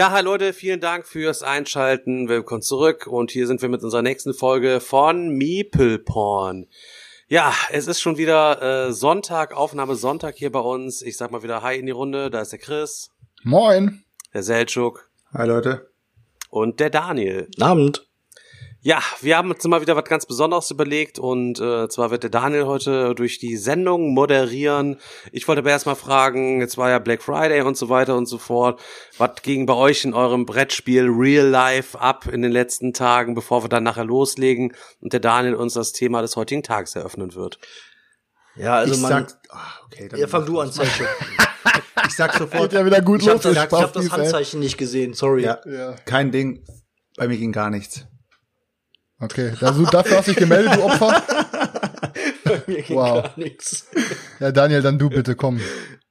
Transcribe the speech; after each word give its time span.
Ja, 0.00 0.12
hi 0.12 0.22
Leute, 0.22 0.54
vielen 0.54 0.80
Dank 0.80 1.06
fürs 1.06 1.42
Einschalten. 1.42 2.30
Willkommen 2.30 2.62
zurück 2.62 3.06
und 3.06 3.30
hier 3.30 3.46
sind 3.46 3.60
wir 3.60 3.68
mit 3.68 3.82
unserer 3.82 4.00
nächsten 4.00 4.32
Folge 4.32 4.80
von 4.80 5.28
Meeple 5.28 5.98
Porn. 5.98 6.68
Ja, 7.28 7.52
es 7.70 7.86
ist 7.86 8.00
schon 8.00 8.16
wieder 8.16 8.86
äh, 8.86 8.92
Sonntag, 8.94 9.54
Aufnahme 9.54 9.96
Sonntag 9.96 10.36
hier 10.36 10.50
bei 10.50 10.60
uns. 10.60 11.02
Ich 11.02 11.18
sag 11.18 11.30
mal 11.32 11.42
wieder 11.42 11.62
Hi 11.62 11.78
in 11.78 11.84
die 11.84 11.92
Runde. 11.92 12.30
Da 12.30 12.40
ist 12.40 12.50
der 12.50 12.60
Chris, 12.60 13.10
Moin. 13.42 14.02
der 14.32 14.42
Seltschuk 14.42 15.10
Hi 15.34 15.46
Leute. 15.46 15.90
und 16.48 16.80
der 16.80 16.88
Daniel. 16.88 17.50
Abend. 17.60 18.09
Ja, 18.82 19.02
wir 19.20 19.36
haben 19.36 19.50
uns 19.50 19.62
mal 19.64 19.82
wieder 19.82 19.94
was 19.94 20.04
ganz 20.06 20.24
Besonderes 20.24 20.70
überlegt 20.70 21.18
und 21.18 21.60
äh, 21.60 21.86
zwar 21.90 22.10
wird 22.10 22.22
der 22.22 22.30
Daniel 22.30 22.64
heute 22.64 23.14
durch 23.14 23.38
die 23.38 23.58
Sendung 23.58 24.14
moderieren. 24.14 24.96
Ich 25.32 25.46
wollte 25.46 25.58
aber 25.58 25.68
erstmal 25.70 25.96
fragen, 25.96 26.60
jetzt 26.62 26.78
war 26.78 26.88
ja 26.88 26.98
Black 26.98 27.22
Friday 27.22 27.60
und 27.60 27.76
so 27.76 27.90
weiter 27.90 28.16
und 28.16 28.24
so 28.24 28.38
fort. 28.38 28.80
Was 29.18 29.42
ging 29.42 29.66
bei 29.66 29.74
euch 29.74 30.06
in 30.06 30.14
eurem 30.14 30.46
Brettspiel 30.46 31.10
Real 31.10 31.46
Life 31.46 32.00
ab 32.00 32.26
in 32.26 32.40
den 32.40 32.52
letzten 32.52 32.94
Tagen, 32.94 33.34
bevor 33.34 33.62
wir 33.62 33.68
dann 33.68 33.82
nachher 33.84 34.04
loslegen 34.04 34.72
und 35.00 35.12
der 35.12 35.20
Daniel 35.20 35.56
uns 35.56 35.74
das 35.74 35.92
Thema 35.92 36.22
des 36.22 36.36
heutigen 36.36 36.62
Tages 36.62 36.96
eröffnen 36.96 37.34
wird? 37.34 37.58
Ja, 38.56 38.76
also 38.76 38.94
ich 38.94 39.00
man. 39.00 39.10
sag, 39.28 39.38
ah, 39.50 39.72
okay, 39.84 40.08
dann 40.08 40.20
ja, 40.20 40.26
fang 40.26 40.46
du 40.46 40.58
an, 40.58 40.72
Zeichen. 40.72 41.06
Ich 42.06 42.16
sag 42.16 42.34
sofort, 42.34 42.72
ja 42.72 42.84
wieder 42.84 43.02
gut 43.02 43.22
Ich 43.22 43.28
habe 43.28 43.38
hab 43.44 43.92
das. 43.92 44.10
Handzeichen 44.10 44.58
nicht 44.58 44.78
gesehen, 44.78 45.12
sorry. 45.12 45.44
ja, 45.44 45.60
Ja. 45.64 45.92
kein 46.06 46.32
Ding. 46.32 46.64
Bei 47.16 47.28
mir 47.28 47.36
ging 47.36 47.52
gar 47.52 47.70
nichts. 47.70 48.06
Okay, 49.20 49.52
also 49.60 49.84
dafür 49.84 50.18
hast 50.18 50.28
du 50.28 50.32
dich 50.32 50.38
gemeldet, 50.40 50.76
du 50.76 50.82
Opfer. 50.82 51.22
Bei 52.44 52.62
mir 52.66 52.82
ging 52.82 52.96
Wow. 52.96 53.22
gar 53.22 53.32
nichts. 53.36 53.86
Ja, 54.40 54.50
Daniel, 54.50 54.80
dann 54.82 54.98
du 54.98 55.10
bitte, 55.10 55.34
komm. 55.36 55.60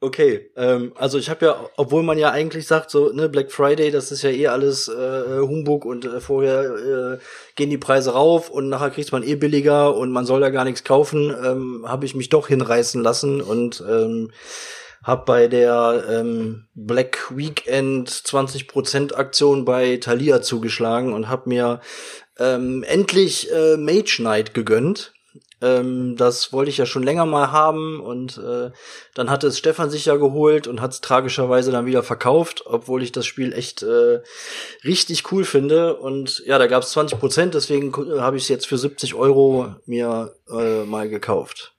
Okay, 0.02 0.52
ähm, 0.56 0.94
also 0.96 1.18
ich 1.18 1.30
habe 1.30 1.46
ja, 1.46 1.70
obwohl 1.76 2.04
man 2.04 2.18
ja 2.18 2.32
eigentlich 2.32 2.68
sagt, 2.68 2.90
so 2.90 3.12
ne 3.12 3.28
Black 3.28 3.52
Friday, 3.52 3.92
das 3.92 4.12
ist 4.12 4.22
ja 4.22 4.30
eh 4.30 4.48
alles 4.48 4.88
äh, 4.88 5.40
Humbug 5.40 5.84
und 5.86 6.06
äh, 6.06 6.22
vorher 6.22 6.64
äh, 6.64 7.18
gehen 7.56 7.70
die 7.70 7.78
Preise 7.78 8.14
rauf 8.14 8.50
und 8.50 8.70
nachher 8.70 8.92
kriegt 8.92 9.12
man 9.12 9.24
eh 9.24 9.36
billiger 9.36 9.96
und 9.96 10.12
man 10.12 10.26
soll 10.26 10.40
da 10.40 10.52
gar 10.52 10.64
nichts 10.64 10.86
kaufen, 10.86 11.36
ähm, 11.44 11.84
habe 11.86 12.06
ich 12.06 12.16
mich 12.16 12.30
doch 12.30 12.48
hinreißen 12.48 13.04
lassen 13.04 13.42
und 13.42 13.84
ähm, 13.90 14.32
habe 15.04 15.26
bei 15.26 15.48
der 15.48 16.04
ähm, 16.10 16.68
Black 16.76 17.36
Weekend 17.36 18.10
20% 18.10 19.16
Aktion 19.16 19.66
bei 19.66 19.98
Thalia 19.98 20.42
zugeschlagen 20.42 21.12
und 21.14 21.28
habe 21.28 21.50
mir 21.50 21.82
ähm, 22.40 22.84
endlich 22.84 23.52
äh, 23.52 23.78
Mage 23.78 24.18
Knight 24.18 24.54
gegönnt. 24.54 25.14
Ähm, 25.62 26.16
das 26.16 26.54
wollte 26.54 26.70
ich 26.70 26.78
ja 26.78 26.86
schon 26.86 27.04
länger 27.04 27.26
mal 27.26 27.52
haben 27.52 28.00
und 28.00 28.38
äh, 28.38 28.72
dann 29.14 29.30
hatte 29.30 29.48
es 29.48 29.58
Stefan 29.58 29.90
sich 29.90 30.06
ja 30.06 30.16
geholt 30.16 30.68
und 30.68 30.80
hat 30.80 30.94
es 30.94 31.02
tragischerweise 31.02 31.72
dann 31.72 31.86
wieder 31.86 32.02
verkauft, 32.02 32.64
obwohl 32.66 33.04
ich 33.04 33.12
das 33.12 33.26
Spiel 33.26 33.52
echt 33.52 33.84
äh, 33.84 34.22
richtig 34.86 35.32
cool 35.32 35.44
finde. 35.44 35.98
Und 35.98 36.44
ja, 36.46 36.58
da 36.58 36.68
gab 36.68 36.84
es 36.84 36.92
20 36.92 37.20
Prozent, 37.20 37.54
deswegen 37.56 37.90
äh, 37.90 38.20
habe 38.22 38.38
ich 38.38 38.44
es 38.44 38.50
jetzt 38.50 38.68
für 38.68 38.78
70 38.78 39.16
Euro 39.16 39.76
mir 39.86 40.34
äh, 40.50 40.86
mal 40.86 41.10
gekauft. 41.10 41.74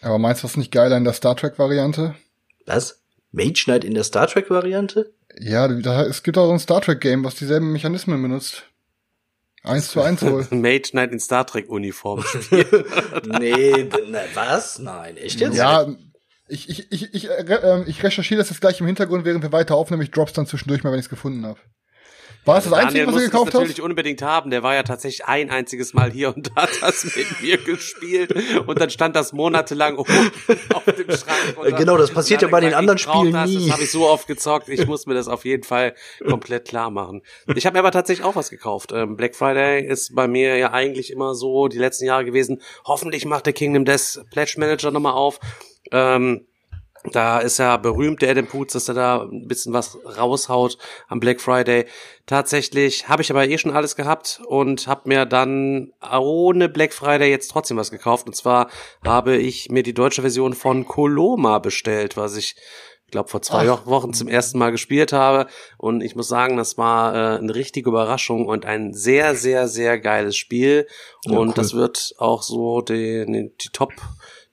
Aber 0.00 0.18
meinst 0.18 0.42
du 0.42 0.48
das 0.48 0.56
nicht 0.56 0.72
geiler 0.72 0.96
in 0.96 1.04
der 1.04 1.12
Star 1.12 1.36
Trek-Variante? 1.36 2.16
Was? 2.66 3.02
Mage 3.30 3.62
Knight 3.64 3.84
in 3.84 3.94
der 3.94 4.04
Star 4.04 4.26
Trek-Variante? 4.26 5.12
Ja, 5.38 5.66
es 5.66 6.24
gibt 6.24 6.36
auch 6.36 6.46
so 6.46 6.52
ein 6.52 6.58
Star 6.58 6.80
Trek-Game, 6.80 7.24
was 7.24 7.36
dieselben 7.36 7.70
Mechanismen 7.72 8.20
benutzt. 8.20 8.64
Eins 9.64 9.90
zu 9.90 10.00
eins 10.00 10.22
wohl. 10.22 10.46
Mage 10.50 10.90
Knight 10.90 11.12
in 11.12 11.20
Star 11.20 11.46
Trek 11.46 11.68
Uniform. 11.68 12.24
nee, 13.38 13.88
na, 14.08 14.20
was? 14.34 14.78
Nein, 14.78 15.16
echt 15.16 15.40
jetzt? 15.40 15.56
ja, 15.56 15.86
ich, 16.48 16.68
ich, 16.68 16.90
ich, 16.90 17.14
ich, 17.14 17.30
äh, 17.30 17.60
ähm, 17.62 17.84
ich 17.86 18.02
recherchiere 18.02 18.38
das 18.38 18.50
jetzt 18.50 18.60
gleich 18.60 18.80
im 18.80 18.86
Hintergrund, 18.86 19.24
während 19.24 19.42
wir 19.42 19.52
weiter 19.52 19.76
aufnehmen. 19.76 20.02
Ich 20.02 20.10
drop's 20.10 20.32
dann 20.32 20.46
zwischendurch 20.46 20.82
mal, 20.82 20.90
wenn 20.90 20.98
ich 20.98 21.06
es 21.06 21.10
gefunden 21.10 21.46
habe. 21.46 21.60
War 22.44 22.58
es 22.58 22.64
das 22.64 22.72
Einzige, 22.72 23.04
Daniel 23.04 23.06
was 23.06 23.14
muss 23.14 23.22
du 23.22 23.26
das 23.26 23.30
gekauft 23.30 23.54
natürlich 23.54 23.78
hast? 23.78 23.84
unbedingt 23.84 24.22
haben. 24.22 24.50
Der 24.50 24.62
war 24.64 24.74
ja 24.74 24.82
tatsächlich 24.82 25.26
ein 25.26 25.50
einziges 25.50 25.94
Mal 25.94 26.10
hier 26.10 26.34
und 26.34 26.54
hat 26.56 26.70
das 26.80 27.04
mit 27.04 27.40
mir 27.40 27.56
gespielt. 27.58 28.34
Und 28.66 28.80
dann 28.80 28.90
stand 28.90 29.14
das 29.14 29.32
monatelang 29.32 29.96
auf 29.96 30.08
dem 30.08 31.10
Schrank. 31.10 31.56
Und 31.56 31.76
genau, 31.76 31.96
das 31.96 32.10
passiert 32.10 32.42
ja 32.42 32.48
bei 32.48 32.60
den 32.60 32.74
anderen 32.74 32.98
Spielen 32.98 33.32
das, 33.32 33.48
nie. 33.48 33.66
Das 33.66 33.74
habe 33.74 33.84
ich 33.84 33.90
so 33.92 34.08
oft 34.08 34.26
gezockt. 34.26 34.68
Ich 34.68 34.86
muss 34.86 35.06
mir 35.06 35.14
das 35.14 35.28
auf 35.28 35.44
jeden 35.44 35.62
Fall 35.62 35.94
komplett 36.28 36.66
klar 36.66 36.90
machen. 36.90 37.22
Ich 37.54 37.64
habe 37.64 37.74
mir 37.74 37.80
aber 37.80 37.92
tatsächlich 37.92 38.26
auch 38.26 38.34
was 38.34 38.50
gekauft. 38.50 38.90
Ähm, 38.92 39.16
Black 39.16 39.36
Friday 39.36 39.86
ist 39.86 40.14
bei 40.14 40.26
mir 40.26 40.56
ja 40.56 40.72
eigentlich 40.72 41.12
immer 41.12 41.34
so 41.34 41.68
die 41.68 41.78
letzten 41.78 42.06
Jahre 42.06 42.24
gewesen. 42.24 42.60
Hoffentlich 42.84 43.24
macht 43.24 43.46
der 43.46 43.52
Kingdom 43.52 43.84
Death 43.84 44.20
Pledge 44.32 44.54
Manager 44.58 44.90
nochmal 44.90 45.12
auf. 45.12 45.38
Ähm, 45.92 46.46
da 47.10 47.38
ist 47.38 47.58
ja 47.58 47.76
berühmt 47.76 48.22
der 48.22 48.30
Adam 48.30 48.46
Poots, 48.46 48.74
dass 48.74 48.88
er 48.88 48.94
da 48.94 49.22
ein 49.22 49.48
bisschen 49.48 49.72
was 49.72 49.98
raushaut 50.16 50.78
am 51.08 51.18
Black 51.18 51.40
Friday. 51.40 51.86
Tatsächlich 52.26 53.08
habe 53.08 53.22
ich 53.22 53.30
aber 53.30 53.48
eh 53.48 53.58
schon 53.58 53.72
alles 53.72 53.96
gehabt 53.96 54.40
und 54.46 54.86
habe 54.86 55.08
mir 55.08 55.26
dann 55.26 55.92
ohne 56.00 56.68
Black 56.68 56.92
Friday 56.92 57.30
jetzt 57.30 57.50
trotzdem 57.50 57.76
was 57.76 57.90
gekauft. 57.90 58.26
Und 58.26 58.36
zwar 58.36 58.68
habe 59.04 59.36
ich 59.36 59.68
mir 59.70 59.82
die 59.82 59.94
deutsche 59.94 60.22
Version 60.22 60.54
von 60.54 60.86
Coloma 60.86 61.58
bestellt, 61.58 62.16
was 62.16 62.36
ich 62.36 62.54
ich 63.04 63.12
glaube 63.12 63.28
vor 63.28 63.42
zwei 63.42 63.68
Wochen 63.68 64.14
zum 64.14 64.26
ersten 64.26 64.58
Mal 64.58 64.70
gespielt 64.70 65.12
habe. 65.12 65.46
Und 65.76 66.00
ich 66.00 66.16
muss 66.16 66.28
sagen, 66.28 66.56
das 66.56 66.78
war 66.78 67.14
äh, 67.14 67.38
eine 67.38 67.54
richtige 67.54 67.90
Überraschung 67.90 68.46
und 68.46 68.64
ein 68.64 68.94
sehr 68.94 69.34
sehr 69.34 69.68
sehr 69.68 69.98
geiles 69.98 70.34
Spiel. 70.34 70.86
Und 71.26 71.58
das 71.58 71.74
wird 71.74 72.14
auch 72.16 72.42
so 72.42 72.80
die, 72.80 73.50
die 73.60 73.68
Top 73.70 73.92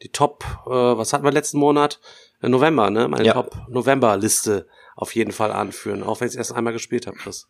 die 0.01 0.09
Top 0.09 0.43
äh, 0.65 0.71
was 0.71 1.13
hatten 1.13 1.23
wir 1.23 1.31
letzten 1.31 1.59
Monat 1.59 2.01
November 2.41 2.89
ne 2.89 3.07
meine 3.07 3.25
Ja. 3.25 3.33
Top 3.33 3.67
November 3.69 4.17
Liste 4.17 4.67
auf 4.95 5.13
jeden 5.15 5.31
Fall 5.31 5.51
anführen 5.51 6.03
auch 6.03 6.19
wenn 6.19 6.27
ich 6.27 6.33
es 6.33 6.37
erst 6.37 6.53
einmal 6.53 6.73
gespielt 6.73 7.07
habe 7.07 7.17
Chris 7.17 7.47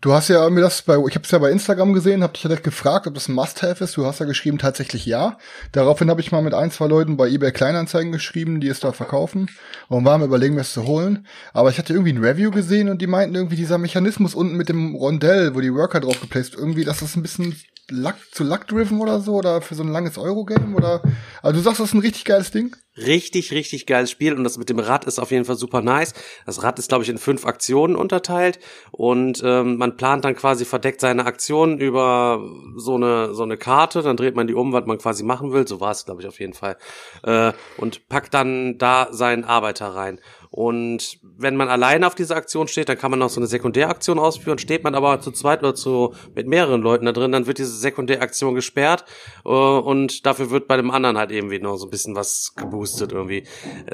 Du 0.00 0.12
hast 0.12 0.28
ja 0.28 0.48
mir 0.48 0.60
das 0.60 0.82
bei, 0.82 0.94
ich 1.08 1.16
habe 1.16 1.24
es 1.24 1.30
ja 1.32 1.38
bei 1.38 1.50
Instagram 1.50 1.92
gesehen, 1.92 2.22
habe 2.22 2.32
dich 2.32 2.44
ja 2.44 2.48
direkt 2.48 2.62
gefragt, 2.62 3.08
ob 3.08 3.14
das 3.14 3.26
ein 3.26 3.34
Must-Have 3.34 3.82
ist. 3.82 3.96
Du 3.96 4.06
hast 4.06 4.20
ja 4.20 4.26
geschrieben, 4.26 4.58
tatsächlich 4.58 5.06
ja. 5.06 5.38
Daraufhin 5.72 6.08
habe 6.08 6.20
ich 6.20 6.30
mal 6.30 6.40
mit 6.40 6.54
ein, 6.54 6.70
zwei 6.70 6.86
Leuten 6.86 7.16
bei 7.16 7.28
eBay 7.28 7.50
Kleinanzeigen 7.50 8.12
geschrieben, 8.12 8.60
die 8.60 8.68
es 8.68 8.78
da 8.78 8.92
verkaufen 8.92 9.50
und 9.88 10.04
waren 10.04 10.22
überlegen, 10.22 10.54
mir 10.54 10.60
es 10.60 10.72
zu 10.72 10.86
holen. 10.86 11.26
Aber 11.52 11.70
ich 11.70 11.78
hatte 11.78 11.94
irgendwie 11.94 12.12
ein 12.12 12.24
Review 12.24 12.52
gesehen 12.52 12.88
und 12.88 13.02
die 13.02 13.08
meinten 13.08 13.34
irgendwie 13.34 13.56
dieser 13.56 13.78
Mechanismus 13.78 14.36
unten 14.36 14.56
mit 14.56 14.68
dem 14.68 14.94
Rondell, 14.94 15.56
wo 15.56 15.60
die 15.60 15.74
Worker 15.74 15.98
drauf 15.98 16.20
geplaced, 16.20 16.54
irgendwie, 16.54 16.84
das 16.84 17.02
ist 17.02 17.16
ein 17.16 17.22
bisschen 17.22 17.56
Luck, 17.90 18.16
zu 18.30 18.44
Luck-driven 18.44 19.00
oder 19.00 19.18
so 19.18 19.34
oder 19.34 19.62
für 19.62 19.74
so 19.74 19.82
ein 19.82 19.88
langes 19.90 20.16
Euro-Game 20.16 20.76
oder, 20.76 21.02
also 21.42 21.58
du 21.58 21.64
sagst, 21.64 21.80
das 21.80 21.88
ist 21.88 21.94
ein 21.94 22.02
richtig 22.02 22.24
geiles 22.24 22.52
Ding? 22.52 22.76
Richtig, 23.06 23.52
richtig 23.52 23.86
geiles 23.86 24.10
Spiel 24.10 24.34
und 24.34 24.44
das 24.44 24.58
mit 24.58 24.68
dem 24.68 24.78
Rad 24.78 25.04
ist 25.04 25.18
auf 25.18 25.30
jeden 25.30 25.44
Fall 25.44 25.56
super 25.56 25.82
nice. 25.82 26.14
Das 26.46 26.62
Rad 26.62 26.78
ist, 26.78 26.88
glaube 26.88 27.04
ich, 27.04 27.10
in 27.10 27.18
fünf 27.18 27.46
Aktionen 27.46 27.94
unterteilt 27.94 28.58
und 28.90 29.40
ähm, 29.44 29.76
man 29.76 29.96
plant 29.96 30.24
dann 30.24 30.34
quasi 30.34 30.64
verdeckt 30.64 31.00
seine 31.00 31.24
Aktionen 31.24 31.78
über 31.78 32.42
so 32.76 32.96
eine 32.96 33.34
so 33.34 33.42
eine 33.44 33.56
Karte, 33.56 34.02
dann 34.02 34.16
dreht 34.16 34.34
man 34.34 34.46
die 34.46 34.54
um, 34.54 34.72
was 34.72 34.86
man 34.86 34.98
quasi 34.98 35.22
machen 35.22 35.52
will. 35.52 35.66
So 35.68 35.80
war 35.80 35.92
es, 35.92 36.06
glaube 36.06 36.22
ich, 36.22 36.26
auf 36.26 36.40
jeden 36.40 36.54
Fall 36.54 36.76
äh, 37.22 37.52
und 37.76 38.08
packt 38.08 38.34
dann 38.34 38.78
da 38.78 39.08
seinen 39.10 39.44
Arbeiter 39.44 39.94
rein. 39.94 40.20
Und 40.50 41.18
wenn 41.22 41.56
man 41.56 41.68
alleine 41.68 42.06
auf 42.06 42.14
dieser 42.14 42.36
Aktion 42.36 42.68
steht, 42.68 42.88
dann 42.88 42.98
kann 42.98 43.10
man 43.10 43.20
noch 43.20 43.28
so 43.28 43.40
eine 43.40 43.46
Sekundäraktion 43.46 44.18
ausführen. 44.18 44.58
Steht 44.58 44.84
man 44.84 44.94
aber 44.94 45.20
zu 45.20 45.30
zweit 45.30 45.60
oder 45.60 45.74
zu 45.74 46.14
mit 46.34 46.46
mehreren 46.46 46.80
Leuten 46.80 47.06
da 47.06 47.12
drin, 47.12 47.32
dann 47.32 47.46
wird 47.46 47.58
diese 47.58 47.76
Sekundäraktion 47.76 48.54
gesperrt 48.54 49.04
äh, 49.44 49.48
und 49.48 50.26
dafür 50.26 50.50
wird 50.50 50.68
bei 50.68 50.76
dem 50.76 50.90
anderen 50.90 51.18
halt 51.18 51.30
eben 51.30 51.48
noch 51.62 51.76
so 51.76 51.86
ein 51.86 51.90
bisschen 51.90 52.14
was 52.14 52.54
geboostet 52.56 53.12
irgendwie. 53.12 53.44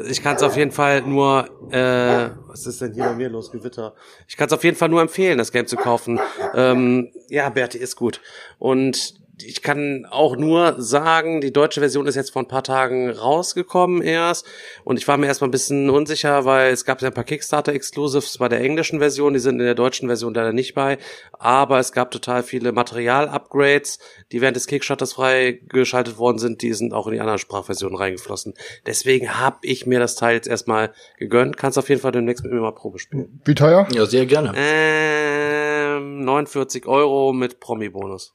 Ich 0.09 0.23
kann 0.23 0.37
es 0.37 0.43
auf 0.43 0.57
jeden 0.57 0.71
Fall 0.71 1.03
nur, 1.03 1.49
äh, 1.71 2.31
was 2.47 2.67
ist 2.67 2.81
denn 2.81 2.95
hier 2.95 3.05
bei 3.05 3.15
mir 3.15 3.29
los, 3.29 3.51
Gewitter? 3.51 3.95
Ich 4.29 4.37
kann 4.37 4.47
es 4.47 4.53
auf 4.53 4.65
jeden 4.65 4.77
Fall 4.77 4.89
nur 4.89 5.01
empfehlen, 5.01 5.39
das 5.39 5.53
Game 5.53 5.67
zu 5.67 5.77
kaufen. 5.77 6.21
Ähm, 6.55 7.11
ja, 7.29 7.49
Berti 7.49 7.79
ist 7.79 7.97
gut. 7.97 8.21
Und 8.59 9.24
ich 9.47 9.63
kann 9.63 10.07
auch 10.11 10.37
nur 10.37 10.75
sagen, 10.79 11.41
die 11.41 11.53
deutsche 11.53 11.81
Version 11.81 12.07
ist 12.07 12.15
jetzt 12.15 12.31
vor 12.31 12.43
ein 12.43 12.49
paar 12.49 12.63
Tagen 12.63 13.11
rausgekommen 13.11 14.03
erst 14.03 14.47
und 14.85 14.99
ich 14.99 15.07
war 15.07 15.17
mir 15.17 15.27
erstmal 15.27 15.49
ein 15.49 15.53
bisschen 15.53 15.91
unsicher, 15.91 16.45
weil 16.45 16.73
es 16.73 16.85
gab 16.85 17.03
ja 17.03 17.09
ein 17.09 17.15
paar 17.15 17.25
Kickstarter-Exclusives 17.25 18.39
bei 18.39 18.49
der 18.49 18.61
englischen 18.61 18.99
Version, 18.99 19.35
die 19.35 19.41
sind 19.41 19.61
in 19.61 19.67
der 19.67 19.75
deutschen 19.75 20.09
Version 20.09 20.35
leider 20.35 20.53
nicht 20.53 20.75
bei, 20.75 20.99
aber 21.33 21.79
es 21.79 21.93
gab 21.93 22.11
total 22.11 22.43
viele 22.43 22.73
Material-Upgrades, 22.73 23.99
die 24.33 24.41
während 24.41 24.57
des 24.57 24.67
Kickstarters 24.67 25.13
freigeschaltet 25.15 26.19
worden 26.19 26.39
sind, 26.39 26.63
die 26.63 26.73
sind 26.73 26.93
auch 26.93 27.07
in 27.07 27.15
die 27.15 27.21
anderen 27.21 27.39
Sprachversionen 27.39 27.97
reingeflossen. 27.97 28.55
Deswegen 28.87 29.39
habe 29.39 29.59
ich 29.63 29.87
mir 29.87 30.01
das 30.01 30.15
Teil 30.15 30.35
jetzt 30.35 30.49
erstmal 30.49 30.93
gegönnt, 31.19 31.57
kannst 31.57 31.79
auf 31.79 31.89
jeden 31.89 32.01
Fall 32.01 32.13
demnächst 32.13 32.45
mit 32.45 32.53
mir 32.53 32.61
mal 32.61 32.73
Probe 32.73 32.99
spielen. 32.99 33.41
Wie 33.45 33.55
teuer? 33.55 33.87
Ja, 33.93 34.07
sehr 34.07 34.27
gerne. 34.27 34.53
Ähm, 34.57 35.65
ausgegeben, 35.95 36.25
49 36.25 36.87
Euro 36.87 37.33
mit 37.33 37.61
Promi-Bonus. 37.61 38.35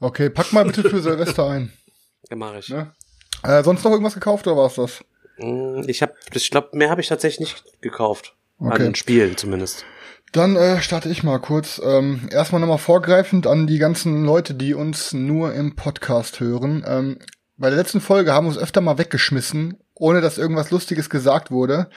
Okay, 0.00 0.30
pack 0.30 0.52
mal 0.52 0.64
bitte 0.64 0.88
für 0.88 1.00
Silvester 1.00 1.48
ein. 1.48 1.72
Ja, 2.30 2.36
mache 2.36 2.60
ich. 2.60 2.68
Ne? 2.68 2.92
Äh, 3.42 3.62
sonst 3.64 3.82
noch 3.84 3.90
irgendwas 3.90 4.14
gekauft 4.14 4.46
oder 4.46 4.56
war's 4.56 4.76
das? 4.76 5.04
Mm, 5.38 5.82
Ich 5.88 6.00
habe, 6.02 6.14
ich 6.32 6.50
glaube, 6.50 6.68
mehr 6.72 6.88
habe 6.88 7.00
ich 7.00 7.08
tatsächlich 7.08 7.40
nicht 7.40 7.64
gekauft. 7.82 8.36
Okay. 8.58 8.86
An 8.86 8.94
Spielen 8.94 9.36
zumindest. 9.36 9.84
Dann 10.30 10.54
äh, 10.56 10.80
starte 10.80 11.08
ich 11.10 11.24
mal 11.24 11.38
kurz. 11.40 11.82
Ähm, 11.84 12.28
erstmal 12.30 12.60
nochmal 12.60 12.78
vorgreifend 12.78 13.46
an 13.46 13.66
die 13.66 13.78
ganzen 13.78 14.24
Leute, 14.24 14.54
die 14.54 14.72
uns 14.72 15.12
nur 15.12 15.52
im 15.52 15.74
Podcast 15.74 16.38
hören. 16.40 16.84
Ähm, 16.86 17.18
bei 17.58 17.68
der 17.68 17.78
letzten 17.78 18.00
Folge 18.00 18.32
haben 18.32 18.46
wir 18.46 18.50
uns 18.50 18.58
öfter 18.58 18.80
mal 18.80 18.96
weggeschmissen, 18.98 19.81
ohne 19.94 20.20
dass 20.20 20.38
irgendwas 20.38 20.70
Lustiges 20.70 21.10
gesagt 21.10 21.50
wurde. 21.50 21.88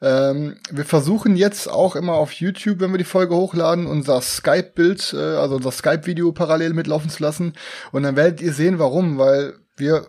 Ähm, 0.00 0.56
wir 0.70 0.84
versuchen 0.84 1.36
jetzt 1.36 1.68
auch 1.70 1.96
immer 1.96 2.14
auf 2.14 2.32
YouTube, 2.32 2.80
wenn 2.80 2.90
wir 2.90 2.98
die 2.98 3.04
Folge 3.04 3.34
hochladen, 3.34 3.86
unser 3.86 4.20
Skype-Bild, 4.20 5.14
äh, 5.14 5.36
also 5.36 5.56
unser 5.56 5.72
Skype-Video 5.72 6.32
parallel 6.32 6.72
mitlaufen 6.72 7.10
zu 7.10 7.22
lassen. 7.22 7.52
Und 7.92 8.04
dann 8.04 8.16
werdet 8.16 8.40
ihr 8.40 8.52
sehen, 8.52 8.78
warum, 8.78 9.18
weil 9.18 9.54
wir 9.76 10.06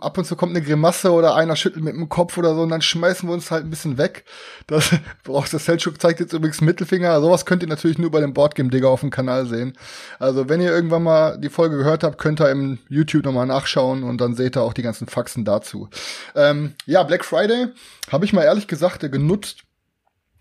ab 0.00 0.16
und 0.16 0.24
zu 0.24 0.36
kommt 0.36 0.56
eine 0.56 0.64
Grimasse 0.64 1.12
oder 1.12 1.34
einer 1.34 1.54
schüttelt 1.54 1.84
mit 1.84 1.94
dem 1.94 2.08
Kopf 2.08 2.38
oder 2.38 2.54
so 2.54 2.62
und 2.62 2.70
dann 2.70 2.80
schmeißen 2.80 3.28
wir 3.28 3.34
uns 3.34 3.50
halt 3.50 3.64
ein 3.64 3.70
bisschen 3.70 3.98
weg. 3.98 4.24
Das 4.66 4.90
braucht 5.24 5.52
das 5.52 5.66
Selchuk 5.66 6.00
zeigt 6.00 6.20
jetzt 6.20 6.32
übrigens 6.32 6.62
Mittelfinger. 6.62 7.20
Sowas 7.20 7.44
könnt 7.44 7.62
ihr 7.62 7.68
natürlich 7.68 7.98
nur 7.98 8.10
bei 8.10 8.20
dem 8.20 8.32
Boardgame 8.32 8.70
Digger 8.70 8.88
auf 8.88 9.00
dem 9.00 9.10
Kanal 9.10 9.46
sehen. 9.46 9.76
Also 10.18 10.48
wenn 10.48 10.62
ihr 10.62 10.70
irgendwann 10.70 11.02
mal 11.02 11.38
die 11.38 11.50
Folge 11.50 11.76
gehört 11.76 12.04
habt, 12.04 12.18
könnt 12.18 12.40
ihr 12.40 12.50
im 12.50 12.78
YouTube 12.88 13.24
nochmal 13.24 13.46
nachschauen 13.46 14.02
und 14.02 14.20
dann 14.20 14.34
seht 14.34 14.56
ihr 14.56 14.62
auch 14.62 14.72
die 14.72 14.82
ganzen 14.82 15.08
Faxen 15.08 15.44
dazu. 15.44 15.90
Ähm, 16.34 16.74
ja, 16.86 17.02
Black 17.02 17.24
Friday 17.24 17.66
habe 18.10 18.24
ich 18.24 18.32
mal 18.32 18.44
ehrlich 18.44 18.68
gesagt 18.68 19.00
genutzt, 19.12 19.65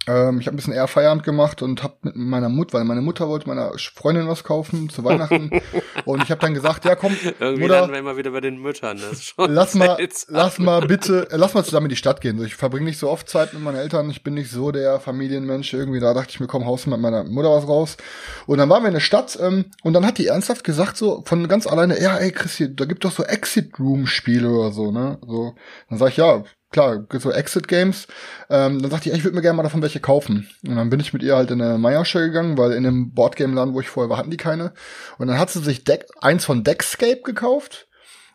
ähm, 0.07 0.39
ich 0.39 0.47
habe 0.47 0.55
ein 0.55 0.57
bisschen 0.57 0.73
eher 0.73 0.87
Feierabend 0.87 1.23
gemacht 1.23 1.61
und 1.61 1.83
habe 1.83 1.95
mit 2.01 2.15
meiner 2.15 2.49
Mutter, 2.49 2.77
weil 2.77 2.85
meine 2.85 3.01
Mutter 3.01 3.27
wollte 3.27 3.47
meiner 3.47 3.71
Freundin 3.95 4.27
was 4.27 4.43
kaufen 4.43 4.89
zu 4.89 5.03
Weihnachten 5.03 5.49
und 6.05 6.23
ich 6.23 6.31
habe 6.31 6.41
dann 6.41 6.53
gesagt, 6.53 6.85
ja 6.85 6.95
komm, 6.95 7.15
Irgendwie 7.39 7.63
Mutter, 7.63 7.89
wir 7.89 7.97
immer 7.97 8.17
wieder 8.17 8.31
bei 8.31 8.41
den 8.41 8.59
Müttern. 8.59 8.97
Das 8.97 9.13
ist 9.13 9.25
schon 9.25 9.51
lass 9.51 9.73
mal, 9.75 9.95
seltsam. 9.97 10.35
lass 10.35 10.59
mal 10.59 10.81
bitte, 10.81 11.27
äh, 11.31 11.37
lass 11.37 11.53
mal 11.53 11.63
zusammen 11.63 11.87
in 11.87 11.91
die 11.91 11.95
Stadt 11.95 12.21
gehen. 12.21 12.37
So, 12.37 12.43
ich 12.43 12.55
verbringe 12.55 12.85
nicht 12.85 12.99
so 12.99 13.09
oft 13.09 13.29
Zeit 13.29 13.53
mit 13.53 13.63
meinen 13.63 13.77
Eltern. 13.77 14.09
Ich 14.09 14.23
bin 14.23 14.35
nicht 14.35 14.51
so 14.51 14.71
der 14.71 14.99
Familienmensch. 14.99 15.73
Irgendwie 15.73 15.99
da 15.99 16.13
dachte 16.13 16.29
ich 16.29 16.39
mir, 16.39 16.47
komm, 16.47 16.65
haust 16.65 16.85
du 16.85 16.91
mit 16.91 16.99
meiner 16.99 17.23
Mutter 17.23 17.51
was 17.51 17.67
raus. 17.67 17.97
Und 18.45 18.57
dann 18.57 18.69
waren 18.69 18.83
wir 18.83 18.87
in 18.87 18.93
der 18.93 19.01
Stadt 19.01 19.37
ähm, 19.41 19.65
und 19.83 19.93
dann 19.93 20.05
hat 20.05 20.17
die 20.17 20.27
ernsthaft 20.27 20.63
gesagt 20.63 20.97
so 20.97 21.23
von 21.25 21.47
ganz 21.47 21.67
alleine, 21.67 22.01
ja, 22.01 22.17
ey, 22.17 22.31
Christi, 22.31 22.75
da 22.75 22.85
gibt 22.85 23.05
doch 23.05 23.11
so 23.11 23.23
Exit 23.23 23.79
Room 23.79 24.07
Spiele 24.07 24.49
oder 24.49 24.71
so, 24.71 24.91
ne? 24.91 25.17
So, 25.25 25.55
dann 25.89 25.97
sag 25.97 26.09
ich 26.09 26.17
ja. 26.17 26.43
Klar, 26.75 27.05
so 27.09 27.31
Exit 27.31 27.69
Games. 27.69 28.05
Ähm, 28.49 28.81
dann 28.81 28.91
sagt 28.91 29.05
die, 29.05 29.11
ey, 29.11 29.17
ich 29.17 29.23
würde 29.23 29.33
mir 29.33 29.41
gerne 29.41 29.55
mal 29.55 29.63
davon 29.63 29.81
welche 29.81 30.01
kaufen. 30.01 30.49
Und 30.67 30.75
dann 30.75 30.89
bin 30.89 30.99
ich 30.99 31.13
mit 31.13 31.23
ihr 31.23 31.37
halt 31.37 31.49
in 31.49 31.61
eine 31.61 31.77
Meiersche 31.77 32.19
gegangen, 32.19 32.57
weil 32.57 32.73
in 32.73 32.83
dem 32.83 33.13
Boardgame-Laden, 33.13 33.73
wo 33.73 33.79
ich 33.79 33.87
vorher 33.87 34.09
war, 34.09 34.17
hatten 34.17 34.29
die 34.29 34.35
keine. 34.35 34.73
Und 35.17 35.27
dann 35.27 35.39
hat 35.39 35.49
sie 35.49 35.63
sich 35.63 35.85
Deck, 35.85 36.05
eins 36.19 36.43
von 36.43 36.65
Deckscape 36.65 37.21
gekauft 37.23 37.87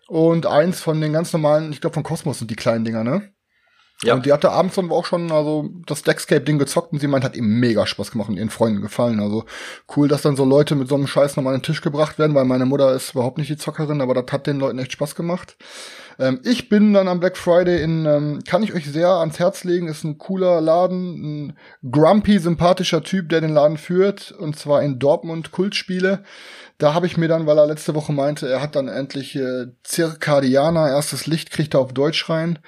und 0.08 0.46
eins 0.46 0.80
von 0.80 1.02
den 1.02 1.12
ganz 1.12 1.34
normalen, 1.34 1.70
ich 1.70 1.82
glaube 1.82 1.92
von 1.92 2.02
Cosmos 2.02 2.38
sind 2.38 2.50
die 2.50 2.56
kleinen 2.56 2.86
Dinger, 2.86 3.04
ne? 3.04 3.30
Ja. 4.02 4.14
Und 4.14 4.24
die 4.24 4.32
hatte 4.32 4.52
abends 4.52 4.76
dann 4.76 4.90
auch 4.90 5.04
schon 5.04 5.30
also 5.30 5.68
das 5.84 6.02
Deckscape-Ding 6.02 6.58
gezockt 6.58 6.94
und 6.94 7.00
sie 7.00 7.08
meint, 7.08 7.24
hat 7.24 7.36
ihm 7.36 7.60
mega 7.60 7.86
Spaß 7.86 8.10
gemacht 8.10 8.30
und 8.30 8.38
ihren 8.38 8.48
Freunden 8.48 8.80
gefallen. 8.80 9.20
Also 9.20 9.44
cool, 9.94 10.08
dass 10.08 10.22
dann 10.22 10.36
so 10.36 10.46
Leute 10.46 10.76
mit 10.76 10.88
so 10.88 10.94
einem 10.94 11.06
Scheiß 11.06 11.36
nochmal 11.36 11.52
an 11.52 11.60
den 11.60 11.66
Tisch 11.66 11.82
gebracht 11.82 12.18
werden, 12.18 12.34
weil 12.34 12.46
meine 12.46 12.64
Mutter 12.64 12.94
ist 12.94 13.10
überhaupt 13.10 13.36
nicht 13.36 13.50
die 13.50 13.58
Zockerin, 13.58 14.00
aber 14.00 14.14
das 14.14 14.32
hat 14.32 14.46
den 14.46 14.58
Leuten 14.58 14.78
echt 14.78 14.92
Spaß 14.92 15.14
gemacht. 15.14 15.58
Ähm, 16.18 16.40
ich 16.44 16.68
bin 16.68 16.92
dann 16.92 17.08
am 17.08 17.20
Black 17.20 17.36
Friday 17.36 17.82
in, 17.82 18.06
ähm, 18.06 18.40
kann 18.46 18.62
ich 18.62 18.74
euch 18.74 18.86
sehr 18.86 19.08
ans 19.08 19.38
Herz 19.38 19.64
legen, 19.64 19.88
ist 19.88 20.04
ein 20.04 20.18
cooler 20.18 20.60
Laden, 20.60 21.48
ein 21.48 21.58
grumpy, 21.90 22.38
sympathischer 22.38 23.02
Typ, 23.02 23.28
der 23.28 23.40
den 23.40 23.54
Laden 23.54 23.78
führt, 23.78 24.32
und 24.32 24.58
zwar 24.58 24.82
in 24.82 24.98
Dortmund 24.98 25.52
Kultspiele. 25.52 26.22
Da 26.80 26.94
habe 26.94 27.06
ich 27.06 27.18
mir 27.18 27.28
dann, 27.28 27.46
weil 27.46 27.58
er 27.58 27.66
letzte 27.66 27.94
Woche 27.94 28.12
meinte, 28.12 28.48
er 28.48 28.62
hat 28.62 28.74
dann 28.74 28.88
endlich 28.88 29.36
äh, 29.36 29.66
Circadiana, 29.86 30.88
erstes 30.88 31.26
Licht, 31.26 31.50
kriegt 31.50 31.74
er 31.74 31.80
auf 31.80 31.92
Deutsch 31.92 32.28
rein. 32.30 32.58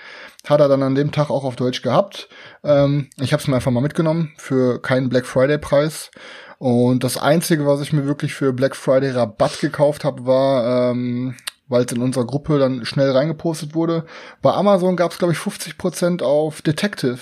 Hat 0.46 0.60
er 0.60 0.68
dann 0.68 0.82
an 0.82 0.94
dem 0.94 1.12
Tag 1.12 1.30
auch 1.30 1.44
auf 1.44 1.56
Deutsch 1.56 1.80
gehabt. 1.80 2.28
Ähm, 2.62 3.08
ich 3.18 3.32
habe 3.32 3.40
es 3.40 3.48
mir 3.48 3.56
einfach 3.56 3.70
mal 3.70 3.80
mitgenommen 3.80 4.32
für 4.36 4.82
keinen 4.82 5.08
Black 5.08 5.24
Friday 5.24 5.56
Preis. 5.56 6.10
Und 6.58 7.04
das 7.04 7.16
Einzige, 7.16 7.66
was 7.66 7.80
ich 7.80 7.94
mir 7.94 8.04
wirklich 8.04 8.34
für 8.34 8.52
Black 8.52 8.76
Friday 8.76 9.10
Rabatt 9.10 9.60
gekauft 9.60 10.04
habe, 10.04 10.26
war, 10.26 10.90
ähm, 10.92 11.34
weil 11.72 11.84
es 11.84 11.90
in 11.92 12.00
unserer 12.02 12.26
Gruppe 12.26 12.58
dann 12.60 12.84
schnell 12.84 13.10
reingepostet 13.10 13.74
wurde, 13.74 14.04
bei 14.42 14.52
Amazon 14.52 14.94
gab 14.96 15.10
es, 15.10 15.18
glaube 15.18 15.32
ich, 15.32 15.38
50% 15.40 16.22
auf 16.22 16.62
Detective. 16.62 17.18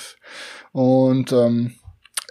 Und 0.72 1.32
ähm, 1.32 1.74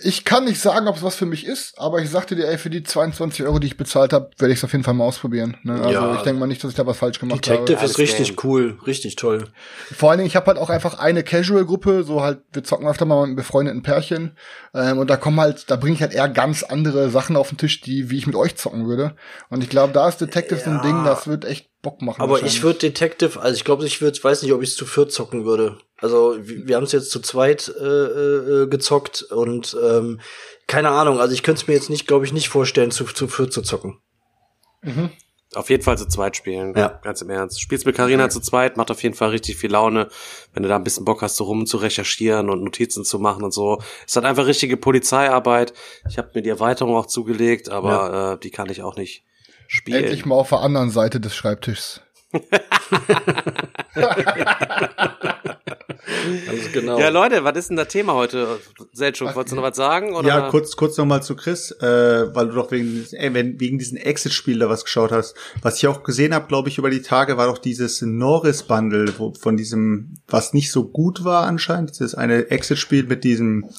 ich 0.02 0.24
kann 0.24 0.46
nicht 0.46 0.62
sagen, 0.62 0.88
ob 0.88 0.96
es 0.96 1.04
was 1.04 1.16
für 1.18 1.26
mich 1.26 1.46
ist, 1.46 1.74
aber 1.78 2.00
ich 2.02 2.10
sagte 2.10 2.34
dir, 2.34 2.48
ey, 2.48 2.58
für 2.58 2.70
die 2.70 2.84
22 2.84 3.44
Euro, 3.46 3.60
die 3.60 3.68
ich 3.68 3.76
bezahlt 3.76 4.14
habe, 4.14 4.30
werde 4.38 4.54
ich 4.54 4.60
es 4.60 4.64
auf 4.64 4.72
jeden 4.72 4.86
Fall 4.86 4.94
mal 4.94 5.04
ausprobieren. 5.04 5.58
Ne? 5.64 5.74
Also 5.74 5.92
Ja. 5.92 6.16
ich 6.16 6.22
denke 6.22 6.40
mal 6.40 6.48
nicht, 6.48 6.64
dass 6.64 6.72
ich 6.72 6.78
da 6.78 6.88
was 6.88 6.98
falsch 6.98 7.20
gemacht 7.20 7.46
Detective 7.46 7.74
habe. 7.76 7.80
Alles 7.82 7.92
ist 7.92 7.98
richtig 8.00 8.38
Game. 8.38 8.38
cool, 8.46 8.80
richtig 8.88 9.18
toll. 9.18 9.50
Vor 9.94 10.10
allen 10.10 10.20
Dingen, 10.20 10.28
ich 10.28 10.38
habe 10.38 10.46
halt 10.48 10.58
auch 10.58 10.70
einfach 10.70 11.00
eine 11.00 11.22
Casual-Gruppe, 11.24 12.06
so 12.06 12.22
halt, 12.22 12.40
wir 12.54 12.64
zocken 12.64 12.88
öfter 12.88 13.04
mal 13.04 13.18
mit 13.18 13.26
einem 13.28 13.36
befreundeten 13.36 13.84
Pärchen. 13.84 14.38
Ähm, 14.74 15.00
und 15.00 15.10
da 15.10 15.18
kommen 15.18 15.38
halt, 15.42 15.70
da 15.70 15.76
bringe 15.76 15.96
ich 15.96 16.02
halt 16.02 16.14
eher 16.14 16.30
ganz 16.30 16.64
andere 16.64 17.10
Sachen 17.10 17.36
auf 17.36 17.50
den 17.50 17.58
Tisch, 17.58 17.82
die, 17.82 18.10
wie 18.10 18.20
ich 18.20 18.26
mit 18.28 18.38
euch 18.38 18.56
zocken 18.56 18.88
würde. 18.88 19.18
Und 19.50 19.62
ich 19.66 19.70
glaube, 19.70 19.92
da 19.92 20.08
ist 20.08 20.22
Detective 20.22 20.62
so 20.64 20.70
ein 20.70 20.78
Ja. 20.78 20.82
Ding, 20.84 21.04
das 21.04 21.28
wird 21.28 21.44
echt 21.44 21.69
Bock 21.82 22.02
machen. 22.02 22.22
Aber 22.22 22.44
ich 22.44 22.62
würde 22.62 22.80
Detective, 22.80 23.40
also 23.40 23.56
ich 23.56 23.64
glaube, 23.64 23.86
ich 23.86 24.02
würde, 24.02 24.22
weiß 24.22 24.44
nicht, 24.44 24.54
ob 24.54 24.62
ich 24.62 24.70
es 24.70 24.76
zu 24.76 24.86
viert 24.86 25.12
zocken 25.12 25.46
würde. 25.46 25.78
Also 25.98 26.36
wir, 26.40 26.68
wir 26.68 26.76
haben 26.76 26.84
es 26.84 26.92
jetzt 26.92 27.12
zu 27.12 27.22
zweit 27.22 27.74
äh, 27.80 27.84
äh, 27.84 28.68
gezockt 28.68 29.24
und 29.24 29.78
ähm, 29.82 30.20
keine 30.68 30.90
Ahnung, 30.90 31.20
also 31.20 31.34
ich 31.34 31.44
könnte 31.44 31.62
es 31.62 31.68
mir 31.68 31.74
jetzt 31.74 31.90
nicht, 31.90 32.08
glaube 32.08 32.26
ich, 32.26 32.34
nicht 32.34 32.50
vorstellen, 32.50 32.92
zu, 32.92 33.06
zu 33.06 33.28
viert 33.28 33.54
zu 33.54 33.62
zocken. 33.62 33.98
Auf 35.56 35.72
jeden 35.72 35.82
Fall 35.82 35.98
zu 35.98 36.08
zweit 36.08 36.38
spielen. 36.38 36.76
Ja. 36.78 37.00
Ganz 37.02 37.24
im 37.24 37.30
Ernst. 37.32 37.60
Spielst 37.60 37.88
mit 37.88 37.96
Carina 37.96 38.30
zu 38.30 38.40
zweit, 38.40 38.78
macht 38.78 38.92
auf 38.92 39.02
jeden 39.02 39.16
Fall 39.16 39.30
richtig 39.30 39.58
viel 39.58 39.72
Laune, 39.72 40.10
wenn 40.54 40.62
du 40.62 40.70
da 40.70 40.76
ein 40.76 40.84
bisschen 40.84 41.06
Bock 41.06 41.24
hast, 41.24 41.38
so 41.38 41.46
rum 41.46 41.66
zu 41.66 41.78
recherchieren 41.78 42.52
und 42.52 42.64
Notizen 42.64 43.04
zu 43.04 43.18
machen 43.18 43.44
und 43.44 43.52
so. 43.52 43.82
Es 44.06 44.16
hat 44.16 44.26
einfach 44.26 44.46
richtige 44.46 44.78
Polizeiarbeit. 44.78 45.74
Ich 46.08 46.20
habe 46.20 46.30
mir 46.36 46.44
die 46.44 46.50
Erweiterung 46.50 46.96
auch 46.96 47.08
zugelegt, 47.08 47.70
aber 47.70 48.34
äh, 48.34 48.40
die 48.40 48.52
kann 48.52 48.70
ich 48.70 48.84
auch 48.84 48.96
nicht 48.96 49.24
spielen. 49.70 50.04
Endlich 50.04 50.26
mal 50.26 50.36
auf 50.36 50.50
der 50.50 50.60
anderen 50.60 50.90
Seite 50.90 51.20
des 51.20 51.36
Schreibtischs. 51.36 52.02
Ganz 56.46 56.72
genau. 56.74 57.00
Ja, 57.00 57.10
Leute, 57.10 57.44
was 57.44 57.58
ist 57.58 57.70
denn 57.70 57.78
das 57.78 57.88
Thema 57.88 58.14
heute? 58.14 58.60
Seltschuk, 58.94 59.36
wolltest 59.36 59.52
du 59.52 59.56
noch 59.56 59.64
was 59.64 59.76
sagen? 59.78 60.16
Oder? 60.16 60.28
Ja, 60.28 60.50
kurz, 60.50 60.76
kurz 60.76 60.98
nochmal 60.98 61.24
zu 61.24 61.36
Chris, 61.36 61.72
äh, 61.72 62.36
weil 62.36 62.48
du 62.48 62.54
doch 62.56 62.72
wegen, 62.72 63.06
äh, 63.14 63.32
wegen 63.34 63.78
diesen 63.80 63.98
Exit-Spiel 63.98 64.60
da 64.60 64.70
was 64.70 64.84
geschaut 64.84 65.12
hast. 65.12 65.36
Was 65.62 65.78
ich 65.78 65.88
auch 65.88 66.04
gesehen 66.04 66.34
habe, 66.34 66.48
glaube 66.48 66.70
ich, 66.70 66.78
über 66.78 66.90
die 66.90 67.02
Tage, 67.02 67.38
war 67.38 67.48
doch 67.48 67.58
dieses 67.58 68.02
Norris-Bundle 68.02 69.14
wo- 69.18 69.34
von 69.34 69.58
diesem, 69.58 70.16
was 70.28 70.54
nicht 70.54 70.72
so 70.72 70.86
gut 70.90 71.24
war 71.24 71.46
anscheinend. 71.46 71.92
Dieses 71.92 72.16
eine 72.16 72.50
Exit-Spiel 72.52 73.04
mit 73.06 73.24
diesem 73.24 73.70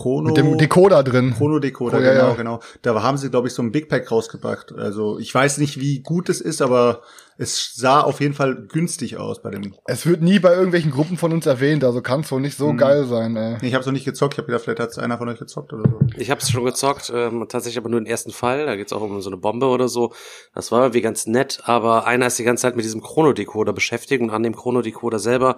Chrono. 0.00 0.28
Mit 0.28 0.36
dem 0.36 0.58
Decoder 0.58 1.02
drin. 1.02 1.34
Chrono-Decoder, 1.36 1.98
Oh, 1.98 2.00
ja, 2.00 2.12
genau, 2.12 2.28
ja. 2.28 2.34
genau. 2.34 2.60
Da 2.82 3.02
haben 3.02 3.18
sie, 3.18 3.30
glaube 3.30 3.48
ich, 3.48 3.54
so 3.54 3.62
ein 3.62 3.72
Big 3.72 3.88
Pack 3.88 4.10
rausgebracht. 4.10 4.72
Also 4.72 5.18
ich 5.18 5.34
weiß 5.34 5.58
nicht, 5.58 5.80
wie 5.80 6.00
gut 6.00 6.28
es 6.28 6.40
ist, 6.40 6.62
aber 6.62 7.02
es 7.38 7.74
sah 7.74 8.00
auf 8.00 8.20
jeden 8.20 8.34
Fall 8.34 8.66
günstig 8.68 9.16
aus 9.16 9.42
bei 9.42 9.50
dem. 9.50 9.74
Es 9.86 10.06
wird 10.06 10.22
nie 10.22 10.38
bei 10.38 10.52
irgendwelchen 10.52 10.90
Gruppen 10.90 11.16
von 11.16 11.32
uns 11.32 11.46
erwähnt, 11.46 11.84
also 11.84 12.02
kann 12.02 12.20
es 12.20 12.30
wohl 12.30 12.40
nicht 12.40 12.56
so 12.56 12.74
geil 12.74 13.04
sein, 13.06 13.36
ey. 13.36 13.56
Nee, 13.60 13.68
ich 13.68 13.74
habe 13.74 13.80
es 13.80 13.86
noch 13.86 13.92
nicht 13.92 14.04
gezockt. 14.04 14.34
Ich 14.34 14.38
habe 14.38 14.46
gedacht, 14.46 14.64
vielleicht 14.64 14.80
hat 14.80 14.98
einer 14.98 15.18
von 15.18 15.28
euch 15.28 15.38
gezockt 15.38 15.72
oder 15.72 15.88
so. 15.88 16.00
Ich 16.16 16.30
habe 16.30 16.40
es 16.40 16.50
schon 16.50 16.64
gezockt, 16.64 17.10
ähm, 17.14 17.46
tatsächlich 17.48 17.78
aber 17.78 17.88
nur 17.88 18.00
den 18.00 18.06
ersten 18.06 18.30
Fall. 18.30 18.66
Da 18.66 18.76
geht's 18.76 18.92
auch 18.92 19.00
um 19.00 19.20
so 19.20 19.30
eine 19.30 19.36
Bombe 19.36 19.66
oder 19.66 19.88
so. 19.88 20.12
Das 20.54 20.70
war 20.70 20.82
irgendwie 20.82 21.00
ganz 21.00 21.26
nett, 21.26 21.60
aber 21.64 22.06
einer 22.06 22.26
ist 22.26 22.38
die 22.38 22.44
ganze 22.44 22.62
Zeit 22.62 22.76
mit 22.76 22.84
diesem 22.84 23.02
Chronodecoder 23.02 23.72
beschäftigt 23.72 24.22
und 24.22 24.30
an 24.30 24.42
dem 24.42 24.54
Chronodecoder 24.54 25.18
selber 25.18 25.56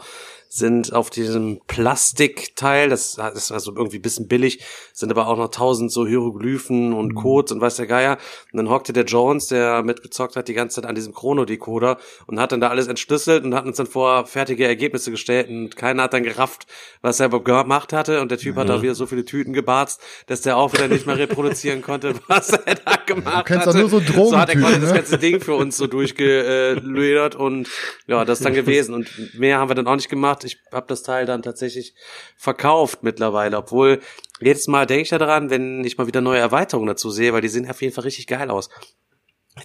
sind 0.48 0.92
auf 0.92 1.08
diesem 1.08 1.60
Plastikteil, 1.66 2.90
das 2.90 3.18
ist 3.34 3.52
also 3.52 3.74
irgendwie 3.74 3.96
ein 3.96 4.02
bisschen 4.02 4.28
billig, 4.28 4.62
sind 4.92 5.10
aber 5.10 5.26
auch 5.26 5.38
noch 5.38 5.48
tausend 5.48 5.90
so 5.90 6.06
Hieroglyphen 6.06 6.92
und 6.92 7.14
Codes 7.14 7.52
und 7.52 7.62
weiß 7.62 7.76
der 7.76 7.86
Geier. 7.86 8.18
Und 8.52 8.58
dann 8.58 8.68
hockte 8.68 8.92
der 8.92 9.04
Jones, 9.04 9.46
der 9.46 9.82
mitgezockt 9.82 10.36
hat, 10.36 10.48
die 10.48 10.52
ganze 10.52 10.76
Zeit 10.76 10.88
an 10.88 10.94
diesem 10.94 11.14
Chronodecoder 11.14 11.71
und 11.80 12.38
hat 12.38 12.52
dann 12.52 12.60
da 12.60 12.68
alles 12.68 12.86
entschlüsselt 12.86 13.44
und 13.44 13.54
hat 13.54 13.64
uns 13.66 13.76
dann 13.76 13.86
vor 13.86 14.26
fertige 14.26 14.66
Ergebnisse 14.66 15.10
gestellt 15.10 15.48
und 15.48 15.76
keiner 15.76 16.04
hat 16.04 16.12
dann 16.12 16.22
gerafft, 16.22 16.66
was 17.00 17.20
er 17.20 17.26
überhaupt 17.26 17.46
gemacht 17.46 17.92
hatte 17.92 18.20
und 18.20 18.30
der 18.30 18.38
Typ 18.38 18.56
hat 18.56 18.68
da 18.68 18.82
wieder 18.82 18.94
so 18.94 19.06
viele 19.06 19.24
Tüten 19.24 19.52
gebarzt, 19.52 20.00
dass 20.26 20.42
der 20.42 20.56
auch 20.56 20.72
wieder 20.72 20.88
nicht 20.88 21.06
mehr 21.06 21.18
reproduzieren 21.18 21.82
konnte, 21.82 22.14
was 22.28 22.50
er 22.50 22.74
da 22.74 22.96
gemacht 23.06 23.46
doch 23.66 23.74
nur 23.74 23.88
so 23.88 24.00
So 24.00 24.36
hat 24.36 24.48
er 24.48 24.56
quasi 24.56 24.80
Drogentypen, 24.80 24.80
das 24.80 24.90
ne? 24.90 24.96
ganze 24.96 25.18
Ding 25.18 25.40
für 25.40 25.54
uns 25.54 25.76
so 25.76 25.86
durchgeledert 25.86 27.34
und 27.34 27.68
ja, 28.06 28.24
das 28.24 28.40
ist 28.40 28.44
dann 28.44 28.54
gewesen 28.54 28.94
und 28.94 29.38
mehr 29.38 29.58
haben 29.58 29.70
wir 29.70 29.74
dann 29.74 29.86
auch 29.86 29.96
nicht 29.96 30.08
gemacht. 30.08 30.44
Ich 30.44 30.58
habe 30.72 30.86
das 30.88 31.02
Teil 31.02 31.26
dann 31.26 31.42
tatsächlich 31.42 31.94
verkauft 32.36 33.02
mittlerweile, 33.02 33.58
obwohl 33.58 34.00
jedes 34.40 34.66
Mal 34.66 34.86
denke 34.86 35.02
ich 35.02 35.08
da 35.10 35.18
dran, 35.18 35.50
wenn 35.50 35.84
ich 35.84 35.98
mal 35.98 36.06
wieder 36.06 36.20
neue 36.20 36.40
Erweiterungen 36.40 36.88
dazu 36.88 37.10
sehe, 37.10 37.32
weil 37.32 37.40
die 37.40 37.48
sehen 37.48 37.68
auf 37.68 37.80
jeden 37.82 37.94
Fall 37.94 38.04
richtig 38.04 38.26
geil 38.26 38.50
aus. 38.50 38.68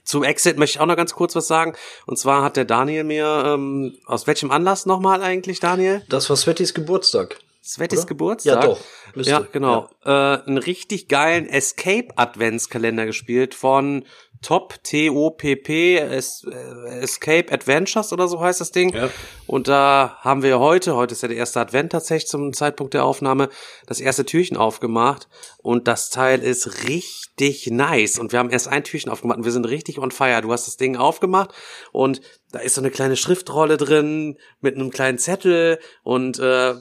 Zum 0.03 0.24
Exit 0.24 0.58
möchte 0.58 0.77
ich 0.77 0.82
auch 0.82 0.86
noch 0.86 0.98
ganz 0.98 1.13
kurz 1.13 1.36
was 1.36 1.48
sagen. 1.48 1.74
Und 2.06 2.17
zwar 2.17 2.44
hat 2.44 2.58
der 2.58 2.65
Daniel 2.65 3.03
mir, 3.03 3.44
ähm, 3.46 3.98
aus 4.06 4.27
welchem 4.27 4.51
Anlass 4.51 4.86
nochmal 4.86 5.22
eigentlich, 5.22 5.60
Daniel? 5.60 6.03
Das 6.10 6.29
war 6.29 6.36
Svettis 6.36 6.74
Geburtstag. 6.74 7.39
Svettis 7.62 8.00
Oder? 8.00 8.08
Geburtstag. 8.08 8.63
Ja, 8.63 8.70
doch. 8.70 8.79
Müsste. 9.13 9.32
Ja, 9.32 9.48
genau. 9.51 9.89
Äh, 10.06 10.10
einen 10.10 10.58
richtig 10.58 11.10
geilen 11.10 11.48
Escape 11.50 12.08
Adventskalender 12.15 13.06
gespielt 13.06 13.56
von 13.56 14.06
Top 14.41 14.84
T-O-P-P 14.84 15.98
es, 15.98 16.44
äh, 16.44 17.00
Escape 17.00 17.51
Adventures 17.51 18.13
oder 18.13 18.27
so 18.27 18.39
heißt 18.39 18.62
das 18.62 18.72
Ding. 18.72 18.94
Ja. 18.94 19.10
Und 19.46 19.67
da 19.67 20.17
haben 20.22 20.44
wir 20.44 20.60
heute, 20.60 20.96
heute 20.96 21.13
ist 21.13 21.22
ja 21.22 21.27
der 21.27 21.38
erste 21.38 21.60
Advent 21.60 21.91
tatsächlich 21.91 22.29
zum 22.29 22.53
Zeitpunkt 22.53 22.94
der 22.94 23.06
Aufnahme, 23.06 23.50
das 23.86 24.00
erste 24.00 24.25
Türchen 24.25 24.58
aufgemacht 24.58 25.27
und 25.58 25.88
das 25.88 26.10
Teil 26.10 26.44
ist 26.44 26.88
richtig 26.88 27.67
nice 27.72 28.20
und 28.20 28.32
wir 28.32 28.39
haben 28.39 28.50
erst 28.50 28.67
ein 28.67 28.84
Türchen 28.84 29.12
aufgemacht 29.12 29.38
und 29.39 29.46
wir 29.46 29.51
sind 29.51 29.65
richtig 29.65 30.00
on 30.00 30.12
fire. 30.12 30.41
Du 30.41 30.51
hast 30.51 30.67
das 30.67 30.77
Ding 30.77 30.98
aufgemacht 30.98 31.51
und 31.91 32.22
da 32.51 32.60
ist 32.60 32.75
so 32.75 32.82
eine 32.82 32.91
kleine 32.91 33.15
Schriftrolle 33.15 33.77
drin 33.77 34.38
mit 34.62 34.75
einem 34.75 34.91
kleinen 34.91 35.17
Zettel 35.17 35.79
und 36.03 36.39
äh, 36.39 36.75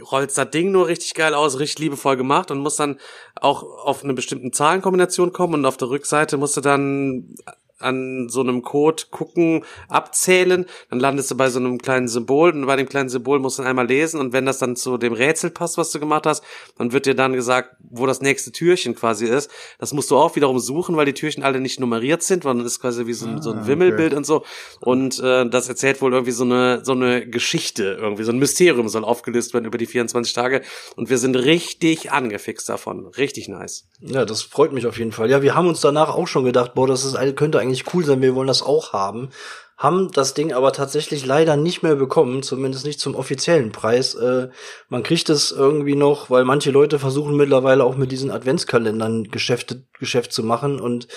rollst 0.00 0.38
das 0.38 0.50
Ding 0.50 0.72
nur 0.72 0.86
richtig 0.86 1.14
geil 1.14 1.34
aus, 1.34 1.58
richtig 1.58 1.78
liebevoll 1.80 2.16
gemacht 2.16 2.50
und 2.50 2.58
musst 2.58 2.80
dann 2.80 2.98
auch 3.36 3.62
auf 3.62 4.04
eine 4.04 4.14
bestimmte 4.14 4.50
Zahlenkombination 4.50 5.32
kommen 5.32 5.54
und 5.54 5.66
auf 5.66 5.76
der 5.76 5.90
Rückseite 5.90 6.36
musst 6.36 6.56
du 6.56 6.60
dann 6.60 7.34
an 7.80 8.28
so 8.28 8.40
einem 8.40 8.62
Code 8.62 9.04
gucken, 9.10 9.64
abzählen, 9.88 10.66
dann 10.90 11.00
landest 11.00 11.30
du 11.30 11.36
bei 11.36 11.48
so 11.50 11.58
einem 11.58 11.78
kleinen 11.78 12.08
Symbol 12.08 12.52
und 12.52 12.66
bei 12.66 12.76
dem 12.76 12.88
kleinen 12.88 13.08
Symbol 13.08 13.38
musst 13.38 13.58
du 13.58 13.62
dann 13.62 13.70
einmal 13.70 13.86
lesen 13.86 14.20
und 14.20 14.32
wenn 14.32 14.46
das 14.46 14.58
dann 14.58 14.76
zu 14.76 14.98
dem 14.98 15.12
Rätsel 15.12 15.50
passt, 15.50 15.78
was 15.78 15.90
du 15.90 16.00
gemacht 16.00 16.26
hast, 16.26 16.44
dann 16.78 16.92
wird 16.92 17.06
dir 17.06 17.14
dann 17.14 17.32
gesagt, 17.32 17.76
wo 17.90 18.06
das 18.06 18.20
nächste 18.20 18.52
Türchen 18.52 18.94
quasi 18.94 19.26
ist. 19.26 19.50
Das 19.78 19.92
musst 19.92 20.10
du 20.10 20.16
auch 20.16 20.36
wiederum 20.36 20.58
suchen, 20.58 20.96
weil 20.96 21.06
die 21.06 21.14
Türchen 21.14 21.42
alle 21.42 21.60
nicht 21.60 21.80
nummeriert 21.80 22.22
sind, 22.22 22.42
sondern 22.42 22.66
ist 22.66 22.80
quasi 22.80 23.06
wie 23.06 23.12
so 23.12 23.26
ein, 23.26 23.42
so 23.42 23.50
ein 23.52 23.58
Ah, 23.60 23.66
Wimmelbild 23.66 24.14
und 24.14 24.24
so 24.26 24.44
und 24.80 25.18
äh, 25.20 25.48
das 25.48 25.68
erzählt 25.68 26.00
wohl 26.02 26.12
irgendwie 26.12 26.32
so 26.32 26.44
eine 26.44 26.84
so 26.84 26.92
eine 26.92 27.26
Geschichte, 27.26 27.98
irgendwie 28.00 28.24
so 28.24 28.32
ein 28.32 28.38
Mysterium 28.38 28.88
soll 28.88 29.04
aufgelöst 29.04 29.54
werden 29.54 29.64
über 29.66 29.78
die 29.78 29.86
24 29.86 30.32
Tage 30.32 30.62
und 30.96 31.10
wir 31.10 31.18
sind 31.18 31.36
richtig 31.36 32.12
angefixt 32.12 32.68
davon, 32.68 33.06
richtig 33.06 33.48
nice. 33.48 33.86
Ja, 34.00 34.24
das 34.24 34.42
freut 34.42 34.72
mich 34.72 34.86
auf 34.86 34.98
jeden 34.98 35.12
Fall. 35.12 35.30
Ja, 35.30 35.42
wir 35.42 35.54
haben 35.54 35.68
uns 35.68 35.80
danach 35.80 36.08
auch 36.14 36.26
schon 36.26 36.44
gedacht, 36.44 36.74
boah, 36.74 36.86
das 36.86 37.04
ist, 37.04 37.16
könnte 37.36 37.58
eigentlich 37.60 37.69
cool 37.92 38.04
sein, 38.04 38.22
wir 38.22 38.34
wollen 38.34 38.48
das 38.48 38.62
auch 38.62 38.92
haben. 38.92 39.30
Haben 39.76 40.10
das 40.12 40.34
Ding 40.34 40.52
aber 40.52 40.72
tatsächlich 40.72 41.24
leider 41.24 41.56
nicht 41.56 41.82
mehr 41.82 41.96
bekommen, 41.96 42.42
zumindest 42.42 42.84
nicht 42.84 43.00
zum 43.00 43.14
offiziellen 43.14 43.72
Preis. 43.72 44.14
Äh, 44.14 44.50
man 44.90 45.02
kriegt 45.02 45.30
es 45.30 45.52
irgendwie 45.52 45.96
noch, 45.96 46.28
weil 46.28 46.44
manche 46.44 46.70
Leute 46.70 46.98
versuchen 46.98 47.34
mittlerweile 47.34 47.84
auch 47.84 47.96
mit 47.96 48.12
diesen 48.12 48.30
Adventskalendern 48.30 49.24
Geschäfte, 49.24 49.86
Geschäft 49.98 50.34
zu 50.34 50.42
machen 50.42 50.80
und 50.80 51.08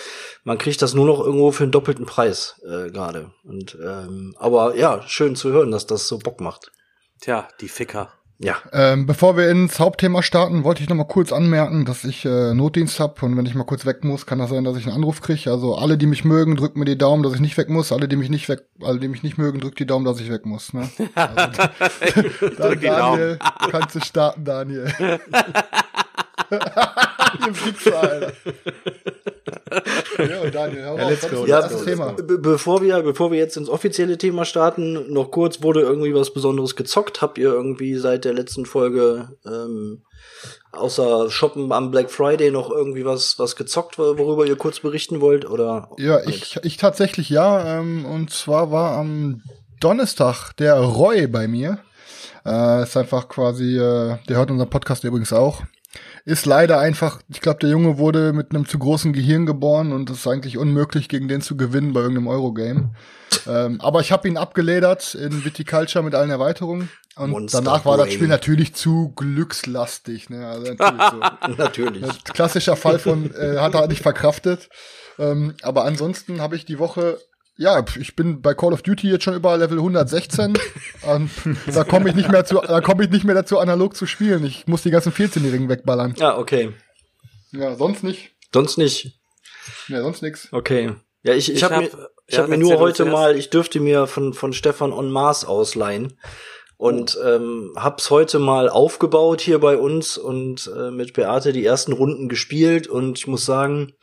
man 0.45 0.57
kriegt 0.57 0.81
das 0.81 0.93
nur 0.93 1.05
noch 1.05 1.19
irgendwo 1.19 1.51
für 1.51 1.63
einen 1.63 1.73
doppelten 1.73 2.05
Preis 2.05 2.61
äh, 2.63 2.89
gerade. 2.89 3.31
Und 3.43 3.77
ähm, 3.83 4.33
aber 4.39 4.77
ja, 4.77 5.01
schön 5.07 5.35
zu 5.35 5.51
hören, 5.51 5.71
dass 5.71 5.85
das 5.85 6.07
so 6.07 6.17
Bock 6.17 6.39
macht. 6.39 6.71
Tja, 7.19 7.49
die 7.59 7.67
Ficker. 7.67 8.13
Ja. 8.39 8.57
Ähm, 8.73 9.05
bevor 9.05 9.37
wir 9.37 9.49
ins 9.49 9.79
Hauptthema 9.79 10.21
starten, 10.21 10.63
wollte 10.63 10.83
ich 10.83 10.89
noch 10.89 10.95
mal 10.95 11.05
kurz 11.05 11.31
anmerken, 11.31 11.85
dass 11.85 12.03
ich 12.03 12.25
äh, 12.25 12.53
Notdienst 12.53 12.99
hab 12.99 13.23
und 13.23 13.37
wenn 13.37 13.45
ich 13.45 13.55
mal 13.55 13.63
kurz 13.63 13.85
weg 13.85 14.03
muss, 14.03 14.25
kann 14.25 14.39
das 14.39 14.49
sein, 14.49 14.63
dass 14.63 14.75
ich 14.75 14.85
einen 14.85 14.95
Anruf 14.95 15.21
kriege. 15.21 15.49
Also 15.49 15.75
alle, 15.75 15.97
die 15.97 16.07
mich 16.07 16.25
mögen, 16.25 16.55
drückt 16.55 16.75
mir 16.75 16.85
die 16.85 16.97
Daumen, 16.97 17.23
dass 17.23 17.33
ich 17.33 17.39
nicht 17.39 17.57
weg 17.57 17.69
muss. 17.69 17.91
Alle, 17.91 18.07
die 18.07 18.15
mich 18.15 18.29
nicht 18.29 18.49
weg, 18.49 18.63
alle, 18.81 18.99
die 18.99 19.07
mich 19.07 19.23
nicht 19.23 19.37
mögen, 19.37 19.59
drückt 19.59 19.79
die 19.79 19.85
Daumen, 19.85 20.03
dass 20.03 20.19
ich 20.19 20.29
weg 20.29 20.45
muss. 20.45 20.73
Ne? 20.73 20.89
Also, 21.15 22.69
Drück 22.69 22.81
die 22.81 22.87
Daniel, 22.87 23.39
kannst 23.71 23.95
du 23.95 24.01
starten, 24.01 24.43
Daniel. 24.43 24.91
Ihr 26.49 27.65
Wichser, 27.65 27.99
Alter. 27.99 28.33
Ja, 30.17 30.49
Daniel, 30.49 30.81
Ja, 30.81 30.93
auf, 30.93 31.31
go, 31.31 31.45
Ja, 31.45 31.61
das 31.61 31.83
Thema? 31.83 32.13
Be 32.13 32.37
bevor 32.37 32.81
wir, 32.81 33.01
bevor 33.01 33.31
wir 33.31 33.39
jetzt 33.39 33.57
ins 33.57 33.69
offizielle 33.69 34.17
Thema 34.17 34.45
starten, 34.45 35.11
noch 35.11 35.31
kurz, 35.31 35.61
wurde 35.61 35.81
irgendwie 35.81 36.13
was 36.13 36.33
Besonderes 36.33 36.75
gezockt? 36.75 37.21
Habt 37.21 37.37
ihr 37.37 37.49
irgendwie 37.49 37.95
seit 37.97 38.25
der 38.25 38.33
letzten 38.33 38.65
Folge, 38.65 39.29
ähm, 39.45 40.01
außer 40.71 41.29
Shoppen 41.29 41.71
am 41.71 41.91
Black 41.91 42.11
Friday 42.11 42.51
noch 42.51 42.69
irgendwie 42.71 43.05
was, 43.05 43.39
was 43.39 43.55
gezockt, 43.55 43.97
worüber 43.97 44.45
ihr 44.45 44.55
kurz 44.55 44.79
berichten 44.79 45.21
wollt? 45.21 45.49
Oder? 45.49 45.89
Ja, 45.97 46.19
ich, 46.27 46.59
ich 46.63 46.77
tatsächlich 46.77 47.29
ja. 47.29 47.79
Ähm, 47.79 48.05
und 48.05 48.31
zwar 48.31 48.71
war 48.71 48.97
am 48.97 49.41
Donnerstag 49.79 50.53
der 50.57 50.79
Roy 50.79 51.27
bei 51.27 51.47
mir. 51.47 51.79
Äh, 52.45 52.83
ist 52.83 52.97
einfach 52.97 53.27
quasi, 53.29 53.77
äh, 53.77 54.17
der 54.27 54.37
hört 54.37 54.51
unseren 54.51 54.69
Podcast 54.69 55.03
übrigens 55.03 55.33
auch. 55.33 55.61
Ist 56.25 56.45
leider 56.45 56.79
einfach, 56.79 57.21
ich 57.27 57.41
glaube, 57.41 57.59
der 57.59 57.69
Junge 57.69 57.97
wurde 57.97 58.31
mit 58.31 58.51
einem 58.51 58.65
zu 58.65 58.79
großen 58.79 59.11
Gehirn 59.11 59.45
geboren 59.45 59.91
und 59.91 60.09
es 60.09 60.19
ist 60.19 60.27
eigentlich 60.27 60.57
unmöglich, 60.57 61.09
gegen 61.09 61.27
den 61.27 61.41
zu 61.41 61.57
gewinnen 61.57 61.91
bei 61.91 61.99
irgendeinem 61.99 62.27
Eurogame. 62.27 62.91
ähm, 63.47 63.81
aber 63.81 63.99
ich 63.99 64.13
habe 64.13 64.29
ihn 64.29 64.37
abgeledert 64.37 65.15
in 65.15 65.43
Viticulture 65.43 66.03
mit 66.03 66.15
allen 66.15 66.29
Erweiterungen. 66.29 66.89
Und 67.15 67.31
Monster 67.31 67.61
danach 67.61 67.85
war 67.85 67.97
das 67.97 68.07
Brain. 68.07 68.15
Spiel 68.15 68.27
natürlich 68.29 68.73
zu 68.73 69.13
glückslastig. 69.15 70.29
Ne? 70.29 70.47
Also 70.47 70.73
natürlich 70.77 71.03
so. 71.11 71.53
Natürlich. 71.57 72.23
Klassischer 72.23 72.77
Fall 72.77 72.99
von, 72.99 73.33
äh, 73.35 73.57
hat 73.59 73.73
er 73.73 73.81
halt 73.81 73.89
nicht 73.89 74.01
verkraftet. 74.01 74.69
Ähm, 75.19 75.55
aber 75.61 75.83
ansonsten 75.83 76.41
habe 76.41 76.55
ich 76.55 76.65
die 76.65 76.79
Woche, 76.79 77.19
ja, 77.55 77.85
ich 77.99 78.15
bin 78.15 78.41
bei 78.41 78.53
Call 78.53 78.73
of 78.73 78.81
Duty 78.81 79.09
jetzt 79.09 79.23
schon 79.23 79.35
über 79.35 79.57
Level 79.57 79.77
116. 79.77 80.57
ähm, 81.07 81.29
da 81.73 81.83
komme 81.83 82.09
ich 82.09 82.15
nicht 82.15 82.31
mehr 82.31 82.45
zu, 82.45 82.59
da 82.59 82.81
komme 82.81 83.03
ich 83.03 83.09
nicht 83.09 83.23
mehr 83.25 83.35
dazu, 83.35 83.59
analog 83.59 83.95
zu 83.95 84.05
spielen. 84.05 84.43
Ich 84.45 84.67
muss 84.67 84.83
die 84.83 84.91
ganzen 84.91 85.11
14-Jährigen 85.11 85.69
wegballern. 85.69 86.15
Ja, 86.17 86.37
okay. 86.37 86.73
Ja, 87.51 87.75
sonst 87.75 88.03
nicht. 88.03 88.31
Sonst 88.53 88.77
nicht. 88.77 89.19
Ja, 89.87 90.01
sonst 90.01 90.21
nix. 90.21 90.49
Okay. 90.51 90.93
Ja, 91.23 91.33
ich, 91.33 91.49
ich, 91.49 91.57
Ich 91.57 91.63
habe 91.63 91.75
hab- 91.75 91.81
mir, 91.81 92.09
ich 92.27 92.35
ja, 92.35 92.41
hab 92.43 92.49
mir 92.49 92.57
nur 92.57 92.79
heute 92.79 93.05
mal, 93.05 93.37
ich 93.37 93.49
dürfte 93.49 93.79
mir 93.79 94.07
von, 94.07 94.33
von 94.33 94.53
Stefan 94.53 94.91
on 94.91 95.11
Mars 95.11 95.45
ausleihen. 95.45 96.17
Und 96.77 97.17
ähm, 97.23 97.71
hab's 97.77 98.09
heute 98.09 98.39
mal 98.39 98.67
aufgebaut 98.67 99.39
hier 99.39 99.59
bei 99.59 99.77
uns 99.77 100.17
und 100.17 100.69
äh, 100.75 100.91
mit 100.91 101.13
Beate 101.13 101.53
die 101.53 101.65
ersten 101.65 101.93
Runden 101.93 102.27
gespielt 102.27 102.87
und 102.87 103.19
ich 103.19 103.27
muss 103.27 103.45
sagen, 103.45 103.93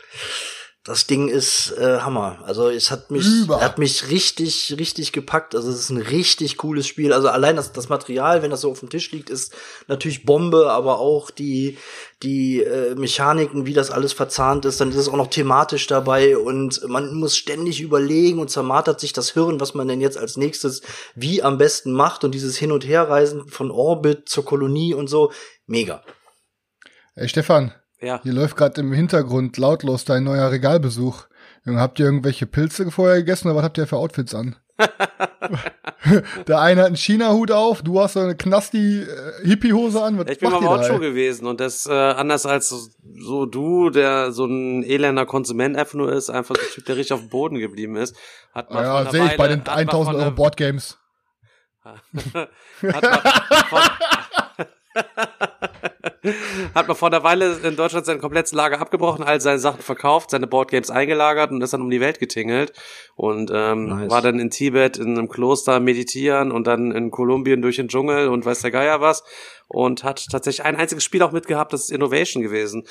das 0.91 1.07
Ding 1.07 1.29
ist 1.29 1.73
äh, 1.79 2.01
Hammer. 2.01 2.41
Also 2.45 2.69
es 2.69 2.91
hat 2.91 3.13
mich, 3.13 3.25
Über. 3.25 3.61
hat 3.61 3.79
mich 3.79 4.11
richtig, 4.11 4.75
richtig 4.77 5.13
gepackt. 5.13 5.55
Also 5.55 5.71
es 5.71 5.79
ist 5.79 5.91
ein 5.91 6.03
richtig 6.03 6.57
cooles 6.57 6.89
Spiel. 6.89 7.13
Also 7.13 7.29
allein 7.29 7.55
das, 7.55 7.71
das 7.71 7.89
Material, 7.89 8.43
wenn 8.43 8.51
das 8.51 8.63
so 8.63 8.73
auf 8.73 8.81
dem 8.81 8.91
Tisch 8.91 9.13
liegt, 9.13 9.31
ist 9.31 9.55
natürlich 9.87 10.25
Bombe, 10.25 10.73
aber 10.73 10.99
auch 10.99 11.31
die, 11.31 11.79
die 12.25 12.65
äh, 12.65 12.97
Mechaniken, 12.97 13.67
wie 13.67 13.73
das 13.73 13.93
alles 13.93 14.13
verzahnt 14.13 14.65
ist, 14.65 14.81
dann 14.81 14.91
ist 14.91 14.97
es 14.97 15.09
auch 15.09 15.17
noch 15.17 15.29
thematisch 15.29 15.87
dabei 15.87 16.37
und 16.37 16.83
man 16.89 17.15
muss 17.15 17.37
ständig 17.37 17.81
überlegen 17.81 18.41
und 18.41 18.51
zermartert 18.51 18.99
sich 18.99 19.13
das 19.13 19.31
Hirn, 19.31 19.61
was 19.61 19.75
man 19.75 19.87
denn 19.87 20.01
jetzt 20.01 20.19
als 20.19 20.37
nächstes 20.37 20.83
wie 21.15 21.41
am 21.41 21.57
besten 21.57 21.93
macht 21.93 22.25
und 22.25 22.35
dieses 22.35 22.57
Hin- 22.57 22.73
und 22.73 22.85
Herreisen 22.85 23.47
von 23.47 23.71
Orbit 23.71 24.29
zur 24.29 24.45
Kolonie 24.45 24.93
und 24.93 25.07
so. 25.07 25.31
Mega. 25.67 26.03
Ey, 27.15 27.29
Stefan, 27.29 27.75
Ja. 28.01 28.21
hier 28.23 28.33
läuft 28.33 28.57
gerade 28.57 28.81
im 28.81 28.93
Hintergrund 28.93 29.57
lautlos 29.57 30.05
dein 30.05 30.25
neuer 30.25 30.51
Regalbesuch. 30.51 31.27
Habt 31.67 31.99
ihr 31.99 32.07
irgendwelche 32.07 32.47
Pilze 32.47 32.91
vorher 32.91 33.19
gegessen 33.19 33.49
oder 33.49 33.57
was 33.57 33.65
habt 33.65 33.79
ihr 33.79 33.87
für 33.87 33.99
Outfits 33.99 34.35
an? 34.35 34.57
Der 36.49 36.61
eine 36.61 36.81
hat 36.81 36.87
einen 36.89 36.97
China-Hut 36.97 37.51
auf, 37.51 37.83
du 37.83 38.01
hast 38.01 38.15
so 38.15 38.21
eine 38.21 38.35
Knasti-Hippie-Hose 38.35 40.03
an. 40.03 40.19
Was 40.19 40.29
Ich 40.31 40.39
bin 40.39 40.51
mal 40.51 40.67
Outshow 40.67 40.99
gewesen 40.99 41.47
und 41.47 41.61
das 41.61 41.87
äh, 41.87 41.93
anders 41.93 42.47
als 42.47 42.71
so, 42.71 42.79
so 43.19 43.45
du, 43.45 43.91
der 43.91 44.33
so 44.33 44.47
ein 44.47 44.83
elender 44.83 45.27
Konsument 45.27 45.77
einfach 45.77 45.95
nur 45.95 46.11
ist, 46.13 46.31
einfach 46.31 46.57
so 46.57 46.63
ein 46.63 46.69
Typ, 46.73 46.87
der 46.87 46.97
richtig 46.97 47.13
auf 47.13 47.21
dem 47.21 47.29
Boden 47.29 47.59
geblieben 47.59 47.97
ist, 47.97 48.17
hat 48.55 48.71
man 48.71 48.83
Ja, 48.83 49.11
sehe 49.11 49.27
ich 49.27 49.37
bei 49.37 49.49
den 49.49 49.67
1000 49.67 50.17
Euro 50.17 50.31
Boardgames. 50.31 50.99
hat 51.85 52.03
man, 52.13 52.49
vor, 53.69 53.83
hat 56.75 56.87
man 56.87 56.97
vor 56.97 57.09
einer 57.09 57.23
Weile 57.23 57.59
in 57.63 57.77
Deutschland 57.77 58.07
sein 58.07 58.21
komplettes 58.21 58.53
Lager 58.53 58.81
abgebrochen, 58.81 59.25
all 59.25 59.41
seine 59.41 59.59
Sachen 59.59 59.81
verkauft, 59.81 60.31
seine 60.31 60.47
Boardgames 60.47 60.91
eingelagert 60.91 61.51
und 61.51 61.63
ist 61.63 61.73
dann 61.73 61.81
um 61.81 61.91
die 61.91 62.01
Welt 62.01 62.19
getingelt 62.19 62.73
und 63.17 63.51
ähm, 63.55 63.87
Nice. 63.87 64.11
war 64.11 64.23
dann 64.23 64.39
in 64.39 64.51
Tibet 64.51 64.99
in 64.99 65.17
einem 65.17 65.29
Kloster 65.29 65.81
meditieren 65.81 66.53
und 66.53 66.67
dann 66.67 66.93
in 66.93 67.11
Kolumbien 67.11 67.63
durch 67.63 67.77
den 67.77 67.89
Dschungel 67.89 68.29
und 68.29 68.45
weiß 68.45 68.61
der 68.61 68.71
Geier 68.71 69.01
was 69.01 69.25
und 69.69 70.05
hat 70.05 70.27
tatsächlich 70.31 70.67
ein 70.67 70.77
einziges 70.77 71.05
Spiel 71.05 71.23
auch 71.23 71.33
mitgehabt, 71.33 71.73
das 71.73 71.85
ist 71.85 71.91
Innovation 71.91 72.43
gewesen. 72.43 72.87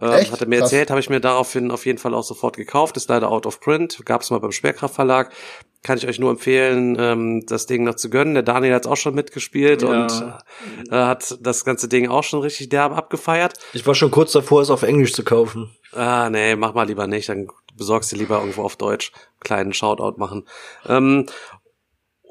Ähm, 0.00 0.12
Echt? 0.12 0.32
hat 0.32 0.40
er 0.40 0.48
mir 0.48 0.58
Krass. 0.60 0.72
erzählt, 0.72 0.90
habe 0.90 1.00
ich 1.00 1.10
mir 1.10 1.20
daraufhin 1.20 1.70
auf 1.70 1.84
jeden 1.86 1.98
Fall 1.98 2.14
auch 2.14 2.22
sofort 2.24 2.56
gekauft, 2.56 2.96
ist 2.96 3.08
leider 3.08 3.30
out 3.30 3.46
of 3.46 3.60
print, 3.60 4.00
gab 4.04 4.22
es 4.22 4.30
mal 4.30 4.38
beim 4.40 4.52
Sperrkraft 4.52 4.94
Verlag. 4.94 5.32
Kann 5.84 5.98
ich 5.98 6.06
euch 6.06 6.20
nur 6.20 6.30
empfehlen, 6.30 6.96
ähm, 7.00 7.44
das 7.46 7.66
Ding 7.66 7.82
noch 7.82 7.96
zu 7.96 8.08
gönnen. 8.08 8.34
Der 8.34 8.44
Daniel 8.44 8.72
hat 8.72 8.86
auch 8.86 8.96
schon 8.96 9.14
mitgespielt 9.16 9.82
Ja. 9.82 9.88
und 9.88 10.34
äh, 10.90 10.94
hat 10.94 11.38
das 11.40 11.64
ganze 11.64 11.88
Ding 11.88 12.08
auch 12.08 12.22
schon 12.22 12.40
richtig 12.40 12.68
derbe 12.68 12.94
abgefeiert. 12.94 13.54
Ich 13.72 13.84
war 13.84 13.96
schon 13.96 14.12
kurz 14.12 14.30
davor, 14.30 14.62
es 14.62 14.70
auf 14.70 14.84
Englisch 14.84 15.12
zu 15.12 15.24
kaufen. 15.24 15.74
Ah, 15.92 16.30
nee, 16.30 16.54
mach 16.54 16.72
mal 16.74 16.86
lieber 16.86 17.08
nicht, 17.08 17.28
dann 17.28 17.48
besorgst 17.74 18.12
du 18.12 18.16
lieber 18.16 18.38
irgendwo 18.38 18.62
auf 18.62 18.76
Deutsch. 18.76 19.10
Kleinen 19.40 19.72
Shoutout 19.72 20.18
machen. 20.20 20.46
Ähm, 20.88 21.26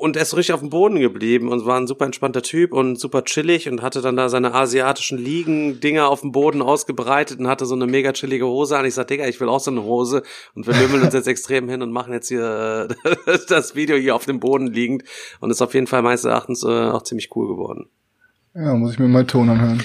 und 0.01 0.15
er 0.15 0.23
ist 0.23 0.35
richtig 0.35 0.53
auf 0.53 0.61
dem 0.61 0.71
Boden 0.71 0.99
geblieben 0.99 1.49
und 1.49 1.65
war 1.65 1.77
ein 1.77 1.85
super 1.85 2.05
entspannter 2.05 2.41
Typ 2.41 2.73
und 2.73 2.99
super 2.99 3.23
chillig 3.23 3.69
und 3.69 3.83
hatte 3.83 4.01
dann 4.01 4.17
da 4.17 4.29
seine 4.29 4.53
asiatischen 4.53 5.19
Liegen-Dinger 5.19 6.07
auf 6.07 6.21
dem 6.21 6.31
Boden 6.31 6.63
ausgebreitet 6.63 7.39
und 7.39 7.47
hatte 7.47 7.67
so 7.67 7.75
eine 7.75 7.85
mega 7.85 8.11
chillige 8.11 8.47
Hose 8.47 8.77
an. 8.77 8.85
Ich 8.85 8.95
sag, 8.95 9.07
Digga, 9.07 9.27
ich 9.27 9.39
will 9.39 9.47
auch 9.47 9.59
so 9.59 9.69
eine 9.69 9.83
Hose 9.83 10.23
und 10.55 10.65
wir 10.65 10.73
lümmeln 10.73 11.03
uns 11.03 11.13
jetzt 11.13 11.27
extrem 11.27 11.69
hin 11.69 11.83
und 11.83 11.91
machen 11.91 12.13
jetzt 12.13 12.29
hier 12.29 12.89
äh, 12.89 13.37
das 13.47 13.75
Video 13.75 13.95
hier 13.95 14.15
auf 14.15 14.25
dem 14.25 14.39
Boden 14.39 14.67
liegend 14.67 15.03
und 15.39 15.51
ist 15.51 15.61
auf 15.61 15.75
jeden 15.75 15.87
Fall 15.87 16.01
meines 16.01 16.25
Erachtens 16.25 16.63
äh, 16.63 16.67
auch 16.67 17.03
ziemlich 17.03 17.29
cool 17.35 17.47
geworden. 17.47 17.85
Ja, 18.55 18.73
muss 18.73 18.93
ich 18.93 18.99
mir 18.99 19.07
mal 19.07 19.25
Ton 19.25 19.49
anhören. 19.49 19.83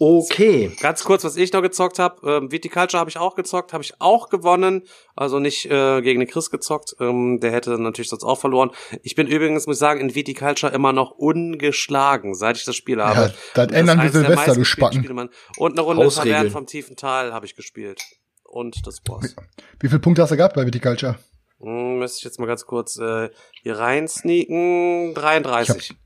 Okay. 0.00 0.70
Ganz 0.80 1.02
kurz, 1.02 1.24
was 1.24 1.36
ich 1.36 1.52
noch 1.52 1.62
gezockt 1.62 1.98
habe. 1.98 2.30
Ähm, 2.30 2.52
Viticulture 2.52 3.00
habe 3.00 3.10
ich 3.10 3.18
auch 3.18 3.34
gezockt, 3.34 3.72
habe 3.72 3.82
ich 3.82 4.00
auch 4.00 4.28
gewonnen. 4.28 4.84
Also 5.16 5.40
nicht 5.40 5.66
äh, 5.66 6.00
gegen 6.02 6.20
den 6.20 6.28
Chris 6.28 6.50
gezockt. 6.50 6.94
Ähm, 7.00 7.40
der 7.40 7.50
hätte 7.50 7.78
natürlich 7.78 8.08
sonst 8.08 8.22
auch 8.22 8.38
verloren. 8.38 8.70
Ich 9.02 9.16
bin 9.16 9.26
übrigens, 9.26 9.66
muss 9.66 9.76
ich 9.76 9.80
sagen, 9.80 10.00
in 10.00 10.14
Viticulture 10.14 10.72
immer 10.72 10.92
noch 10.92 11.10
ungeschlagen, 11.10 12.34
seit 12.34 12.56
ich 12.56 12.64
das 12.64 12.76
Spiel 12.76 13.02
habe. 13.02 13.20
Ja, 13.20 13.34
das 13.54 13.72
ändern 13.72 14.00
wir 14.00 14.10
Silvester, 14.10 14.54
du 14.54 14.64
Spacken. 14.64 15.30
Und 15.56 15.72
eine 15.72 15.80
Runde. 15.80 16.08
Tavern 16.08 16.50
vom 16.50 16.66
tiefen 16.66 16.96
Tal 16.96 17.32
habe 17.32 17.46
ich 17.46 17.56
gespielt. 17.56 18.00
Und 18.44 18.86
das 18.86 19.00
war's. 19.06 19.34
Wie 19.80 19.88
viele 19.88 20.00
Punkte 20.00 20.22
hast 20.22 20.30
du 20.30 20.36
gehabt 20.36 20.54
bei 20.54 20.64
Viticulture? 20.64 21.16
Hm, 21.60 21.98
müsste 21.98 22.18
ich 22.18 22.24
jetzt 22.24 22.38
mal 22.38 22.46
ganz 22.46 22.66
kurz 22.66 22.98
äh, 22.98 23.30
hier 23.62 23.78
rein 23.78 24.06
sneaken. 24.06 25.14
33. 25.14 25.96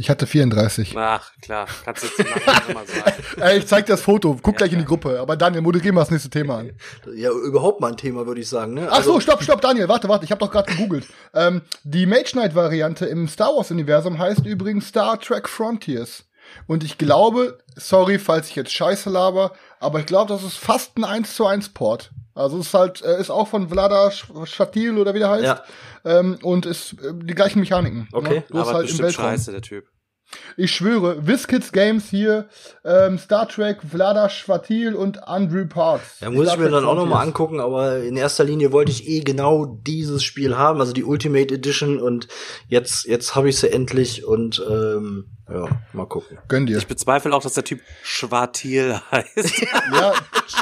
Ich 0.00 0.08
hatte 0.08 0.26
34. 0.26 0.96
Ach, 0.96 1.30
klar. 1.42 1.66
Kannst 1.84 2.04
du 2.04 2.06
jetzt 2.06 2.46
nachher 2.46 2.72
mal 2.72 2.86
sagen. 2.86 3.22
Ey, 3.38 3.58
ich 3.58 3.66
zeig 3.66 3.84
dir 3.84 3.92
das 3.92 4.00
Foto. 4.00 4.34
Guck 4.40 4.56
gleich 4.56 4.72
in 4.72 4.78
die 4.78 4.86
Gruppe. 4.86 5.20
Aber 5.20 5.36
Daniel, 5.36 5.60
moderier 5.60 5.92
mal 5.92 6.00
das 6.00 6.10
nächste 6.10 6.30
Thema 6.30 6.60
an. 6.60 6.70
Ja, 7.14 7.30
überhaupt 7.30 7.82
mal 7.82 7.90
ein 7.90 7.98
Thema, 7.98 8.26
würde 8.26 8.40
ich 8.40 8.48
sagen. 8.48 8.72
Ne? 8.72 8.88
Ach 8.90 9.02
so, 9.02 9.20
stopp, 9.20 9.42
stopp, 9.42 9.60
Daniel, 9.60 9.88
warte, 9.90 10.08
warte, 10.08 10.24
ich 10.24 10.30
habe 10.30 10.38
doch 10.38 10.50
gerade 10.50 10.72
gegoogelt. 10.72 11.06
Ähm, 11.34 11.60
die 11.84 12.06
Mage 12.06 12.30
Knight 12.32 12.54
Variante 12.54 13.04
im 13.04 13.28
Star 13.28 13.54
Wars 13.54 13.70
Universum 13.70 14.18
heißt 14.18 14.46
übrigens 14.46 14.88
Star 14.88 15.20
Trek 15.20 15.46
Frontiers. 15.46 16.24
Und 16.66 16.82
ich 16.82 16.96
glaube, 16.96 17.58
sorry, 17.76 18.18
falls 18.18 18.48
ich 18.48 18.56
jetzt 18.56 18.72
Scheiße 18.72 19.10
laber, 19.10 19.52
aber 19.80 19.98
ich 19.98 20.06
glaube, 20.06 20.32
das 20.32 20.44
ist 20.44 20.56
fast 20.56 20.96
ein 20.96 21.04
1 21.04 21.34
zu 21.34 21.46
1 21.46 21.70
Port. 21.70 22.10
Also 22.34 22.58
es 22.58 22.68
ist 22.68 22.74
halt, 22.74 23.02
äh, 23.02 23.20
ist 23.20 23.30
auch 23.30 23.48
von 23.48 23.68
Vlada 23.68 24.10
Shatil 24.44 24.96
oder 24.98 25.14
wie 25.14 25.18
der 25.18 25.30
heißt. 25.30 25.44
Ja. 25.44 25.62
Ähm, 26.04 26.38
und 26.42 26.64
ist 26.64 26.92
äh, 27.02 27.12
die 27.14 27.34
gleichen 27.34 27.58
Mechaniken. 27.60 28.08
Okay, 28.12 28.34
Ne? 28.36 28.44
Bloß 28.48 28.60
Aber 28.68 28.72
halt 28.76 28.82
im 28.82 28.86
bestimmt 28.86 29.08
Weltraum. 29.08 29.24
scheiße, 29.30 29.50
der 29.50 29.62
Typ. 29.62 29.84
Ich 30.56 30.70
schwöre, 30.70 31.26
WizKids 31.26 31.72
Games 31.72 32.08
hier, 32.08 32.48
ähm, 32.84 33.18
Star 33.18 33.48
Trek, 33.48 33.78
Vlada 33.82 34.28
Schwatil 34.28 34.94
und 34.94 35.26
Andrew 35.26 35.66
Parks. 35.66 36.20
Ja, 36.20 36.30
muss 36.30 36.44
Star 36.44 36.54
ich 36.54 36.60
mir 36.60 36.66
Trek 36.66 36.74
dann 36.76 36.84
auch 36.84 36.94
noch 36.94 37.04
mal 37.04 37.16
Frontiers. 37.16 37.26
angucken, 37.26 37.60
aber 37.60 37.98
in 38.04 38.16
erster 38.16 38.44
Linie 38.44 38.70
wollte 38.70 38.92
ich 38.92 39.08
eh 39.08 39.20
genau 39.20 39.66
dieses 39.84 40.22
Spiel 40.22 40.56
haben, 40.56 40.80
also 40.80 40.92
die 40.92 41.02
Ultimate 41.02 41.52
Edition 41.52 41.98
und 42.00 42.28
jetzt 42.68 43.06
jetzt 43.06 43.34
habe 43.34 43.48
ich 43.48 43.58
sie 43.58 43.72
endlich 43.72 44.24
und 44.24 44.64
ähm, 44.70 45.26
ja, 45.52 45.68
mal 45.92 46.06
gucken. 46.06 46.38
Gönn 46.48 46.66
dir. 46.66 46.78
Ich 46.78 46.86
bezweifle 46.86 47.34
auch, 47.34 47.42
dass 47.42 47.54
der 47.54 47.64
Typ 47.64 47.80
Schwartil 48.02 49.00
heißt. 49.10 49.66
Ja, 49.92 50.14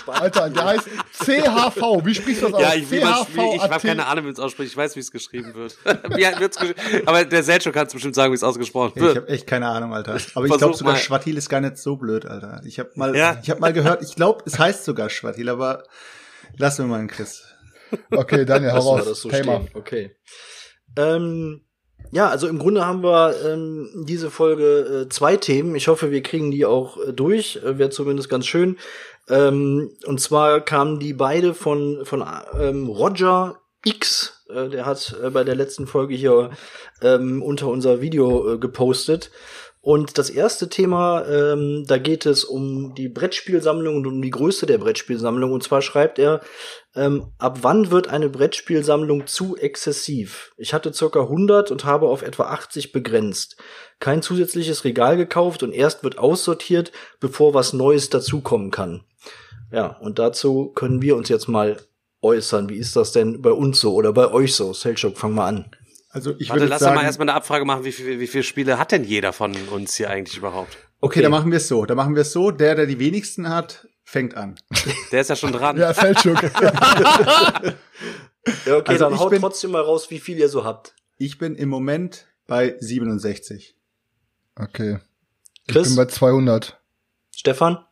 Alter, 0.06 0.48
der 0.50 0.64
heißt 0.64 0.88
CHV. 1.12 2.04
Wie 2.04 2.14
sprichst 2.14 2.42
du 2.42 2.46
das 2.46 2.54
aus? 2.54 2.60
ja, 2.62 2.74
ich, 2.74 2.90
wie 2.90 3.00
man, 3.00 3.26
ich 3.54 3.62
habe 3.62 3.86
keine 3.86 4.06
Ahnung, 4.06 4.26
wie 4.26 4.30
es 4.30 4.38
ausspricht. 4.38 4.70
Ich 4.72 4.76
weiß, 4.76 4.96
wie 4.96 5.00
es 5.00 5.10
geschrieben 5.10 5.54
wird. 5.54 5.76
wie 5.84 6.40
wird's 6.40 6.58
gesch 6.58 6.74
Aber 7.06 7.24
der 7.24 7.42
Selchuk 7.42 7.74
kann 7.74 7.86
es 7.86 7.92
bestimmt 7.92 8.14
sagen, 8.14 8.32
wie 8.32 8.36
es 8.36 8.42
ausgesprochen 8.42 8.92
Ich 8.96 9.02
wird. 9.02 9.16
habe 9.16 9.28
echt 9.28 9.46
keine 9.46 9.68
Ahnung, 9.68 9.94
Alter. 9.94 10.16
Aber 10.34 10.46
ich 10.46 10.56
glaube 10.56 10.74
sogar 10.74 10.94
mal. 10.94 10.98
Schwatil 10.98 11.36
ist 11.36 11.48
gar 11.48 11.60
nicht 11.60 11.76
so 11.78 11.96
blöd, 11.96 12.26
Alter. 12.26 12.62
Ich 12.64 12.78
habe 12.78 12.90
mal, 12.94 13.14
Ja. 13.14 13.38
ich 13.42 13.50
habe 13.50 13.60
mal 13.60 13.72
gehört, 13.72 14.02
ich 14.02 14.14
glaube, 14.16 14.42
es 14.46 14.58
heißt 14.58 14.84
sogar 14.84 15.10
Schwatil, 15.10 15.48
aber 15.48 15.84
lassen 16.56 16.84
wir 16.84 16.88
mal 16.88 16.98
einen 17.00 17.08
Chris. 17.08 17.44
Okay, 18.10 18.44
Daniel, 18.44 18.72
hau 18.72 18.96
raus. 18.96 19.04
das 19.06 19.20
so 19.20 19.28
Thema. 19.28 19.62
Okay. 19.74 20.16
Ähm, 20.96 21.62
ja, 22.10 22.28
also 22.28 22.48
im 22.48 22.58
Grunde 22.58 22.86
haben 22.86 23.02
wir 23.02 23.34
ähm, 23.44 23.90
diese 24.06 24.30
Folge 24.30 25.04
äh, 25.04 25.08
zwei 25.08 25.36
Themen. 25.36 25.74
Ich 25.74 25.88
hoffe, 25.88 26.10
wir 26.10 26.22
kriegen 26.22 26.50
die 26.50 26.64
auch 26.64 26.96
äh, 26.98 27.12
durch. 27.12 27.56
Äh, 27.56 27.78
Wäre 27.78 27.90
zumindest 27.90 28.28
ganz 28.28 28.46
schön. 28.46 28.78
Ähm, 29.28 29.90
und 30.06 30.20
zwar 30.20 30.60
kamen 30.60 31.00
die 31.00 31.12
beide 31.12 31.52
von, 31.54 32.04
von 32.04 32.24
ähm, 32.58 32.88
Roger 32.88 33.58
X. 33.84 34.44
Äh, 34.48 34.68
der 34.68 34.86
hat 34.86 35.16
äh, 35.22 35.30
bei 35.30 35.44
der 35.44 35.54
letzten 35.54 35.86
Folge 35.86 36.14
hier 36.14 36.50
ähm, 37.02 37.42
unter 37.42 37.68
unser 37.68 38.00
Video 38.00 38.54
äh, 38.54 38.58
gepostet. 38.58 39.30
Und 39.88 40.18
das 40.18 40.28
erste 40.28 40.68
Thema, 40.68 41.24
ähm, 41.24 41.84
da 41.86 41.96
geht 41.96 42.26
es 42.26 42.44
um 42.44 42.94
die 42.94 43.08
Brettspielsammlung 43.08 43.96
und 43.96 44.06
um 44.06 44.20
die 44.20 44.28
Größe 44.28 44.66
der 44.66 44.76
Brettspielsammlung. 44.76 45.50
Und 45.50 45.62
zwar 45.62 45.80
schreibt 45.80 46.18
er, 46.18 46.42
ähm, 46.94 47.32
ab 47.38 47.60
wann 47.62 47.90
wird 47.90 48.08
eine 48.08 48.28
Brettspielsammlung 48.28 49.26
zu 49.26 49.56
exzessiv? 49.56 50.52
Ich 50.58 50.74
hatte 50.74 50.92
circa 50.92 51.20
100 51.20 51.70
und 51.70 51.86
habe 51.86 52.08
auf 52.08 52.20
etwa 52.20 52.48
80 52.48 52.92
begrenzt. 52.92 53.56
Kein 53.98 54.20
zusätzliches 54.20 54.84
Regal 54.84 55.16
gekauft 55.16 55.62
und 55.62 55.72
erst 55.72 56.04
wird 56.04 56.18
aussortiert, 56.18 56.92
bevor 57.18 57.54
was 57.54 57.72
Neues 57.72 58.10
dazukommen 58.10 58.70
kann. 58.70 59.04
Ja, 59.72 59.96
und 60.02 60.18
dazu 60.18 60.70
können 60.74 61.00
wir 61.00 61.16
uns 61.16 61.30
jetzt 61.30 61.48
mal 61.48 61.78
äußern. 62.20 62.68
Wie 62.68 62.76
ist 62.76 62.94
das 62.94 63.12
denn 63.12 63.40
bei 63.40 63.52
uns 63.52 63.80
so 63.80 63.94
oder 63.94 64.12
bei 64.12 64.30
euch 64.30 64.54
so? 64.54 64.74
Selchuk, 64.74 65.16
fang 65.16 65.32
mal 65.32 65.48
an. 65.48 65.70
Also 66.10 66.34
ich 66.38 66.48
Warte, 66.48 66.62
würde 66.62 66.70
lass 66.70 66.80
sagen, 66.80 66.94
doch 66.94 67.00
mal 67.02 67.06
erstmal 67.06 67.28
eine 67.28 67.36
Abfrage 67.36 67.64
machen, 67.64 67.84
wie, 67.84 67.92
viel, 67.92 68.18
wie 68.18 68.26
viele 68.26 68.42
Spiele 68.44 68.78
hat 68.78 68.92
denn 68.92 69.04
jeder 69.04 69.32
von 69.32 69.54
uns 69.68 69.94
hier 69.96 70.08
eigentlich 70.10 70.36
überhaupt? 70.38 70.76
okay, 71.00 71.20
dann 71.22 71.30
machen 71.30 71.50
wir 71.50 71.58
es 71.58 71.68
so. 71.68 71.84
Dann 71.84 71.96
machen 71.96 72.14
wir 72.14 72.22
es 72.22 72.32
so. 72.32 72.50
Der, 72.50 72.74
der 72.74 72.86
die 72.86 72.98
wenigsten 72.98 73.48
hat, 73.48 73.86
fängt 74.04 74.34
an. 74.36 74.58
Der 75.12 75.20
ist 75.20 75.28
ja 75.30 75.36
schon 75.36 75.52
dran. 75.52 75.76
Ja, 75.76 75.92
Feldschuk. 75.94 76.38
Ja, 78.64 78.76
okay, 78.78 78.92
Also 78.92 79.04
dann 79.04 79.14
ich 79.14 79.20
haut 79.20 79.30
bin- 79.30 79.40
trotzdem 79.42 79.72
mal 79.72 79.82
raus, 79.82 80.10
wie 80.10 80.18
viel 80.18 80.38
ihr 80.38 80.48
so 80.48 80.64
habt. 80.64 80.94
Ich 81.18 81.36
bin 81.36 81.54
im 81.54 81.68
Moment 81.68 82.26
bei 82.46 82.76
67. 82.80 83.76
okay. 84.56 85.00
Ich 85.66 85.74
Chris? 85.74 85.88
bin 85.88 85.96
bei 85.96 86.06
200. 86.06 86.80
Stefan? 87.36 87.84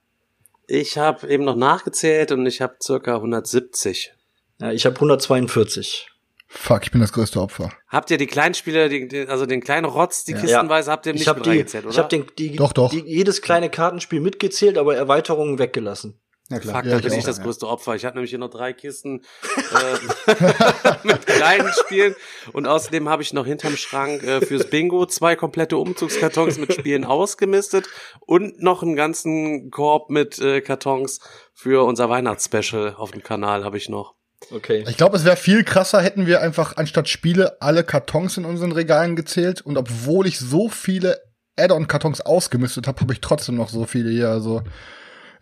Ich 0.66 0.96
habe 0.96 1.28
eben 1.28 1.44
noch 1.44 1.56
nachgezählt 1.56 2.32
und 2.32 2.46
ich 2.46 2.62
habe 2.62 2.76
circa 2.82 3.16
170. 3.16 4.14
Ja, 4.58 4.72
ich 4.72 4.86
habe 4.86 4.94
142. 4.96 6.08
Fuck, 6.56 6.82
ich 6.84 6.90
bin 6.90 7.00
das 7.00 7.12
größte 7.12 7.40
Opfer. 7.40 7.70
Habt 7.88 8.10
ihr 8.10 8.18
die 8.18 8.26
kleinen 8.26 8.54
Spiele, 8.54 8.88
die, 8.88 9.06
die, 9.08 9.26
also 9.28 9.46
den 9.46 9.60
kleinen 9.60 9.84
Rotz, 9.84 10.24
die 10.24 10.32
Ja. 10.32 10.40
kistenweise, 10.40 10.90
habt 10.90 11.06
ihr 11.06 11.12
Ich 11.14 11.20
nicht 11.20 11.28
habe 11.28 11.38
mit 11.40 11.46
die, 11.46 11.50
reingezählt, 11.50 11.84
oder? 11.84 11.92
ich 11.92 11.98
habe 11.98 12.08
den, 12.08 12.26
die, 12.38 12.56
Doch, 12.56 12.72
doch. 12.72 12.90
Die, 12.90 13.00
jedes 13.06 13.42
kleine 13.42 13.70
Kartenspiel 13.70 14.20
mitgezählt, 14.20 14.78
aber 14.78 14.96
Erweiterungen 14.96 15.58
weggelassen. 15.58 16.20
Na 16.48 16.56
Fuck, 16.58 16.62
klar. 16.62 16.84
Ja, 16.84 16.90
da 16.92 16.96
ich 16.98 17.02
bin 17.04 17.12
ich 17.14 17.18
auch, 17.20 17.26
das 17.26 17.38
ja. 17.38 17.42
größte 17.44 17.66
Opfer. 17.66 17.96
Ich 17.96 18.04
habe 18.04 18.14
nämlich 18.14 18.30
hier 18.30 18.38
noch 18.38 18.50
drei 18.50 18.72
Kisten 18.72 19.22
äh, 19.56 20.32
mit 21.02 21.26
kleinen 21.26 21.72
Spielen 21.72 22.14
und 22.52 22.66
außerdem 22.68 23.08
habe 23.08 23.22
ich 23.22 23.32
noch 23.32 23.46
hinterm 23.46 23.76
Schrank 23.76 24.22
äh, 24.22 24.40
fürs 24.40 24.70
Bingo 24.70 25.06
zwei 25.06 25.34
komplette 25.34 25.76
Umzugskartons 25.76 26.58
mit 26.58 26.72
Spielen 26.72 27.04
ausgemistet 27.04 27.88
und 28.20 28.62
noch 28.62 28.82
einen 28.84 28.94
ganzen 28.94 29.70
Korb 29.72 30.08
mit 30.10 30.38
äh, 30.38 30.60
Kartons 30.60 31.18
für 31.52 31.84
unser 31.84 32.08
Weihnachtsspecial 32.10 32.94
auf 32.96 33.10
dem 33.10 33.24
Kanal 33.24 33.64
habe 33.64 33.76
ich 33.76 33.88
noch. 33.88 34.14
Okay. 34.50 34.84
Ich 34.88 34.96
glaube, 34.96 35.16
es 35.16 35.24
wäre 35.24 35.36
viel 35.36 35.64
krasser, 35.64 36.00
hätten 36.00 36.26
wir 36.26 36.40
einfach 36.40 36.76
anstatt 36.76 37.08
Spiele 37.08 37.60
alle 37.60 37.84
Kartons 37.84 38.36
in 38.36 38.44
unseren 38.44 38.72
Regalen 38.72 39.16
gezählt. 39.16 39.60
Und 39.60 39.76
obwohl 39.76 40.26
ich 40.26 40.38
so 40.38 40.68
viele 40.68 41.20
Add-on-Kartons 41.56 42.20
ausgemistet 42.20 42.86
habe, 42.86 43.00
habe 43.00 43.12
ich 43.12 43.20
trotzdem 43.20 43.56
noch 43.56 43.68
so 43.68 43.84
viele 43.84 44.10
hier. 44.10 44.28
Also 44.28 44.62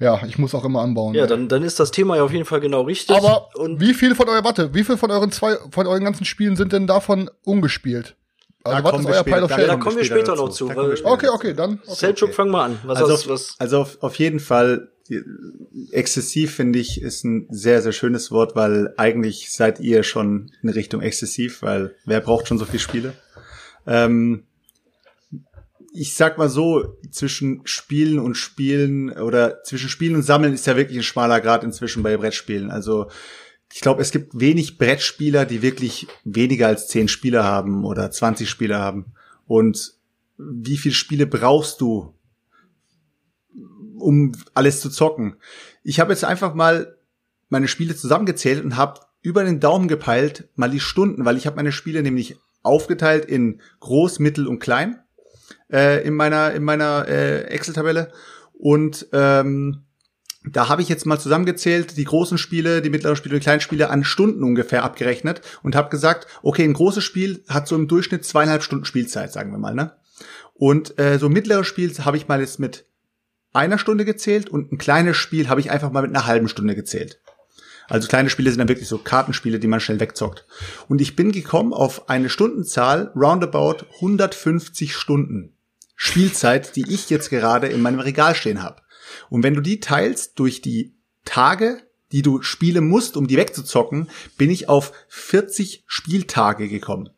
ja, 0.00 0.22
ich 0.26 0.38
muss 0.38 0.54
auch 0.54 0.64
immer 0.64 0.82
anbauen. 0.82 1.14
Ja, 1.14 1.26
dann, 1.26 1.48
dann 1.48 1.62
ist 1.62 1.78
das 1.78 1.90
Thema 1.90 2.16
ja 2.16 2.24
auf 2.24 2.32
jeden 2.32 2.44
Fall 2.44 2.60
genau 2.60 2.82
richtig. 2.82 3.16
Aber 3.16 3.50
und 3.54 3.80
wie 3.80 3.94
viel 3.94 4.14
von 4.14 4.28
euren, 4.28 4.44
warte, 4.44 4.74
wie 4.74 4.84
viel 4.84 4.96
von 4.96 5.10
euren 5.10 5.30
zwei, 5.30 5.56
von 5.70 5.86
euren 5.86 6.04
ganzen 6.04 6.24
Spielen 6.24 6.56
sind 6.56 6.72
denn 6.72 6.86
davon 6.86 7.30
ungespielt? 7.44 8.16
Also 8.66 8.78
Da 8.78 8.84
was 8.84 8.90
kommen 8.92 9.04
ist 9.04 9.08
wir 9.08 9.14
euer 9.14 9.20
später- 9.20 9.34
Pile 9.36 9.44
of 9.44 9.50
da 9.50 9.56
Shame? 9.58 9.66
da 9.68 9.76
kommen 9.76 9.96
wir 9.98 10.04
später 10.04 10.36
noch 10.36 10.48
zu, 10.48 10.70
Okay, 10.70 11.28
okay, 11.28 11.54
dann. 11.54 11.80
Okay. 11.84 11.94
Selchuk, 11.94 12.28
okay. 12.28 12.32
fang 12.36 12.50
mal 12.50 12.64
an. 12.64 12.78
Was 12.84 12.98
Also, 12.98 13.12
hast, 13.12 13.24
auf, 13.24 13.28
was? 13.28 13.54
also 13.58 13.78
auf, 13.80 14.02
auf 14.02 14.14
jeden 14.16 14.40
Fall, 14.40 14.88
exzessiv 15.90 16.54
finde 16.54 16.78
ich, 16.78 17.02
ist 17.02 17.24
ein 17.24 17.46
sehr, 17.50 17.82
sehr 17.82 17.92
schönes 17.92 18.30
Wort, 18.30 18.56
weil 18.56 18.94
eigentlich 18.96 19.52
seid 19.52 19.80
ihr 19.80 20.02
schon 20.02 20.50
in 20.62 20.70
Richtung 20.70 21.02
exzessiv, 21.02 21.60
weil 21.62 21.94
wer 22.06 22.20
braucht 22.20 22.48
schon 22.48 22.58
so 22.58 22.64
viele 22.64 22.78
Spiele? 22.78 23.12
Ähm, 23.86 24.44
ich 25.92 26.16
sag 26.16 26.38
mal 26.38 26.48
so, 26.48 26.96
zwischen 27.10 27.60
Spielen 27.64 28.18
und 28.18 28.34
Spielen 28.34 29.10
oder 29.12 29.62
zwischen 29.62 29.88
Spielen 29.90 30.16
und 30.16 30.22
Sammeln 30.22 30.54
ist 30.54 30.66
ja 30.66 30.76
wirklich 30.76 30.96
ein 30.98 31.02
schmaler 31.04 31.40
Grad 31.40 31.62
inzwischen 31.64 32.02
bei 32.02 32.16
Brettspielen. 32.16 32.70
Also 32.70 33.08
ich 33.74 33.80
glaube, 33.80 34.00
es 34.02 34.12
gibt 34.12 34.38
wenig 34.38 34.78
Brettspieler, 34.78 35.44
die 35.46 35.60
wirklich 35.60 36.06
weniger 36.22 36.68
als 36.68 36.86
10 36.86 37.08
Spieler 37.08 37.42
haben 37.42 37.84
oder 37.84 38.08
20 38.08 38.48
Spieler 38.48 38.78
haben. 38.78 39.14
Und 39.48 39.94
wie 40.38 40.76
viele 40.76 40.94
Spiele 40.94 41.26
brauchst 41.26 41.80
du, 41.80 42.14
um 43.98 44.30
alles 44.54 44.80
zu 44.80 44.90
zocken? 44.90 45.38
Ich 45.82 45.98
habe 45.98 46.12
jetzt 46.12 46.22
einfach 46.24 46.54
mal 46.54 46.96
meine 47.48 47.66
Spiele 47.66 47.96
zusammengezählt 47.96 48.64
und 48.64 48.76
habe 48.76 49.00
über 49.22 49.42
den 49.42 49.58
Daumen 49.58 49.88
gepeilt 49.88 50.48
mal 50.54 50.70
die 50.70 50.78
Stunden, 50.78 51.24
weil 51.24 51.36
ich 51.36 51.48
habe 51.48 51.56
meine 51.56 51.72
Spiele 51.72 52.04
nämlich 52.04 52.36
aufgeteilt 52.62 53.24
in 53.24 53.60
groß, 53.80 54.20
mittel 54.20 54.46
und 54.46 54.60
klein 54.60 55.00
äh, 55.72 56.06
in 56.06 56.14
meiner 56.14 56.52
in 56.52 56.62
meiner 56.62 57.08
äh, 57.08 57.40
Excel-Tabelle 57.46 58.12
und 58.52 59.08
ähm, 59.12 59.83
da 60.46 60.68
habe 60.68 60.82
ich 60.82 60.88
jetzt 60.88 61.06
mal 61.06 61.18
zusammengezählt, 61.18 61.96
die 61.96 62.04
großen 62.04 62.38
Spiele, 62.38 62.82
die 62.82 62.90
mittleren 62.90 63.16
Spiele 63.16 63.36
die 63.36 63.42
kleinen 63.42 63.60
Spiele 63.60 63.90
an 63.90 64.04
Stunden 64.04 64.42
ungefähr 64.42 64.84
abgerechnet 64.84 65.40
und 65.62 65.74
habe 65.74 65.88
gesagt, 65.88 66.26
okay, 66.42 66.64
ein 66.64 66.74
großes 66.74 67.02
Spiel 67.02 67.42
hat 67.48 67.66
so 67.66 67.74
im 67.76 67.88
Durchschnitt 67.88 68.24
zweieinhalb 68.24 68.62
Stunden 68.62 68.84
Spielzeit, 68.84 69.32
sagen 69.32 69.50
wir 69.52 69.58
mal, 69.58 69.74
ne? 69.74 69.92
Und 70.52 70.98
äh, 71.00 71.18
so 71.18 71.28
mittleres 71.28 71.66
Spiel 71.66 71.92
habe 71.98 72.16
ich 72.16 72.28
mal 72.28 72.40
jetzt 72.40 72.60
mit 72.60 72.86
einer 73.52 73.78
Stunde 73.78 74.04
gezählt 74.04 74.50
und 74.50 74.70
ein 74.72 74.78
kleines 74.78 75.16
Spiel 75.16 75.48
habe 75.48 75.60
ich 75.60 75.70
einfach 75.70 75.90
mal 75.90 76.02
mit 76.02 76.14
einer 76.14 76.26
halben 76.26 76.48
Stunde 76.48 76.74
gezählt. 76.74 77.20
Also 77.88 78.08
kleine 78.08 78.30
Spiele 78.30 78.50
sind 78.50 78.58
dann 78.58 78.68
wirklich 78.68 78.88
so 78.88 78.98
Kartenspiele, 78.98 79.58
die 79.58 79.66
man 79.66 79.80
schnell 79.80 80.00
wegzockt. 80.00 80.46
Und 80.88 81.00
ich 81.00 81.16
bin 81.16 81.32
gekommen 81.32 81.72
auf 81.72 82.08
eine 82.08 82.30
Stundenzahl 82.30 83.12
roundabout 83.14 83.84
150 83.96 84.94
Stunden 84.94 85.56
Spielzeit, 85.96 86.76
die 86.76 86.92
ich 86.92 87.10
jetzt 87.10 87.30
gerade 87.30 87.68
in 87.68 87.82
meinem 87.82 88.00
Regal 88.00 88.34
stehen 88.34 88.62
habe. 88.62 88.82
Und 89.30 89.42
wenn 89.42 89.54
du 89.54 89.60
die 89.60 89.80
teilst 89.80 90.38
durch 90.38 90.60
die 90.62 90.94
Tage, 91.24 91.82
die 92.12 92.22
du 92.22 92.42
spielen 92.42 92.86
musst, 92.86 93.16
um 93.16 93.26
die 93.26 93.36
wegzuzocken, 93.36 94.08
bin 94.36 94.50
ich 94.50 94.68
auf 94.68 94.92
40 95.08 95.84
Spieltage 95.86 96.68
gekommen. 96.68 97.10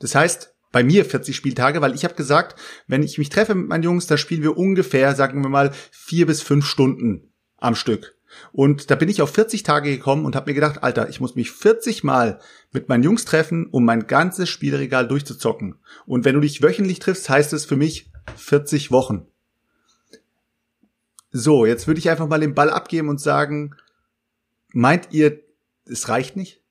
Das 0.00 0.14
heißt, 0.14 0.54
bei 0.72 0.82
mir 0.82 1.04
40 1.04 1.36
Spieltage, 1.36 1.80
weil 1.80 1.94
ich 1.94 2.04
habe 2.04 2.14
gesagt, 2.14 2.60
wenn 2.86 3.02
ich 3.02 3.18
mich 3.18 3.28
treffe 3.28 3.54
mit 3.54 3.68
meinen 3.68 3.82
Jungs, 3.82 4.06
da 4.06 4.16
spielen 4.16 4.42
wir 4.42 4.56
ungefähr, 4.56 5.14
sagen 5.14 5.42
wir 5.42 5.50
mal, 5.50 5.72
vier 5.90 6.26
bis 6.26 6.42
fünf 6.42 6.66
Stunden 6.66 7.32
am 7.58 7.74
Stück. 7.74 8.16
Und 8.52 8.90
da 8.90 8.94
bin 8.94 9.08
ich 9.08 9.22
auf 9.22 9.30
40 9.30 9.64
Tage 9.64 9.90
gekommen 9.90 10.24
und 10.24 10.36
habe 10.36 10.50
mir 10.50 10.54
gedacht, 10.54 10.82
Alter, 10.82 11.08
ich 11.08 11.20
muss 11.20 11.34
mich 11.34 11.50
40 11.50 12.04
Mal 12.04 12.40
mit 12.72 12.88
meinen 12.88 13.02
Jungs 13.02 13.24
treffen, 13.24 13.66
um 13.70 13.84
mein 13.84 14.06
ganzes 14.06 14.48
Spielregal 14.48 15.08
durchzuzocken. 15.08 15.80
Und 16.06 16.24
wenn 16.24 16.36
du 16.36 16.40
dich 16.40 16.62
wöchentlich 16.62 17.00
triffst, 17.00 17.28
heißt 17.28 17.52
es 17.52 17.64
für 17.64 17.76
mich 17.76 18.10
40 18.36 18.92
Wochen. 18.92 19.26
So, 21.32 21.64
jetzt 21.64 21.86
würde 21.86 22.00
ich 22.00 22.10
einfach 22.10 22.28
mal 22.28 22.40
den 22.40 22.54
Ball 22.54 22.70
abgeben 22.70 23.08
und 23.08 23.20
sagen, 23.20 23.76
meint 24.72 25.12
ihr, 25.12 25.40
es 25.84 26.08
reicht 26.08 26.36
nicht? 26.36 26.62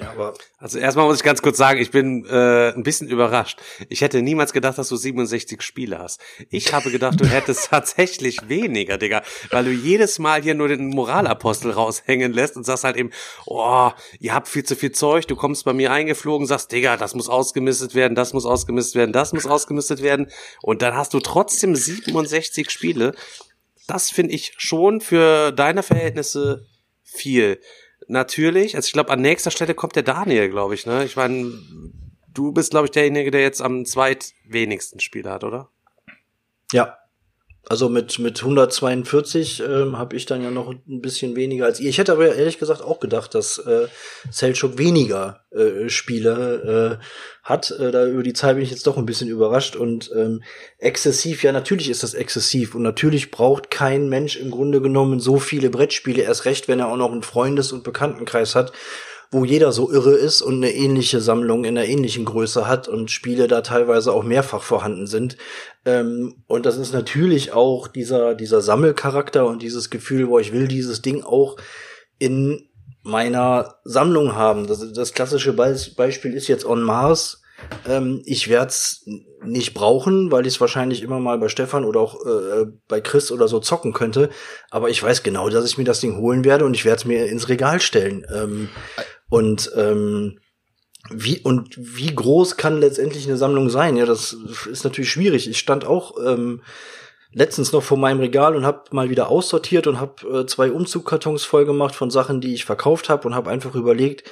Ja, 0.00 0.10
aber 0.10 0.34
also 0.58 0.78
erstmal 0.78 1.06
muss 1.06 1.18
ich 1.18 1.22
ganz 1.22 1.40
kurz 1.40 1.56
sagen, 1.56 1.80
ich 1.80 1.92
bin 1.92 2.26
äh, 2.26 2.72
ein 2.72 2.82
bisschen 2.82 3.08
überrascht. 3.08 3.60
Ich 3.88 4.00
hätte 4.00 4.22
niemals 4.22 4.52
gedacht, 4.52 4.76
dass 4.76 4.88
du 4.88 4.96
67 4.96 5.62
Spiele 5.62 6.00
hast. 6.00 6.20
Ich 6.50 6.72
habe 6.72 6.90
gedacht, 6.90 7.20
du 7.20 7.26
hättest 7.26 7.66
tatsächlich 7.70 8.48
weniger, 8.48 8.98
Digga, 8.98 9.22
weil 9.50 9.66
du 9.66 9.70
jedes 9.70 10.18
Mal 10.18 10.42
hier 10.42 10.54
nur 10.54 10.66
den 10.66 10.88
Moralapostel 10.88 11.70
raushängen 11.70 12.32
lässt 12.32 12.56
und 12.56 12.64
sagst 12.64 12.82
halt 12.82 12.96
eben, 12.96 13.10
oh, 13.46 13.90
ihr 14.18 14.34
habt 14.34 14.48
viel 14.48 14.64
zu 14.64 14.74
viel 14.74 14.90
Zeug, 14.90 15.28
du 15.28 15.36
kommst 15.36 15.64
bei 15.64 15.72
mir 15.72 15.92
eingeflogen, 15.92 16.46
sagst, 16.48 16.72
Digga, 16.72 16.96
das 16.96 17.14
muss 17.14 17.28
ausgemistet 17.28 17.94
werden, 17.94 18.16
das 18.16 18.32
muss 18.32 18.46
ausgemistet 18.46 18.96
werden, 18.96 19.12
das 19.12 19.32
muss 19.32 19.46
ausgemistet 19.46 20.02
werden 20.02 20.28
und 20.60 20.82
dann 20.82 20.96
hast 20.96 21.14
du 21.14 21.20
trotzdem 21.20 21.76
67 21.76 22.68
Spiele. 22.68 23.14
Das 23.86 24.10
finde 24.10 24.32
ich 24.32 24.54
schon 24.56 25.00
für 25.00 25.52
deine 25.52 25.82
Verhältnisse 25.82 26.66
viel 27.04 27.60
natürlich, 28.08 28.76
also 28.76 28.86
ich 28.86 28.92
glaube, 28.92 29.10
an 29.10 29.20
nächster 29.20 29.50
Stelle 29.50 29.74
kommt 29.74 29.96
der 29.96 30.02
Daniel, 30.02 30.48
glaube 30.50 30.74
ich, 30.74 30.86
ne? 30.86 31.04
Ich 31.04 31.16
meine, 31.16 31.52
du 32.32 32.52
bist, 32.52 32.70
glaube 32.70 32.86
ich, 32.86 32.90
derjenige, 32.90 33.30
der 33.30 33.42
jetzt 33.42 33.62
am 33.62 33.84
zweitwenigsten 33.84 35.00
Spiele 35.00 35.30
hat, 35.30 35.44
oder? 35.44 35.70
Ja. 36.72 36.98
Also 37.66 37.88
mit, 37.88 38.18
mit 38.18 38.40
142 38.40 39.62
ähm, 39.66 39.96
habe 39.96 40.16
ich 40.16 40.26
dann 40.26 40.42
ja 40.42 40.50
noch 40.50 40.68
ein 40.70 41.00
bisschen 41.00 41.34
weniger 41.34 41.64
als 41.64 41.80
ihr. 41.80 41.88
Ich 41.88 41.98
hätte 41.98 42.12
aber 42.12 42.34
ehrlich 42.34 42.58
gesagt 42.58 42.82
auch 42.82 43.00
gedacht, 43.00 43.34
dass 43.34 43.58
äh, 43.58 43.88
Selchuk 44.30 44.76
weniger 44.76 45.44
äh, 45.50 45.88
Spiele 45.88 47.00
äh, 47.00 47.04
hat. 47.42 47.70
Äh, 47.70 47.90
da 47.90 48.06
über 48.06 48.22
die 48.22 48.34
Zahl 48.34 48.54
bin 48.54 48.64
ich 48.64 48.70
jetzt 48.70 48.86
doch 48.86 48.98
ein 48.98 49.06
bisschen 49.06 49.28
überrascht. 49.28 49.76
Und 49.76 50.10
ähm, 50.14 50.42
exzessiv, 50.78 51.42
ja, 51.42 51.52
natürlich 51.52 51.88
ist 51.88 52.02
das 52.02 52.12
exzessiv. 52.12 52.74
Und 52.74 52.82
natürlich 52.82 53.30
braucht 53.30 53.70
kein 53.70 54.10
Mensch 54.10 54.36
im 54.36 54.50
Grunde 54.50 54.82
genommen 54.82 55.18
so 55.18 55.38
viele 55.38 55.70
Brettspiele, 55.70 56.22
erst 56.22 56.44
recht, 56.44 56.68
wenn 56.68 56.80
er 56.80 56.88
auch 56.88 56.96
noch 56.96 57.12
einen 57.12 57.22
Freundes- 57.22 57.72
und 57.72 57.82
Bekanntenkreis 57.82 58.54
hat 58.54 58.72
wo 59.34 59.44
jeder 59.44 59.72
so 59.72 59.90
irre 59.90 60.12
ist 60.12 60.42
und 60.42 60.54
eine 60.54 60.72
ähnliche 60.72 61.20
Sammlung 61.20 61.64
in 61.64 61.76
einer 61.76 61.86
ähnlichen 61.86 62.24
Größe 62.24 62.68
hat 62.68 62.86
und 62.86 63.10
Spiele 63.10 63.48
da 63.48 63.62
teilweise 63.62 64.12
auch 64.12 64.22
mehrfach 64.22 64.62
vorhanden 64.62 65.08
sind. 65.08 65.36
Ähm, 65.84 66.36
und 66.46 66.66
das 66.66 66.78
ist 66.78 66.92
natürlich 66.92 67.52
auch 67.52 67.88
dieser, 67.88 68.34
dieser 68.34 68.60
Sammelcharakter 68.60 69.46
und 69.46 69.60
dieses 69.60 69.90
Gefühl, 69.90 70.28
wo 70.28 70.38
ich 70.38 70.52
will 70.52 70.68
dieses 70.68 71.02
Ding 71.02 71.24
auch 71.24 71.56
in 72.18 72.68
meiner 73.02 73.74
Sammlung 73.82 74.36
haben. 74.36 74.68
Das, 74.68 74.92
das 74.92 75.12
klassische 75.12 75.52
Be 75.52 75.76
Beispiel 75.96 76.32
ist 76.34 76.46
jetzt 76.46 76.64
On 76.64 76.82
Mars. 76.82 77.42
Ähm, 77.88 78.22
ich 78.24 78.48
werde 78.48 78.68
es 78.68 79.04
nicht 79.44 79.74
brauchen, 79.74 80.30
weil 80.30 80.46
ich 80.46 80.54
es 80.54 80.60
wahrscheinlich 80.60 81.02
immer 81.02 81.18
mal 81.18 81.38
bei 81.38 81.48
Stefan 81.48 81.84
oder 81.84 82.00
auch 82.00 82.24
äh, 82.24 82.66
bei 82.88 83.00
Chris 83.00 83.30
oder 83.30 83.48
so 83.48 83.58
zocken 83.60 83.92
könnte. 83.92 84.30
Aber 84.70 84.90
ich 84.90 85.02
weiß 85.02 85.22
genau, 85.22 85.48
dass 85.48 85.66
ich 85.66 85.78
mir 85.78 85.84
das 85.84 86.00
Ding 86.00 86.18
holen 86.18 86.44
werde 86.44 86.64
und 86.64 86.74
ich 86.74 86.84
werde 86.84 86.98
es 86.98 87.04
mir 87.04 87.26
ins 87.26 87.48
Regal 87.48 87.80
stellen. 87.80 88.24
Ähm, 88.34 88.68
und 89.28 89.70
ähm, 89.76 90.38
wie 91.10 91.40
und 91.40 91.74
wie 91.76 92.14
groß 92.14 92.56
kann 92.56 92.80
letztendlich 92.80 93.26
eine 93.26 93.36
Sammlung 93.36 93.68
sein? 93.68 93.96
Ja, 93.96 94.06
das 94.06 94.32
ist 94.70 94.84
natürlich 94.84 95.10
schwierig. 95.10 95.48
Ich 95.48 95.58
stand 95.58 95.84
auch 95.84 96.14
ähm, 96.24 96.62
letztens 97.32 97.72
noch 97.72 97.82
vor 97.82 97.98
meinem 97.98 98.20
Regal 98.20 98.56
und 98.56 98.64
habe 98.64 98.84
mal 98.92 99.10
wieder 99.10 99.28
aussortiert 99.28 99.86
und 99.86 100.00
habe 100.00 100.40
äh, 100.40 100.46
zwei 100.46 100.70
Umzugkartons 100.70 101.44
voll 101.44 101.66
gemacht 101.66 101.94
von 101.94 102.10
Sachen, 102.10 102.40
die 102.40 102.54
ich 102.54 102.64
verkauft 102.64 103.08
habe 103.08 103.28
und 103.28 103.34
habe 103.34 103.50
einfach 103.50 103.74
überlegt, 103.74 104.24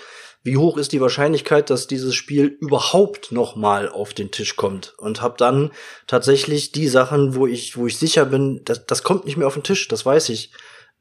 wie 0.44 0.56
hoch 0.56 0.76
ist 0.76 0.92
die 0.92 1.00
Wahrscheinlichkeit, 1.00 1.70
dass 1.70 1.86
dieses 1.86 2.14
Spiel 2.14 2.46
überhaupt 2.46 3.30
noch 3.30 3.54
mal 3.54 3.88
auf 3.88 4.12
den 4.12 4.30
Tisch 4.30 4.56
kommt 4.56 4.94
und 4.98 5.22
habe 5.22 5.34
dann 5.36 5.70
tatsächlich 6.06 6.72
die 6.72 6.88
Sachen, 6.88 7.36
wo 7.36 7.46
ich 7.46 7.76
wo 7.76 7.86
ich 7.86 7.98
sicher 7.98 8.24
bin, 8.24 8.62
das, 8.64 8.86
das 8.86 9.02
kommt 9.02 9.24
nicht 9.24 9.36
mehr 9.36 9.46
auf 9.46 9.54
den 9.54 9.62
Tisch, 9.62 9.88
das 9.88 10.06
weiß 10.06 10.30
ich 10.30 10.50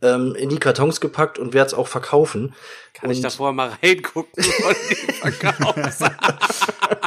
ähm, 0.01 0.35
in 0.35 0.49
die 0.49 0.57
Kartons 0.57 1.01
gepackt 1.01 1.39
und 1.39 1.53
werde 1.53 1.67
es 1.67 1.73
auch 1.73 1.87
verkaufen. 1.87 2.53
Kann 2.93 3.09
und 3.09 3.15
ich 3.15 3.21
davor 3.21 3.53
mal 3.53 3.71
reingucken, 3.81 4.43
verkaufst? 4.43 6.03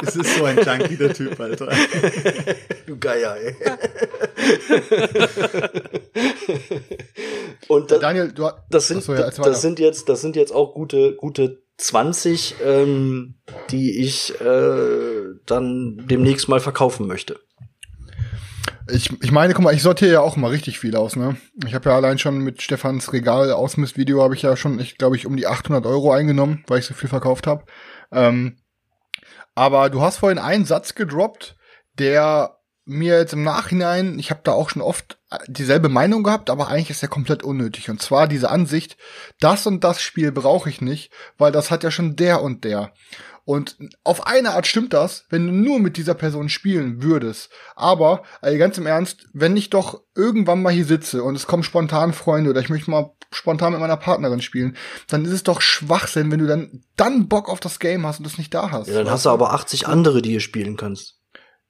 Es 0.01 0.15
ist 0.15 0.35
so 0.35 0.43
ein 0.43 0.57
Junkie, 0.57 0.97
der 0.97 1.13
Typ, 1.13 1.39
Alter. 1.39 1.71
du 2.85 2.97
Geier, 2.97 3.37
ey. 3.37 3.55
und 7.67 7.91
da, 7.91 7.99
Daniel, 7.99 8.31
du, 8.31 8.49
das 8.69 8.87
sind, 8.87 9.07
ja, 9.07 9.29
das 9.29 9.61
sind 9.61 9.79
jetzt, 9.79 10.09
das 10.09 10.21
sind 10.21 10.35
jetzt 10.35 10.53
auch 10.53 10.73
gute, 10.73 11.15
gute 11.15 11.61
20, 11.77 12.55
ähm, 12.63 13.35
die 13.69 14.03
ich 14.03 14.39
äh, 14.41 15.35
dann 15.45 16.05
demnächst 16.09 16.49
mal 16.49 16.59
verkaufen 16.59 17.07
möchte. 17.07 17.39
Ich, 18.87 19.11
ich 19.23 19.31
meine, 19.31 19.53
guck 19.53 19.63
mal, 19.63 19.73
ich 19.73 19.81
sortiere 19.81 20.13
ja 20.13 20.21
auch 20.21 20.37
immer 20.37 20.51
richtig 20.51 20.79
viel 20.79 20.95
aus, 20.95 21.15
ne? 21.15 21.37
Ich 21.65 21.73
habe 21.73 21.89
ja 21.89 21.95
allein 21.95 22.19
schon 22.19 22.39
mit 22.39 22.61
Stefans 22.61 23.13
Regal 23.13 23.51
Ausmistvideo 23.51 24.21
habe 24.21 24.35
ich 24.35 24.43
ja 24.43 24.55
schon, 24.55 24.79
ich 24.79 24.97
glaube 24.97 25.15
ich, 25.15 25.25
um 25.25 25.35
die 25.35 25.47
800 25.47 25.85
Euro 25.85 26.11
eingenommen, 26.11 26.63
weil 26.67 26.79
ich 26.79 26.85
so 26.85 26.93
viel 26.93 27.09
verkauft 27.09 27.47
habe. 27.47 27.65
Ähm, 28.11 28.57
aber 29.55 29.89
du 29.89 30.01
hast 30.01 30.17
vorhin 30.17 30.37
einen 30.37 30.65
Satz 30.65 30.93
gedroppt, 30.93 31.55
der 31.97 32.57
mir 32.85 33.17
jetzt 33.17 33.33
im 33.33 33.43
Nachhinein, 33.43 34.19
ich 34.19 34.29
habe 34.29 34.41
da 34.43 34.51
auch 34.51 34.69
schon 34.69 34.83
oft 34.83 35.17
dieselbe 35.47 35.89
Meinung 35.89 36.23
gehabt, 36.23 36.49
aber 36.49 36.67
eigentlich 36.67 36.91
ist 36.91 37.01
er 37.01 37.09
komplett 37.09 37.41
unnötig. 37.41 37.89
Und 37.89 38.01
zwar 38.01 38.27
diese 38.27 38.51
Ansicht, 38.51 38.97
das 39.39 39.65
und 39.65 39.83
das 39.83 40.01
Spiel 40.01 40.31
brauche 40.31 40.69
ich 40.69 40.81
nicht, 40.81 41.11
weil 41.37 41.51
das 41.51 41.71
hat 41.71 41.83
ja 41.83 41.89
schon 41.89 42.15
der 42.15 42.43
und 42.43 42.63
der. 42.63 42.93
Und 43.45 43.77
auf 44.03 44.25
eine 44.25 44.51
Art 44.51 44.65
stimmt 44.65 44.91
das, 44.93 45.25
wenn 45.29 45.45
du 45.45 45.53
nur 45.53 45.79
mit 45.79 45.97
dieser 45.97 46.15
Person 46.15 46.49
spielen 46.49 47.03
würdest. 47.03 47.51
Aber, 47.75 48.23
also 48.41 48.57
ganz 48.57 48.77
im 48.79 48.87
Ernst, 48.87 49.27
wenn 49.33 49.55
ich 49.55 49.69
doch 49.69 50.01
irgendwann 50.15 50.63
mal 50.63 50.73
hier 50.73 50.85
sitze 50.85 51.23
und 51.23 51.35
es 51.35 51.45
kommen 51.45 51.61
spontan 51.61 52.11
Freunde 52.11 52.49
oder 52.49 52.61
ich 52.61 52.69
möchte 52.69 52.89
mal 52.89 53.11
spontan 53.31 53.73
mit 53.73 53.81
meiner 53.81 53.97
Partnerin 53.97 54.41
spielen, 54.41 54.75
dann 55.09 55.25
ist 55.25 55.31
es 55.31 55.43
doch 55.43 55.61
Schwachsinn, 55.61 56.31
wenn 56.31 56.39
du 56.39 56.47
dann, 56.47 56.83
dann 56.95 57.27
Bock 57.27 57.47
auf 57.49 57.59
das 57.59 57.79
Game 57.79 58.05
hast 58.07 58.19
und 58.19 58.25
es 58.25 58.39
nicht 58.39 58.53
da 58.53 58.71
hast. 58.71 58.87
Ja, 58.87 58.95
dann 58.95 59.11
hast 59.11 59.25
du 59.25 59.29
aber 59.29 59.53
80 59.53 59.87
andere, 59.87 60.23
die 60.23 60.33
ihr 60.33 60.39
spielen 60.39 60.75
kannst. 60.75 61.19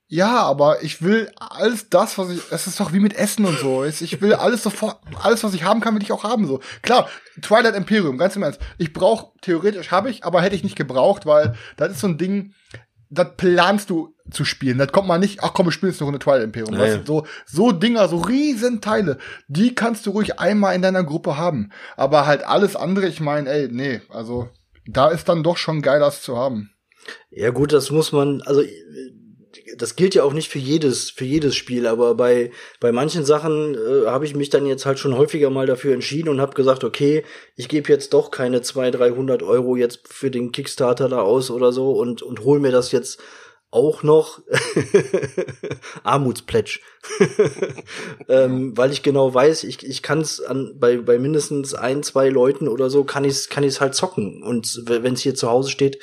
Ja, 0.07 0.43
aber 0.43 0.83
ich 0.83 1.01
will 1.01 1.31
alles 1.37 1.89
das, 1.89 2.17
was 2.17 2.29
ich, 2.29 2.39
es 2.51 2.67
ist 2.67 2.79
doch 2.79 2.93
wie 2.93 2.99
mit 2.99 3.15
Essen 3.15 3.45
und 3.45 3.57
so. 3.57 3.83
Ich 3.83 4.21
will 4.21 4.33
alles 4.35 4.61
sofort, 4.61 4.99
alles, 5.23 5.43
was 5.43 5.55
ich 5.55 5.63
haben 5.63 5.81
kann, 5.81 5.95
will 5.95 6.03
ich 6.03 6.11
auch 6.11 6.23
haben, 6.23 6.45
so. 6.45 6.59
Klar, 6.83 7.09
Twilight 7.41 7.75
Imperium, 7.75 8.19
ganz 8.19 8.35
im 8.35 8.43
Ernst. 8.43 8.59
Ich 8.77 8.93
brauch, 8.93 9.31
theoretisch 9.41 9.89
habe 9.89 10.11
ich, 10.11 10.23
aber 10.23 10.41
hätte 10.41 10.55
ich 10.55 10.63
nicht 10.63 10.75
gebraucht, 10.75 11.25
weil 11.25 11.55
das 11.75 11.91
ist 11.91 12.01
so 12.01 12.07
ein 12.07 12.19
Ding, 12.19 12.53
das 13.09 13.29
planst 13.35 13.89
du 13.89 14.13
zu 14.29 14.45
spielen. 14.45 14.77
Das 14.77 14.91
kommt 14.91 15.07
mal 15.07 15.17
nicht, 15.17 15.43
ach 15.43 15.53
komm, 15.53 15.67
wir 15.67 15.71
spielen 15.71 15.91
jetzt 15.91 16.01
eine 16.01 16.05
Runde 16.05 16.19
Twilight 16.19 16.43
Imperium. 16.43 16.75
Nee. 16.75 17.01
So, 17.03 17.25
so 17.47 17.71
Dinger, 17.71 18.07
so 18.07 18.17
riesen 18.17 18.81
Teile, 18.81 19.17
die 19.47 19.73
kannst 19.73 20.05
du 20.05 20.11
ruhig 20.11 20.39
einmal 20.39 20.75
in 20.75 20.83
deiner 20.83 21.03
Gruppe 21.03 21.37
haben. 21.37 21.71
Aber 21.97 22.27
halt 22.27 22.43
alles 22.43 22.75
andere, 22.75 23.07
ich 23.07 23.21
meine, 23.21 23.49
ey, 23.49 23.69
nee, 23.71 24.01
also, 24.09 24.49
da 24.87 25.09
ist 25.09 25.29
dann 25.29 25.41
doch 25.41 25.57
schon 25.57 25.81
geil, 25.81 25.99
das 25.99 26.21
zu 26.21 26.37
haben. 26.37 26.71
Ja 27.29 27.51
gut, 27.51 27.73
das 27.73 27.91
muss 27.91 28.11
man, 28.11 28.41
also 28.43 28.61
das 29.77 29.95
gilt 29.95 30.15
ja 30.15 30.23
auch 30.23 30.33
nicht 30.33 30.49
für 30.49 30.59
jedes, 30.59 31.09
für 31.09 31.25
jedes 31.25 31.55
Spiel, 31.55 31.87
aber 31.87 32.15
bei, 32.15 32.51
bei 32.79 32.91
manchen 32.91 33.25
Sachen 33.25 33.75
äh, 33.75 34.07
habe 34.07 34.25
ich 34.25 34.35
mich 34.35 34.49
dann 34.49 34.65
jetzt 34.65 34.85
halt 34.85 34.99
schon 34.99 35.17
häufiger 35.17 35.49
mal 35.49 35.65
dafür 35.65 35.93
entschieden 35.93 36.29
und 36.29 36.41
habe 36.41 36.53
gesagt, 36.53 36.83
okay, 36.83 37.23
ich 37.55 37.67
gebe 37.67 37.91
jetzt 37.91 38.13
doch 38.13 38.31
keine 38.31 38.61
200, 38.61 38.99
300 39.01 39.43
Euro 39.43 39.75
jetzt 39.75 40.07
für 40.07 40.31
den 40.31 40.51
Kickstarter 40.51 41.09
da 41.09 41.21
aus 41.21 41.51
oder 41.51 41.71
so 41.71 41.91
und, 41.91 42.21
und 42.21 42.43
hol 42.43 42.59
mir 42.59 42.71
das 42.71 42.91
jetzt 42.91 43.19
auch 43.75 44.03
noch 44.03 44.41
Armutsplätsch, 46.03 46.81
ähm, 48.29 48.77
weil 48.77 48.91
ich 48.91 49.03
genau 49.03 49.33
weiß, 49.33 49.65
ich, 49.65 49.85
ich 49.85 50.01
kann 50.01 50.21
es 50.21 50.41
bei, 50.75 50.97
bei 50.97 51.19
mindestens 51.19 51.73
ein, 51.73 52.01
zwei 52.01 52.29
Leuten 52.29 52.69
oder 52.69 52.89
so, 52.89 53.03
kann 53.03 53.25
ich 53.25 53.31
es 53.31 53.49
kann 53.49 53.65
ich's 53.65 53.81
halt 53.81 53.93
zocken. 53.93 54.43
Und 54.43 54.83
wenn 54.85 55.13
es 55.13 55.21
hier 55.21 55.35
zu 55.35 55.49
Hause 55.49 55.71
steht, 55.71 55.99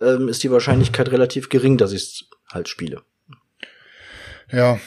ähm, 0.00 0.28
ist 0.28 0.44
die 0.44 0.52
Wahrscheinlichkeit 0.52 1.10
relativ 1.10 1.48
gering, 1.48 1.78
dass 1.78 1.92
ich 1.92 2.02
es 2.02 2.30
halt 2.52 2.68
spiele. 2.68 3.02
Ja. 4.50 4.78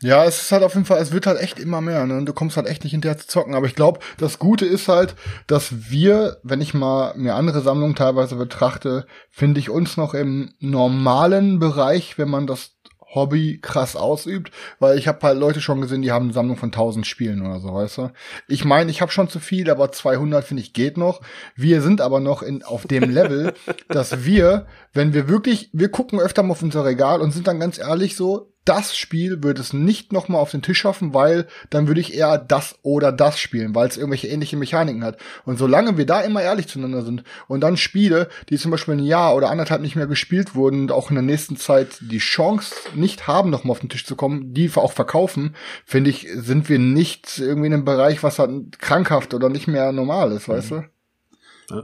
Ja, 0.00 0.24
es 0.24 0.42
ist 0.42 0.52
halt 0.52 0.62
auf 0.62 0.74
jeden 0.74 0.86
Fall, 0.86 1.02
es 1.02 1.10
wird 1.10 1.26
halt 1.26 1.40
echt 1.40 1.58
immer 1.58 1.80
mehr, 1.80 2.06
ne? 2.06 2.16
Und 2.18 2.26
du 2.26 2.32
kommst 2.32 2.56
halt 2.56 2.68
echt 2.68 2.84
nicht 2.84 2.92
hinterher 2.92 3.18
zu 3.18 3.26
zocken. 3.26 3.56
Aber 3.56 3.66
ich 3.66 3.74
glaube, 3.74 3.98
das 4.16 4.38
Gute 4.38 4.64
ist 4.64 4.86
halt, 4.86 5.16
dass 5.48 5.90
wir, 5.90 6.38
wenn 6.44 6.60
ich 6.60 6.72
mal 6.72 7.14
mir 7.16 7.34
andere 7.34 7.62
Sammlungen 7.62 7.96
teilweise 7.96 8.36
betrachte, 8.36 9.06
finde 9.28 9.58
ich 9.58 9.70
uns 9.70 9.96
noch 9.96 10.14
im 10.14 10.54
normalen 10.60 11.58
Bereich, 11.58 12.16
wenn 12.16 12.28
man 12.28 12.46
das 12.46 12.77
Hobby 13.14 13.58
krass 13.60 13.96
ausübt, 13.96 14.50
weil 14.78 14.98
ich 14.98 15.08
habe 15.08 15.20
halt 15.22 15.38
Leute 15.38 15.60
schon 15.60 15.80
gesehen, 15.80 16.02
die 16.02 16.12
haben 16.12 16.26
eine 16.26 16.32
Sammlung 16.32 16.56
von 16.56 16.68
1000 16.68 17.06
Spielen 17.06 17.44
oder 17.44 17.60
so, 17.60 17.72
weißt 17.72 17.98
du? 17.98 18.10
Ich 18.48 18.64
meine, 18.64 18.90
ich 18.90 19.00
habe 19.00 19.12
schon 19.12 19.28
zu 19.28 19.40
viel, 19.40 19.70
aber 19.70 19.90
200 19.90 20.44
finde 20.44 20.62
ich 20.62 20.72
geht 20.72 20.96
noch. 20.96 21.20
Wir 21.56 21.80
sind 21.82 22.00
aber 22.00 22.20
noch 22.20 22.42
in 22.42 22.62
auf 22.62 22.86
dem 22.86 23.10
Level, 23.10 23.54
dass 23.88 24.24
wir, 24.24 24.66
wenn 24.92 25.14
wir 25.14 25.28
wirklich, 25.28 25.70
wir 25.72 25.90
gucken 25.90 26.20
öfter 26.20 26.42
mal 26.42 26.52
auf 26.52 26.62
unser 26.62 26.84
Regal 26.84 27.20
und 27.20 27.32
sind 27.32 27.46
dann 27.46 27.60
ganz 27.60 27.78
ehrlich 27.78 28.16
so, 28.16 28.52
das 28.64 28.96
Spiel 28.96 29.42
würde 29.42 29.60
es 29.60 29.72
nicht 29.72 30.12
noch 30.12 30.28
mal 30.28 30.38
auf 30.38 30.50
den 30.50 30.62
Tisch 30.62 30.78
schaffen, 30.78 31.14
weil 31.14 31.46
dann 31.70 31.86
würde 31.86 32.00
ich 32.00 32.14
eher 32.14 32.36
das 32.36 32.78
oder 32.82 33.12
das 33.12 33.38
spielen, 33.38 33.74
weil 33.74 33.88
es 33.88 33.96
irgendwelche 33.96 34.28
ähnliche 34.28 34.56
Mechaniken 34.56 35.04
hat. 35.04 35.18
Und 35.44 35.58
solange 35.58 35.96
wir 35.96 36.04
da 36.04 36.20
immer 36.20 36.42
ehrlich 36.42 36.68
zueinander 36.68 37.02
sind 37.02 37.24
und 37.46 37.60
dann 37.60 37.76
Spiele, 37.76 38.28
die 38.50 38.58
zum 38.58 38.70
Beispiel 38.70 38.94
ein 38.94 39.04
Jahr 39.04 39.34
oder 39.34 39.50
anderthalb 39.50 39.80
nicht 39.80 39.96
mehr 39.96 40.06
gespielt 40.06 40.54
wurden 40.54 40.82
und 40.82 40.92
auch 40.92 41.08
in 41.08 41.16
der 41.16 41.22
nächsten 41.22 41.56
Zeit 41.56 41.98
die 42.00 42.18
Chance 42.18 42.74
nicht 42.94 43.26
haben, 43.26 43.50
noch 43.50 43.64
mal 43.64 43.72
auf 43.72 43.80
den 43.80 43.88
Tisch 43.88 44.04
zu 44.04 44.16
kommen, 44.16 44.52
die 44.52 44.70
auch 44.74 44.92
verkaufen, 44.92 45.56
finde 45.84 46.10
ich, 46.10 46.28
sind 46.34 46.68
wir 46.68 46.78
nicht 46.78 47.38
irgendwie 47.38 47.68
in 47.68 47.74
einem 47.74 47.84
Bereich, 47.84 48.22
was 48.22 48.38
halt 48.38 48.78
krankhaft 48.78 49.32
oder 49.32 49.48
nicht 49.48 49.66
mehr 49.66 49.92
normal 49.92 50.32
ist, 50.32 50.48
weißt 50.48 50.70
du? 50.72 50.74
Ja? 50.74 51.82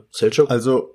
Also 0.51 0.94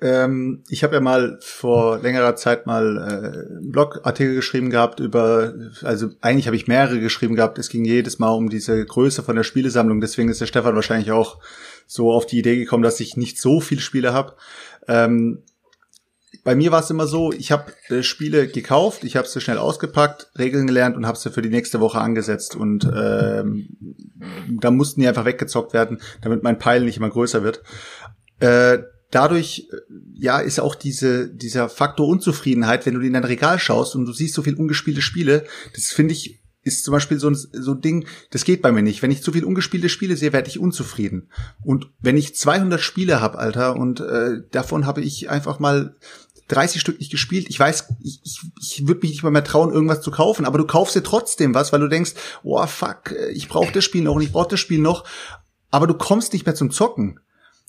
ähm, 0.00 0.62
ich 0.68 0.84
habe 0.84 0.94
ja 0.94 1.00
mal 1.00 1.38
vor 1.42 1.98
längerer 1.98 2.36
Zeit 2.36 2.66
mal 2.66 2.96
äh, 2.96 3.56
einen 3.58 3.72
Blogartikel 3.72 4.34
geschrieben 4.34 4.70
gehabt 4.70 5.00
über, 5.00 5.54
also 5.82 6.10
eigentlich 6.20 6.46
habe 6.46 6.56
ich 6.56 6.68
mehrere 6.68 7.00
geschrieben 7.00 7.34
gehabt. 7.34 7.58
Es 7.58 7.68
ging 7.68 7.84
jedes 7.84 8.18
Mal 8.18 8.30
um 8.30 8.50
diese 8.50 8.84
Größe 8.84 9.22
von 9.22 9.36
der 9.36 9.42
Spielesammlung. 9.42 10.00
Deswegen 10.00 10.28
ist 10.28 10.40
der 10.40 10.46
Stefan 10.46 10.74
wahrscheinlich 10.74 11.12
auch 11.12 11.38
so 11.86 12.12
auf 12.12 12.26
die 12.26 12.38
Idee 12.38 12.56
gekommen, 12.56 12.82
dass 12.82 13.00
ich 13.00 13.16
nicht 13.16 13.40
so 13.40 13.60
viele 13.60 13.80
Spiele 13.80 14.12
habe. 14.12 14.36
Ähm, 14.86 15.42
bei 16.44 16.54
mir 16.54 16.72
war 16.72 16.80
es 16.80 16.90
immer 16.90 17.06
so, 17.06 17.32
ich 17.32 17.52
habe 17.52 17.72
äh, 17.88 18.02
Spiele 18.02 18.48
gekauft, 18.48 19.04
ich 19.04 19.16
habe 19.16 19.28
sie 19.28 19.40
schnell 19.40 19.58
ausgepackt, 19.58 20.30
Regeln 20.38 20.66
gelernt 20.66 20.96
und 20.96 21.06
habe 21.06 21.18
sie 21.18 21.30
für 21.30 21.42
die 21.42 21.50
nächste 21.50 21.80
Woche 21.80 22.00
angesetzt. 22.00 22.54
Und 22.54 22.84
ähm, 22.84 23.76
da 24.60 24.70
mussten 24.70 25.00
die 25.00 25.08
einfach 25.08 25.24
weggezockt 25.24 25.72
werden, 25.72 26.00
damit 26.22 26.42
mein 26.42 26.58
Peil 26.58 26.84
nicht 26.84 26.96
immer 26.96 27.10
größer 27.10 27.42
wird. 27.42 27.62
Äh, 28.40 28.78
dadurch, 29.10 29.68
äh, 29.72 29.76
ja, 30.14 30.38
ist 30.38 30.60
auch 30.60 30.74
diese, 30.74 31.28
dieser 31.28 31.68
Faktor 31.68 32.08
Unzufriedenheit, 32.08 32.86
wenn 32.86 32.94
du 32.94 33.00
in 33.00 33.12
dein 33.12 33.24
Regal 33.24 33.58
schaust 33.58 33.94
und 33.94 34.06
du 34.06 34.12
siehst 34.12 34.34
so 34.34 34.42
viel 34.42 34.54
ungespielte 34.54 35.02
Spiele, 35.02 35.44
das 35.74 35.86
finde 35.86 36.12
ich, 36.12 36.40
ist 36.62 36.84
zum 36.84 36.92
Beispiel 36.92 37.18
so 37.18 37.30
ein, 37.30 37.34
so 37.34 37.72
ein 37.72 37.80
Ding, 37.80 38.06
das 38.30 38.44
geht 38.44 38.60
bei 38.60 38.70
mir 38.70 38.82
nicht. 38.82 39.02
Wenn 39.02 39.10
ich 39.10 39.22
zu 39.22 39.32
viel 39.32 39.44
ungespielte 39.44 39.88
Spiele 39.88 40.16
sehe, 40.16 40.32
werde 40.32 40.48
ich 40.48 40.58
unzufrieden. 40.58 41.30
Und 41.64 41.90
wenn 42.00 42.18
ich 42.18 42.36
200 42.36 42.80
Spiele 42.80 43.20
habe, 43.20 43.38
Alter, 43.38 43.76
und 43.76 44.00
äh, 44.00 44.42
davon 44.50 44.84
habe 44.84 45.00
ich 45.00 45.30
einfach 45.30 45.58
mal 45.58 45.96
30 46.48 46.80
Stück 46.80 46.98
nicht 46.98 47.12
gespielt. 47.12 47.46
Ich 47.48 47.58
weiß, 47.58 47.94
ich, 48.00 48.20
ich, 48.24 48.40
ich 48.60 48.86
würde 48.86 49.00
mich 49.02 49.10
nicht 49.10 49.22
mal 49.22 49.30
mehr 49.30 49.44
trauen, 49.44 49.72
irgendwas 49.72 50.02
zu 50.02 50.10
kaufen, 50.10 50.44
aber 50.44 50.58
du 50.58 50.66
kaufst 50.66 50.96
dir 50.96 51.02
trotzdem 51.02 51.54
was, 51.54 51.72
weil 51.72 51.80
du 51.80 51.88
denkst, 51.88 52.12
oh 52.42 52.64
fuck, 52.66 53.14
ich 53.32 53.48
brauche 53.48 53.72
das 53.72 53.84
Spiel 53.84 54.02
noch 54.02 54.16
und 54.16 54.22
ich 54.22 54.32
brauche 54.32 54.48
das 54.48 54.60
Spiel 54.60 54.80
noch, 54.80 55.04
aber 55.70 55.86
du 55.86 55.94
kommst 55.94 56.32
nicht 56.32 56.46
mehr 56.46 56.54
zum 56.54 56.70
Zocken. 56.70 57.20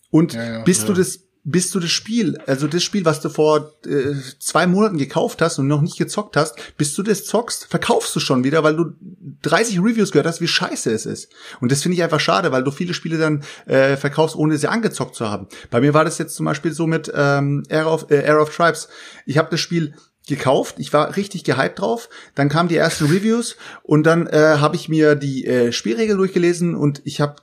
Und 0.09 0.33
Ja, 0.33 0.43
ja, 0.43 0.63
bis 0.63 0.81
ja. 0.81 0.87
du 0.87 0.93
das 0.93 1.19
bis 1.43 1.71
du 1.71 1.79
das 1.79 1.89
Spiel, 1.89 2.37
also 2.45 2.67
das 2.67 2.83
Spiel, 2.83 3.03
was 3.03 3.19
du 3.19 3.29
vor 3.29 3.73
äh, 3.85 4.13
zwei 4.39 4.67
Monaten 4.67 4.97
gekauft 4.97 5.41
hast 5.41 5.57
und 5.57 5.67
noch 5.67 5.81
nicht 5.81 5.97
gezockt 5.97 6.37
hast, 6.37 6.55
bis 6.77 6.93
du 6.93 7.01
das 7.01 7.25
zockst, 7.25 7.65
verkaufst 7.65 8.15
du 8.15 8.19
schon 8.19 8.43
wieder, 8.43 8.63
weil 8.63 8.75
du 8.75 8.93
30 9.41 9.79
Reviews 9.79 10.11
gehört 10.11 10.27
hast, 10.27 10.41
wie 10.41 10.47
scheiße 10.47 10.91
es 10.91 11.05
ist. 11.05 11.31
Und 11.59 11.71
das 11.71 11.81
finde 11.81 11.95
ich 11.95 12.03
einfach 12.03 12.19
schade, 12.19 12.51
weil 12.51 12.63
du 12.63 12.69
viele 12.69 12.93
Spiele 12.93 13.17
dann 13.17 13.43
äh, 13.65 13.97
verkaufst, 13.97 14.35
ohne 14.35 14.57
sie 14.57 14.67
angezockt 14.67 15.15
zu 15.15 15.29
haben. 15.29 15.47
Bei 15.71 15.81
mir 15.81 15.93
war 15.95 16.05
das 16.05 16.19
jetzt 16.19 16.35
zum 16.35 16.45
Beispiel 16.45 16.73
so 16.73 16.85
mit 16.85 17.11
ähm, 17.15 17.63
Era 17.69 17.91
of, 17.91 18.11
äh, 18.11 18.21
Era 18.21 18.41
of 18.41 18.55
Tribes. 18.55 18.87
Ich 19.25 19.39
habe 19.39 19.49
das 19.49 19.59
Spiel 19.59 19.95
gekauft, 20.27 20.75
ich 20.77 20.93
war 20.93 21.15
richtig 21.17 21.43
gehypt 21.43 21.79
drauf, 21.79 22.07
dann 22.35 22.47
kamen 22.47 22.69
die 22.69 22.75
ersten 22.75 23.05
Reviews 23.05 23.57
und 23.81 24.03
dann 24.03 24.27
äh, 24.27 24.57
habe 24.59 24.75
ich 24.75 24.87
mir 24.87 25.15
die 25.15 25.45
äh, 25.45 25.71
Spielregeln 25.71 26.19
durchgelesen 26.19 26.75
und 26.75 27.01
ich 27.05 27.19
habe 27.19 27.35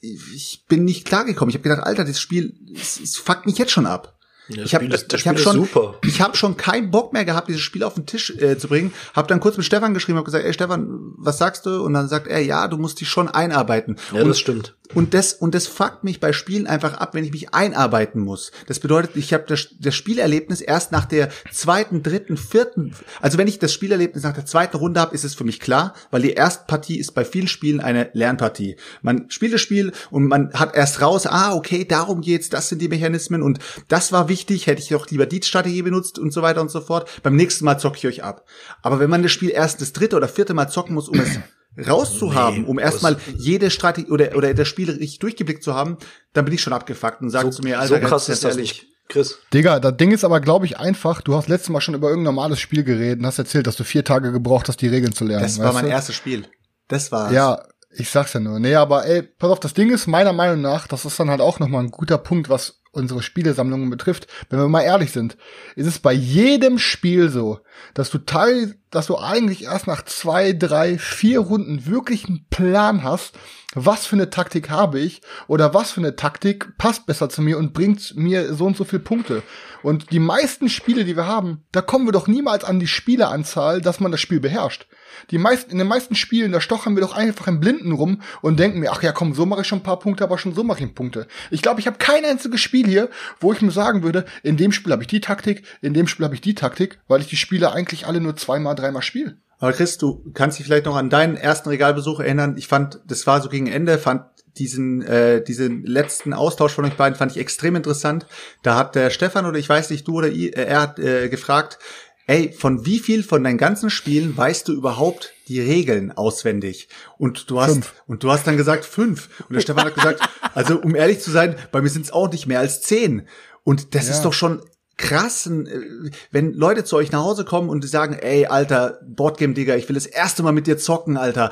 ich 0.00 0.64
bin 0.68 0.84
nicht 0.84 1.04
klargekommen. 1.04 1.50
Ich 1.50 1.56
habe 1.56 1.68
gedacht, 1.68 1.86
Alter, 1.86 2.04
das 2.04 2.20
Spiel, 2.20 2.54
es, 2.74 3.16
fuckt 3.16 3.46
mich 3.46 3.58
jetzt 3.58 3.72
schon 3.72 3.86
ab. 3.86 4.15
Ja, 4.48 4.62
ich 4.62 4.74
habe 4.74 4.88
hab 4.88 5.38
schon, 5.40 5.56
super. 5.56 5.98
ich 6.04 6.20
habe 6.20 6.36
schon 6.36 6.56
keinen 6.56 6.92
Bock 6.92 7.12
mehr 7.12 7.24
gehabt, 7.24 7.48
dieses 7.48 7.62
Spiel 7.62 7.82
auf 7.82 7.94
den 7.94 8.06
Tisch 8.06 8.30
äh, 8.30 8.56
zu 8.56 8.68
bringen. 8.68 8.92
Habe 9.12 9.26
dann 9.26 9.40
kurz 9.40 9.56
mit 9.56 9.66
Stefan 9.66 9.92
geschrieben, 9.92 10.18
habe 10.18 10.24
gesagt, 10.24 10.44
ey 10.44 10.52
Stefan, 10.52 10.86
was 11.16 11.38
sagst 11.38 11.66
du? 11.66 11.82
Und 11.82 11.94
dann 11.94 12.08
sagt 12.08 12.28
er, 12.28 12.40
ja, 12.40 12.68
du 12.68 12.76
musst 12.76 13.00
dich 13.00 13.08
schon 13.08 13.28
einarbeiten. 13.28 13.96
Ja, 14.12 14.22
und, 14.22 14.28
das 14.28 14.38
stimmt. 14.38 14.74
Und 14.94 15.14
das 15.14 15.32
und 15.32 15.56
das 15.56 15.66
fuckt 15.66 16.04
mich 16.04 16.20
bei 16.20 16.32
Spielen 16.32 16.68
einfach 16.68 16.94
ab, 16.94 17.14
wenn 17.14 17.24
ich 17.24 17.32
mich 17.32 17.52
einarbeiten 17.52 18.22
muss. 18.22 18.52
Das 18.68 18.78
bedeutet, 18.78 19.16
ich 19.16 19.34
habe 19.34 19.44
das, 19.48 19.70
das 19.80 19.96
Spielerlebnis 19.96 20.60
erst 20.60 20.92
nach 20.92 21.06
der 21.06 21.30
zweiten, 21.50 22.04
dritten, 22.04 22.36
vierten. 22.36 22.94
Also 23.20 23.38
wenn 23.38 23.48
ich 23.48 23.58
das 23.58 23.72
Spielerlebnis 23.72 24.22
nach 24.22 24.34
der 24.34 24.46
zweiten 24.46 24.76
Runde 24.76 25.00
habe, 25.00 25.12
ist 25.12 25.24
es 25.24 25.34
für 25.34 25.42
mich 25.42 25.58
klar, 25.58 25.92
weil 26.12 26.22
die 26.22 26.34
Erstpartie 26.34 27.00
ist 27.00 27.16
bei 27.16 27.24
vielen 27.24 27.48
Spielen 27.48 27.80
eine 27.80 28.10
Lernpartie. 28.12 28.76
Man 29.02 29.28
spielt 29.28 29.54
das 29.54 29.60
Spiel 29.60 29.90
und 30.10 30.28
man 30.28 30.52
hat 30.52 30.76
erst 30.76 31.02
raus, 31.02 31.26
ah 31.26 31.54
okay, 31.54 31.84
darum 31.84 32.20
geht's, 32.20 32.48
das 32.48 32.68
sind 32.68 32.80
die 32.80 32.88
Mechanismen 32.88 33.42
und 33.42 33.58
das 33.88 34.12
war 34.12 34.28
wichtig. 34.28 34.35
Hätte 34.44 34.82
ich 34.82 34.88
doch 34.88 35.08
lieber 35.10 35.26
die 35.26 35.42
Strategie 35.42 35.82
benutzt 35.82 36.18
und 36.18 36.32
so 36.32 36.42
weiter 36.42 36.60
und 36.60 36.70
so 36.70 36.80
fort. 36.80 37.08
Beim 37.22 37.36
nächsten 37.36 37.64
Mal 37.64 37.78
zocke 37.78 37.96
ich 37.98 38.06
euch 38.06 38.24
ab. 38.24 38.44
Aber 38.82 39.00
wenn 39.00 39.10
man 39.10 39.22
das 39.22 39.32
Spiel 39.32 39.50
erst 39.50 39.80
das 39.80 39.92
dritte 39.92 40.16
oder 40.16 40.28
vierte 40.28 40.54
Mal 40.54 40.68
zocken 40.68 40.94
muss, 40.94 41.08
um 41.08 41.18
es 41.20 41.38
rauszuhaben, 41.88 42.62
Nee, 42.62 42.66
um 42.68 42.78
erstmal 42.78 43.16
jede 43.36 43.70
Strategie 43.70 44.10
oder, 44.10 44.36
oder 44.36 44.54
das 44.54 44.68
Spiel 44.68 44.90
richtig 44.90 45.18
durchgeblickt 45.18 45.62
zu 45.62 45.74
haben, 45.74 45.98
dann 46.32 46.44
bin 46.44 46.54
ich 46.54 46.62
schon 46.62 46.72
abgefuckt 46.72 47.20
und 47.20 47.30
sage 47.30 47.46
So, 47.52 47.58
zu 47.58 47.62
mir, 47.62 47.78
Alter, 47.80 47.94
so 47.94 48.00
krass 48.00 48.26
ganz 48.26 48.28
ist 48.28 48.44
das 48.44 48.56
ehrlich, 48.56 48.82
nicht. 48.82 48.92
Chris. 49.08 49.38
Digga, 49.54 49.78
das 49.78 49.96
Ding 49.96 50.10
ist 50.10 50.24
aber, 50.24 50.40
glaube 50.40 50.66
ich, 50.66 50.78
einfach, 50.78 51.20
du 51.20 51.34
hast 51.36 51.48
letztes 51.48 51.68
Mal 51.70 51.80
schon 51.80 51.94
über 51.94 52.08
irgendein 52.08 52.34
normales 52.34 52.58
Spiel 52.58 52.82
geredet 52.82 53.20
und 53.20 53.26
hast 53.26 53.38
erzählt, 53.38 53.66
dass 53.66 53.76
du 53.76 53.84
vier 53.84 54.04
Tage 54.04 54.32
gebraucht 54.32 54.68
hast, 54.68 54.80
die 54.80 54.88
Regeln 54.88 55.12
zu 55.12 55.24
lernen. 55.24 55.44
Das 55.44 55.58
war 55.60 55.72
mein 55.72 55.84
du? 55.84 55.90
erstes 55.90 56.16
Spiel. 56.16 56.46
Das 56.88 57.12
war's. 57.12 57.32
Ja, 57.32 57.62
ich 57.90 58.10
sag's 58.10 58.32
ja 58.32 58.40
nur. 58.40 58.58
Nee, 58.58 58.74
aber 58.74 59.06
ey, 59.06 59.22
pass 59.22 59.50
auf, 59.50 59.60
das 59.60 59.74
Ding 59.74 59.90
ist 59.90 60.06
meiner 60.08 60.32
Meinung 60.32 60.60
nach, 60.60 60.88
das 60.88 61.04
ist 61.04 61.18
dann 61.20 61.30
halt 61.30 61.40
auch 61.40 61.60
nochmal 61.60 61.84
ein 61.84 61.90
guter 61.90 62.18
Punkt, 62.18 62.48
was 62.48 62.80
unsere 62.96 63.22
Spielesammlungen 63.22 63.90
betrifft. 63.90 64.26
Wenn 64.50 64.58
wir 64.58 64.68
mal 64.68 64.82
ehrlich 64.82 65.12
sind, 65.12 65.36
ist 65.76 65.86
es 65.86 65.98
bei 65.98 66.12
jedem 66.12 66.78
Spiel 66.78 67.28
so, 67.28 67.60
dass 67.94 68.10
du 68.10 68.18
teil, 68.18 68.74
dass 68.90 69.06
du 69.06 69.18
eigentlich 69.18 69.64
erst 69.64 69.86
nach 69.86 70.04
zwei, 70.04 70.52
drei, 70.52 70.98
vier 70.98 71.40
Runden 71.40 71.86
wirklich 71.86 72.26
einen 72.26 72.46
Plan 72.50 73.02
hast, 73.04 73.34
was 73.74 74.06
für 74.06 74.16
eine 74.16 74.30
Taktik 74.30 74.70
habe 74.70 74.98
ich 74.98 75.20
oder 75.48 75.74
was 75.74 75.90
für 75.92 76.00
eine 76.00 76.16
Taktik 76.16 76.78
passt 76.78 77.06
besser 77.06 77.28
zu 77.28 77.42
mir 77.42 77.58
und 77.58 77.74
bringt 77.74 78.16
mir 78.16 78.54
so 78.54 78.64
und 78.64 78.76
so 78.76 78.84
viele 78.84 79.02
Punkte. 79.02 79.42
Und 79.82 80.10
die 80.10 80.18
meisten 80.18 80.68
Spiele, 80.68 81.04
die 81.04 81.16
wir 81.16 81.26
haben, 81.26 81.64
da 81.72 81.82
kommen 81.82 82.06
wir 82.06 82.12
doch 82.12 82.26
niemals 82.26 82.64
an 82.64 82.80
die 82.80 82.86
Spieleanzahl, 82.86 83.80
dass 83.80 84.00
man 84.00 84.10
das 84.10 84.20
Spiel 84.20 84.40
beherrscht. 84.40 84.86
Die 85.30 85.38
meisten, 85.38 85.70
in 85.70 85.78
den 85.78 85.86
meisten 85.86 86.14
Spielen, 86.14 86.52
da 86.52 86.60
stochern 86.60 86.96
wir 86.96 87.02
doch 87.02 87.14
einfach 87.14 87.46
im 87.46 87.60
Blinden 87.60 87.92
rum 87.92 88.22
und 88.42 88.58
denken 88.58 88.80
mir, 88.80 88.92
ach 88.92 89.02
ja, 89.02 89.12
komm, 89.12 89.34
so 89.34 89.46
mache 89.46 89.62
ich 89.62 89.66
schon 89.66 89.80
ein 89.80 89.84
paar 89.84 89.98
Punkte, 89.98 90.24
aber 90.24 90.38
schon 90.38 90.54
so 90.54 90.64
mache 90.64 90.82
ich 90.84 90.94
Punkte. 90.94 91.26
Ich 91.50 91.62
glaube, 91.62 91.80
ich 91.80 91.86
habe 91.86 91.98
kein 91.98 92.24
einziges 92.24 92.60
Spiel 92.60 92.85
hier, 92.86 93.10
wo 93.40 93.52
ich 93.52 93.60
mir 93.62 93.70
sagen 93.70 94.02
würde, 94.02 94.24
in 94.42 94.56
dem 94.56 94.72
Spiel 94.72 94.92
habe 94.92 95.02
ich 95.02 95.08
die 95.08 95.20
Taktik, 95.20 95.64
in 95.82 95.94
dem 95.94 96.06
Spiel 96.06 96.24
habe 96.24 96.34
ich 96.34 96.40
die 96.40 96.54
Taktik, 96.54 96.98
weil 97.08 97.20
ich 97.20 97.28
die 97.28 97.36
Spiele 97.36 97.72
eigentlich 97.72 98.06
alle 98.06 98.20
nur 98.20 98.36
zweimal, 98.36 98.74
dreimal 98.74 99.02
spiele. 99.02 99.36
Aber 99.58 99.72
Chris, 99.72 99.96
du 99.98 100.22
kannst 100.34 100.58
dich 100.58 100.66
vielleicht 100.66 100.84
noch 100.86 100.96
an 100.96 101.08
deinen 101.10 101.36
ersten 101.36 101.68
Regalbesuch 101.70 102.20
erinnern. 102.20 102.56
Ich 102.58 102.68
fand, 102.68 103.00
das 103.06 103.26
war 103.26 103.40
so 103.40 103.48
gegen 103.48 103.66
Ende, 103.66 103.98
fand 103.98 104.22
diesen, 104.58 105.02
äh, 105.02 105.42
diesen 105.42 105.84
letzten 105.84 106.32
Austausch 106.32 106.72
von 106.72 106.84
euch 106.86 106.94
beiden 106.94 107.16
fand 107.16 107.32
ich 107.32 107.38
extrem 107.38 107.76
interessant. 107.76 108.26
Da 108.62 108.76
hat 108.76 108.94
der 108.94 109.10
Stefan 109.10 109.44
oder 109.46 109.58
ich 109.58 109.68
weiß 109.68 109.90
nicht, 109.90 110.08
du 110.08 110.14
oder 110.16 110.28
i- 110.28 110.48
äh, 110.50 110.64
er 110.64 110.80
hat 110.80 110.98
äh, 110.98 111.28
gefragt, 111.28 111.78
ey, 112.26 112.52
von 112.52 112.84
wie 112.84 112.98
viel 112.98 113.22
von 113.22 113.42
deinen 113.44 113.58
ganzen 113.58 113.90
Spielen 113.90 114.36
weißt 114.36 114.68
du 114.68 114.72
überhaupt 114.72 115.32
die 115.48 115.60
Regeln 115.60 116.12
auswendig? 116.12 116.88
Und 117.18 117.50
du 117.50 117.60
hast, 117.60 117.72
Fünf. 117.72 117.94
und 118.06 118.22
du 118.22 118.30
hast 118.30 118.46
dann 118.46 118.56
gesagt 118.56 118.84
fünf. 118.84 119.28
Und 119.48 119.54
der 119.54 119.60
Stefan 119.60 119.84
hat 119.86 119.94
gesagt, 119.94 120.20
also 120.54 120.78
um 120.80 120.94
ehrlich 120.94 121.20
zu 121.20 121.30
sein, 121.30 121.56
bei 121.72 121.80
mir 121.82 121.88
sind 121.88 122.04
es 122.04 122.12
auch 122.12 122.30
nicht 122.30 122.46
mehr 122.46 122.60
als 122.60 122.82
zehn. 122.82 123.26
Und 123.64 123.94
das 123.94 124.08
Ja. 124.08 124.14
ist 124.14 124.22
doch 124.22 124.32
schon 124.32 124.60
krass, 124.96 125.46
äh, 125.46 126.10
wenn 126.30 126.52
Leute 126.54 126.82
zu 126.84 126.96
euch 126.96 127.12
nach 127.12 127.22
Hause 127.22 127.44
kommen 127.44 127.68
und 127.68 127.86
sagen, 127.88 128.14
ey, 128.14 128.46
alter, 128.46 128.98
Boardgame 129.06 129.54
Digger, 129.54 129.76
ich 129.76 129.88
will 129.88 129.94
das 129.94 130.06
erste 130.06 130.42
Mal 130.42 130.52
mit 130.52 130.66
dir 130.66 130.78
zocken, 130.78 131.16
alter. 131.16 131.50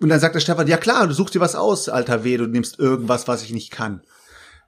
Und 0.00 0.10
dann 0.10 0.20
sagt 0.20 0.34
der 0.34 0.40
Stefan, 0.40 0.66
ja 0.66 0.76
klar, 0.76 1.06
du 1.06 1.14
suchst 1.14 1.34
dir 1.34 1.40
was 1.40 1.54
aus, 1.56 1.88
alter 1.88 2.24
weh, 2.24 2.36
du 2.36 2.46
nimmst 2.46 2.78
irgendwas, 2.78 3.26
was 3.26 3.42
ich 3.42 3.52
nicht 3.52 3.70
kann. 3.70 4.02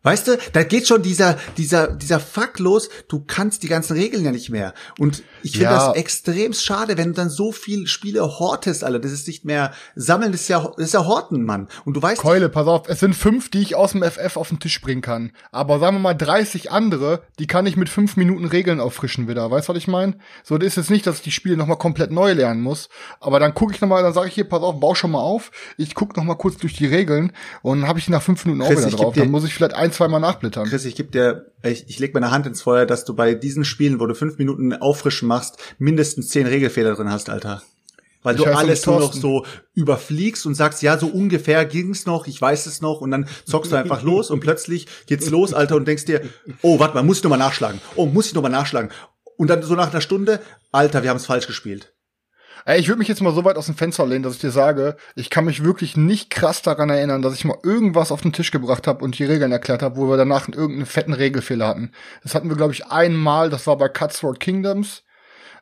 Weißt 0.03 0.29
du, 0.29 0.39
da 0.53 0.63
geht 0.63 0.87
schon 0.87 1.03
dieser, 1.03 1.37
dieser, 1.57 1.89
dieser 1.89 2.21
Fuck 2.21 2.61
los, 2.61 2.89
du 3.09 3.25
kannst 3.27 3.65
die 3.65 3.69
ganzen 3.69 3.95
Regeln 3.97 4.25
ja 4.25 4.31
nicht 4.31 4.51
mehr. 4.51 4.73
Und 5.01 5.25
ich 5.43 5.53
finde 5.53 5.65
Ja. 5.67 5.89
das 5.89 5.97
extrem 5.97 6.53
schade, 6.53 6.97
wenn 6.97 7.09
du 7.09 7.13
dann 7.15 7.31
so 7.31 7.53
viel 7.53 7.87
Spiele 7.87 8.23
hortest, 8.23 8.85
Alter. 8.85 8.99
Das 8.99 9.13
ist 9.13 9.27
nicht 9.27 9.45
mehr 9.45 9.73
sammeln, 9.95 10.33
das 10.33 10.43
ist 10.43 10.49
ja, 10.49 10.61
das 10.77 10.87
ist 10.87 10.95
ja 10.95 11.05
Horten, 11.07 11.45
Mann. 11.45 11.69
Und 11.85 11.95
du 11.95 12.03
weißt, 12.03 12.21
Keule, 12.21 12.49
pass 12.49 12.67
auf, 12.67 12.89
es 12.89 13.01
sind 13.01 13.15
fünf, 13.15 13.51
die 13.51 13.61
ich 13.63 13.75
aus 13.75 13.93
dem 13.93 14.03
FF 14.03 14.37
auf 14.37 14.49
den 14.49 14.59
Tisch 14.61 14.81
bringen 14.81 15.03
kann. 15.03 15.33
Aber 15.53 15.79
sagen 15.79 15.97
wir 15.97 16.01
mal 16.01 16.15
30 16.15 16.71
andere, 16.73 17.23
die 17.39 17.47
kann 17.47 17.67
ich 17.67 17.77
mit 17.77 17.89
fünf 17.89 18.17
Minuten 18.17 18.45
Regeln 18.47 18.81
auffrischen 18.81 19.29
wieder. 19.29 19.51
Weißt 19.51 19.69
du, 19.69 19.73
was 19.73 19.79
ich 19.79 19.89
meine? 19.89 20.15
So, 20.45 20.59
das 20.59 20.69
ist 20.69 20.77
jetzt 20.77 20.91
nicht, 20.91 21.07
dass 21.07 21.17
ich 21.17 21.23
die 21.23 21.33
Spiele 21.33 21.57
nochmal 21.57 21.79
komplett 21.79 22.11
neu 22.11 22.33
lernen 22.33 22.63
muss. 22.63 22.89
Aber 23.21 23.39
dann 23.41 23.55
gucke 23.55 23.75
ich 23.75 23.81
nochmal, 23.81 24.03
dann 24.03 24.13
sage 24.15 24.29
ich 24.29 24.35
hier, 24.35 24.49
pass 24.49 24.63
auf, 24.63 24.81
bau 24.81 24.95
schon 24.95 25.11
mal 25.11 25.21
auf. 25.21 25.51
Ich 25.77 25.95
gucke 25.95 26.19
nochmal 26.19 26.37
kurz 26.37 26.57
durch 26.59 26.75
die 26.75 26.87
Regeln 26.87 27.33
und 27.63 27.81
dann 27.81 27.89
habe 27.89 27.99
ich 27.99 28.07
die 28.07 28.11
nach 28.13 28.23
fünf 28.23 28.45
Minuten 28.45 28.63
auch 28.63 28.69
Chris, 28.69 28.79
wieder 28.79 28.89
ich 28.89 28.95
geb 28.97 29.03
drauf. 29.05 29.15
dir- 29.15 29.21
Dann 29.21 29.31
muss 29.31 29.45
ich 29.45 29.55
vielleicht 29.55 29.75
ein, 29.75 29.93
zweimal 29.93 30.21
nachblättern. 30.21 30.69
Chris, 30.69 30.85
ich 30.85 30.95
geb 30.97 31.13
dir, 31.13 31.47
ich, 31.73 31.89
ich 31.89 31.99
leg 31.99 32.15
meine 32.15 32.31
Hand 32.31 32.47
ins 32.47 32.63
Feuer, 32.63 32.87
dass 32.87 33.05
du 33.05 33.15
bei 33.15 33.35
diesen 33.35 33.65
Spielen, 33.65 34.01
wo 34.01 34.07
du 34.07 34.15
fünf 34.15 34.39
Minuten 34.39 34.73
auffrischen 34.73 35.29
machst, 35.29 35.57
mindestens 35.79 36.29
zehn 36.29 36.47
Regelfehler 36.47 36.95
drin 36.95 37.11
hast, 37.11 37.31
Alter. 37.31 37.63
Weil 38.23 38.35
Ich 38.35 38.43
du 38.43 38.51
alles 38.51 38.85
nur 38.87 38.99
noch 38.99 39.13
so 39.13 39.47
überfliegst 39.75 40.47
und 40.47 40.57
sagst, 40.57 40.83
ja, 40.83 40.99
so 40.99 41.07
ungefähr 41.07 41.65
ging's 41.65 42.07
noch, 42.07 42.27
ich 42.27 42.41
weiß 42.41 42.67
es 42.67 42.81
noch, 42.81 43.01
und 43.01 43.13
dann 43.13 43.29
zockst 43.45 43.71
du 43.71 43.77
einfach 43.77 44.03
los 44.03 44.31
und 44.31 44.41
plötzlich 44.41 44.89
geht's 45.07 45.31
los, 45.31 45.55
Alter, 45.55 45.77
und 45.77 45.87
denkst 45.87 46.07
dir, 46.07 46.23
oh, 46.63 46.81
warte 46.81 46.95
mal, 46.95 47.05
muss 47.05 47.19
ich 47.19 47.23
nochmal 47.23 47.39
nachschlagen. 47.39 47.81
Oh, 47.95 48.07
muss 48.07 48.27
ich 48.27 48.35
nochmal 48.35 48.51
nachschlagen. 48.51 48.91
Und 49.37 49.49
dann 49.49 49.63
so 49.63 49.75
nach 49.75 49.93
einer 49.93 50.01
Stunde, 50.01 50.41
Alter, 50.73 51.03
wir 51.03 51.11
haben 51.11 51.19
es 51.19 51.27
falsch 51.27 51.47
gespielt. 51.47 51.93
Ey, 52.69 52.81
ich 52.81 52.89
würde 52.89 52.99
mich 52.99 53.07
jetzt 53.07 53.23
mal 53.23 53.33
so 53.33 53.45
weit 53.45 53.57
aus 53.57 53.67
dem 53.67 53.77
Fenster 53.77 54.05
lehnen, 54.05 54.25
dass 54.25 54.35
ich 54.35 54.41
dir 54.41 54.51
sage, 54.51 54.97
ich 55.15 55.31
kann 55.31 55.45
mich 55.45 55.63
wirklich 55.63 55.97
nicht 55.97 56.31
krass 56.31 56.63
daran 56.63 56.91
erinnern, 56.91 57.23
dass 57.23 57.35
ich 57.35 57.45
mal 57.45 57.59
irgendwas 57.63 58.11
auf 58.11 58.23
den 58.23 58.33
Tisch 58.33 58.51
gebracht 58.51 58.89
habe 58.89 59.05
und 59.05 59.17
die 59.17 59.25
Regeln 59.25 59.53
erklärt 59.53 59.83
habe, 59.83 59.97
wo 59.97 60.09
wir 60.09 60.17
danach 60.17 60.49
irgendeinen 60.49 60.87
fetten 60.87 61.13
Regelfehler 61.13 61.69
hatten. 61.69 61.93
Das 62.25 62.35
hatten 62.35 62.49
wir, 62.49 62.57
glaube 62.57 62.73
ich, 62.73 62.87
einmal, 62.87 63.51
das 63.51 63.69
war 63.69 63.79
bei 63.79 63.89
Cutthroat 63.89 64.41
Kingdoms. 64.41 65.05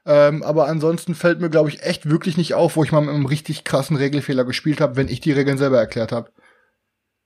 Ähm, 0.07 0.43
aber 0.43 0.67
ansonsten 0.67 1.15
fällt 1.15 1.43
mir, 1.43 1.51
glaube 1.51 1.69
ich, 1.69 1.83
echt 1.83 2.09
wirklich 2.09 2.39
nicht 2.39 2.55
auf, 2.55 2.77
wo 2.77 2.85
ich 2.85 2.93
mal 2.93 3.03
mit 3.03 3.15
einem 3.15 3.27
richtig 3.27 3.65
krassen 3.65 3.97
Regelfehler 3.97 4.47
gespielt 4.47 4.81
habe, 4.81 4.97
wenn 4.97 5.09
ich 5.09 5.21
die 5.21 5.33
Regeln 5.33 5.59
selber 5.59 5.79
erklärt 5.79 6.11
habe. 6.11 6.31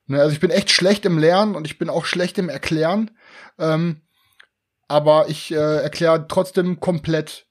Ne, 0.07 0.21
also 0.21 0.33
ich 0.33 0.41
bin 0.41 0.51
echt 0.51 0.73
schlecht 0.73 1.07
im 1.07 1.19
Lernen 1.19 1.55
und 1.55 1.69
ich 1.69 1.79
bin 1.79 1.89
auch 1.89 2.05
schlecht 2.05 2.37
im 2.39 2.49
Erklären. 2.49 3.13
Ähm, 3.61 4.01
aber 4.89 5.29
ich 5.29 5.53
äh, 5.53 5.83
erkläre 5.83 6.27
trotzdem 6.27 6.81
komplett 6.81 7.47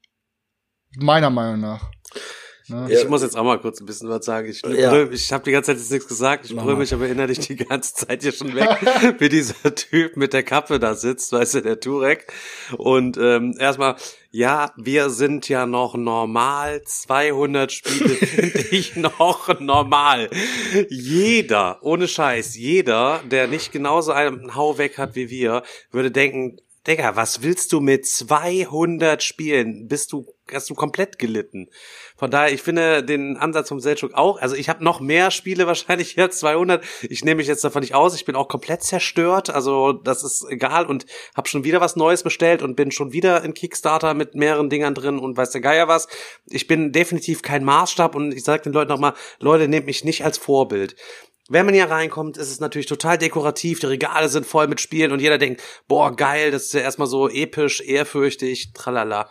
meiner 0.97 1.29
Meinung 1.29 1.61
nach. 1.61 1.91
Ne? 2.69 2.87
Ich 2.91 3.07
muss 3.07 3.21
jetzt 3.21 3.37
auch 3.37 3.43
mal 3.43 3.59
kurz 3.59 3.79
ein 3.79 3.85
bisschen 3.85 4.09
was 4.09 4.25
sagen. 4.25 4.47
Ich, 4.49 4.61
Ja. 4.61 4.91
brüll- 4.91 5.11
ich 5.13 5.31
habe 5.31 5.43
die 5.43 5.51
ganze 5.51 5.71
Zeit 5.71 5.77
jetzt 5.77 5.91
nichts 5.91 6.07
gesagt. 6.07 6.45
Ich 6.45 6.55
brüll 6.55 6.75
mich 6.75 6.93
aber 6.93 7.07
innerlich 7.07 7.39
die 7.39 7.55
ganze 7.55 7.93
Zeit 7.93 8.23
hier 8.23 8.31
schon 8.31 8.53
weg, 8.55 8.67
wie 9.19 9.29
dieser 9.29 9.73
Typ 9.75 10.17
mit 10.17 10.33
der 10.33 10.43
Kappe 10.43 10.79
da 10.79 10.93
sitzt, 10.95 11.31
weißt 11.31 11.55
du, 11.55 11.61
der 11.61 11.79
Turek. 11.79 12.27
Und 12.77 13.17
ähm, 13.17 13.55
erstmal, 13.59 13.95
ja, 14.31 14.71
wir 14.75 15.09
sind 15.09 15.47
ja 15.49 15.65
noch 15.65 15.95
normal. 15.95 16.81
200 16.83 17.71
Spiele 17.71 18.09
finde 18.15 18.59
ich 18.71 18.95
noch 18.95 19.59
normal. 19.59 20.29
Jeder, 20.89 21.79
ohne 21.81 22.07
Scheiß, 22.07 22.55
jeder, 22.57 23.21
der 23.29 23.47
nicht 23.47 23.71
genauso 23.71 24.11
einen 24.11 24.55
Hau 24.55 24.77
weg 24.77 24.97
hat 24.97 25.15
wie 25.15 25.29
wir, 25.29 25.63
würde 25.91 26.11
denken, 26.11 26.57
Digga, 26.87 27.17
was 27.17 27.43
willst 27.43 27.73
du 27.73 27.81
mit 27.81 28.07
200 28.07 29.21
Spielen? 29.21 29.89
Bist 29.89 30.13
du, 30.13 30.25
hast 30.49 30.69
du 30.69 30.73
komplett 30.73 31.19
gelitten? 31.19 31.67
Von 32.15 32.31
daher, 32.31 32.53
ich 32.53 32.61
finde 32.61 33.03
den 33.03 33.35
Ansatz 33.35 33.67
vom 33.67 33.81
Selchuk 33.81 34.13
auch, 34.13 34.39
also 34.39 34.55
ich 34.55 34.69
habe 34.69 34.85
noch 34.85 35.01
mehr 35.01 35.29
Spiele 35.29 35.67
wahrscheinlich 35.67 36.15
jetzt 36.15 36.39
200. 36.39 36.85
Ich 37.01 37.25
nehme 37.25 37.39
mich 37.39 37.47
jetzt 37.47 37.65
davon 37.65 37.81
nicht 37.81 37.93
aus, 37.93 38.15
ich 38.15 38.23
bin 38.23 38.37
auch 38.37 38.47
komplett 38.47 38.83
zerstört, 38.83 39.49
also 39.49 39.91
das 39.91 40.23
ist 40.23 40.45
egal 40.49 40.85
und 40.85 41.05
habe 41.35 41.49
schon 41.49 41.65
wieder 41.65 41.81
was 41.81 41.97
Neues 41.97 42.23
bestellt 42.23 42.61
und 42.61 42.77
bin 42.77 42.91
schon 42.91 43.11
wieder 43.11 43.43
in 43.43 43.53
Kickstarter 43.53 44.13
mit 44.13 44.35
mehreren 44.35 44.69
Dingern 44.69 44.95
drin 44.95 45.19
und 45.19 45.35
weiß 45.35 45.49
der 45.51 45.59
Geier 45.59 45.89
was. 45.89 46.07
Ich 46.45 46.67
bin 46.67 46.93
definitiv 46.93 47.41
kein 47.41 47.65
Maßstab 47.65 48.15
und 48.15 48.33
ich 48.33 48.45
sage 48.45 48.63
den 48.63 48.71
Leuten 48.71 48.91
nochmal, 48.91 49.13
Leute, 49.39 49.67
nehmt 49.67 49.87
mich 49.87 50.05
nicht 50.05 50.23
als 50.23 50.37
Vorbild. 50.37 50.95
Wenn 51.49 51.65
man 51.65 51.75
hier 51.75 51.89
reinkommt, 51.89 52.37
ist 52.37 52.51
es 52.51 52.59
natürlich 52.59 52.87
total 52.87 53.17
dekorativ, 53.17 53.79
die 53.79 53.85
Regale 53.85 54.27
sind 54.27 54.45
voll 54.45 54.67
mit 54.67 54.81
Spielen 54.81 55.11
und 55.11 55.21
jeder 55.21 55.37
denkt, 55.37 55.61
boah, 55.87 56.13
geil, 56.15 56.51
das 56.51 56.65
ist 56.65 56.73
ja 56.73 56.81
erstmal 56.81 57.07
so 57.07 57.29
episch, 57.29 57.81
ehrfürchtig, 57.81 58.73
tralala. 58.73 59.29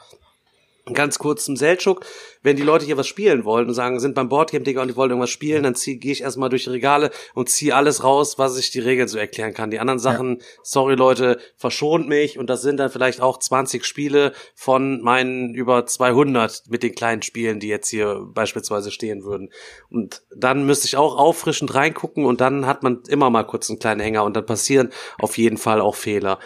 Ganz 0.93 1.19
kurz 1.19 1.45
zum 1.45 1.57
Seltschuk. 1.57 2.07
Wenn 2.45 2.57
die 2.57 2.63
Leute 2.63 2.85
hier 2.85 2.97
was 2.97 3.09
spielen 3.09 3.45
wollen 3.45 3.67
und 3.67 3.75
sagen, 3.75 3.99
sind 3.99 4.15
beim 4.15 4.29
Boardgame 4.29 4.63
Digger 4.63 4.83
und 4.83 4.89
die 4.89 4.95
wollen 4.95 5.11
irgendwas 5.11 5.31
spielen, 5.31 5.65
dann 5.65 5.75
gehe 5.75 6.13
ich 6.13 6.23
erstmal 6.23 6.49
durch 6.49 6.63
die 6.63 6.71
Regale 6.71 7.11
und 7.35 7.49
ziehe 7.49 7.75
alles 7.75 8.05
raus, 8.05 8.39
was 8.39 8.57
ich 8.57 8.71
die 8.71 8.79
Regeln 8.79 9.09
so 9.09 9.19
erklären 9.19 9.53
kann. 9.53 9.73
Die 9.73 9.81
anderen 9.81 9.99
Sachen, 9.99 10.41
sorry 10.63 10.95
Leute, 10.95 11.41
verschont 11.57 12.09
mich 12.09 12.39
und 12.39 12.49
das 12.49 12.63
sind 12.63 12.77
dann 12.77 12.91
vielleicht 12.91 13.21
auch 13.21 13.41
20 13.41 13.85
Spiele 13.85 14.33
von 14.55 15.01
meinen 15.03 15.57
über 15.57 15.87
200 15.87 16.63
mit 16.69 16.85
den 16.85 16.95
kleinen 16.95 17.23
Spielen, 17.23 17.59
die 17.59 17.69
jetzt 17.69 17.89
hier 17.89 18.25
beispielsweise 18.33 18.93
stehen 18.93 19.25
würden. 19.25 19.51
Und 19.91 20.23
dann 20.37 20.67
müsste 20.67 20.87
ich 20.87 20.97
auch 20.97 21.19
auffrischend 21.19 21.75
reingucken 21.75 22.25
und 22.25 22.41
dann 22.41 22.65
hat 22.65 22.85
man 22.85 23.03
immer 23.09 23.29
mal 23.29 23.43
kurz 23.43 23.69
einen 23.69 23.81
kleinen 23.81 24.01
Hänger 24.01 24.23
und 24.23 24.37
dann 24.37 24.47
passieren 24.47 24.91
auf 25.19 25.37
jeden 25.37 25.57
Fall 25.57 25.81
auch 25.81 25.97
Fehler. 25.97 26.39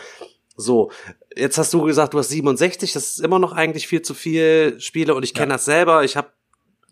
So, 0.60 0.90
jetzt 1.36 1.58
hast 1.58 1.72
du 1.72 1.82
gesagt, 1.82 2.14
du 2.14 2.18
hast 2.18 2.28
67, 2.28 2.92
das 2.92 3.08
ist 3.08 3.20
immer 3.20 3.38
noch 3.38 3.52
eigentlich 3.52 3.88
viel 3.88 4.02
zu 4.02 4.14
viel 4.14 4.78
Spiele 4.80 5.14
und 5.14 5.24
ich 5.24 5.34
kenne 5.34 5.52
das 5.54 5.64
selber. 5.64 6.04
Ich 6.04 6.16
habe 6.16 6.28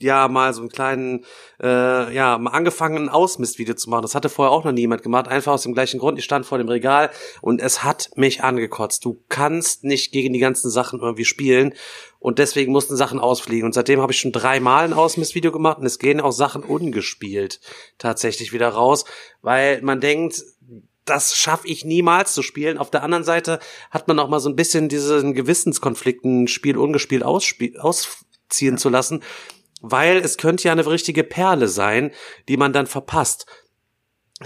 ja 0.00 0.28
mal 0.28 0.54
so 0.54 0.61
einen 0.61 0.70
kleinen, 0.70 1.24
äh, 1.61 2.14
ja, 2.14 2.38
mal 2.38 2.50
angefangen, 2.50 2.96
ein 2.96 3.09
Ausmistvideo 3.09 3.74
zu 3.74 3.90
machen. 3.90 4.02
Das 4.02 4.14
hatte 4.14 4.28
vorher 4.28 4.52
auch 4.52 4.64
noch 4.64 4.72
niemand 4.72 5.02
gemacht, 5.02 5.28
einfach 5.28 5.52
aus 5.52 5.62
dem 5.62 5.74
gleichen 5.74 5.98
Grund. 5.98 6.18
Ich 6.18 6.24
stand 6.24 6.46
vor 6.46 6.59
dem 6.59 6.68
Regal 6.68 7.11
und 7.40 7.61
es 7.61 7.85
hat 7.85 8.11
mich 8.16 8.42
angekotzt. 8.42 9.04
Du 9.04 9.22
kannst 9.28 9.85
nicht 9.85 10.12
gegen 10.12 10.33
die 10.33 10.38
ganzen 10.38 10.70
Sachen 10.70 11.00
irgendwie 11.00 11.24
spielen 11.24 11.74
und 12.18 12.38
deswegen 12.38 12.72
mussten 12.72 12.96
Sachen 12.96 13.18
ausfliegen. 13.18 13.66
Und 13.66 13.74
seitdem 13.74 14.00
habe 14.00 14.12
ich 14.12 14.20
schon 14.20 14.33
dreimal 14.33 14.85
ein 14.85 14.92
Ausmistvideo 14.92 15.52
gemacht 15.52 15.78
und 15.78 15.87
es 15.87 15.98
gehen 15.98 16.20
auch 16.20 16.33
Sachen 16.33 16.62
ungespielt 16.62 17.61
tatsächlich 17.98 18.52
wieder 18.52 18.68
raus, 18.68 19.04
weil 19.42 19.83
man 19.83 20.00
denkt, 20.00 20.42
das 21.09 21.37
schaffe 21.37 21.66
ich 21.68 21.85
niemals 21.85 22.35
zu 22.35 22.42
spielen. 22.42 22.79
Auf 22.79 22.90
der 22.90 23.03
anderen 23.03 23.25
Seite 23.25 23.59
hat 23.90 24.09
man 24.09 24.18
auch 24.18 24.29
mal 24.29 24.40
so 24.40 24.49
ein 24.49 24.57
bisschen 24.57 24.88
diesen 24.88 25.35
Gewissenskonflikt, 25.35 26.25
ein 26.25 26.49
Spiel 26.49 26.77
ungespielt 26.77 27.25
ausziehen 27.25 28.79
zu 28.79 28.88
lassen, 28.88 29.23
weil 29.81 30.18
es 30.18 30.37
könnte 30.37 30.64
ja 30.64 30.73
eine 30.73 30.87
richtige 30.87 31.25
Perle 31.25 31.68
sein, 31.68 32.12
die 32.49 32.57
man 32.57 32.73
dann 32.73 32.87
verpasst. 32.87 33.47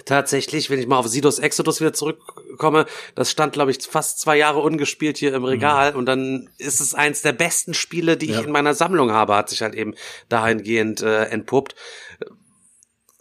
Tatsächlich, 0.06 0.70
wenn 0.70 0.78
ich 0.78 0.86
mal 0.86 0.96
auf 0.96 1.06
Sidos 1.06 1.38
Exodus 1.38 1.80
wieder 1.80 1.92
zurückkomme, 1.92 2.86
das 3.14 3.30
stand, 3.30 3.52
glaube 3.52 3.72
ich, 3.72 3.82
fast 3.82 4.20
zwei 4.20 4.38
Jahre 4.38 4.60
ungespielt 4.60 5.18
hier 5.18 5.34
im 5.34 5.44
Regal 5.44 5.94
und 5.94 6.06
dann 6.06 6.48
ist 6.56 6.80
es 6.80 6.94
eins 6.94 7.20
der 7.20 7.34
besten 7.34 7.74
Spiele, 7.74 8.16
die 8.16 8.30
ich 8.30 8.42
in 8.42 8.52
meiner 8.52 8.72
Sammlung 8.72 9.12
habe, 9.12 9.36
hat 9.36 9.50
sich 9.50 9.60
halt 9.60 9.74
eben 9.74 9.94
dahingehend 10.30 11.02
äh, 11.02 11.24
entpuppt 11.24 11.74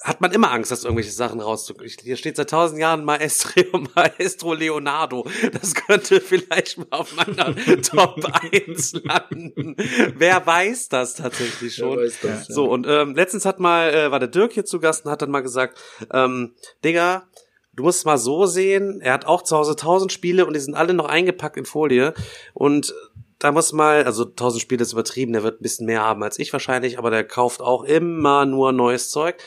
hat 0.04 0.20
man 0.20 0.32
immer 0.32 0.52
Angst, 0.52 0.72
dass 0.72 0.84
irgendwelche 0.84 1.12
Sachen 1.12 1.40
rauszukriegen. 1.40 2.04
Hier 2.04 2.18
steht 2.18 2.36
seit 2.36 2.50
tausend 2.50 2.80
Jahren 2.80 3.06
Maestro, 3.06 3.62
Maestro 3.96 4.54
Leonardo. 4.54 5.28
Das 5.54 5.76
könnte 5.76 6.20
vielleicht 6.20 6.78
mal 6.78 6.88
auf 6.92 7.16
meiner 7.16 7.56
Top 7.82 8.20
1 8.52 8.94
landen. 9.04 9.76
Wer 10.16 10.46
weiß 10.46 10.90
das 10.90 11.16
tatsächlich 11.16 11.76
schon? 11.76 11.98
Wer 11.98 12.06
weiß 12.06 12.20
das, 12.22 12.48
ja. 12.48 12.54
So, 12.54 12.66
und 12.66 12.88
ähm, 12.88 13.16
letztens 13.16 13.46
hat 13.46 13.60
mal, 13.60 13.94
äh, 13.94 14.12
war 14.12 14.20
der 14.20 14.30
Dirk 14.30 14.54
hier 14.54 14.66
zu 14.66 14.80
Gast 14.80 15.06
und 15.06 15.12
hat 15.12 15.22
dann 15.22 15.32
mal 15.32 15.42
gesagt, 15.42 15.80
ähm, 16.12 16.56
Digga, 16.84 17.28
du 17.74 17.84
musst 17.84 18.00
es 18.00 18.06
mal 18.06 18.18
so 18.18 18.48
sehen, 18.48 19.02
er 19.02 19.14
hat 19.14 19.26
auch 19.26 19.44
zu 19.44 19.56
Hause 19.56 19.76
tausend 19.76 20.12
Spiele 20.12 20.46
und 20.46 20.54
die 20.54 20.60
sind 20.60 20.76
alle 20.76 20.94
noch 20.94 21.06
eingepackt 21.06 21.58
in 21.58 21.66
Folie 21.66 22.14
und 22.54 22.94
da 23.42 23.52
muss 23.52 23.74
mal, 23.74 24.04
also 24.04 24.26
1000 24.26 24.62
Spiele 24.62 24.84
ist 24.84 24.94
übertrieben, 24.94 25.34
der 25.34 25.42
wird 25.42 25.60
ein 25.60 25.64
bisschen 25.64 25.88
mehr 25.88 26.02
haben 26.02 26.22
als 26.22 26.38
ich 26.38 26.54
wahrscheinlich, 26.54 27.00
aber 27.00 27.10
der 27.10 27.24
kauft 27.24 27.62
auch 27.62 27.84
immer 27.84 28.46
nur 28.46 28.72
neues 28.72 29.10
Zeug. 29.10 29.38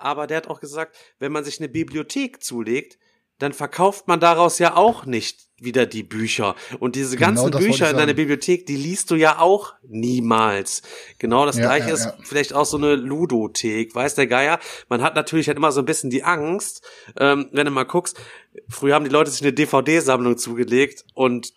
Aber 0.00 0.26
der 0.26 0.38
hat 0.38 0.48
auch 0.48 0.60
gesagt, 0.60 0.96
wenn 1.18 1.32
man 1.32 1.44
sich 1.44 1.60
eine 1.60 1.68
Bibliothek 1.68 2.42
zulegt, 2.42 2.98
dann 3.40 3.52
verkauft 3.54 4.06
man 4.06 4.20
daraus 4.20 4.58
ja 4.58 4.76
auch 4.76 5.06
nicht 5.06 5.48
wieder 5.58 5.86
die 5.86 6.02
Bücher. 6.02 6.54
Und 6.78 6.94
diese 6.94 7.16
Genau 7.16 7.42
ganzen 7.42 7.50
Bücher 7.58 7.90
in 7.90 7.96
deiner. 7.96 8.14
Bibliothek, 8.14 8.66
die 8.66 8.76
liest 8.76 9.10
du 9.10 9.14
ja 9.14 9.38
auch 9.38 9.74
niemals. 9.88 10.82
Genau 11.18 11.46
das 11.46 11.56
Ja, 11.56 11.62
gleiche 11.62 11.88
ja, 11.88 11.94
ist 11.94 12.04
ja. 12.04 12.14
vielleicht 12.22 12.52
auch 12.52 12.66
so 12.66 12.76
eine 12.76 12.96
Ludothek, 12.96 13.94
weiß 13.94 14.14
der 14.14 14.26
Geier. 14.26 14.58
Man 14.88 15.02
hat 15.02 15.14
natürlich 15.14 15.48
halt 15.48 15.56
immer 15.56 15.72
so 15.72 15.80
ein 15.80 15.86
bisschen 15.86 16.10
die 16.10 16.22
Angst, 16.22 16.86
ähm, 17.18 17.48
wenn 17.52 17.64
du 17.64 17.70
mal 17.70 17.84
guckst, 17.84 18.20
früher 18.68 18.94
haben 18.94 19.04
die 19.04 19.10
Leute 19.10 19.30
sich 19.30 19.42
eine 19.42 19.52
DVD-Sammlung 19.52 20.36
zugelegt 20.36 21.04
und 21.14 21.52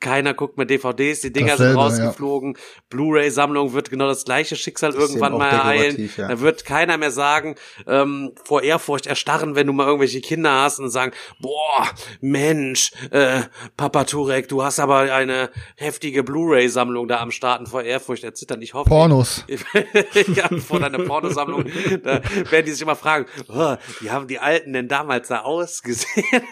keiner 0.00 0.34
guckt 0.34 0.56
mehr 0.56 0.66
DVDs, 0.66 1.20
die 1.20 1.32
Dinger 1.32 1.56
sind 1.56 1.74
Dasselbe, 1.74 1.80
rausgeflogen. 1.80 2.56
Blu-ray-Sammlung 2.88 3.72
wird 3.72 3.90
genau 3.90 4.06
das 4.06 4.24
gleiche 4.24 4.56
Schicksal 4.56 4.94
irgendwann 4.94 5.34
auch 5.34 5.38
mal 5.38 5.50
ereilen. 5.50 6.10
ja. 6.16 6.28
Da 6.28 6.40
wird 6.40 6.64
keiner 6.64 6.98
mehr 6.98 7.10
sagen, 7.10 7.56
ähm, 7.86 8.32
vor 8.44 8.62
Ehrfurcht 8.62 9.06
erstarren, 9.06 9.54
wenn 9.56 9.66
du 9.66 9.72
mal 9.72 9.86
irgendwelche 9.86 10.20
Kinder 10.20 10.62
hast 10.62 10.78
und 10.78 10.90
sagen, 10.90 11.12
boah, 11.40 11.88
Mensch, 12.20 12.92
äh, 13.10 13.42
Papa 13.76 14.04
Turek, 14.04 14.48
du 14.48 14.62
hast 14.62 14.78
aber 14.78 15.12
eine 15.12 15.50
heftige 15.76 16.22
Blu-ray-Sammlung 16.22 17.08
da 17.08 17.20
am 17.20 17.30
Starten 17.30 17.66
vor 17.66 17.82
Ehrfurcht 17.82 18.24
erzittern. 18.24 18.62
Ich 18.62 18.74
hoffe, 18.74 18.88
Pornos. 18.88 19.44
ja, 20.34 20.48
vor 20.58 20.80
deiner 20.80 20.98
Pornosammlung, 20.98 21.64
da 22.02 22.20
werden 22.50 22.66
die 22.66 22.72
sich 22.72 22.82
immer 22.82 22.96
fragen, 22.96 23.26
oh, 23.48 23.76
wie 24.00 24.10
haben 24.10 24.28
die 24.28 24.38
Alten 24.38 24.72
denn 24.72 24.88
damals 24.88 25.28
da 25.28 25.40
ausgesehen? 25.40 26.24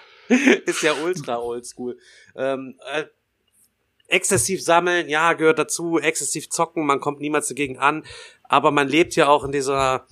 Ist 0.66 0.82
ja 0.82 0.94
ultra 1.04 1.38
oldschool. 1.38 1.98
Ähm, 2.36 2.78
äh, 2.92 3.04
exzessiv 4.06 4.62
sammeln, 4.62 5.08
ja, 5.08 5.32
gehört 5.34 5.58
dazu, 5.58 5.98
exzessiv 5.98 6.50
zocken, 6.50 6.84
man 6.84 7.00
kommt 7.00 7.20
niemals 7.20 7.48
dagegen 7.48 7.78
an, 7.78 8.04
aber 8.44 8.70
man 8.70 8.88
lebt 8.88 9.14
ja 9.16 9.28
auch 9.28 9.44
in 9.44 9.52
dieser, 9.52 10.06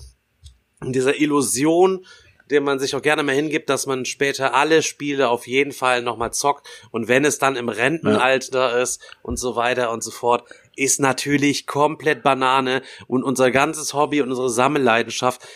in 0.80 0.92
dieser 0.92 1.20
Illusion, 1.20 2.06
dem 2.50 2.64
man 2.64 2.78
sich 2.78 2.94
auch 2.94 3.02
gerne 3.02 3.22
mal 3.22 3.34
hingibt, 3.34 3.68
dass 3.68 3.86
man 3.86 4.04
später 4.04 4.54
alle 4.54 4.82
Spiele 4.82 5.28
auf 5.28 5.46
jeden 5.46 5.72
Fall 5.72 6.02
nochmal 6.02 6.32
zockt. 6.32 6.66
Und 6.90 7.08
wenn 7.08 7.24
es 7.24 7.38
dann 7.38 7.56
im 7.56 7.68
Rentenalter 7.68 8.80
ist 8.80 9.02
und 9.22 9.38
so 9.38 9.54
weiter 9.54 9.90
und 9.90 10.02
so 10.02 10.10
fort, 10.10 10.48
ist 10.74 11.00
natürlich 11.00 11.66
komplett 11.66 12.22
Banane. 12.22 12.82
Und 13.06 13.22
unser 13.22 13.50
ganzes 13.50 13.92
Hobby 13.92 14.22
und 14.22 14.30
unsere 14.30 14.50
Sammelleidenschaft 14.50 15.46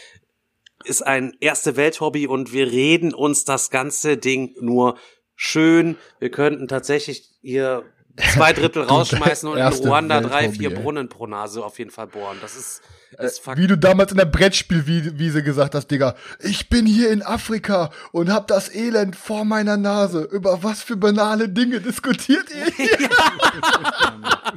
ist 0.84 1.02
ein 1.02 1.36
erste 1.40 1.76
Welt-Hobby 1.76 2.26
und 2.26 2.52
wir 2.52 2.70
reden 2.70 3.14
uns 3.14 3.44
das 3.44 3.70
ganze 3.70 4.16
Ding 4.16 4.54
nur 4.60 4.98
schön. 5.34 5.96
Wir 6.18 6.30
könnten 6.30 6.68
tatsächlich 6.68 7.30
hier 7.40 7.84
zwei 8.34 8.52
Drittel 8.52 8.82
rausschmeißen 8.82 9.48
und 9.48 9.58
in 9.58 9.66
Ruanda 9.66 10.20
drei, 10.20 10.50
vier. 10.50 10.72
Brunnen 10.74 11.08
pro 11.08 11.26
Nase 11.26 11.64
auf 11.64 11.78
jeden 11.78 11.90
Fall 11.90 12.06
bohren. 12.06 12.38
Das 12.40 12.56
ist. 12.56 12.82
Wie 13.56 13.66
du 13.66 13.76
damals 13.76 14.10
in 14.12 14.18
der 14.18 14.24
Brettspielwiese 14.24 15.42
gesagt 15.42 15.74
hast, 15.74 15.88
Digga, 15.88 16.14
ich 16.40 16.68
bin 16.68 16.86
hier 16.86 17.10
in 17.10 17.22
Afrika 17.22 17.90
und 18.12 18.30
hab 18.32 18.46
das 18.48 18.74
Elend 18.74 19.16
vor 19.16 19.44
meiner 19.44 19.76
Nase. 19.76 20.22
Über 20.22 20.62
was 20.62 20.82
für 20.82 20.96
banale 20.96 21.48
Dinge 21.48 21.80
diskutiert 21.80 22.46
ihr 22.50 22.72
hier? 22.76 23.08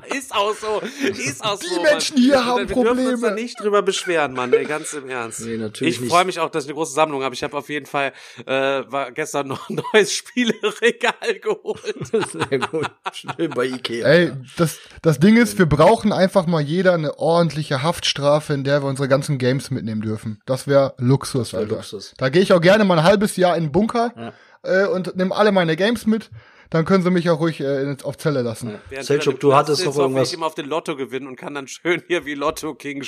Ist 0.16 0.34
auch 0.34 0.54
so. 0.56 0.82
Ist 1.08 1.44
auch 1.44 1.60
Die 1.60 1.66
so. 1.68 1.82
Menschen 1.82 2.16
Mann. 2.16 2.24
hier 2.24 2.34
Wir 2.34 2.46
haben 2.46 2.68
dürfen 2.68 2.88
uns 2.88 2.88
Probleme. 2.98 3.22
da 3.22 3.32
nicht 3.32 3.60
drüber 3.60 3.82
beschweren, 3.82 4.34
Mann. 4.34 4.54
Ey, 4.54 4.66
ganz 4.66 4.94
im 4.94 5.10
Ernst. 5.10 5.42
Nee, 5.42 5.58
natürlich 5.58 6.02
ich 6.02 6.08
freue 6.10 6.26
mich 6.26 6.40
auch, 6.40 6.50
dass 6.50 6.64
ich 6.66 6.70
eine 6.70 6.76
große 6.76 6.94
Sammlung 6.94 7.24
habe. 7.24 7.36
Ich 7.36 7.44
habe 7.44 7.58
auf 7.58 7.70
jeden 7.70 7.86
Fall 7.86 8.14
äh, 8.46 8.52
war 8.52 9.12
gestern 9.12 9.48
noch 9.48 9.70
ein 9.70 9.82
neues 9.94 10.14
Spieleregal 10.14 11.14
geholt. 11.42 11.96
Sehr 12.12 12.60
gut. 12.60 12.90
Schön 13.14 13.50
bei 13.52 13.66
Ikea. 13.66 14.06
Ey, 14.08 14.32
das, 14.58 14.78
das 15.02 15.20
Ding 15.20 15.38
ist, 15.38 15.58
wir 15.58 15.66
brauchen 15.66 16.14
einfach 16.14 16.46
mal 16.46 16.62
jeder 16.62 16.94
eine 16.94 17.18
ordentliche 17.18 17.82
Haftstrafe, 17.84 18.45
in 18.54 18.64
der 18.64 18.84
wir 18.84 18.88
unsere 18.88 19.08
ganzen 19.08 19.38
Games 19.38 19.72
mitnehmen 19.72 20.02
dürfen. 20.02 20.42
Das 20.46 20.68
wäre 20.68 20.94
Luxus, 20.98 21.54
wär 21.54 21.62
Alter. 21.62 21.76
Luxus. 21.76 22.14
Da 22.18 22.30
gehe 22.30 22.42
ich 22.42 22.54
auch 22.54 22.62
gerne 22.62 22.86
mal 22.86 23.00
ein 23.00 23.06
halbes 23.06 23.36
Jahr 23.36 23.58
in 23.58 23.66
den 23.66 23.72
Bunker 23.72 24.34
äh, 24.64 24.86
und 24.88 25.16
nehme 25.16 25.36
alle 25.36 25.52
meine 25.52 25.76
Games 25.76 26.06
mit. 26.06 26.30
Dann 26.72 26.84
können 26.84 27.04
sie 27.04 27.12
mich 27.12 27.30
auch 27.30 27.40
ruhig 27.40 27.62
äh, 27.62 27.96
auf 28.04 28.18
Zelle 28.18 28.42
lassen. 28.42 28.80
Während 28.90 29.06
Selchuk, 29.06 29.36
im 29.36 29.40
du 29.40 29.56
hattest 29.56 29.86
noch 29.86 29.96
irgendwas? 29.98 30.30
Ich 30.30 30.34
immer 30.34 30.48
auf 30.48 30.56
den 30.56 30.66
Lotto 30.68 30.96
gewinnen 30.96 31.28
und 31.28 31.36
kann 31.36 31.54
dann 31.54 31.68
schön 31.68 32.02
hier 32.08 32.26
wie 32.26 32.34
Lotto 32.34 32.74
King, 32.74 33.04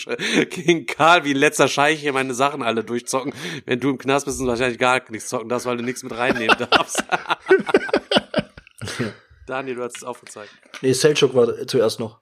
King 0.49 0.85
Karl, 0.85 1.23
wie 1.23 1.33
letzter 1.33 1.67
Scheich 1.67 1.99
hier 1.99 2.13
meine 2.13 2.33
Sachen 2.33 2.61
alle 2.61 2.83
durchzocken. 2.83 3.33
Wenn 3.65 3.79
du 3.79 3.89
im 3.89 3.97
Knast 3.97 4.25
bist, 4.25 4.39
und 4.39 4.47
wahrscheinlich 4.47 4.79
gar 4.79 5.01
nichts 5.09 5.29
zocken 5.29 5.49
darfst, 5.49 5.65
weil 5.65 5.77
du 5.77 5.83
nichts 5.83 6.03
mit 6.03 6.15
reinnehmen 6.15 6.55
darfst. 6.69 7.03
Daniel, 9.47 9.75
du 9.75 9.83
hast 9.83 9.97
es 9.97 10.03
aufgezeigt. 10.03 10.51
Nee, 10.81 10.93
Selchuk 10.93 11.33
war 11.33 11.47
zuerst 11.67 11.99
noch. 11.99 12.19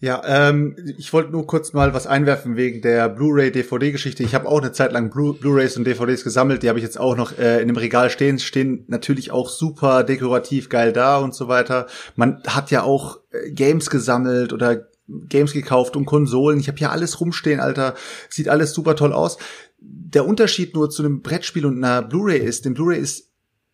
Ja, 0.00 0.22
ähm, 0.26 0.76
ich 0.96 1.12
wollte 1.12 1.32
nur 1.32 1.46
kurz 1.48 1.72
mal 1.72 1.92
was 1.92 2.06
einwerfen 2.06 2.56
wegen 2.56 2.82
der 2.82 3.08
Blu-ray-DVD-Geschichte. 3.08 4.22
Ich 4.22 4.32
habe 4.32 4.46
auch 4.46 4.60
eine 4.60 4.70
Zeit 4.70 4.92
lang 4.92 5.10
Blu- 5.10 5.32
Blu-rays 5.32 5.76
und 5.76 5.84
DVDs 5.84 6.22
gesammelt. 6.22 6.62
Die 6.62 6.68
habe 6.68 6.78
ich 6.78 6.84
jetzt 6.84 7.00
auch 7.00 7.16
noch 7.16 7.36
äh, 7.36 7.60
in 7.60 7.66
dem 7.66 7.76
Regal 7.76 8.08
stehen. 8.08 8.38
Stehen 8.38 8.84
natürlich 8.86 9.32
auch 9.32 9.48
super 9.48 10.04
dekorativ 10.04 10.68
geil 10.68 10.92
da 10.92 11.18
und 11.18 11.34
so 11.34 11.48
weiter. 11.48 11.86
Man 12.14 12.40
hat 12.46 12.70
ja 12.70 12.84
auch 12.84 13.18
äh, 13.32 13.50
Games 13.50 13.90
gesammelt 13.90 14.52
oder 14.52 14.86
Games 15.08 15.52
gekauft 15.52 15.96
und 15.96 16.04
Konsolen. 16.04 16.60
Ich 16.60 16.68
habe 16.68 16.78
hier 16.78 16.92
alles 16.92 17.20
rumstehen, 17.20 17.58
Alter. 17.58 17.94
Sieht 18.28 18.48
alles 18.48 18.74
super 18.74 18.94
toll 18.94 19.12
aus. 19.12 19.36
Der 19.80 20.26
Unterschied 20.26 20.74
nur 20.74 20.90
zu 20.90 21.02
einem 21.02 21.22
Brettspiel 21.22 21.66
und 21.66 21.82
einer 21.82 22.02
Blu-ray 22.02 22.38
ist, 22.38 22.64
dem 22.64 22.74
Blu-ray 22.74 23.00
ist 23.00 23.27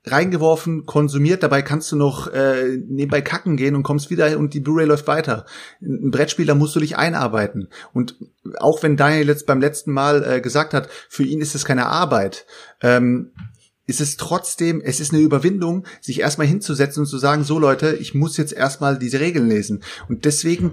reingeworfen, 0.05 0.85
konsumiert, 0.85 1.43
dabei 1.43 1.63
kannst 1.63 1.91
du 1.91 1.97
noch 1.97 2.29
äh, 2.29 2.77
nebenbei 2.77 3.23
kacken 3.23 3.57
gehen 3.57 3.75
und 3.75 3.83
kommst 3.83 4.11
wieder 4.11 4.39
und 4.39 4.53
die 4.53 4.61
Blu-ray 4.61 4.87
läuft 4.87 5.07
weiter. 5.07 5.47
Ein 5.81 6.11
Brettspiel, 6.11 6.47
da 6.47 6.55
musst 6.55 6.77
du 6.77 6.81
dich 6.81 6.97
einarbeiten. 6.97 7.69
Und 7.93 8.17
auch 8.59 8.83
wenn 8.83 8.97
Daniel 8.97 9.29
jetzt 9.29 9.47
beim 9.47 9.61
letzten 9.61 9.93
Mal 9.93 10.25
äh, 10.25 10.41
gesagt 10.41 10.75
hat, 10.75 10.89
für 11.09 11.25
ihn 11.25 11.41
ist 11.41 11.55
es 11.55 11.65
keine 11.65 11.87
Arbeit, 11.87 12.45
ähm, 12.83 13.33
ist 13.87 14.01
es 14.01 14.17
trotzdem, 14.17 14.81
es 14.81 15.01
ist 15.01 15.13
eine 15.13 15.23
Überwindung, 15.23 15.87
sich 16.01 16.21
erstmal 16.21 16.47
hinzusetzen 16.47 17.03
und 17.03 17.07
zu 17.07 17.19
sagen, 17.19 17.45
so 17.45 17.59
Leute, 17.59 17.95
ich 17.95 18.15
muss 18.15 18.37
jetzt 18.37 18.53
erstmal 18.53 18.99
diese 18.99 19.21
Regeln 19.21 19.49
lesen. 19.49 19.83
Und 20.09 20.25
deswegen 20.25 20.73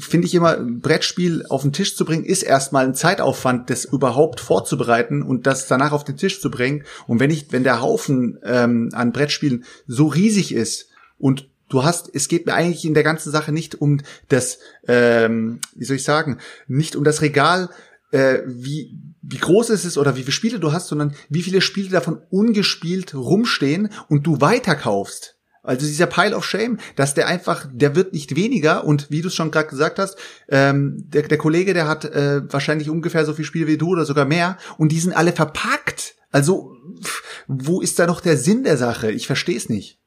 finde 0.00 0.26
ich 0.26 0.34
immer, 0.34 0.56
ein 0.56 0.80
Brettspiel 0.80 1.44
auf 1.48 1.62
den 1.62 1.72
Tisch 1.72 1.96
zu 1.96 2.04
bringen, 2.04 2.24
ist 2.24 2.42
erstmal 2.42 2.84
ein 2.84 2.94
Zeitaufwand, 2.94 3.70
das 3.70 3.84
überhaupt 3.84 4.40
vorzubereiten 4.40 5.22
und 5.22 5.46
das 5.46 5.68
danach 5.68 5.92
auf 5.92 6.04
den 6.04 6.16
Tisch 6.16 6.40
zu 6.40 6.50
bringen. 6.50 6.84
Und 7.06 7.20
wenn 7.20 7.30
ich, 7.30 7.52
wenn 7.52 7.62
der 7.62 7.80
Haufen 7.80 8.38
ähm, 8.44 8.90
an 8.92 9.12
Brettspielen 9.12 9.64
so 9.86 10.06
riesig 10.06 10.52
ist 10.52 10.88
und 11.18 11.48
du 11.68 11.84
hast, 11.84 12.10
es 12.12 12.28
geht 12.28 12.46
mir 12.46 12.54
eigentlich 12.54 12.84
in 12.84 12.94
der 12.94 13.04
ganzen 13.04 13.30
Sache 13.30 13.52
nicht 13.52 13.80
um 13.80 14.00
das, 14.28 14.58
ähm, 14.88 15.60
wie 15.76 15.84
soll 15.84 15.96
ich 15.96 16.04
sagen, 16.04 16.38
nicht 16.66 16.96
um 16.96 17.04
das 17.04 17.22
Regal, 17.22 17.70
äh, 18.10 18.38
wie 18.46 18.98
wie 19.20 19.36
groß 19.36 19.70
ist 19.70 19.84
es 19.84 19.98
oder 19.98 20.16
wie 20.16 20.22
viele 20.22 20.32
Spiele 20.32 20.58
du 20.60 20.72
hast, 20.72 20.88
sondern 20.88 21.14
wie 21.28 21.42
viele 21.42 21.60
Spiele 21.60 21.90
davon 21.90 22.22
ungespielt 22.30 23.14
rumstehen 23.14 23.90
und 24.08 24.26
du 24.26 24.40
weiterkaufst. 24.40 25.37
Also 25.68 25.86
dieser 25.86 26.06
Pile 26.06 26.34
of 26.34 26.46
Shame, 26.46 26.78
dass 26.96 27.12
der 27.12 27.26
einfach, 27.26 27.66
der 27.70 27.94
wird 27.94 28.14
nicht 28.14 28.34
weniger 28.34 28.84
und 28.84 29.10
wie 29.10 29.20
du 29.20 29.28
es 29.28 29.34
schon 29.34 29.50
gerade 29.50 29.68
gesagt 29.68 29.98
hast, 29.98 30.16
ähm, 30.48 31.04
der, 31.08 31.22
der 31.22 31.36
Kollege, 31.36 31.74
der 31.74 31.86
hat 31.86 32.06
äh, 32.06 32.40
wahrscheinlich 32.50 32.88
ungefähr 32.88 33.26
so 33.26 33.34
viel 33.34 33.44
Spiel 33.44 33.66
wie 33.66 33.76
du 33.76 33.88
oder 33.88 34.06
sogar 34.06 34.24
mehr 34.24 34.56
und 34.78 34.92
die 34.92 34.98
sind 34.98 35.12
alle 35.12 35.32
verpackt. 35.32 36.14
Also 36.30 36.74
pff, 37.02 37.22
wo 37.48 37.82
ist 37.82 37.98
da 37.98 38.06
noch 38.06 38.22
der 38.22 38.38
Sinn 38.38 38.64
der 38.64 38.78
Sache? 38.78 39.10
Ich 39.10 39.26
verstehe 39.26 39.58
es 39.58 39.68
nicht. 39.68 39.98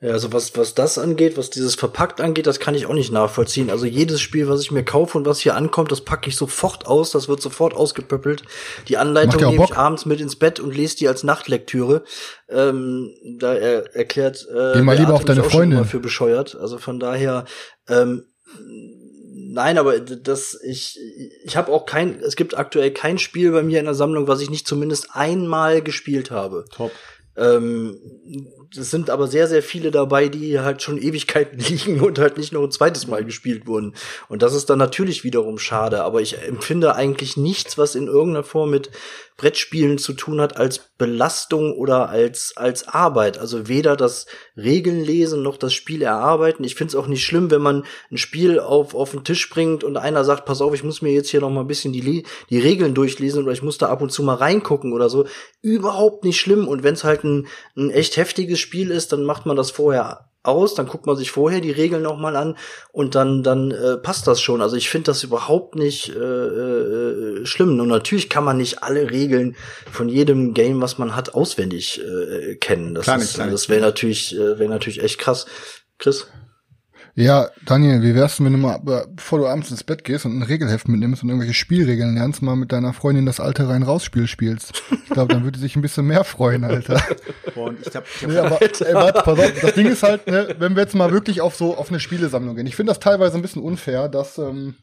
Ja, 0.00 0.12
also 0.12 0.32
was, 0.32 0.56
was 0.56 0.74
das 0.74 0.96
angeht, 0.96 1.36
was 1.36 1.50
dieses 1.50 1.74
verpackt 1.74 2.20
angeht, 2.20 2.46
das 2.46 2.60
kann 2.60 2.76
ich 2.76 2.86
auch 2.86 2.94
nicht 2.94 3.10
nachvollziehen. 3.10 3.68
Also 3.68 3.84
jedes 3.84 4.20
Spiel, 4.20 4.48
was 4.48 4.60
ich 4.60 4.70
mir 4.70 4.84
kaufe 4.84 5.18
und 5.18 5.26
was 5.26 5.40
hier 5.40 5.56
ankommt, 5.56 5.90
das 5.90 6.02
packe 6.02 6.28
ich 6.28 6.36
sofort 6.36 6.86
aus, 6.86 7.10
das 7.10 7.28
wird 7.28 7.42
sofort 7.42 7.74
ausgepöppelt. 7.74 8.44
Die 8.86 8.96
Anleitung 8.96 9.50
nehme 9.50 9.64
ich 9.64 9.76
abends 9.76 10.06
mit 10.06 10.20
ins 10.20 10.36
Bett 10.36 10.60
und 10.60 10.72
lese 10.72 10.96
die 10.98 11.08
als 11.08 11.24
Nachtlektüre. 11.24 12.04
Ähm, 12.48 13.12
da 13.40 13.54
er 13.54 13.96
erklärt, 13.96 14.46
äh, 14.48 14.74
Geh 14.74 14.82
mal 14.82 14.96
lieber 14.96 15.14
auf 15.14 15.24
deine 15.24 15.42
Freundin. 15.42 15.84
für 15.84 15.98
bescheuert. 15.98 16.54
Also 16.54 16.78
von 16.78 17.00
daher, 17.00 17.44
ähm, 17.88 18.24
Nein, 19.50 19.78
aber 19.78 19.98
das 19.98 20.58
ich 20.62 20.98
ich 21.42 21.56
habe 21.56 21.72
auch 21.72 21.86
kein 21.86 22.20
es 22.20 22.36
gibt 22.36 22.56
aktuell 22.56 22.92
kein 22.92 23.18
Spiel 23.18 23.50
bei 23.50 23.62
mir 23.62 23.78
in 23.78 23.86
der 23.86 23.94
Sammlung, 23.94 24.28
was 24.28 24.40
ich 24.40 24.50
nicht 24.50 24.68
zumindest 24.68 25.08
einmal 25.14 25.82
gespielt 25.82 26.30
habe. 26.30 26.66
Top. 26.70 26.92
Ähm, 27.36 27.98
es 28.76 28.90
sind 28.90 29.10
aber 29.10 29.26
sehr, 29.28 29.48
sehr 29.48 29.62
viele 29.62 29.90
dabei, 29.90 30.28
die 30.28 30.60
halt 30.60 30.82
schon 30.82 30.98
Ewigkeiten 30.98 31.58
liegen 31.68 32.00
und 32.00 32.18
halt 32.18 32.36
nicht 32.36 32.52
noch 32.52 32.62
ein 32.62 32.70
zweites 32.70 33.06
Mal 33.06 33.24
gespielt 33.24 33.66
wurden. 33.66 33.94
Und 34.28 34.42
das 34.42 34.54
ist 34.54 34.68
dann 34.70 34.78
natürlich 34.78 35.24
wiederum 35.24 35.58
schade. 35.58 36.02
Aber 36.02 36.20
ich 36.20 36.38
empfinde 36.42 36.94
eigentlich 36.94 37.36
nichts, 37.36 37.78
was 37.78 37.94
in 37.94 38.06
irgendeiner 38.06 38.44
Form 38.44 38.70
mit 38.70 38.90
Brettspielen 39.38 39.98
zu 39.98 40.14
tun 40.14 40.40
hat, 40.40 40.56
als 40.56 40.80
Belastung 40.98 41.72
oder 41.72 42.08
als, 42.08 42.54
als 42.56 42.88
Arbeit. 42.88 43.38
Also 43.38 43.68
weder 43.68 43.96
das 43.96 44.26
Regeln 44.56 45.00
lesen 45.00 45.42
noch 45.42 45.56
das 45.56 45.72
Spiel 45.72 46.02
erarbeiten. 46.02 46.64
Ich 46.64 46.74
finde 46.74 46.90
es 46.90 46.94
auch 46.96 47.06
nicht 47.06 47.24
schlimm, 47.24 47.50
wenn 47.52 47.62
man 47.62 47.84
ein 48.10 48.18
Spiel 48.18 48.58
auf, 48.58 48.96
auf 48.96 49.12
den 49.12 49.22
Tisch 49.22 49.48
bringt 49.48 49.84
und 49.84 49.96
einer 49.96 50.24
sagt, 50.24 50.44
pass 50.44 50.60
auf, 50.60 50.74
ich 50.74 50.82
muss 50.82 51.02
mir 51.02 51.12
jetzt 51.12 51.30
hier 51.30 51.40
noch 51.40 51.50
mal 51.50 51.60
ein 51.60 51.68
bisschen 51.68 51.92
die, 51.92 52.24
die 52.50 52.58
Regeln 52.58 52.94
durchlesen 52.94 53.44
oder 53.44 53.52
ich 53.52 53.62
muss 53.62 53.78
da 53.78 53.88
ab 53.88 54.02
und 54.02 54.10
zu 54.10 54.24
mal 54.24 54.34
reingucken 54.34 54.92
oder 54.92 55.08
so. 55.08 55.26
Überhaupt 55.62 56.24
nicht 56.24 56.40
schlimm. 56.40 56.66
Und 56.66 56.82
wenn 56.82 56.94
es 56.94 57.04
halt 57.04 57.22
ein, 57.22 57.46
ein 57.76 57.90
echt 57.90 58.16
heftiges 58.16 58.58
Spiel 58.58 58.90
ist, 58.90 59.12
dann 59.12 59.22
macht 59.22 59.46
man 59.46 59.56
das 59.56 59.70
vorher 59.70 60.27
aus, 60.42 60.74
dann 60.74 60.86
guckt 60.86 61.06
man 61.06 61.16
sich 61.16 61.30
vorher 61.30 61.60
die 61.60 61.70
Regeln 61.70 62.02
noch 62.02 62.16
mal 62.16 62.36
an 62.36 62.56
und 62.92 63.14
dann 63.14 63.42
dann 63.42 63.70
äh, 63.70 63.96
passt 63.96 64.26
das 64.26 64.40
schon. 64.40 64.62
Also 64.62 64.76
ich 64.76 64.88
finde 64.88 65.06
das 65.06 65.22
überhaupt 65.24 65.74
nicht 65.74 66.10
äh, 66.10 66.18
äh, 66.18 67.46
schlimm. 67.46 67.78
Und 67.78 67.88
natürlich 67.88 68.28
kann 68.30 68.44
man 68.44 68.56
nicht 68.56 68.82
alle 68.82 69.10
Regeln 69.10 69.56
von 69.90 70.08
jedem 70.08 70.54
Game, 70.54 70.80
was 70.80 70.98
man 70.98 71.14
hat, 71.16 71.34
auswendig 71.34 72.00
äh, 72.00 72.54
kennen. 72.56 72.94
Das, 72.94 73.04
Klar 73.04 73.18
nicht, 73.18 73.26
ist, 73.26 73.34
klar 73.34 73.46
nicht. 73.46 73.54
das 73.54 73.68
wäre 73.68 73.80
natürlich 73.80 74.34
äh, 74.34 74.58
wäre 74.58 74.70
natürlich 74.70 75.02
echt 75.02 75.18
krass. 75.18 75.46
Chris? 75.98 76.28
Ja, 77.14 77.48
Daniel, 77.64 78.02
wie 78.02 78.14
wär's, 78.14 78.42
wenn 78.42 78.52
du 78.52 78.58
mal, 78.58 78.76
äh, 78.86 79.06
bevor 79.10 79.40
du 79.40 79.46
abends 79.46 79.70
ins 79.70 79.82
Bett 79.82 80.04
gehst 80.04 80.24
und 80.24 80.38
ein 80.38 80.42
Regelheft 80.42 80.88
mitnimmst 80.88 81.22
und 81.22 81.28
irgendwelche 81.28 81.54
Spielregeln 81.54 82.14
lernst, 82.14 82.42
mal 82.42 82.54
mit 82.54 82.70
deiner 82.70 82.92
Freundin 82.92 83.26
das 83.26 83.40
alte 83.40 83.68
Rein-Raus-Spiel 83.68 84.26
spielst? 84.26 84.82
Ich 85.04 85.10
glaube, 85.10 85.34
dann 85.34 85.42
würde 85.42 85.58
sie 85.58 85.62
sich 85.62 85.74
ein 85.74 85.82
bisschen 85.82 86.06
mehr 86.06 86.22
freuen, 86.22 86.64
Alter. 86.64 87.02
Boah, 87.54 87.68
und 87.68 87.86
ich 87.86 87.96
hab, 87.96 88.04
ich 88.06 88.22
hab 88.22 88.30
Nee, 88.30 88.38
aber, 88.38 88.62
ey, 88.62 88.94
warte, 88.94 89.22
pass 89.22 89.38
auf, 89.38 89.60
das 89.60 89.74
Ding 89.74 89.86
ist 89.86 90.02
halt, 90.02 90.26
ne, 90.26 90.54
wenn 90.58 90.76
wir 90.76 90.82
jetzt 90.82 90.94
mal 90.94 91.10
wirklich 91.10 91.40
auf 91.40 91.56
so, 91.56 91.76
auf 91.76 91.88
eine 91.88 91.98
Spielesammlung 91.98 92.54
gehen. 92.54 92.66
Ich 92.66 92.76
finde 92.76 92.90
das 92.90 93.00
teilweise 93.00 93.36
ein 93.36 93.42
bisschen 93.42 93.62
unfair, 93.62 94.08
dass, 94.08 94.38
ähm, 94.38 94.76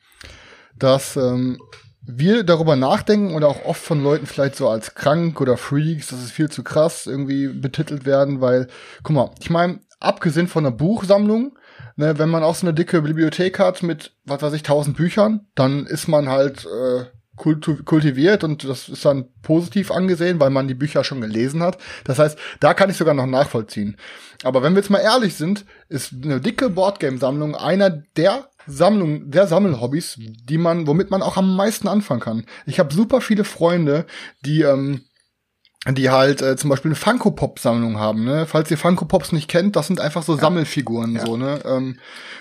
dass, 0.77 1.15
ähm, 1.15 1.59
wir 2.07 2.43
darüber 2.43 2.75
nachdenken 2.75 3.33
oder 3.33 3.47
auch 3.47 3.65
oft 3.65 3.81
von 3.81 4.03
Leuten 4.03 4.25
vielleicht 4.25 4.55
so 4.55 4.69
als 4.69 4.93
krank 4.93 5.41
oder 5.41 5.57
Freaks, 5.57 6.07
das 6.07 6.23
ist 6.23 6.31
viel 6.31 6.49
zu 6.49 6.63
krass 6.63 7.07
irgendwie 7.07 7.47
betitelt 7.47 8.05
werden, 8.05 8.41
weil, 8.41 8.67
guck 9.03 9.15
mal, 9.15 9.31
ich 9.39 9.49
meine, 9.49 9.79
abgesehen 9.99 10.47
von 10.47 10.65
einer 10.65 10.75
Buchsammlung, 10.75 11.57
ne, 11.95 12.17
wenn 12.17 12.29
man 12.29 12.43
auch 12.43 12.55
so 12.55 12.65
eine 12.65 12.73
dicke 12.73 13.01
Bibliothek 13.01 13.59
hat 13.59 13.83
mit, 13.83 14.13
was 14.25 14.41
weiß 14.41 14.53
ich, 14.53 14.63
tausend 14.63 14.97
Büchern, 14.97 15.47
dann 15.55 15.85
ist 15.85 16.07
man 16.07 16.29
halt 16.29 16.65
äh, 16.65 17.05
kultiviert 17.35 18.43
und 18.43 18.63
das 18.63 18.87
ist 18.87 19.03
dann 19.03 19.25
positiv 19.41 19.91
angesehen, 19.91 20.39
weil 20.39 20.49
man 20.49 20.67
die 20.67 20.73
Bücher 20.73 21.03
schon 21.03 21.21
gelesen 21.21 21.61
hat. 21.61 21.77
Das 22.05 22.17
heißt, 22.17 22.37
da 22.59 22.73
kann 22.73 22.89
ich 22.89 22.97
sogar 22.97 23.13
noch 23.13 23.25
nachvollziehen. 23.25 23.97
Aber 24.43 24.63
wenn 24.63 24.73
wir 24.73 24.79
jetzt 24.79 24.89
mal 24.89 24.99
ehrlich 24.99 25.35
sind, 25.35 25.65
ist 25.89 26.13
eine 26.23 26.39
dicke 26.39 26.69
Boardgame-Sammlung 26.69 27.55
einer 27.55 27.89
der 27.89 28.49
Sammlung, 28.67 29.29
der 29.29 29.47
Sammelhobbys, 29.47 30.17
die 30.17 30.57
man, 30.57 30.87
womit 30.87 31.11
man 31.11 31.21
auch 31.21 31.37
am 31.37 31.55
meisten 31.55 31.87
anfangen 31.87 32.21
kann. 32.21 32.45
Ich 32.65 32.79
habe 32.79 32.93
super 32.93 33.21
viele 33.21 33.43
Freunde, 33.43 34.05
die 34.43 34.61
ähm, 34.61 35.01
die 35.93 36.09
halt 36.09 36.41
äh, 36.41 36.55
zum 36.55 36.71
Beispiel 36.71 36.89
eine 36.89 36.95
Funko-Pop-Sammlung 36.95 37.99
haben, 37.99 38.23
ne? 38.23 38.47
Falls 38.47 38.71
ihr 38.71 38.77
Funko-Pops 38.77 39.31
nicht 39.33 39.47
kennt, 39.47 39.75
das 39.75 39.85
sind 39.85 40.01
einfach 40.01 40.23
so 40.23 40.33
ja. 40.33 40.41
Sammelfiguren, 40.41 41.15
ja. 41.15 41.25
so, 41.25 41.37
ne? 41.37 41.59
Ähm, 41.63 41.97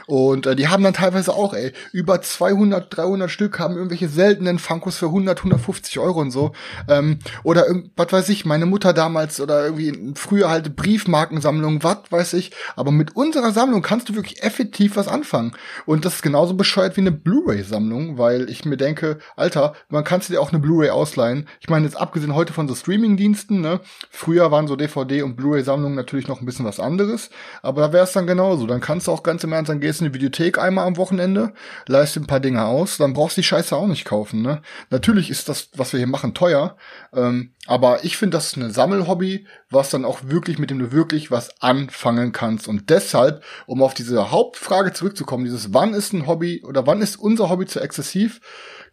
und 0.07 0.47
äh, 0.47 0.57
die 0.57 0.69
haben 0.69 0.83
dann 0.83 0.95
teilweise 0.95 1.35
auch, 1.35 1.53
ey, 1.53 1.73
über 1.93 2.23
200, 2.23 2.97
300 2.97 3.31
Stück 3.31 3.59
haben 3.59 3.75
irgendwelche 3.75 4.09
seltenen 4.09 4.59
Funkos 4.59 4.97
für 4.97 5.07
100, 5.07 5.39
150 5.39 5.99
Euro 5.99 6.21
und 6.21 6.31
so. 6.31 6.53
Ähm, 6.89 7.19
oder 7.43 7.67
was 7.97 8.13
weiß 8.13 8.29
ich, 8.31 8.47
meine 8.47 8.65
Mutter 8.65 8.95
damals 8.95 9.41
oder 9.41 9.65
irgendwie 9.65 10.15
früher 10.15 10.49
halt 10.49 10.75
Briefmarkensammlung, 10.75 11.83
was 11.83 11.99
weiß 12.11 12.33
ich. 12.35 12.53
Aber 12.77 12.93
mit 12.93 13.15
unserer 13.15 13.53
Sammlung 13.53 13.83
kannst 13.83 14.09
du 14.09 14.15
wirklich 14.15 14.43
effektiv 14.43 14.97
was 14.97 15.09
anfangen. 15.09 15.53
Und 15.85 16.07
das 16.07 16.17
ist 16.17 16.23
genauso 16.23 16.55
bescheuert 16.55 16.97
wie 16.97 17.03
eine 17.03 17.13
Blu-ray-Sammlung, 17.13 18.17
weil 18.17 18.49
ich 18.49 18.65
mir 18.65 18.79
denke, 18.79 19.19
Alter, 19.37 19.75
man 19.91 20.05
kannst 20.05 20.31
dir 20.31 20.41
auch 20.41 20.51
eine 20.51 20.61
Blu-ray 20.61 20.91
ausleihen. 20.91 21.47
Ich 21.61 21.69
meine, 21.69 21.85
jetzt 21.85 21.97
abgesehen 21.97 22.35
heute 22.35 22.55
von 22.55 22.69
so 22.69 22.75
Streaming-Diensten, 22.75 23.34
Diensten. 23.34 23.34
Ne? 23.61 23.81
Früher 24.11 24.51
waren 24.51 24.67
so 24.67 24.75
DVD- 24.75 25.23
und 25.23 25.37
Blu-ray-Sammlungen 25.37 25.95
natürlich 25.95 26.29
noch 26.29 26.41
ein 26.41 26.47
bisschen 26.47 26.65
was 26.65 26.81
anderes, 26.81 27.31
aber 27.63 27.83
da 27.83 27.93
wäre 27.93 28.05
es 28.05 28.13
dann 28.13 28.27
genauso. 28.27 28.67
Dann 28.67 28.81
kannst 28.81 29.07
du 29.07 29.13
auch 29.13 29.23
ganz 29.23 29.45
im 29.45 29.53
Ernst, 29.53 29.69
dann 29.69 29.81
gehst 29.81 30.01
in 30.01 30.09
die 30.09 30.15
Videothek 30.15 30.59
einmal 30.59 30.87
am 30.87 30.97
Wochenende, 30.97 31.53
leist 31.87 32.17
ein 32.17 32.27
paar 32.27 32.41
Dinge 32.41 32.65
aus, 32.65 32.97
dann 32.97 33.13
brauchst 33.13 33.37
du 33.37 33.41
die 33.41 33.47
Scheiße 33.47 33.77
auch 33.77 33.87
nicht 33.87 34.05
kaufen. 34.05 34.43
Ne? 34.43 34.63
Natürlich 34.91 35.31
ist 35.31 35.49
das, 35.49 35.69
was 35.77 35.93
wir 35.93 35.99
hier 35.99 36.07
machen, 36.07 36.35
teuer, 36.35 36.77
ähm, 37.13 37.55
aber 37.67 38.05
ich 38.05 38.17
finde, 38.17 38.37
das 38.37 38.49
ist 38.49 38.57
ein 38.57 38.71
Sammelhobby, 38.71 39.47
was 39.71 39.91
dann 39.91 40.05
auch 40.05 40.21
wirklich, 40.25 40.59
mit 40.59 40.71
dem 40.71 40.79
du 40.79 40.93
wirklich 40.93 41.31
was 41.31 41.63
anfangen 41.63 42.33
kannst. 42.33 42.69
Und 42.69 42.91
deshalb, 42.91 43.43
um 43.67 43.83
auf 43.83 43.95
diese 43.95 44.31
Hauptfrage 44.31 44.93
zurückzukommen, 44.93 45.45
dieses 45.45 45.73
wann 45.73 45.95
ist 45.95 46.13
ein 46.13 46.27
Hobby 46.27 46.63
oder 46.65 46.87
wann 46.87 47.01
ist 47.01 47.17
unser 47.17 47.49
Hobby 47.49 47.67
zu 47.67 47.81
exzessiv, 47.81 48.41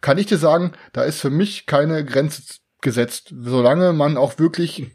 kann 0.00 0.18
ich 0.18 0.26
dir 0.26 0.38
sagen, 0.38 0.72
da 0.92 1.02
ist 1.02 1.20
für 1.20 1.30
mich 1.30 1.66
keine 1.66 2.04
Grenze 2.04 2.42
gesetzt, 2.82 3.32
solange 3.40 3.92
man 3.92 4.16
auch 4.16 4.38
wirklich 4.38 4.90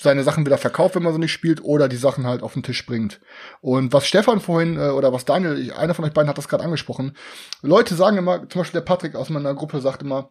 seine 0.00 0.24
Sachen 0.24 0.44
wieder 0.44 0.58
verkauft, 0.58 0.96
wenn 0.96 1.02
man 1.02 1.12
so 1.12 1.18
nicht 1.18 1.32
spielt, 1.32 1.62
oder 1.62 1.88
die 1.88 1.96
Sachen 1.96 2.26
halt 2.26 2.42
auf 2.42 2.54
den 2.54 2.62
Tisch 2.62 2.84
bringt. 2.84 3.20
Und 3.60 3.92
was 3.92 4.06
Stefan 4.06 4.40
vorhin, 4.40 4.76
äh, 4.78 4.88
oder 4.88 5.12
was 5.12 5.24
Daniel, 5.24 5.72
einer 5.72 5.94
von 5.94 6.04
euch 6.04 6.12
beiden 6.12 6.28
hat 6.28 6.38
das 6.38 6.48
gerade 6.48 6.64
angesprochen, 6.64 7.16
Leute 7.62 7.94
sagen 7.94 8.16
immer, 8.16 8.48
zum 8.48 8.60
Beispiel 8.60 8.80
der 8.80 8.86
Patrick 8.86 9.14
aus 9.14 9.30
meiner 9.30 9.54
Gruppe 9.54 9.80
sagt 9.80 10.02
immer, 10.02 10.30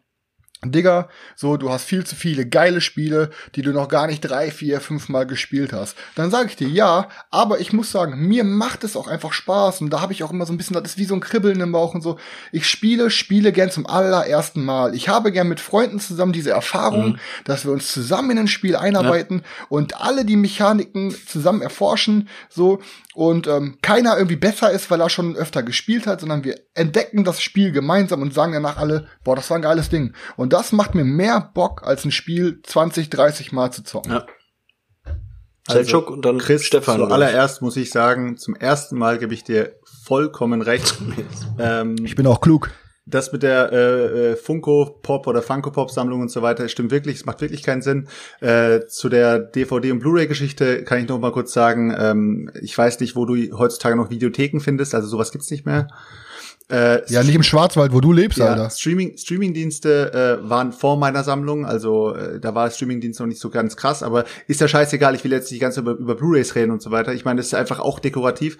Digga, 0.71 1.09
so, 1.35 1.57
du 1.57 1.69
hast 1.69 1.85
viel 1.85 2.05
zu 2.05 2.15
viele 2.15 2.45
geile 2.45 2.81
Spiele, 2.81 3.29
die 3.55 3.61
du 3.61 3.71
noch 3.71 3.87
gar 3.87 4.07
nicht 4.07 4.21
drei, 4.21 4.51
vier, 4.51 4.81
fünf 4.81 5.09
Mal 5.09 5.25
gespielt 5.25 5.73
hast. 5.73 5.97
Dann 6.15 6.31
sage 6.31 6.49
ich 6.49 6.55
dir 6.55 6.67
ja, 6.67 7.09
aber 7.31 7.59
ich 7.59 7.73
muss 7.73 7.91
sagen, 7.91 8.27
mir 8.27 8.43
macht 8.43 8.83
es 8.83 8.95
auch 8.95 9.07
einfach 9.07 9.33
Spaß 9.33 9.81
und 9.81 9.89
da 9.89 10.01
habe 10.01 10.13
ich 10.13 10.23
auch 10.23 10.31
immer 10.31 10.45
so 10.45 10.53
ein 10.53 10.57
bisschen, 10.57 10.75
das 10.75 10.91
ist 10.91 10.97
wie 10.97 11.05
so 11.05 11.15
ein 11.15 11.21
Kribbeln 11.21 11.59
im 11.59 11.71
Bauch 11.71 11.93
und 11.93 12.01
so. 12.01 12.17
Ich 12.51 12.67
spiele, 12.67 13.09
spiele 13.09 13.51
gern 13.51 13.71
zum 13.71 13.85
allerersten 13.85 14.63
Mal. 14.63 14.95
Ich 14.95 15.09
habe 15.09 15.31
gern 15.31 15.47
mit 15.47 15.59
Freunden 15.59 15.99
zusammen 15.99 16.33
diese 16.33 16.51
Erfahrung, 16.51 17.13
mhm. 17.13 17.19
dass 17.43 17.65
wir 17.65 17.71
uns 17.71 17.91
zusammen 17.91 18.31
in 18.31 18.39
ein 18.39 18.47
Spiel 18.47 18.75
einarbeiten 18.75 19.39
ja. 19.39 19.65
und 19.69 20.01
alle 20.01 20.25
die 20.25 20.37
Mechaniken 20.37 21.15
zusammen 21.27 21.61
erforschen, 21.61 22.29
so 22.49 22.79
und 23.15 23.47
ähm, 23.47 23.77
keiner 23.81 24.17
irgendwie 24.17 24.35
besser 24.35 24.71
ist, 24.71 24.91
weil 24.91 24.99
er 24.99 25.09
schon 25.09 25.37
öfter 25.37 25.63
gespielt 25.63 26.05
hat, 26.05 26.19
sondern 26.19 26.43
wir 26.43 26.59
entdecken 26.73 27.23
das 27.23 27.41
Spiel 27.41 27.71
gemeinsam 27.71 28.21
und 28.21 28.33
sagen 28.33 28.51
danach 28.51 28.77
alle, 28.77 29.07
boah, 29.23 29.37
das 29.37 29.49
war 29.49 29.57
ein 29.57 29.61
geiles 29.61 29.89
Ding. 29.89 30.13
Und 30.35 30.51
das 30.55 30.71
macht 30.71 30.95
mir 30.95 31.03
mehr 31.03 31.51
Bock, 31.53 31.83
als 31.83 32.05
ein 32.05 32.11
Spiel 32.11 32.61
20, 32.63 33.09
30 33.09 33.51
Mal 33.51 33.71
zu 33.71 33.83
zocken. 33.83 34.13
Ja. 34.13 34.25
Also, 35.67 36.05
und 36.07 36.23
dann 36.23 36.37
Chris, 36.37 36.63
Stefan. 36.63 36.97
Zuallererst 36.97 37.61
muss 37.61 37.75
ich 37.75 37.89
sagen, 37.89 38.37
zum 38.37 38.55
ersten 38.55 38.97
Mal 38.97 39.17
gebe 39.17 39.33
ich 39.33 39.43
dir 39.43 39.75
vollkommen 40.05 40.61
recht. 40.61 40.95
ähm, 41.59 41.97
ich 42.05 42.15
bin 42.15 42.25
auch 42.25 42.39
klug 42.39 42.71
das 43.07 43.31
mit 43.31 43.43
der 43.43 43.71
äh, 43.71 44.31
äh, 44.31 44.35
Funko 44.35 44.99
Pop 45.03 45.27
oder 45.27 45.43
Funko 45.43 45.69
Pop 45.69 45.91
Sammlung 45.91 46.21
und 46.21 46.31
so 46.31 46.41
weiter 46.41 46.67
stimmt 46.67 46.89
wirklich, 46.89 47.17
es 47.17 47.25
macht 47.25 47.39
wirklich 47.41 47.61
keinen 47.61 47.83
Sinn. 47.83 48.07
Äh, 48.41 48.87
zu 48.87 49.09
der 49.09 49.39
DVD 49.39 49.91
und 49.91 49.99
Blu-ray 49.99 50.25
Geschichte 50.27 50.83
kann 50.83 50.99
ich 50.99 51.07
noch 51.07 51.19
mal 51.19 51.31
kurz 51.31 51.53
sagen, 51.53 51.95
ähm, 51.97 52.49
ich 52.61 52.75
weiß 52.75 52.99
nicht, 53.01 53.15
wo 53.15 53.25
du 53.25 53.35
heutzutage 53.57 53.95
noch 53.95 54.09
Videotheken 54.09 54.59
findest, 54.59 54.95
also 54.95 55.07
sowas 55.07 55.31
gibt's 55.31 55.51
nicht 55.51 55.67
mehr. 55.67 55.87
Äh, 56.67 57.11
ja, 57.11 57.21
nicht 57.21 57.35
im 57.35 57.43
Schwarzwald, 57.43 57.93
wo 57.93 58.01
du 58.01 58.11
lebst, 58.11 58.39
ja, 58.39 58.47
Alter. 58.47 58.71
Streaming, 58.71 59.17
Streamingdienste 59.17 60.41
äh, 60.43 60.49
waren 60.49 60.71
vor 60.73 60.97
meiner 60.97 61.23
Sammlung, 61.23 61.63
also 61.65 62.15
äh, 62.15 62.39
da 62.39 62.55
war 62.55 62.71
Streamingdienst 62.71 63.19
noch 63.19 63.27
nicht 63.27 63.39
so 63.39 63.51
ganz 63.51 63.77
krass, 63.77 64.01
aber 64.01 64.25
ist 64.47 64.61
ja 64.61 64.67
scheißegal, 64.67 65.13
ich 65.13 65.23
will 65.23 65.31
jetzt 65.31 65.51
nicht 65.51 65.61
ganz 65.61 65.77
über, 65.77 65.91
über 65.91 66.15
Blu-Rays 66.15 66.55
reden 66.55 66.71
und 66.71 66.81
so 66.81 66.89
weiter. 66.89 67.13
Ich 67.13 67.23
meine, 67.23 67.37
das 67.37 67.47
ist 67.47 67.53
einfach 67.53 67.79
auch 67.79 67.99
dekorativ. 67.99 68.57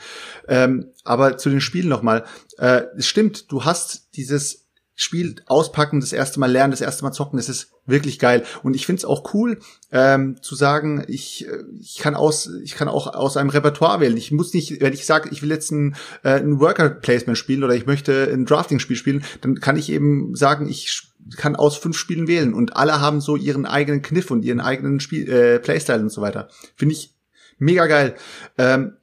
Ähm, 0.47 0.91
aber 1.03 1.37
zu 1.37 1.49
den 1.49 1.61
Spielen 1.61 1.89
nochmal. 1.89 2.25
Äh, 2.59 2.83
es 2.95 3.07
stimmt, 3.07 3.51
du 3.51 3.65
hast 3.65 4.15
dieses 4.15 4.64
Spiel 4.97 5.35
auspacken, 5.45 5.99
das 5.99 6.13
erste 6.13 6.39
Mal 6.39 6.51
lernen, 6.51 6.71
das 6.71 6.79
erste 6.79 7.03
Mal 7.03 7.11
zocken, 7.11 7.37
das 7.37 7.49
ist 7.49 7.71
wirklich 7.85 8.17
geil. 8.17 8.45
Und 8.63 8.75
ich 8.75 8.85
finde 8.85 8.99
es 8.99 9.05
auch 9.05 9.33
cool, 9.33 9.59
ähm, 9.91 10.41
zu 10.41 10.55
sagen, 10.55 11.03
ich, 11.07 11.47
äh, 11.47 11.63
ich 11.79 11.97
kann 11.97 12.15
aus, 12.15 12.49
ich 12.63 12.75
kann 12.75 12.87
auch 12.87 13.13
aus 13.13 13.35
einem 13.35 13.49
Repertoire 13.49 13.99
wählen. 13.99 14.15
Ich 14.15 14.31
muss 14.31 14.53
nicht, 14.53 14.79
wenn 14.81 14.93
ich 14.93 15.05
sage, 15.05 15.29
ich 15.31 15.41
will 15.41 15.49
jetzt 15.49 15.71
ein, 15.71 15.95
äh, 16.23 16.39
ein 16.39 16.61
Worker 16.61 16.89
Placement 16.89 17.37
spielen 17.37 17.63
oder 17.63 17.75
ich 17.75 17.85
möchte 17.85 18.29
ein 18.31 18.45
Drafting-Spiel 18.45 18.95
spielen, 18.95 19.25
dann 19.41 19.59
kann 19.59 19.75
ich 19.75 19.91
eben 19.91 20.33
sagen, 20.33 20.69
ich 20.69 21.09
kann 21.35 21.55
aus 21.55 21.75
fünf 21.75 21.97
Spielen 21.97 22.27
wählen 22.27 22.53
und 22.53 22.77
alle 22.77 23.01
haben 23.01 23.19
so 23.19 23.35
ihren 23.35 23.65
eigenen 23.65 24.01
Kniff 24.01 24.31
und 24.31 24.45
ihren 24.45 24.61
eigenen 24.61 25.01
Spiel, 25.01 25.29
äh, 25.29 25.59
Playstyle 25.59 26.01
und 26.01 26.11
so 26.11 26.21
weiter. 26.21 26.47
Finde 26.75 26.93
ich 26.93 27.13
mega 27.57 27.87
geil. 27.87 28.15
Ähm, 28.57 28.93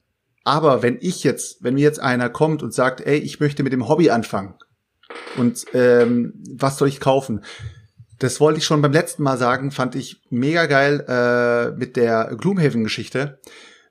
aber 0.45 0.83
wenn 0.83 0.99
ich 1.01 1.23
jetzt, 1.23 1.63
wenn 1.63 1.75
mir 1.75 1.83
jetzt 1.83 2.01
einer 2.01 2.29
kommt 2.29 2.63
und 2.63 2.75
sagt, 2.75 3.01
ey, 3.01 3.19
ich 3.19 3.41
möchte 3.41 3.63
mit 3.63 3.73
dem 3.73 3.89
Hobby 3.89 4.11
anfangen, 4.11 4.55
und 5.37 5.65
ähm, 5.75 6.35
was 6.55 6.79
soll 6.79 6.89
ich 6.89 7.01
kaufen? 7.01 7.45
Das 8.19 8.39
wollte 8.41 8.59
ich 8.59 8.65
schon 8.65 8.83
beim 8.83 8.93
letzten 8.93 9.23
Mal 9.23 9.37
sagen, 9.37 9.71
fand 9.71 9.95
ich 9.95 10.23
mega 10.31 10.67
geil 10.67 11.05
äh, 11.09 11.77
mit 11.77 11.97
der 11.97 12.37
Gloomhaven-Geschichte. 12.39 13.41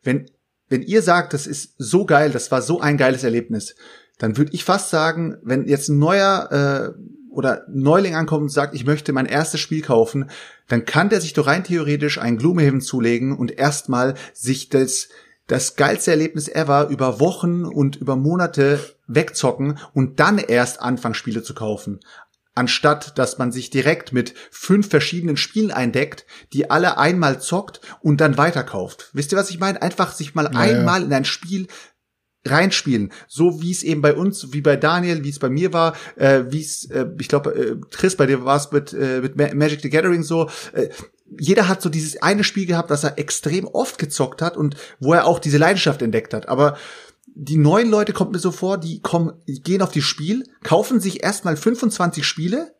Wenn, 0.03 0.29
wenn 0.69 0.83
ihr 0.83 1.01
sagt, 1.01 1.33
das 1.33 1.47
ist 1.47 1.75
so 1.77 2.05
geil, 2.05 2.31
das 2.31 2.51
war 2.51 2.61
so 2.61 2.79
ein 2.79 2.97
geiles 2.97 3.23
Erlebnis, 3.23 3.75
dann 4.19 4.37
würde 4.37 4.53
ich 4.53 4.63
fast 4.63 4.89
sagen, 4.89 5.37
wenn 5.43 5.67
jetzt 5.67 5.89
ein 5.89 5.99
neuer 5.99 6.95
äh, 6.95 7.31
oder 7.31 7.65
Neuling 7.69 8.15
ankommt 8.15 8.43
und 8.43 8.49
sagt, 8.49 8.75
ich 8.75 8.85
möchte 8.85 9.13
mein 9.13 9.25
erstes 9.25 9.59
Spiel 9.59 9.81
kaufen, 9.81 10.29
dann 10.67 10.85
kann 10.85 11.09
der 11.09 11.21
sich 11.21 11.33
doch 11.33 11.47
rein 11.47 11.63
theoretisch 11.63 12.17
ein 12.17 12.37
Gloomhaven 12.37 12.81
zulegen 12.81 13.35
und 13.37 13.57
erstmal 13.57 14.15
sich 14.33 14.69
das 14.69 15.09
das 15.47 15.75
geilste 15.75 16.11
Erlebnis 16.11 16.47
ever 16.47 16.87
über 16.87 17.19
Wochen 17.19 17.65
und 17.65 17.97
über 17.97 18.15
Monate 18.15 18.79
wegzocken 19.15 19.79
und 19.93 20.19
dann 20.19 20.37
erst 20.37 20.81
anfangen, 20.81 21.15
Spiele 21.15 21.43
zu 21.43 21.53
kaufen. 21.53 21.99
Anstatt, 22.53 23.17
dass 23.17 23.37
man 23.37 23.53
sich 23.53 23.69
direkt 23.69 24.11
mit 24.11 24.33
fünf 24.51 24.89
verschiedenen 24.89 25.37
Spielen 25.37 25.71
eindeckt, 25.71 26.25
die 26.51 26.69
alle 26.69 26.97
einmal 26.97 27.39
zockt 27.39 27.79
und 28.01 28.19
dann 28.19 28.37
weiterkauft. 28.37 29.09
Wisst 29.13 29.31
ihr, 29.31 29.37
was 29.37 29.49
ich 29.49 29.59
meine? 29.59 29.81
Einfach 29.81 30.11
sich 30.11 30.35
mal 30.35 30.51
ja, 30.51 30.59
einmal 30.59 31.01
in 31.03 31.13
ein 31.13 31.23
Spiel 31.23 31.67
reinspielen, 32.45 33.11
so 33.27 33.61
wie 33.61 33.71
es 33.71 33.83
eben 33.83 34.01
bei 34.01 34.15
uns, 34.15 34.51
wie 34.51 34.61
bei 34.61 34.75
Daniel, 34.75 35.23
wie 35.23 35.29
es 35.29 35.39
bei 35.39 35.49
mir 35.49 35.73
war, 35.73 35.95
äh, 36.15 36.43
wie 36.49 36.61
es, 36.61 36.85
äh, 36.89 37.05
ich 37.19 37.27
glaube, 37.27 37.51
äh, 37.51 37.75
Chris, 37.91 38.15
bei 38.15 38.25
dir 38.25 38.43
war 38.43 38.57
es 38.57 38.71
mit, 38.71 38.93
äh, 38.93 39.21
mit 39.21 39.35
Magic 39.55 39.81
the 39.81 39.89
Gathering 39.89 40.23
so. 40.23 40.49
Äh, 40.73 40.89
jeder 41.39 41.67
hat 41.67 41.81
so 41.81 41.89
dieses 41.89 42.21
eine 42.21 42.43
Spiel 42.43 42.65
gehabt, 42.65 42.91
das 42.91 43.03
er 43.03 43.17
extrem 43.17 43.65
oft 43.65 43.97
gezockt 43.97 44.41
hat 44.41 44.57
und 44.57 44.75
wo 44.99 45.13
er 45.13 45.25
auch 45.25 45.39
diese 45.39 45.57
Leidenschaft 45.57 46.01
entdeckt 46.01 46.33
hat. 46.33 46.49
Aber 46.49 46.77
die 47.33 47.57
neuen 47.57 47.89
Leute 47.89 48.13
kommt 48.13 48.31
mir 48.31 48.39
so 48.39 48.51
vor, 48.51 48.77
die 48.77 49.01
kommen, 49.01 49.33
gehen 49.45 49.81
auf 49.81 49.91
die 49.91 50.01
Spiel, 50.01 50.43
kaufen 50.63 50.99
sich 50.99 51.23
erstmal 51.23 51.57
25 51.57 52.25
Spiele 52.25 52.75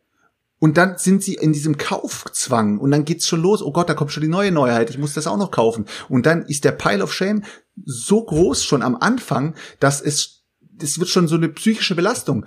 und 0.58 0.76
dann 0.76 0.98
sind 0.98 1.22
sie 1.22 1.34
in 1.34 1.52
diesem 1.52 1.76
Kaufzwang 1.76 2.78
und 2.78 2.90
dann 2.90 3.04
geht's 3.04 3.26
schon 3.26 3.42
los. 3.42 3.62
Oh 3.62 3.72
Gott, 3.72 3.88
da 3.88 3.94
kommt 3.94 4.12
schon 4.12 4.22
die 4.22 4.28
neue 4.28 4.52
Neuheit. 4.52 4.90
Ich 4.90 4.98
muss 4.98 5.14
das 5.14 5.26
auch 5.26 5.36
noch 5.36 5.50
kaufen. 5.50 5.86
Und 6.08 6.26
dann 6.26 6.42
ist 6.46 6.64
der 6.64 6.72
Pile 6.72 7.02
of 7.02 7.12
Shame 7.12 7.42
so 7.84 8.24
groß 8.24 8.62
schon 8.62 8.82
am 8.82 8.96
Anfang, 8.96 9.56
dass 9.80 10.00
es, 10.00 10.44
es 10.80 11.00
wird 11.00 11.08
schon 11.08 11.26
so 11.26 11.34
eine 11.34 11.48
psychische 11.48 11.96
Belastung. 11.96 12.46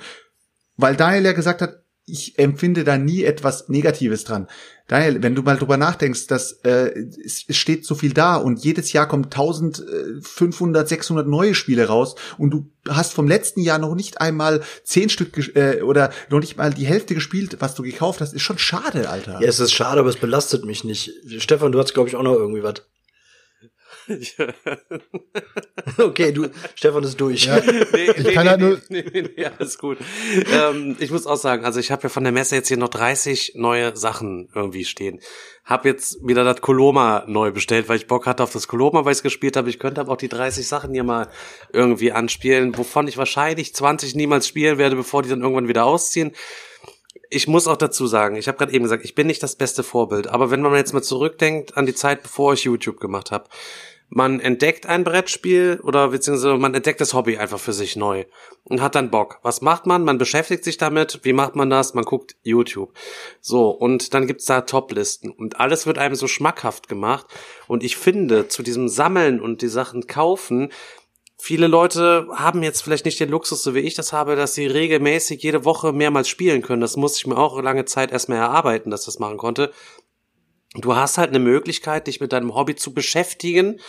Weil 0.78 0.96
Daniel 0.96 1.26
ja 1.26 1.34
gesagt 1.34 1.62
hat, 1.62 1.84
ich 2.08 2.38
empfinde 2.38 2.84
da 2.84 2.98
nie 2.98 3.24
etwas 3.24 3.68
Negatives 3.68 4.24
dran. 4.24 4.48
Daniel, 4.88 5.24
wenn 5.24 5.34
du 5.34 5.42
mal 5.42 5.58
drüber 5.58 5.78
nachdenkst, 5.78 6.28
dass 6.28 6.52
äh, 6.64 6.92
es, 7.24 7.46
steht 7.50 7.86
so 7.86 7.96
viel 7.96 8.14
da 8.14 8.36
und 8.36 8.64
jedes 8.64 8.94
Jahr 8.94 9.08
kommt 9.08 9.28
1500, 9.28 10.88
600 10.88 11.28
neue 11.28 11.56
Spiele 11.56 11.88
raus 11.88 12.16
und 12.38 12.52
du 12.52 12.70
hast 12.88 13.14
vom 13.14 13.28
letzten 13.28 13.62
Jahr 13.62 13.80
noch 13.80 13.96
nicht 13.96 14.22
einmal 14.22 14.62
zehn 14.84 15.10
Stück 15.10 15.56
äh, 15.56 15.82
oder 15.82 16.12
noch 16.30 16.40
nicht 16.40 16.58
mal 16.58 16.72
die 16.72 16.86
Hälfte 16.86 17.16
gespielt, 17.16 17.58
was 17.60 17.74
du 17.74 17.82
gekauft 17.82 18.22
hast, 18.22 18.36
ist 18.36 18.44
schon 18.44 18.60
schade, 18.60 19.10
Alter. 19.10 19.40
Ja, 19.42 19.48
es 19.48 19.60
ist 19.60 19.74
schade, 19.74 20.00
aber 20.00 20.10
es 20.10 20.18
belastet 20.18 20.66
mich 20.66 20.84
nicht. 20.84 21.12
Stefan, 21.40 21.72
du 21.72 21.80
hast 21.80 21.96
glaube 21.96 22.10
ich 22.10 22.16
auch 22.16 22.24
noch 22.24 22.36
irgendwie 22.36 22.62
was. 22.62 22.84
okay, 25.98 26.32
du, 26.32 26.48
Stefan 26.76 27.04
ist 27.04 27.20
durch. 27.20 27.46
Ja. 27.46 27.62
Nee, 27.96 28.12
ich 28.12 28.24
nee, 28.24 28.34
kann 28.34 28.46
nee, 28.46 28.50
halt 28.50 28.60
nur 28.60 28.82
nee, 28.90 29.06
nee, 29.14 29.30
nee, 29.36 29.46
alles 29.46 29.78
gut. 29.78 29.98
ähm, 30.52 30.96
ich 31.00 31.12
muss 31.12 31.28
auch 31.28 31.38
sagen, 31.38 31.66
also 31.66 31.80
ich 31.80 31.92
habe 31.92 32.04
ja 32.04 32.10
von 32.10 32.24
der 32.24 32.34
Messe 32.34 32.56
jetzt 32.56 32.68
hier 32.68 32.78
noch 32.78 32.90
30 32.90 33.54
neue 33.56 33.96
Sachen 33.96 34.50
irgendwie 34.54 34.86
stehen. 34.86 35.22
Hab 35.64 35.86
jetzt 35.86 36.18
wieder 36.26 36.44
das 36.44 36.62
Koloma 36.62 37.24
neu 37.28 37.52
bestellt, 37.52 37.88
weil 37.90 37.98
ich 37.98 38.08
Bock 38.08 38.26
hatte 38.26 38.44
auf 38.44 38.52
das 38.52 38.68
Koloma, 38.68 39.06
weil 39.06 39.14
ich 39.14 39.20
es 39.20 39.24
gespielt 39.24 39.56
habe. 39.56 39.70
Ich 39.70 39.80
könnte 39.80 40.02
aber 40.02 40.12
auch 40.14 40.18
die 40.18 40.30
30 40.30 40.68
Sachen 40.68 40.94
hier 40.94 41.04
mal 41.04 41.30
irgendwie 41.72 42.12
anspielen, 42.12 42.78
wovon 42.78 43.08
ich 43.08 43.18
wahrscheinlich 43.18 43.74
20 43.74 44.16
niemals 44.16 44.48
spielen 44.48 44.78
werde, 44.78 44.96
bevor 44.96 45.24
die 45.24 45.30
dann 45.30 45.42
irgendwann 45.42 45.68
wieder 45.68 45.86
ausziehen 45.86 46.34
ich 47.30 47.48
muss 47.48 47.68
auch 47.68 47.78
dazu 47.78 48.08
sagen, 48.08 48.36
ich 48.36 48.48
habe 48.48 48.58
gerade 48.58 48.74
eben 48.74 48.84
gesagt, 48.84 49.04
ich 49.04 49.16
bin 49.16 49.28
nicht 49.28 49.42
das 49.44 49.56
beste 49.56 49.84
Vorbild, 49.84 50.28
aber 50.28 50.52
wenn 50.52 50.62
man 50.62 50.76
jetzt 50.76 50.94
mal 50.94 51.02
zurückdenkt 51.02 51.78
an 51.78 51.86
die 51.86 51.96
Zeit, 51.96 52.24
bevor 52.24 52.54
ich 52.54 52.64
YouTube 52.64 53.00
gemacht 53.00 53.32
habe, 53.32 53.50
man 54.10 54.40
entdeckt 54.40 54.86
ein 54.86 55.04
Brettspiel 55.04 55.80
oder 55.84 56.10
beziehungsweise 56.10 56.58
man 56.58 56.74
entdeckt 56.74 57.02
das 57.02 57.14
Hobby 57.14 57.38
einfach 57.38 57.60
für 57.60 57.74
sich 57.74 57.96
neu 57.96 58.26
und 58.64 58.82
hat 58.82 58.96
dann 58.96 59.12
Bock. 59.12 59.40
Was 59.42 59.62
macht 59.62 59.86
man? 59.86 60.04
Man 60.04 60.18
beschäftigt 60.18 60.64
sich 60.64 60.78
damit. 60.78 61.20
Wie 61.24 61.34
macht 61.34 61.56
man 61.56 61.70
das? 61.70 61.94
Man 61.94 62.06
guckt 62.06 62.36
YouTube. 62.44 62.94
So, 63.42 63.70
und 63.70 64.14
dann 64.14 64.28
gibt's 64.28 64.46
da 64.46 64.62
Toplisten 64.62 65.32
und 65.32 65.60
alles 65.60 65.86
wird 65.88 65.98
einem 65.98 66.16
so 66.16 66.28
schmackhaft 66.28 66.88
gemacht. 66.88 67.26
Und 67.68 67.84
ich 67.84 67.98
finde, 67.98 68.48
zu 68.48 68.64
diesem 68.64 68.88
Sammeln 68.88 69.42
und 69.42 69.62
die 69.62 69.68
Sachen 69.68 70.08
kaufen, 70.08 70.72
Viele 71.38 71.68
Leute 71.68 72.28
haben 72.34 72.64
jetzt 72.64 72.82
vielleicht 72.82 73.06
nicht 73.06 73.20
den 73.20 73.30
Luxus, 73.30 73.62
so 73.62 73.76
wie 73.76 73.80
ich 73.82 73.94
das 73.94 74.14
habe, 74.14 74.36
dass 74.36 74.56
sie 74.56 74.66
regelmäßig 74.66 75.44
jede 75.44 75.64
Woche 75.64 75.92
mehrmals 75.92 76.30
spielen 76.30 76.62
können. 76.62 76.82
Das 76.82 76.96
musste 76.96 77.20
ich 77.20 77.28
mir 77.28 77.38
auch 77.38 77.62
lange 77.62 77.86
Zeit 77.86 78.12
erstmal 78.12 78.40
erarbeiten, 78.40 78.90
dass 78.90 79.02
ich 79.02 79.06
das 79.08 79.20
machen 79.20 79.38
konnte. 79.38 79.72
Du 80.78 80.96
hast 80.96 81.18
halt 81.18 81.30
eine 81.30 81.40
Möglichkeit, 81.40 82.08
dich 82.08 82.20
mit 82.20 82.34
deinem 82.34 82.54
Hobby 82.54 82.76
zu 82.76 82.94
beschäftigen, 82.94 83.80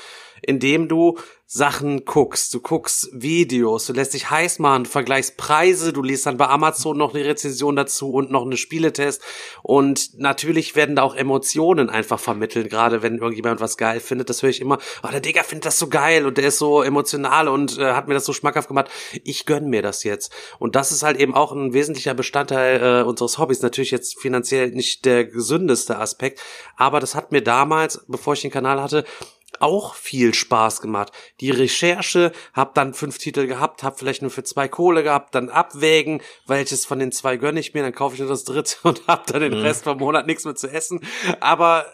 indem 0.43 0.89
du 0.89 1.17
Sachen 1.49 2.05
guckst. 2.05 2.53
Du 2.55 2.61
guckst 2.61 3.09
Videos, 3.13 3.87
du 3.87 3.93
lässt 3.93 4.15
dich 4.15 4.31
heiß 4.31 4.59
machen, 4.59 4.85
du 4.85 4.91
vergleichst 4.91 5.37
Preise, 5.37 5.93
du 5.93 6.03
liest 6.03 6.27
dann 6.27 6.37
bei 6.37 6.49
Amazon 6.49 6.99
noch 6.99 7.15
eine 7.15 7.25
Rezension 7.25 7.77
dazu 7.77 8.11
und 8.11 8.33
noch 8.33 8.45
eine 8.45 8.57
Spieletest. 8.57 9.23
Und 9.63 10.19
natürlich 10.19 10.75
werden 10.75 10.97
da 10.97 11.03
auch 11.03 11.15
Emotionen 11.15 11.89
einfach 11.89 12.19
vermittelt, 12.19 12.69
gerade 12.69 13.03
wenn 13.03 13.19
irgendjemand 13.19 13.61
was 13.61 13.77
geil 13.77 14.01
findet. 14.01 14.29
Das 14.29 14.43
höre 14.43 14.51
ich 14.51 14.61
immer, 14.61 14.79
oh, 15.05 15.09
der 15.09 15.21
Digger 15.21 15.45
findet 15.45 15.67
das 15.67 15.79
so 15.79 15.89
geil 15.89 16.27
und 16.27 16.37
der 16.37 16.49
ist 16.49 16.59
so 16.59 16.83
emotional 16.83 17.47
und 17.47 17.79
äh, 17.79 17.93
hat 17.93 18.09
mir 18.09 18.15
das 18.15 18.25
so 18.25 18.33
schmackhaft 18.33 18.67
gemacht. 18.67 18.91
Ich 19.23 19.47
gönn 19.47 19.71
mir 19.71 19.83
das 19.83 20.03
jetzt. 20.03 20.33
Und 20.59 20.75
das 20.75 20.91
ist 20.91 21.05
halt 21.05 21.19
eben 21.19 21.35
auch 21.35 21.53
ein 21.53 21.73
wesentlicher 21.73 22.15
Bestandteil 22.15 23.03
äh, 23.03 23.03
unseres 23.05 23.39
Hobbys. 23.39 23.63
Natürlich 23.63 23.93
jetzt 23.93 24.21
finanziell 24.21 24.71
nicht 24.71 25.05
der 25.05 25.25
gesündeste 25.25 25.99
Aspekt, 25.99 26.41
aber 26.77 26.99
das 26.99 27.15
hat 27.15 27.31
mir 27.31 27.43
damals, 27.43 28.05
bevor 28.09 28.33
ich 28.33 28.43
den 28.43 28.51
Kanal 28.51 28.83
hatte, 28.83 29.05
auch 29.61 29.95
viel 29.95 30.35
Spaß 30.35 30.81
gemacht. 30.81 31.13
Die 31.41 31.51
Recherche, 31.51 32.33
hab 32.53 32.75
dann 32.75 32.95
fünf 32.95 33.19
Titel 33.19 33.47
gehabt, 33.47 33.83
hab 33.83 33.99
vielleicht 33.99 34.23
nur 34.23 34.31
für 34.31 34.45
zwei 34.45 34.69
Kohle 34.69 35.03
gehabt, 35.03 35.35
dann 35.35 35.49
abwägen, 35.49 36.23
welches 36.47 36.87
von 36.87 36.99
den 36.99 37.13
zwei 37.13 37.37
gönne 37.37 37.61
ich 37.61 37.75
mir, 37.75 37.83
dann 37.83 37.95
kaufe 37.95 38.15
ich 38.15 38.21
nur 38.21 38.29
das 38.29 38.45
dritte 38.45 38.77
und 38.83 39.07
hab 39.07 39.27
dann 39.27 39.41
den 39.41 39.55
mhm. 39.55 39.63
Rest 39.63 39.85
vom 39.85 39.99
Monat 39.99 40.27
nichts 40.27 40.45
mehr 40.45 40.55
zu 40.55 40.69
essen. 40.69 41.01
Aber 41.41 41.87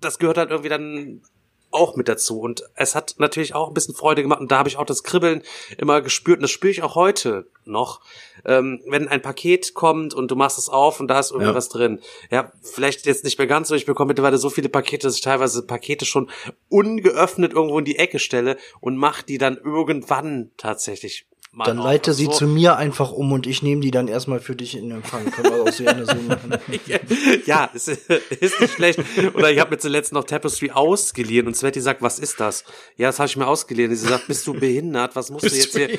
das 0.00 0.18
gehört 0.18 0.38
halt 0.38 0.50
irgendwie 0.50 0.70
dann 0.70 1.22
auch 1.70 1.96
mit 1.96 2.08
dazu. 2.08 2.40
Und 2.40 2.64
es 2.74 2.94
hat 2.94 3.16
natürlich 3.18 3.54
auch 3.54 3.68
ein 3.68 3.74
bisschen 3.74 3.94
Freude 3.94 4.22
gemacht. 4.22 4.40
Und 4.40 4.50
da 4.50 4.58
habe 4.58 4.68
ich 4.68 4.76
auch 4.76 4.84
das 4.84 5.02
Kribbeln 5.02 5.42
immer 5.78 6.00
gespürt. 6.00 6.38
Und 6.38 6.42
das 6.42 6.50
spüre 6.50 6.70
ich 6.70 6.82
auch 6.82 6.94
heute 6.94 7.46
noch. 7.64 8.00
Ähm, 8.44 8.80
wenn 8.86 9.08
ein 9.08 9.22
Paket 9.22 9.74
kommt 9.74 10.14
und 10.14 10.30
du 10.30 10.36
machst 10.36 10.58
es 10.58 10.68
auf 10.68 11.00
und 11.00 11.08
da 11.08 11.18
ist 11.18 11.30
irgendwas 11.30 11.68
ja. 11.68 11.78
drin. 11.78 12.00
Ja, 12.30 12.52
vielleicht 12.62 13.06
jetzt 13.06 13.24
nicht 13.24 13.38
mehr 13.38 13.46
ganz 13.46 13.68
so. 13.68 13.74
Ich 13.74 13.86
bekomme 13.86 14.08
mittlerweile 14.08 14.38
so 14.38 14.50
viele 14.50 14.68
Pakete, 14.68 15.06
dass 15.06 15.16
ich 15.16 15.22
teilweise 15.22 15.62
Pakete 15.66 16.04
schon 16.04 16.30
ungeöffnet 16.68 17.52
irgendwo 17.52 17.78
in 17.78 17.84
die 17.84 17.98
Ecke 17.98 18.18
stelle 18.18 18.56
und 18.80 18.96
mach 18.96 19.22
die 19.22 19.38
dann 19.38 19.56
irgendwann 19.56 20.50
tatsächlich 20.56 21.26
Mann 21.52 21.66
dann 21.66 21.78
leite 21.78 22.12
sie 22.12 22.26
so. 22.26 22.30
zu 22.30 22.46
mir 22.46 22.76
einfach 22.76 23.10
um 23.10 23.32
und 23.32 23.44
ich 23.44 23.60
nehme 23.60 23.80
die 23.80 23.90
dann 23.90 24.06
erstmal 24.06 24.38
für 24.38 24.54
dich 24.54 24.76
in 24.76 24.88
Empfang. 24.92 25.28
Können 25.32 25.52
wir 25.52 25.62
auch 25.64 25.72
so 25.72 25.82
gerne 25.82 26.06
so 26.06 26.14
machen. 26.14 26.56
ja, 27.44 27.64
ist, 27.74 27.88
ist 28.40 28.60
nicht 28.60 28.74
schlecht. 28.74 29.00
Oder 29.34 29.50
ich 29.50 29.58
habe 29.58 29.72
mir 29.72 29.78
zuletzt 29.78 30.12
noch 30.12 30.22
Tapestry 30.22 30.70
ausgeliehen 30.70 31.48
und 31.48 31.56
Sveti 31.56 31.80
sagt, 31.80 32.02
was 32.02 32.20
ist 32.20 32.38
das? 32.38 32.62
Ja, 32.96 33.08
das 33.08 33.18
habe 33.18 33.26
ich 33.26 33.36
mir 33.36 33.48
ausgeliehen. 33.48 33.92
Sie 33.96 34.06
sagt, 34.06 34.28
bist 34.28 34.46
du 34.46 34.54
behindert? 34.54 35.16
Was 35.16 35.30
musst 35.30 35.42
bist 35.42 35.74
du 35.74 35.80
jetzt 35.80 35.98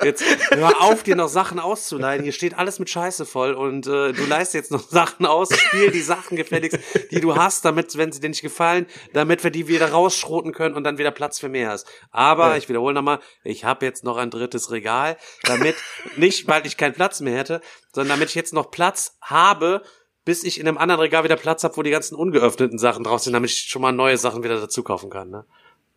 jetzt 0.04 0.24
hör 0.50 0.80
auf, 0.80 1.02
dir 1.02 1.16
noch 1.16 1.28
Sachen 1.28 1.60
auszuleihen. 1.60 2.22
Hier 2.22 2.32
steht 2.32 2.56
alles 2.56 2.78
mit 2.78 2.88
Scheiße 2.88 3.26
voll 3.26 3.52
und 3.52 3.86
äh, 3.86 4.14
du 4.14 4.24
leist 4.24 4.54
jetzt 4.54 4.70
noch 4.70 4.88
Sachen 4.88 5.26
aus. 5.26 5.50
Spiel 5.54 5.90
die 5.90 6.00
Sachen 6.00 6.34
gefälligst, 6.38 6.78
die 7.10 7.20
du 7.20 7.36
hast, 7.36 7.66
damit, 7.66 7.98
wenn 7.98 8.10
sie 8.10 8.20
dir 8.20 8.30
nicht 8.30 8.40
gefallen, 8.40 8.86
damit 9.12 9.44
wir 9.44 9.50
die 9.50 9.68
wieder 9.68 9.90
rausschroten 9.90 10.52
können 10.52 10.74
und 10.74 10.84
dann 10.84 10.96
wieder 10.96 11.10
Platz 11.10 11.38
für 11.38 11.50
mehr 11.50 11.68
hast. 11.68 11.86
Aber 12.10 12.48
ja. 12.48 12.56
ich 12.56 12.70
wiederhole 12.70 12.94
nochmal, 12.94 13.18
ich 13.44 13.66
habe 13.66 13.84
jetzt 13.84 14.02
noch 14.02 14.16
ein 14.16 14.30
drittes 14.30 14.45
drittes 14.46 14.70
Regal, 14.70 15.16
damit 15.44 15.76
nicht, 16.16 16.48
weil 16.48 16.66
ich 16.66 16.76
keinen 16.76 16.94
Platz 16.94 17.20
mehr 17.20 17.36
hätte, 17.36 17.60
sondern 17.92 18.16
damit 18.16 18.30
ich 18.30 18.34
jetzt 18.34 18.54
noch 18.54 18.70
Platz 18.70 19.16
habe, 19.20 19.82
bis 20.24 20.44
ich 20.44 20.60
in 20.60 20.66
einem 20.66 20.78
anderen 20.78 21.00
Regal 21.00 21.24
wieder 21.24 21.36
Platz 21.36 21.64
habe, 21.64 21.76
wo 21.76 21.82
die 21.82 21.90
ganzen 21.90 22.16
ungeöffneten 22.16 22.78
Sachen 22.78 23.04
drauf 23.04 23.20
sind, 23.20 23.32
damit 23.32 23.50
ich 23.50 23.68
schon 23.68 23.82
mal 23.82 23.92
neue 23.92 24.18
Sachen 24.18 24.42
wieder 24.42 24.60
dazu 24.60 24.82
kaufen 24.82 25.10
kann. 25.10 25.30
Ne? 25.30 25.44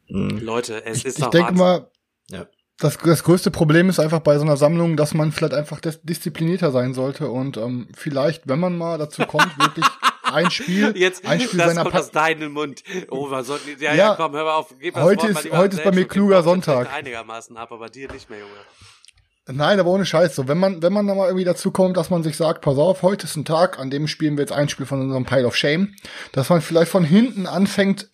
Mhm. 0.08 0.40
Leute, 0.40 0.86
es 0.86 1.00
ich, 1.00 1.06
ist 1.06 1.18
ich 1.18 1.24
doch 1.24 1.32
denke 1.32 1.54
mal, 1.54 1.90
ja. 2.30 2.46
das, 2.78 2.98
das 2.98 3.24
größte 3.24 3.52
Problem 3.52 3.90
ist 3.90 4.00
einfach 4.00 4.20
bei 4.20 4.38
so 4.38 4.44
einer 4.44 4.58
Sammlung, 4.58 4.98
dass 4.98 5.14
man 5.14 5.32
vielleicht 5.32 5.54
einfach 5.54 5.80
disziplinierter 5.82 6.72
sein 6.72 6.94
sollte 6.94 7.30
und 7.30 7.58
ähm, 7.58 7.88
vielleicht, 7.96 8.48
wenn 8.48 8.60
man 8.60 8.78
mal 8.78 8.98
dazu 8.98 9.24
kommt, 9.26 9.58
wirklich 9.58 9.86
ein 10.34 10.52
Spiel, 10.52 10.94
Jetzt, 10.96 11.26
ein 11.26 11.40
Spiel 11.40 11.58
das 11.60 11.70
seiner 11.70 11.84
kommt 11.84 11.96
aus 11.96 12.12
deinem 12.12 12.54
Mund. 12.54 12.84
Oh, 13.10 13.30
was 13.30 13.48
soll, 13.48 13.60
ja, 13.80 13.92
ja, 13.92 13.96
ja, 13.96 14.16
komm, 14.16 14.34
hör 14.34 14.44
mal 14.46 14.56
auf. 14.56 14.74
Gib 14.80 14.96
heute 14.96 15.24
Wort, 15.24 15.46
ist, 15.46 15.52
heute 15.52 15.78
ist 15.78 15.84
bei 15.84 15.92
mir 15.92 16.08
kluger 16.08 16.44
Sonntag. 16.44 16.92
Einigermaßen 16.94 17.58
ab, 17.58 17.72
aber 17.72 17.90
dir 17.90 18.12
nicht 18.12 18.30
mehr, 18.30 18.40
Junge. 18.40 18.52
Nein, 19.52 19.80
aber 19.80 19.90
ohne 19.90 20.06
Scheiß. 20.06 20.36
So, 20.36 20.48
wenn 20.48 20.60
man, 20.60 20.82
wenn 20.84 20.94
man 20.94 21.08
da 21.08 21.16
mal 21.16 21.26
irgendwie 21.26 21.46
dazu 21.46 21.72
kommt, 21.72 21.98
dass 21.98 22.10
man 22.10 22.22
sich 22.22 22.38
sagt, 22.38 22.62
pass 22.62 22.78
auf, 22.78 23.02
heute 23.02 23.26
ist 23.26 23.36
ein 23.36 23.46
Tag, 23.46 23.80
an 23.80 23.90
dem 23.90 24.08
spielen 24.08 24.38
wir 24.38 24.44
jetzt 24.44 24.52
ein 24.52 24.70
Spiel 24.70 24.86
von 24.86 25.02
unserem 25.02 25.26
Pile 25.26 25.48
of 25.48 25.56
Shame, 25.56 25.96
dass 26.34 26.50
man 26.50 26.62
vielleicht 26.62 26.92
von 26.92 27.04
hinten 27.04 27.48
anfängt, 27.48 28.10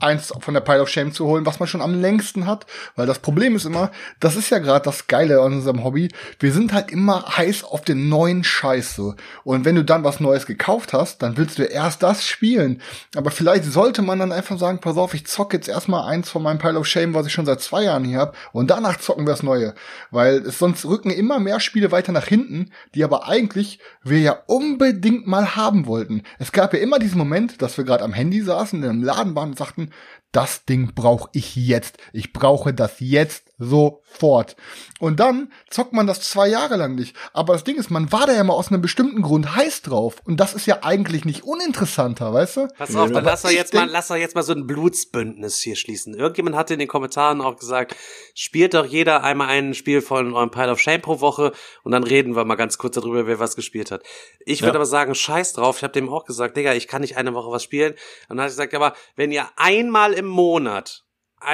eins 0.00 0.32
von 0.40 0.54
der 0.54 0.60
Pile 0.60 0.82
of 0.82 0.88
Shame 0.88 1.12
zu 1.12 1.26
holen, 1.26 1.46
was 1.46 1.60
man 1.60 1.68
schon 1.68 1.82
am 1.82 2.00
längsten 2.00 2.46
hat. 2.46 2.66
Weil 2.96 3.06
das 3.06 3.18
Problem 3.18 3.56
ist 3.56 3.64
immer, 3.64 3.90
das 4.20 4.36
ist 4.36 4.50
ja 4.50 4.58
gerade 4.58 4.84
das 4.84 5.06
Geile 5.06 5.40
an 5.40 5.54
unserem 5.54 5.84
Hobby. 5.84 6.08
Wir 6.38 6.52
sind 6.52 6.72
halt 6.72 6.90
immer 6.90 7.36
heiß 7.36 7.64
auf 7.64 7.82
den 7.82 8.08
neuen 8.08 8.44
Scheiß 8.44 8.94
so. 8.94 9.14
Und 9.44 9.64
wenn 9.64 9.74
du 9.74 9.84
dann 9.84 10.04
was 10.04 10.20
Neues 10.20 10.46
gekauft 10.46 10.92
hast, 10.92 11.22
dann 11.22 11.36
willst 11.36 11.58
du 11.58 11.64
erst 11.64 12.02
das 12.02 12.26
spielen. 12.26 12.80
Aber 13.16 13.30
vielleicht 13.30 13.64
sollte 13.64 14.02
man 14.02 14.18
dann 14.18 14.32
einfach 14.32 14.58
sagen, 14.58 14.80
pass 14.80 14.96
auf, 14.96 15.14
ich 15.14 15.26
zocke 15.26 15.56
jetzt 15.56 15.68
erstmal 15.68 16.08
eins 16.08 16.30
von 16.30 16.42
meinem 16.42 16.58
Pile 16.58 16.78
of 16.78 16.86
Shame, 16.86 17.14
was 17.14 17.26
ich 17.26 17.32
schon 17.32 17.46
seit 17.46 17.60
zwei 17.60 17.84
Jahren 17.84 18.04
hier 18.04 18.18
habe, 18.18 18.32
und 18.52 18.70
danach 18.70 18.98
zocken 18.98 19.26
wir 19.26 19.32
das 19.32 19.42
Neue. 19.42 19.74
Weil 20.10 20.38
es 20.38 20.58
sonst 20.58 20.84
rücken 20.84 21.10
immer 21.10 21.38
mehr 21.40 21.60
Spiele 21.60 21.92
weiter 21.92 22.12
nach 22.12 22.26
hinten, 22.26 22.70
die 22.94 23.04
aber 23.04 23.28
eigentlich 23.28 23.78
wir 24.02 24.20
ja 24.20 24.38
unbedingt 24.46 25.26
mal 25.26 25.56
haben 25.56 25.86
wollten. 25.86 26.22
Es 26.38 26.52
gab 26.52 26.72
ja 26.74 26.80
immer 26.80 26.98
diesen 26.98 27.18
Moment, 27.18 27.60
dass 27.62 27.76
wir 27.76 27.84
gerade 27.84 28.04
am 28.04 28.12
Handy 28.12 28.42
saßen, 28.42 28.82
in 28.82 28.88
einem 28.88 29.02
Laden 29.02 29.34
waren 29.34 29.50
und 29.50 29.58
sagten, 29.58 29.87
das 30.32 30.64
Ding 30.64 30.94
brauche 30.94 31.28
ich 31.32 31.56
jetzt. 31.56 31.98
Ich 32.12 32.32
brauche 32.32 32.74
das 32.74 33.00
jetzt 33.00 33.47
sofort. 33.58 34.56
Und 35.00 35.20
dann 35.20 35.52
zockt 35.68 35.92
man 35.92 36.06
das 36.06 36.20
zwei 36.20 36.48
Jahre 36.48 36.76
lang 36.76 36.94
nicht. 36.94 37.14
Aber 37.32 37.52
das 37.52 37.64
Ding 37.64 37.76
ist, 37.76 37.90
man 37.90 38.10
war 38.12 38.26
da 38.26 38.32
ja 38.32 38.44
mal 38.44 38.54
aus 38.54 38.68
einem 38.68 38.80
bestimmten 38.80 39.22
Grund 39.22 39.54
heiß 39.54 39.82
drauf. 39.82 40.22
Und 40.24 40.38
das 40.38 40.54
ist 40.54 40.66
ja 40.66 40.82
eigentlich 40.82 41.24
nicht 41.24 41.44
uninteressanter, 41.44 42.32
weißt 42.32 42.56
du? 42.56 42.68
Pass 42.78 42.94
auf, 42.94 43.10
dann 43.10 43.24
lass 43.24 43.42
doch 43.42 43.50
jetzt 43.50 43.74
mal, 43.74 43.88
lass 43.88 44.08
doch 44.08 44.16
jetzt 44.16 44.34
mal 44.34 44.42
so 44.42 44.52
ein 44.52 44.66
Blutsbündnis 44.66 45.58
hier 45.58 45.76
schließen. 45.76 46.14
Irgendjemand 46.14 46.56
hatte 46.56 46.74
in 46.74 46.78
den 46.78 46.88
Kommentaren 46.88 47.40
auch 47.40 47.56
gesagt, 47.56 47.96
spielt 48.34 48.74
doch 48.74 48.86
jeder 48.86 49.24
einmal 49.24 49.48
ein 49.48 49.74
Spiel 49.74 50.02
von 50.02 50.34
eurem 50.34 50.50
Pile 50.50 50.70
of 50.70 50.80
Shame 50.80 51.02
pro 51.02 51.20
Woche 51.20 51.52
und 51.82 51.92
dann 51.92 52.04
reden 52.04 52.36
wir 52.36 52.44
mal 52.44 52.54
ganz 52.54 52.78
kurz 52.78 52.94
darüber, 52.94 53.26
wer 53.26 53.38
was 53.40 53.56
gespielt 53.56 53.90
hat. 53.90 54.02
Ich 54.40 54.62
würde 54.62 54.74
ja. 54.74 54.76
aber 54.76 54.86
sagen, 54.86 55.14
scheiß 55.14 55.54
drauf. 55.54 55.78
Ich 55.78 55.82
habe 55.82 55.92
dem 55.92 56.08
auch 56.08 56.24
gesagt, 56.24 56.56
Digga, 56.56 56.74
ich 56.74 56.86
kann 56.88 57.02
nicht 57.02 57.16
eine 57.16 57.34
Woche 57.34 57.50
was 57.50 57.62
spielen. 57.62 57.92
Und 58.28 58.36
dann 58.36 58.40
hat 58.40 58.50
ich 58.50 58.56
gesagt, 58.56 58.74
aber 58.74 58.94
wenn 59.16 59.32
ihr 59.32 59.48
einmal 59.56 60.12
im 60.12 60.26
Monat 60.26 61.04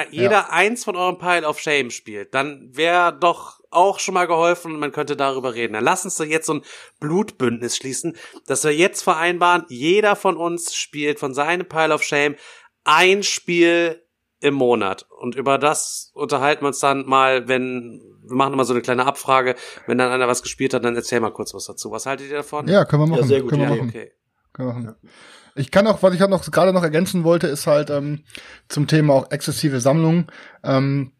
jeder 0.09 0.31
ja. 0.31 0.49
eins 0.49 0.83
von 0.83 0.95
eurem 0.95 1.17
Pile 1.17 1.47
of 1.47 1.59
Shame 1.59 1.91
spielt, 1.91 2.33
dann 2.33 2.69
wäre 2.73 3.17
doch 3.17 3.59
auch 3.71 3.99
schon 3.99 4.13
mal 4.13 4.25
geholfen 4.25 4.73
und 4.73 4.79
man 4.79 4.91
könnte 4.91 5.15
darüber 5.15 5.53
reden. 5.53 5.73
Dann 5.73 5.83
lass 5.83 6.05
uns 6.05 6.17
doch 6.17 6.25
jetzt 6.25 6.47
so 6.47 6.55
ein 6.55 6.61
Blutbündnis 6.99 7.75
schließen, 7.77 8.15
dass 8.47 8.63
wir 8.63 8.75
jetzt 8.75 9.03
vereinbaren, 9.03 9.65
jeder 9.67 10.15
von 10.15 10.37
uns 10.37 10.75
spielt 10.75 11.19
von 11.19 11.33
seinem 11.33 11.67
Pile 11.67 11.93
of 11.93 12.03
Shame 12.03 12.35
ein 12.83 13.23
Spiel 13.23 14.01
im 14.39 14.53
Monat. 14.53 15.07
Und 15.19 15.35
über 15.35 15.57
das 15.57 16.11
unterhalten 16.13 16.63
wir 16.63 16.67
uns 16.67 16.79
dann 16.79 17.05
mal, 17.05 17.47
wenn, 17.47 18.01
wir 18.23 18.35
machen 18.35 18.53
immer 18.53 18.65
so 18.65 18.73
eine 18.73 18.81
kleine 18.81 19.05
Abfrage, 19.05 19.55
wenn 19.87 19.97
dann 19.97 20.11
einer 20.11 20.27
was 20.27 20.43
gespielt 20.43 20.73
hat, 20.73 20.85
dann 20.85 20.95
erzähl 20.95 21.19
mal 21.19 21.31
kurz 21.31 21.53
was 21.53 21.65
dazu. 21.65 21.91
Was 21.91 22.05
haltet 22.05 22.29
ihr 22.29 22.37
davon? 22.37 22.67
Ja, 22.67 22.85
können 22.85 23.03
wir 23.03 23.07
machen. 23.07 23.21
Ja, 23.21 23.27
sehr 23.27 23.41
gut. 23.41 23.49
Können 23.49 23.61
wir 23.63 23.69
machen. 23.69 23.89
Okay. 23.89 24.11
Können 24.53 24.69
wir 24.69 24.73
machen. 24.73 24.95
Ja. 25.01 25.09
Ich 25.55 25.71
kann 25.71 25.87
auch, 25.87 26.03
was 26.03 26.13
ich 26.13 26.21
auch 26.21 26.29
noch 26.29 26.49
gerade 26.51 26.73
noch 26.73 26.83
ergänzen 26.83 27.23
wollte, 27.23 27.47
ist 27.47 27.65
halt 27.65 27.89
ähm, 27.89 28.23
zum 28.67 28.87
Thema 28.87 29.13
auch 29.13 29.31
exzessive 29.31 29.79
Sammlung. 29.79 30.29
Ähm, 30.63 31.13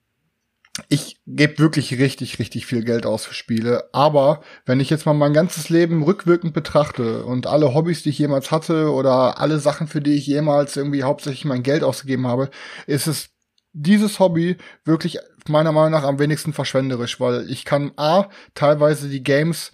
ich 0.90 1.22
gebe 1.26 1.60
wirklich 1.60 1.98
richtig, 2.00 2.38
richtig 2.38 2.66
viel 2.66 2.84
Geld 2.84 3.06
aus 3.06 3.26
für 3.26 3.34
Spiele. 3.34 3.90
Aber 3.94 4.42
wenn 4.66 4.82
ich 4.82 4.90
jetzt 4.90 5.06
mal 5.06 5.14
mein 5.14 5.34
ganzes 5.34 5.70
Leben 5.70 6.04
rückwirkend 6.04 6.54
betrachte 6.54 7.24
und 7.24 7.48
alle 7.48 7.74
Hobbys, 7.74 8.04
die 8.04 8.10
ich 8.10 8.20
jemals 8.20 8.52
hatte 8.52 8.92
oder 8.92 9.40
alle 9.40 9.60
Sachen, 9.60 9.88
für 9.88 10.02
die 10.02 10.16
ich 10.16 10.28
jemals 10.28 10.76
irgendwie 10.76 11.04
hauptsächlich 11.04 11.46
mein 11.46 11.64
Geld 11.64 11.84
ausgegeben 11.84 12.28
habe, 12.28 12.50
ist 12.88 13.08
es 13.08 13.30
dieses 13.72 14.20
Hobby 14.20 14.58
wirklich 14.84 15.20
meiner 15.48 15.72
Meinung 15.72 15.92
nach 15.92 16.04
am 16.04 16.20
wenigsten 16.20 16.54
verschwenderisch, 16.54 17.20
weil 17.20 17.50
ich 17.50 17.66
kann 17.66 17.92
A, 17.98 18.30
teilweise 18.54 19.08
die 19.10 19.24
Games 19.24 19.72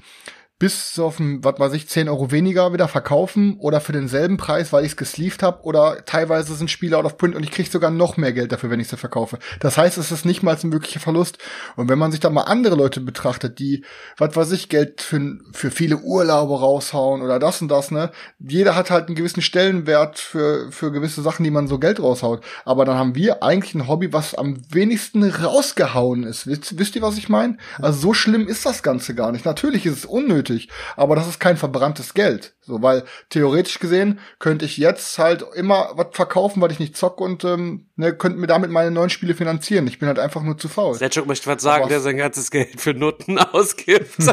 bis 0.61 0.99
auf 0.99 1.19
ein, 1.19 1.43
was 1.43 1.57
weiß 1.57 1.73
ich, 1.73 1.89
10 1.89 2.07
Euro 2.07 2.29
weniger 2.29 2.71
wieder 2.71 2.87
verkaufen 2.87 3.57
oder 3.57 3.81
für 3.81 3.93
denselben 3.93 4.37
Preis, 4.37 4.71
weil 4.71 4.85
ich 4.85 4.91
es 4.91 4.95
gesleeved 4.97 5.41
habe 5.41 5.63
oder 5.63 6.05
teilweise 6.05 6.53
sind 6.53 6.69
Spiele 6.69 6.95
out 6.99 7.05
of 7.05 7.17
print 7.17 7.33
und 7.33 7.41
ich 7.41 7.49
kriege 7.49 7.67
sogar 7.67 7.89
noch 7.89 8.15
mehr 8.15 8.31
Geld 8.31 8.51
dafür, 8.51 8.69
wenn 8.69 8.79
ich 8.79 8.87
sie 8.87 8.95
verkaufe. 8.95 9.39
Das 9.59 9.79
heißt, 9.79 9.97
es 9.97 10.11
ist 10.11 10.23
nicht 10.23 10.43
mal 10.43 10.55
ein 10.55 10.71
wirklicher 10.71 10.99
Verlust. 10.99 11.39
Und 11.77 11.89
wenn 11.89 11.97
man 11.97 12.11
sich 12.11 12.19
dann 12.19 12.35
mal 12.35 12.43
andere 12.43 12.75
Leute 12.75 13.01
betrachtet, 13.01 13.57
die, 13.57 13.83
was 14.17 14.35
weiß 14.35 14.51
ich, 14.51 14.69
Geld 14.69 15.01
für, 15.01 15.39
für 15.51 15.71
viele 15.71 15.97
Urlaube 15.97 16.59
raushauen 16.59 17.23
oder 17.23 17.39
das 17.39 17.59
und 17.63 17.69
das, 17.69 17.89
ne? 17.89 18.11
Jeder 18.37 18.75
hat 18.75 18.91
halt 18.91 19.07
einen 19.07 19.15
gewissen 19.15 19.41
Stellenwert 19.41 20.19
für, 20.19 20.71
für 20.71 20.91
gewisse 20.91 21.23
Sachen, 21.23 21.43
die 21.43 21.49
man 21.49 21.67
so 21.67 21.79
Geld 21.79 21.99
raushaut. 21.99 22.45
Aber 22.65 22.85
dann 22.85 22.99
haben 22.99 23.15
wir 23.15 23.41
eigentlich 23.41 23.73
ein 23.73 23.87
Hobby, 23.87 24.13
was 24.13 24.35
am 24.35 24.61
wenigsten 24.69 25.23
rausgehauen 25.23 26.21
ist. 26.21 26.45
Wisst, 26.45 26.77
wisst 26.77 26.95
ihr, 26.95 27.01
was 27.01 27.17
ich 27.17 27.29
meine? 27.29 27.57
Also 27.79 27.99
so 27.99 28.13
schlimm 28.13 28.47
ist 28.47 28.63
das 28.63 28.83
Ganze 28.83 29.15
gar 29.15 29.31
nicht. 29.31 29.45
Natürlich 29.45 29.87
ist 29.87 29.97
es 29.97 30.05
unnötig 30.05 30.50
nötig. 30.51 30.69
Aber 30.95 31.15
das 31.15 31.27
ist 31.27 31.39
kein 31.39 31.57
verbranntes 31.57 32.13
Geld. 32.13 32.53
So, 32.61 32.81
weil 32.81 33.03
theoretisch 33.29 33.79
gesehen 33.79 34.19
könnte 34.39 34.65
ich 34.65 34.77
jetzt 34.77 35.17
halt 35.17 35.45
immer 35.55 35.91
was 35.95 36.07
verkaufen, 36.11 36.61
weil 36.61 36.71
ich 36.71 36.79
nicht 36.79 36.95
zock 36.95 37.19
und 37.19 37.43
ähm, 37.43 37.87
ne, 37.95 38.13
könnte 38.13 38.37
mir 38.37 38.47
damit 38.47 38.71
meine 38.71 38.91
neuen 38.91 39.09
Spiele 39.09 39.33
finanzieren. 39.33 39.87
Ich 39.87 39.99
bin 39.99 40.07
halt 40.07 40.19
einfach 40.19 40.43
nur 40.43 40.57
zu 40.57 40.67
faul. 40.67 40.95
Setschuk 40.95 41.27
möchte 41.27 41.47
was 41.47 41.61
sagen, 41.61 41.89
der 41.89 41.99
sein 41.99 42.17
ganzes 42.17 42.51
Geld 42.51 42.79
für 42.79 42.93
Nutten 42.93 43.37
ausgibt. 43.39 44.15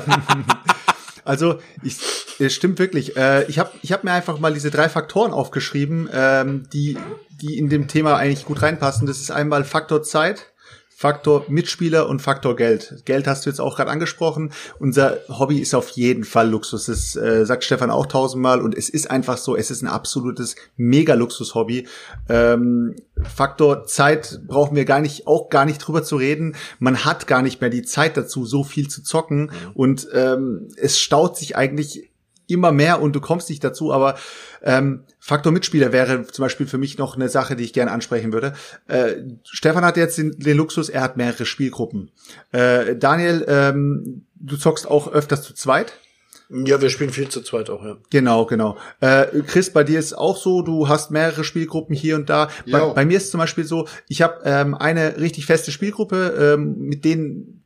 Also, 1.24 1.58
ich, 1.82 1.98
es 2.38 2.54
stimmt 2.54 2.78
wirklich. 2.78 3.14
Äh, 3.14 3.44
ich 3.48 3.58
habe 3.58 3.70
ich 3.82 3.92
hab 3.92 4.02
mir 4.02 4.12
einfach 4.12 4.38
mal 4.38 4.54
diese 4.54 4.70
drei 4.70 4.88
Faktoren 4.88 5.32
aufgeschrieben, 5.32 6.08
ähm, 6.10 6.70
die, 6.72 6.96
die 7.42 7.58
in 7.58 7.68
dem 7.68 7.86
Thema 7.86 8.16
eigentlich 8.16 8.46
gut 8.46 8.62
reinpassen. 8.62 9.06
Das 9.06 9.20
ist 9.20 9.30
einmal 9.30 9.64
Faktor 9.64 10.02
Zeit, 10.02 10.46
Faktor 11.00 11.44
Mitspieler 11.46 12.08
und 12.08 12.20
Faktor 12.20 12.56
Geld. 12.56 13.02
Geld 13.04 13.28
hast 13.28 13.46
du 13.46 13.50
jetzt 13.50 13.60
auch 13.60 13.76
gerade 13.76 13.88
angesprochen. 13.88 14.50
Unser 14.80 15.18
Hobby 15.28 15.60
ist 15.60 15.72
auf 15.72 15.90
jeden 15.90 16.24
Fall 16.24 16.50
Luxus. 16.50 16.86
Das 16.86 17.14
äh, 17.14 17.46
sagt 17.46 17.62
Stefan 17.62 17.92
auch 17.92 18.06
tausendmal 18.06 18.60
und 18.60 18.76
es 18.76 18.88
ist 18.88 19.08
einfach 19.08 19.36
so, 19.36 19.54
es 19.54 19.70
ist 19.70 19.82
ein 19.82 19.86
absolutes 19.86 20.56
Mega-Luxus-Hobby. 20.76 21.86
Ähm, 22.28 22.96
Faktor 23.32 23.84
Zeit 23.84 24.40
brauchen 24.48 24.74
wir 24.74 24.84
gar 24.84 25.00
nicht, 25.00 25.28
auch 25.28 25.50
gar 25.50 25.66
nicht 25.66 25.78
drüber 25.78 26.02
zu 26.02 26.16
reden. 26.16 26.56
Man 26.80 27.04
hat 27.04 27.28
gar 27.28 27.42
nicht 27.42 27.60
mehr 27.60 27.70
die 27.70 27.82
Zeit 27.82 28.16
dazu, 28.16 28.44
so 28.44 28.64
viel 28.64 28.88
zu 28.88 29.04
zocken 29.04 29.52
und 29.74 30.08
ähm, 30.12 30.66
es 30.78 30.98
staut 30.98 31.36
sich 31.36 31.56
eigentlich 31.56 32.07
immer 32.48 32.72
mehr 32.72 33.00
und 33.00 33.14
du 33.14 33.20
kommst 33.20 33.48
nicht 33.48 33.62
dazu, 33.62 33.92
aber 33.92 34.16
ähm, 34.62 35.04
Faktor 35.20 35.52
Mitspieler 35.52 35.92
wäre 35.92 36.26
zum 36.26 36.44
Beispiel 36.44 36.66
für 36.66 36.78
mich 36.78 36.98
noch 36.98 37.16
eine 37.16 37.28
Sache, 37.28 37.56
die 37.56 37.64
ich 37.64 37.72
gerne 37.72 37.90
ansprechen 37.90 38.32
würde. 38.32 38.54
Äh, 38.86 39.14
Stefan 39.44 39.84
hat 39.84 39.96
jetzt 39.96 40.18
den, 40.18 40.38
den, 40.38 40.56
Luxus, 40.56 40.88
er 40.88 41.02
hat 41.02 41.16
mehrere 41.16 41.44
Spielgruppen. 41.44 42.10
Äh, 42.52 42.96
Daniel, 42.96 43.44
ähm, 43.48 44.26
du 44.34 44.56
zockst 44.56 44.88
auch 44.88 45.12
öfters 45.12 45.42
zu 45.42 45.54
zweit. 45.54 45.92
Ja, 46.50 46.80
wir 46.80 46.88
spielen 46.88 47.10
viel 47.10 47.28
zu 47.28 47.42
zweit 47.42 47.68
auch, 47.68 47.84
ja. 47.84 47.98
Genau, 48.08 48.46
genau. 48.46 48.78
Äh, 49.00 49.26
Chris, 49.46 49.70
bei 49.70 49.84
dir 49.84 49.98
ist 49.98 50.16
auch 50.16 50.36
so, 50.38 50.62
du 50.62 50.88
hast 50.88 51.10
mehrere 51.10 51.44
Spielgruppen 51.44 51.94
hier 51.94 52.16
und 52.16 52.30
da. 52.30 52.48
Bei, 52.70 52.80
bei, 52.86 53.04
mir 53.04 53.18
ist 53.18 53.30
zum 53.30 53.38
Beispiel 53.38 53.64
so, 53.64 53.86
ich 54.08 54.22
habe 54.22 54.40
ähm, 54.44 54.74
eine 54.74 55.18
richtig 55.18 55.44
feste 55.44 55.70
Spielgruppe, 55.70 56.54
ähm, 56.56 56.78
mit 56.78 57.04
denen 57.04 57.57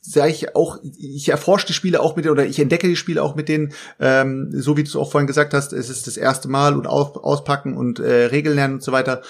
sage 0.00 0.30
ich 0.30 0.56
auch, 0.56 0.78
ich 0.82 1.28
erforsche 1.28 1.66
die 1.66 1.72
Spiele 1.72 2.00
auch 2.00 2.16
mit 2.16 2.24
denen, 2.24 2.32
oder 2.32 2.46
ich 2.46 2.58
entdecke 2.58 2.88
die 2.88 2.96
Spiele 2.96 3.22
auch 3.22 3.34
mit 3.34 3.48
denen, 3.48 3.72
ähm, 3.98 4.50
so 4.52 4.76
wie 4.76 4.82
du 4.82 4.88
es 4.88 4.96
auch 4.96 5.10
vorhin 5.10 5.26
gesagt 5.26 5.52
hast, 5.52 5.72
es 5.72 5.90
ist 5.90 6.06
das 6.06 6.16
erste 6.16 6.48
Mal 6.48 6.74
und 6.74 6.86
auf, 6.86 7.16
auspacken 7.16 7.76
und 7.76 7.98
äh, 8.00 8.26
Regeln 8.26 8.56
lernen 8.56 8.74
und 8.74 8.82
so 8.82 8.92
weiter. 8.92 9.22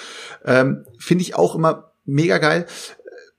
Ähm, 0.44 0.86
Finde 0.98 1.22
ich 1.22 1.34
auch 1.34 1.54
immer 1.54 1.92
mega 2.04 2.38
geil. 2.38 2.66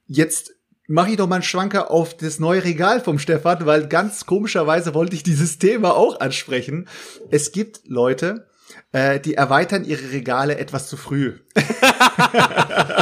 Jetzt 0.08 0.52
mache 0.88 1.12
ich 1.12 1.18
doch 1.18 1.28
mal 1.28 1.36
einen 1.36 1.44
Schwanker 1.44 1.90
auf 1.90 2.16
das 2.18 2.40
neue 2.40 2.64
Regal 2.64 3.00
vom 3.00 3.18
Stefan, 3.18 3.66
weil 3.66 3.88
ganz 3.88 4.26
komischerweise 4.26 4.94
wollte 4.94 5.16
ich 5.16 5.24
dieses 5.24 5.58
Thema 5.58 5.96
auch 5.96 6.20
ansprechen. 6.20 6.88
Es 7.30 7.54
gibt 7.54 7.82
Leute, 7.86 8.48
äh, 8.92 9.20
die 9.20 9.36
erweitern 9.36 9.86
ihre 9.86 10.12
Regale 10.12 10.58
etwas 10.58 10.88
zu 10.88 10.98
früh. 10.98 11.36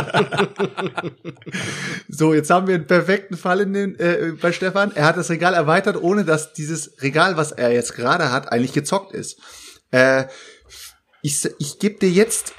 so, 2.08 2.34
jetzt 2.34 2.50
haben 2.50 2.68
wir 2.68 2.76
einen 2.76 2.88
perfekten 2.88 3.38
Fall 3.38 3.62
in 3.62 3.74
den, 3.74 4.00
äh, 4.00 4.34
bei 4.40 4.52
Stefan. 4.52 4.92
Er 4.96 5.06
hat 5.06 5.18
das 5.18 5.30
Regal 5.30 5.54
erweitert, 5.54 6.02
ohne 6.02 6.26
dass 6.26 6.54
dieses 6.54 7.02
Regal, 7.02 7.38
was 7.38 7.52
er 7.52 7.72
jetzt 7.72 7.96
gerade 7.96 8.32
hat, 8.32 8.52
eigentlich 8.52 8.74
gezockt 8.74 9.14
ist. 9.14 9.40
Äh, 9.92 10.26
ich 11.22 11.50
ich 11.60 11.80
gebe 11.80 12.00
dir 12.00 12.10
jetzt 12.10 12.54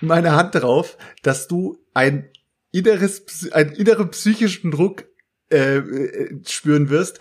meine 0.00 0.32
Hand 0.32 0.54
drauf, 0.54 0.96
dass 1.22 1.48
du 1.48 1.78
ein 1.94 2.30
inneres, 2.72 3.50
einen 3.52 3.72
inneren 3.72 4.10
psychischen 4.10 4.70
Druck 4.70 5.04
äh, 5.50 5.78
äh 5.78 6.40
spüren 6.46 6.90
wirst, 6.90 7.18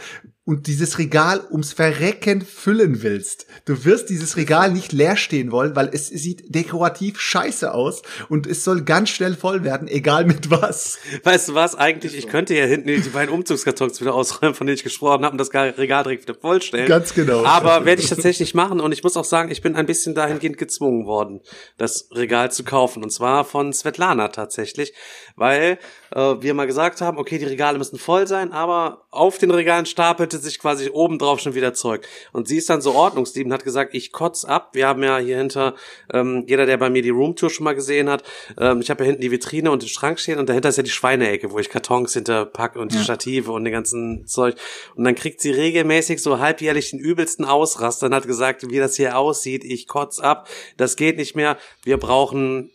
und 0.47 0.67
dieses 0.67 0.97
Regal 0.97 1.45
ums 1.51 1.73
Verrecken 1.73 2.41
füllen 2.41 3.03
willst. 3.03 3.47
Du 3.65 3.83
wirst 3.83 4.09
dieses 4.09 4.37
Regal 4.37 4.71
nicht 4.71 4.93
leer 4.93 5.17
stehen 5.17 5.51
wollen, 5.51 5.75
weil 5.75 5.89
es 5.91 6.07
sieht 6.07 6.55
dekorativ 6.55 7.19
scheiße 7.19 7.73
aus 7.73 8.01
und 8.29 8.47
es 8.47 8.63
soll 8.63 8.83
ganz 8.83 9.09
schnell 9.09 9.35
voll 9.35 9.65
werden, 9.65 9.89
egal 9.89 10.23
mit 10.23 10.49
was. 10.49 10.99
Weißt 11.25 11.49
du 11.49 11.53
was, 11.53 11.75
eigentlich, 11.75 12.15
ich 12.15 12.29
könnte 12.29 12.55
ja 12.55 12.63
hinten 12.63 12.87
die 12.87 13.09
beiden 13.09 13.35
Umzugskartons 13.35 13.99
wieder 13.99 14.15
ausräumen, 14.15 14.55
von 14.55 14.65
denen 14.67 14.77
ich 14.77 14.85
gesprochen 14.85 15.25
habe 15.25 15.33
und 15.33 15.37
das 15.37 15.53
Regal 15.53 16.03
direkt 16.03 16.23
wieder 16.23 16.39
vollstellen. 16.39 16.87
Ganz 16.87 17.13
genau. 17.13 17.43
Aber 17.43 17.83
werde 17.83 18.01
ich 18.01 18.07
tatsächlich 18.07 18.53
machen 18.53 18.79
und 18.79 18.93
ich 18.93 19.03
muss 19.03 19.17
auch 19.17 19.25
sagen, 19.25 19.51
ich 19.51 19.61
bin 19.61 19.75
ein 19.75 19.85
bisschen 19.85 20.15
dahingehend 20.15 20.57
gezwungen 20.57 21.05
worden, 21.05 21.41
das 21.77 22.07
Regal 22.13 22.53
zu 22.53 22.63
kaufen 22.63 23.03
und 23.03 23.09
zwar 23.09 23.43
von 23.43 23.73
Svetlana 23.73 24.29
tatsächlich, 24.29 24.93
weil 25.35 25.77
äh, 26.13 26.35
wir 26.39 26.53
mal 26.53 26.67
gesagt 26.67 27.01
haben, 27.01 27.17
okay, 27.17 27.37
die 27.37 27.45
Regale 27.45 27.77
müssen 27.77 27.97
voll 27.97 28.27
sein, 28.27 28.51
aber 28.51 29.05
auf 29.11 29.37
den 29.37 29.51
Regalen 29.51 29.85
stapelte 29.85 30.37
sich 30.37 30.59
quasi 30.59 30.89
obendrauf 30.89 31.39
schon 31.39 31.55
wieder 31.55 31.73
Zeug. 31.73 32.07
Und 32.31 32.47
sie 32.47 32.57
ist 32.57 32.69
dann 32.69 32.81
so 32.81 32.93
ordnungsliebend, 32.93 33.53
hat 33.53 33.63
gesagt, 33.63 33.93
ich 33.93 34.11
kotz 34.11 34.45
ab. 34.45 34.69
Wir 34.73 34.87
haben 34.87 35.03
ja 35.03 35.17
hier 35.17 35.37
hinter, 35.37 35.75
ähm, 36.13 36.45
jeder, 36.47 36.65
der 36.65 36.77
bei 36.77 36.89
mir 36.89 37.01
die 37.01 37.09
Roomtour 37.09 37.49
schon 37.49 37.63
mal 37.63 37.75
gesehen 37.75 38.09
hat, 38.09 38.23
ähm, 38.59 38.81
ich 38.81 38.89
habe 38.89 39.03
ja 39.03 39.07
hinten 39.07 39.21
die 39.21 39.31
Vitrine 39.31 39.71
und 39.71 39.81
den 39.81 39.89
Schrank 39.89 40.19
stehen 40.19 40.39
und 40.39 40.49
dahinter 40.49 40.69
ist 40.69 40.77
ja 40.77 40.83
die 40.83 40.89
Schweineecke, 40.89 41.51
wo 41.51 41.59
ich 41.59 41.69
Kartons 41.69 42.13
hinterpacke 42.13 42.79
und 42.79 42.91
die 42.91 42.97
ja. 42.97 43.03
Stative 43.03 43.51
und 43.51 43.63
den 43.63 43.73
ganzen 43.73 44.25
Zeug. 44.27 44.55
Und 44.95 45.03
dann 45.03 45.15
kriegt 45.15 45.41
sie 45.41 45.51
regelmäßig 45.51 46.21
so 46.21 46.39
halbjährlich 46.39 46.91
den 46.91 46.99
übelsten 46.99 47.45
Ausrast. 47.45 48.01
Dann 48.03 48.13
hat 48.13 48.27
gesagt, 48.27 48.69
wie 48.69 48.79
das 48.79 48.95
hier 48.95 49.17
aussieht, 49.17 49.63
ich 49.63 49.87
kotz 49.87 50.19
ab, 50.19 50.47
das 50.77 50.95
geht 50.95 51.17
nicht 51.17 51.35
mehr, 51.35 51.57
wir 51.83 51.97
brauchen 51.97 52.71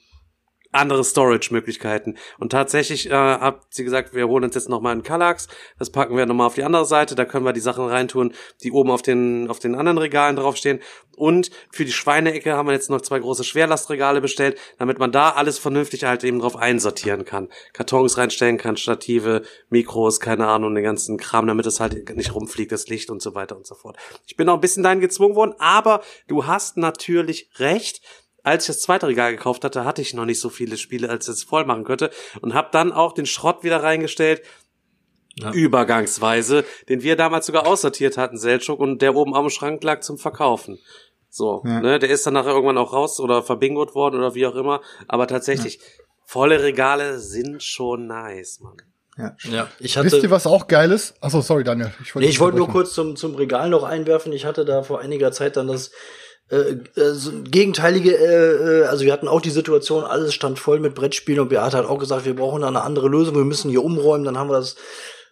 andere 0.73 1.05
Storage-Möglichkeiten. 1.05 2.17
Und 2.39 2.51
tatsächlich 2.51 3.09
äh, 3.09 3.13
hat 3.13 3.61
sie 3.71 3.85
gesagt, 3.85 4.15
wir 4.15 4.27
holen 4.27 4.45
uns 4.45 4.55
jetzt 4.55 4.69
nochmal 4.69 4.93
einen 4.93 5.03
Kallax, 5.03 5.49
das 5.79 5.91
packen 5.91 6.17
wir 6.17 6.27
nochmal 6.27 6.47
auf 6.47 6.55
die 6.55 6.65
andere 6.65 6.87
Seite, 6.87 7.15
da 7.15 7.25
können 7.25 7.45
wir 7.45 7.53
die 7.53 7.61
Sachen 7.61 7.85
reintun, 7.87 8.33
die 8.63 8.73
oben 8.73 8.91
auf 8.91 9.03
den, 9.03 9.49
auf 9.49 9.59
den 9.59 9.75
anderen 9.75 9.99
Regalen 9.99 10.37
draufstehen. 10.37 10.81
Und 11.17 11.51
für 11.71 11.85
die 11.85 11.93
Schweineecke 11.93 12.55
haben 12.55 12.67
wir 12.67 12.73
jetzt 12.73 12.89
noch 12.89 13.03
zwei 13.03 13.19
große 13.19 13.45
Schwerlastregale 13.45 14.21
bestellt, 14.21 14.59
damit 14.79 14.99
man 14.99 15.13
da 15.13 15.31
alles 15.31 15.59
vernünftig 15.59 16.05
halt 16.05 16.25
eben 16.25 16.41
drauf 16.41 16.57
einsortieren 16.57 17.25
kann. 17.25 17.49
Kartons 17.75 18.17
reinstellen 18.17 18.57
kann, 18.57 18.77
Stative, 18.77 19.43
Mikros, 19.69 20.21
keine 20.21 20.49
Ahnung, 20.49 20.75
den 20.75 20.85
ganzen 20.85 21.19
Kram, 21.19 21.47
damit 21.47 21.67
es 21.67 21.81
halt 21.81 22.17
nicht 22.17 22.35
rumfliegt, 22.35 22.73
das 22.73 22.89
Licht 22.89 23.11
und 23.11 23.21
so 23.21 23.35
weiter 23.35 23.57
und 23.57 23.67
so 23.67 23.75
fort. 23.75 23.97
Ich 24.27 24.37
bin 24.37 24.49
auch 24.49 24.55
ein 24.55 24.61
bisschen 24.61 24.83
dahin 24.83 25.01
gezwungen 25.01 25.37
worden, 25.37 25.55
aber 25.59 26.03
du 26.29 26.47
hast 26.47 26.79
natürlich 26.79 27.51
recht, 27.59 28.01
als 28.43 28.65
ich 28.65 28.75
das 28.75 28.81
zweite 28.81 29.07
Regal 29.07 29.33
gekauft 29.33 29.65
hatte, 29.65 29.85
hatte 29.85 30.03
ich 30.03 30.15
noch 30.15 30.25
nicht 30.25 30.41
so 30.41 30.49
viele 30.49 30.77
Spiele, 30.77 31.09
als 31.09 31.29
ich 31.29 31.35
es 31.35 31.45
voll 31.45 31.65
machen 31.65 31.85
könnte 31.85 32.11
und 32.41 32.55
habe 32.55 32.69
dann 32.73 32.93
auch 32.93 33.13
den 33.13 33.27
Schrott 33.27 33.63
wieder 33.63 33.83
reingestellt. 33.83 34.43
Ja. 35.35 35.51
Übergangsweise, 35.51 36.63
den 36.91 37.03
wir 37.03 37.17
damals 37.17 37.47
sogar 37.47 37.67
aussortiert 37.67 38.19
hatten, 38.19 38.37
Seltschuk, 38.37 38.79
und 38.79 39.01
der 39.01 39.15
oben 39.15 39.35
am 39.35 39.49
Schrank 39.49 39.83
lag 39.83 40.01
zum 40.01 40.19
Verkaufen. 40.19 40.79
So, 41.31 41.63
ja. 41.65 41.81
ne, 41.81 41.99
der 41.99 42.11
ist 42.11 42.27
dann 42.27 42.35
nachher 42.35 42.51
irgendwann 42.51 42.77
auch 42.77 42.93
raus 42.93 43.19
oder 43.19 43.43
verbingot 43.43 43.95
worden 43.95 44.17
oder 44.17 44.35
wie 44.35 44.45
auch 44.45 44.55
immer. 44.55 44.83
Aber 45.09 45.27
tatsächlich, 45.27 45.77
ja. 45.77 46.05
volle 46.27 46.63
Regale 46.63 47.19
sind 47.19 47.63
schon 47.63 48.07
nice, 48.07 48.61
Mann. 48.61 48.77
Ja. 49.17 49.37
ja, 49.51 49.69
ich 49.79 49.97
hatte. 49.97 50.13
Wisst 50.13 50.23
ihr, 50.23 50.31
was 50.31 50.47
auch 50.47 50.69
geil 50.69 50.91
ist? 50.91 51.15
Achso, 51.23 51.41
sorry, 51.41 51.65
Daniel. 51.65 51.93
Ich 52.03 52.15
wollte 52.15 52.27
nee, 52.27 52.31
ich 52.31 52.41
wollte 52.41 52.59
nur 52.59 52.69
kurz 52.69 52.93
zum, 52.93 53.17
zum 53.17 53.35
Regal 53.35 53.71
noch 53.71 53.85
einwerfen. 53.85 54.33
Ich 54.33 54.45
hatte 54.45 54.67
da 54.67 54.83
vor 54.83 55.01
einiger 55.01 55.33
Zeit 55.33 55.57
dann 55.57 55.69
das 55.69 55.91
äh, 56.53 57.01
äh, 57.01 57.15
so 57.15 57.33
gegenteilige, 57.45 58.15
äh, 58.15 58.83
äh, 58.83 58.85
also 58.85 59.07
wir 59.07 59.13
hatten 59.15 59.27
auch 59.27 59.41
die 59.41 59.49
Situation, 59.49 60.05
alles 60.05 60.35
stand 60.35 60.59
voll 60.59 60.81
mit 60.81 60.95
Brettspielen 60.95 61.41
und 61.41 61.49
Beate 61.49 61.79
hat 61.79 61.87
auch 61.87 61.99
gesagt, 61.99 62.27
wir 62.27 62.37
brauchen 62.37 62.61
da 62.61 62.69
eine 62.69 62.83
andere 62.83 63.09
Lösung, 63.09 63.37
wir 63.37 63.45
müssen 63.45 63.71
hier 63.71 63.83
umräumen, 63.83 64.27
dann 64.27 64.37
haben 64.37 64.51
wir 64.51 64.59
das 64.59 64.77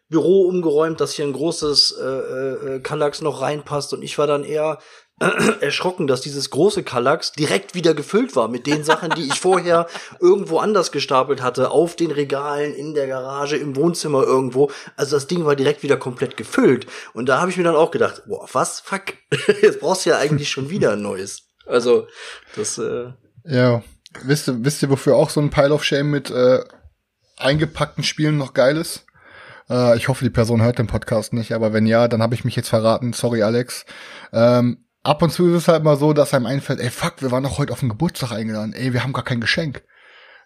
Büro 0.09 0.49
umgeräumt, 0.49 0.99
dass 0.99 1.13
hier 1.13 1.27
ein 1.27 1.35
großes 1.35 1.99
äh, 2.01 2.07
äh, 2.07 2.81
Kallax 2.81 3.21
noch 3.21 3.43
reinpasst 3.43 3.93
und 3.93 4.03
ich 4.03 4.17
war 4.17 4.27
dann 4.27 4.45
eher 4.45 4.79
erschrocken, 5.61 6.07
dass 6.07 6.23
dieses 6.23 6.49
große 6.51 6.83
Kallax 6.83 7.33
direkt 7.33 7.75
wieder 7.75 7.93
gefüllt 7.93 8.37
war 8.37 8.49
mit 8.49 8.67
den 8.67 8.85
Sachen, 8.85 9.11
die 9.11 9.27
ich 9.27 9.39
vorher 9.39 9.87
irgendwo 10.21 10.59
anders 10.59 10.93
gestapelt 10.93 11.43
hatte, 11.43 11.71
auf 11.71 11.95
den 11.95 12.11
Regalen, 12.11 12.75
in 12.75 12.95
der 12.95 13.07
Garage, 13.07 13.57
im 13.57 13.77
Wohnzimmer 13.77 14.23
irgendwo. 14.23 14.71
Also 14.97 15.17
das 15.17 15.27
Ding 15.27 15.45
war 15.45 15.57
direkt 15.57 15.83
wieder 15.83 15.99
komplett 15.99 16.39
gefüllt. 16.39 16.87
Und 17.13 17.29
da 17.29 17.41
habe 17.41 17.51
ich 17.51 17.59
mir 17.59 17.65
dann 17.65 17.77
auch 17.77 17.91
gedacht, 17.91 18.23
boah, 18.27 18.49
was? 18.53 18.81
Fuck. 18.81 19.15
Jetzt 19.63 19.81
brauchst 19.81 20.07
du 20.07 20.11
ja 20.11 20.19
eigentlich 20.19 20.51
schon 20.51 20.71
wieder 20.71 20.93
ein 20.93 21.03
neues. 21.03 21.43
Also, 21.67 22.07
das, 22.57 22.79
äh 22.79 23.13
Ja. 23.45 23.83
Wisst 24.25 24.49
ihr, 24.49 24.65
wisst 24.65 24.83
ihr, 24.83 24.91
wofür 24.91 25.15
auch 25.15 25.31
so 25.31 25.41
ein 25.41 25.51
Pile 25.51 25.73
of 25.73 25.85
Shame 25.85 26.11
mit 26.11 26.31
äh, 26.31 26.65
eingepackten 27.37 28.03
Spielen 28.03 28.39
noch 28.39 28.55
geil 28.55 28.77
ist? 28.77 29.05
Äh, 29.69 29.97
ich 29.97 30.09
hoffe, 30.09 30.25
die 30.25 30.31
Person 30.31 30.63
hört 30.63 30.79
den 30.79 30.89
Podcast 30.89 31.33
nicht, 31.33 31.53
aber 31.53 31.73
wenn 31.73 31.87
ja, 31.87 32.09
dann 32.09 32.23
habe 32.23 32.35
ich 32.35 32.45
mich 32.45 32.57
jetzt 32.57 32.71
verraten. 32.71 33.13
Sorry, 33.13 33.43
Alex. 33.43 33.85
Ähm, 34.33 34.85
ab 35.03 35.23
und 35.23 35.31
zu 35.31 35.49
ist 35.49 35.55
es 35.63 35.69
halt 35.69 35.85
mal 35.85 35.97
so, 35.97 36.13
dass 36.13 36.35
einem 36.35 36.47
einfällt, 36.47 36.81
ey, 36.81 36.91
fuck, 36.91 37.23
wir 37.23 37.31
waren 37.31 37.43
doch 37.43 37.59
heute 37.59 37.73
auf 37.73 37.81
den 37.81 37.89
Geburtstag 37.89 38.33
eingeladen. 38.33 38.73
Ey, 38.73 38.93
wir 38.93 39.03
haben 39.03 39.13
gar 39.13 39.25
kein 39.25 39.41
Geschenk. 39.41 39.83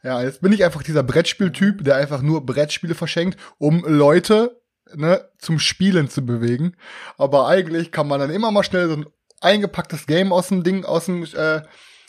Ja, 0.03 0.23
jetzt 0.23 0.43
bin 0.43 0.53
ich 0.53 0.65
einfach 0.65 0.83
dieser 0.83 1.03
Brettspieltyp, 1.03 1.83
der 1.83 1.97
einfach 1.97 2.21
nur 2.21 2.45
Brettspiele 2.45 2.95
verschenkt, 2.95 3.39
um 3.59 3.85
Leute 3.87 4.61
ne, 4.95 5.29
zum 5.39 5.59
Spielen 5.59 6.09
zu 6.09 6.25
bewegen. 6.25 6.77
Aber 7.17 7.49
eigentlich 7.49 7.91
kann 7.91 8.07
man 8.07 8.21
dann 8.21 8.31
immer 8.31 8.51
mal 8.51 8.65
schnell 8.65 8.89
so 8.89 8.97
ein 8.97 9.07
eingepacktes 9.41 10.07
Game 10.07 10.33
aus 10.33 10.49
dem 10.49 10.63
Ding, 10.63 10.85
aus 10.85 11.07
dem 11.07 11.25
äh, 11.25 11.63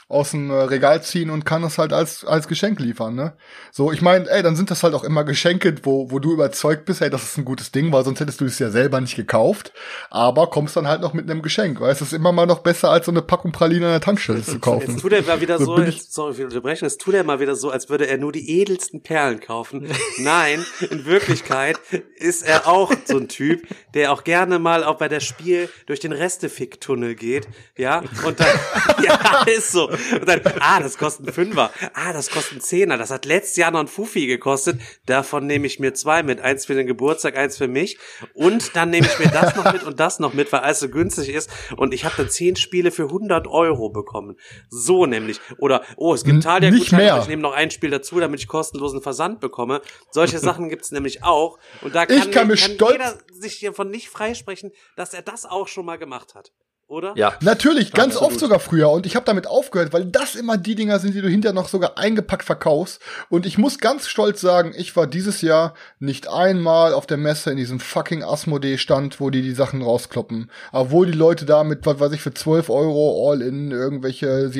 aus 0.07 0.31
dem 0.31 0.51
äh, 0.51 0.53
Regal 0.53 1.01
ziehen 1.01 1.29
und 1.31 1.45
kann 1.45 1.63
es 1.63 1.77
halt 1.77 1.91
als 1.91 2.23
als 2.25 2.47
Geschenk 2.47 2.79
liefern, 2.79 3.15
ne? 3.15 3.33
So, 3.71 3.91
ich 3.91 4.01
meine, 4.01 4.29
ey, 4.29 4.43
dann 4.43 4.55
sind 4.55 4.69
das 4.69 4.83
halt 4.83 4.93
auch 4.93 5.03
immer 5.03 5.23
Geschenke, 5.23 5.75
wo 5.83 6.11
wo 6.11 6.19
du 6.19 6.31
überzeugt 6.31 6.85
bist, 6.85 7.01
ey, 7.01 7.09
das 7.09 7.23
ist 7.23 7.37
ein 7.37 7.45
gutes 7.45 7.71
Ding, 7.71 7.91
weil 7.91 8.05
sonst 8.05 8.19
hättest 8.19 8.39
du 8.39 8.45
es 8.45 8.59
ja 8.59 8.69
selber 8.69 9.01
nicht 9.01 9.15
gekauft, 9.15 9.73
aber 10.11 10.47
kommst 10.51 10.75
dann 10.75 10.87
halt 10.87 11.01
noch 11.01 11.13
mit 11.13 11.29
einem 11.29 11.41
Geschenk, 11.41 11.81
weißt 11.81 12.01
du, 12.01 12.05
ist 12.05 12.13
immer 12.13 12.31
mal 12.31 12.45
noch 12.45 12.59
besser 12.59 12.91
als 12.91 13.05
so 13.05 13.11
eine 13.11 13.23
Packung 13.23 13.51
Praline 13.51 13.87
an 13.87 13.91
der 13.93 14.01
Tankstelle 14.01 14.43
zu 14.43 14.59
kaufen. 14.59 14.91
Jetzt 14.91 15.01
tut 15.01 15.11
er 15.11 15.23
mal 15.23 15.41
wieder 15.41 15.57
So 15.57 15.65
so, 15.65 15.81
jetzt, 15.81 16.13
sorry 16.13 16.35
für 16.35 16.43
Unterbrechung, 16.43 16.87
jetzt 16.87 17.01
tut 17.01 17.15
er 17.15 17.23
mal 17.23 17.39
wieder 17.39 17.55
so, 17.55 17.71
als 17.71 17.89
würde 17.89 18.05
er 18.05 18.19
nur 18.19 18.31
die 18.31 18.61
edelsten 18.61 19.01
Perlen 19.01 19.39
kaufen. 19.39 19.87
Nein, 20.19 20.63
in 20.91 21.05
Wirklichkeit 21.05 21.79
ist 22.17 22.43
er 22.43 22.67
auch 22.67 22.93
so 23.05 23.17
ein 23.17 23.27
Typ, 23.27 23.67
der 23.95 24.11
auch 24.11 24.23
gerne 24.23 24.59
mal 24.59 24.83
auch 24.83 24.97
bei 24.97 25.07
der 25.07 25.19
Spiel 25.19 25.69
durch 25.87 25.99
den 25.99 26.11
Restefick-Tunnel 26.11 27.15
geht, 27.15 27.47
ja, 27.75 28.03
und 28.23 28.39
dann, 28.39 28.47
ja, 29.03 29.43
ist 29.47 29.71
so. 29.71 29.89
Und 30.13 30.27
dann, 30.27 30.41
ah, 30.59 30.79
das 30.79 30.97
kostet 30.97 31.27
ein 31.27 31.33
Fünfer, 31.33 31.71
ah, 31.93 32.13
das 32.13 32.29
kostet 32.29 32.57
ein 32.57 32.61
Zehner, 32.61 32.97
das 32.97 33.11
hat 33.11 33.25
letztes 33.25 33.55
Jahr 33.57 33.71
noch 33.71 33.79
ein 33.79 33.87
Fuffi 33.87 34.27
gekostet, 34.27 34.79
davon 35.05 35.47
nehme 35.47 35.67
ich 35.67 35.79
mir 35.79 35.93
zwei 35.93 36.23
mit, 36.23 36.41
eins 36.41 36.65
für 36.65 36.73
den 36.75 36.87
Geburtstag, 36.87 37.37
eins 37.37 37.57
für 37.57 37.67
mich 37.67 37.97
und 38.33 38.75
dann 38.75 38.89
nehme 38.89 39.07
ich 39.07 39.19
mir 39.19 39.31
das 39.31 39.55
noch 39.55 39.71
mit 39.73 39.83
und 39.83 39.99
das 39.99 40.19
noch 40.19 40.33
mit, 40.33 40.51
weil 40.51 40.61
alles 40.61 40.79
so 40.79 40.89
günstig 40.89 41.29
ist 41.29 41.49
und 41.77 41.93
ich 41.93 42.05
habe 42.05 42.15
dann 42.17 42.29
zehn 42.29 42.55
Spiele 42.55 42.91
für 42.91 43.03
100 43.03 43.47
Euro 43.47 43.89
bekommen. 43.89 44.37
So 44.69 45.05
nämlich. 45.05 45.39
Oder, 45.57 45.83
oh, 45.97 46.13
es 46.13 46.23
gibt 46.23 46.43
Talia 46.43 46.71
nicht 46.71 46.91
mehr. 46.91 47.19
ich 47.21 47.27
nehme 47.27 47.41
noch 47.41 47.53
ein 47.53 47.71
Spiel 47.71 47.89
dazu, 47.89 48.19
damit 48.19 48.39
ich 48.39 48.47
kostenlosen 48.47 49.01
Versand 49.01 49.39
bekomme. 49.39 49.81
Solche 50.11 50.39
Sachen 50.39 50.69
gibt's 50.69 50.91
nämlich 50.91 51.23
auch. 51.23 51.57
Und 51.81 51.95
da 51.95 52.05
kann, 52.05 52.17
Ich 52.17 52.31
kann 52.31 52.49
stolz- 52.55 52.91
jeder 52.93 53.17
sich 53.31 53.53
hiervon 53.55 53.89
nicht 53.89 54.09
freisprechen, 54.09 54.71
dass 54.95 55.13
er 55.13 55.21
das 55.21 55.45
auch 55.45 55.67
schon 55.67 55.85
mal 55.85 55.97
gemacht 55.97 56.35
hat. 56.35 56.51
Oder? 56.87 57.13
Ja. 57.15 57.33
Natürlich, 57.41 57.93
ganz 57.93 58.13
absolut. 58.13 58.33
oft 58.33 58.39
sogar 58.39 58.59
früher. 58.59 58.91
Und 58.91 59.07
ich 59.07 59.15
habe 59.15 59.25
damit 59.25 59.47
aufgehört, 59.47 59.91
weil 59.91 60.05
das 60.05 60.35
immer 60.35 60.55
die 60.55 60.75
Dinger 60.75 60.99
sind, 60.99 61.15
die 61.15 61.21
du 61.21 61.27
hinterher 61.27 61.55
noch 61.55 61.67
sogar 61.67 61.97
eingepackt 61.97 62.45
verkaufst. 62.45 63.01
Und 63.29 63.47
ich 63.47 63.57
muss 63.57 63.79
ganz 63.79 64.07
stolz 64.07 64.39
sagen, 64.39 64.71
ich 64.77 64.95
war 64.95 65.07
dieses 65.07 65.41
Jahr 65.41 65.73
nicht 65.99 66.29
einmal 66.29 66.93
auf 66.93 67.07
der 67.07 67.17
Messe 67.17 67.49
in 67.49 67.57
diesem 67.57 67.79
fucking 67.79 68.23
Asmodee-Stand, 68.23 69.19
wo 69.19 69.31
die 69.31 69.41
die 69.41 69.53
Sachen 69.53 69.81
rauskloppen. 69.81 70.51
Obwohl 70.71 71.07
die 71.07 71.17
Leute 71.17 71.45
da 71.45 71.63
mit, 71.63 71.87
was 71.87 71.99
weiß 71.99 72.11
ich, 72.11 72.21
für 72.21 72.33
12 72.33 72.69
Euro 72.69 73.31
all 73.31 73.41
in 73.41 73.71
irgendwelche 73.71 74.51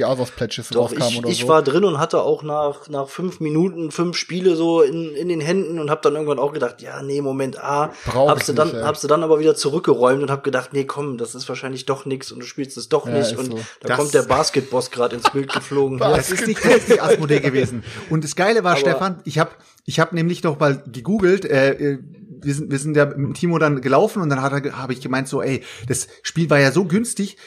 Doch, 0.73 0.91
rauskamen 0.91 1.09
ich, 1.09 1.19
oder 1.19 1.29
ich 1.29 1.41
so. 1.41 1.47
war 1.47 1.61
drin 1.61 1.85
und 1.85 1.99
hatte 1.99 2.21
auch 2.21 2.41
nach, 2.41 2.89
nach 2.89 3.07
fünf 3.07 3.39
Minuten 3.39 3.91
fünf 3.91 4.17
Spiele 4.17 4.55
so 4.55 4.81
in, 4.81 5.13
in 5.13 5.29
den 5.29 5.41
Händen 5.41 5.79
und 5.79 5.91
hab 5.91 6.01
dann 6.01 6.15
irgendwann 6.15 6.39
auch 6.39 6.53
gedacht, 6.53 6.81
ja, 6.81 7.03
nee, 7.03 7.21
Moment, 7.21 7.59
ah, 7.63 7.91
Brauch 8.07 8.29
hab 8.29 8.39
ich 8.39 8.45
sie 8.45 8.55
dann, 8.55 8.69
nicht, 8.69 8.77
ey. 8.77 8.83
hab 8.83 8.97
sie 8.97 9.07
dann 9.07 9.23
aber 9.23 9.39
wieder 9.39 9.55
zurückgeräumt 9.55 10.23
und 10.23 10.31
hab 10.31 10.43
gedacht, 10.43 10.71
nee, 10.73 10.85
komm, 10.85 11.19
das 11.19 11.35
ist 11.35 11.47
wahrscheinlich 11.47 11.85
doch 11.85 12.05
nix 12.15 12.31
und 12.31 12.39
du 12.39 12.45
spielst 12.45 12.77
es 12.77 12.89
doch 12.89 13.07
Ja, 13.07 13.13
nicht 13.19 13.37
und 13.37 13.45
so. 13.51 13.59
da 13.81 13.87
Das- 13.89 13.97
kommt 13.97 14.13
der 14.13 14.23
Basketboss 14.23 14.91
gerade 14.91 15.15
ins 15.15 15.29
Bild 15.31 15.51
geflogen. 15.53 15.99
Das 16.15 16.31
ist 16.31 16.47
nicht, 16.47 16.59
das 16.65 16.75
ist 16.77 16.89
nicht 16.89 17.01
Asmodee 17.03 17.39
gewesen. 17.39 17.83
Und 18.09 18.23
das 18.23 18.35
Geile 18.35 18.63
war, 18.63 18.71
Aber- 18.71 18.79
Stefan, 18.79 19.21
ich 19.25 19.37
habe 19.39 19.51
ich 19.85 19.99
hab 19.99 20.13
nämlich 20.13 20.41
noch 20.43 20.59
mal 20.59 20.83
gegoogelt, 20.91 21.45
äh, 21.45 21.73
äh, 21.73 21.99
wir 22.41 22.53
sind, 22.53 22.71
wir 22.71 22.79
sind 22.79 22.95
ja 22.97 23.05
mit 23.05 23.37
Timo 23.37 23.57
dann 23.59 23.81
gelaufen 23.81 24.21
und 24.21 24.29
dann 24.29 24.41
habe 24.41 24.93
ich 24.93 25.01
gemeint 25.01 25.27
so, 25.27 25.41
ey, 25.41 25.63
das 25.87 26.07
Spiel 26.23 26.49
war 26.49 26.59
ja 26.59 26.71
so 26.71 26.85
günstig. 26.85 27.37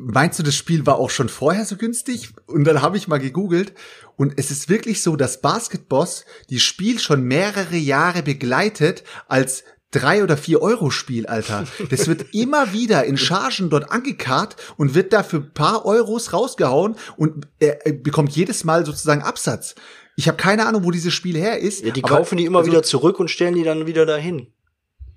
Meinst 0.00 0.38
du, 0.38 0.44
das 0.44 0.54
Spiel 0.54 0.86
war 0.86 0.96
auch 0.96 1.10
schon 1.10 1.28
vorher 1.28 1.64
so 1.64 1.76
günstig? 1.76 2.30
Und 2.46 2.64
dann 2.64 2.82
habe 2.82 2.96
ich 2.96 3.08
mal 3.08 3.18
gegoogelt 3.18 3.72
und 4.16 4.34
es 4.36 4.50
ist 4.52 4.68
wirklich 4.68 5.02
so, 5.02 5.16
dass 5.16 5.40
Basketboss 5.40 6.24
die 6.50 6.60
Spiel 6.60 6.98
schon 7.00 7.22
mehrere 7.24 7.76
Jahre 7.76 8.22
begleitet 8.22 9.02
als 9.26 9.64
drei 9.90 10.22
oder 10.22 10.36
vier 10.36 10.60
Euro 10.60 10.90
Spiel, 10.90 11.26
Alter. 11.26 11.64
Das 11.90 12.06
wird 12.08 12.26
immer 12.34 12.72
wieder 12.72 13.04
in 13.04 13.16
Chargen 13.16 13.70
dort 13.70 13.90
angekarrt 13.90 14.56
und 14.76 14.94
wird 14.94 15.12
da 15.12 15.22
für 15.22 15.38
ein 15.38 15.52
paar 15.52 15.86
Euros 15.86 16.32
rausgehauen 16.32 16.96
und 17.16 17.46
er, 17.58 17.86
er 17.86 17.92
bekommt 17.92 18.32
jedes 18.36 18.64
Mal 18.64 18.84
sozusagen 18.84 19.22
Absatz. 19.22 19.74
Ich 20.16 20.26
habe 20.26 20.36
keine 20.36 20.66
Ahnung, 20.66 20.84
wo 20.84 20.90
dieses 20.90 21.14
Spiel 21.14 21.36
her 21.36 21.58
ist. 21.58 21.84
Ja, 21.84 21.92
die 21.92 22.02
aber- 22.04 22.16
kaufen 22.16 22.38
die 22.38 22.44
immer 22.44 22.58
also, 22.60 22.70
wieder 22.70 22.82
zurück 22.82 23.20
und 23.20 23.30
stellen 23.30 23.54
die 23.54 23.62
dann 23.62 23.86
wieder 23.86 24.04
dahin. 24.04 24.48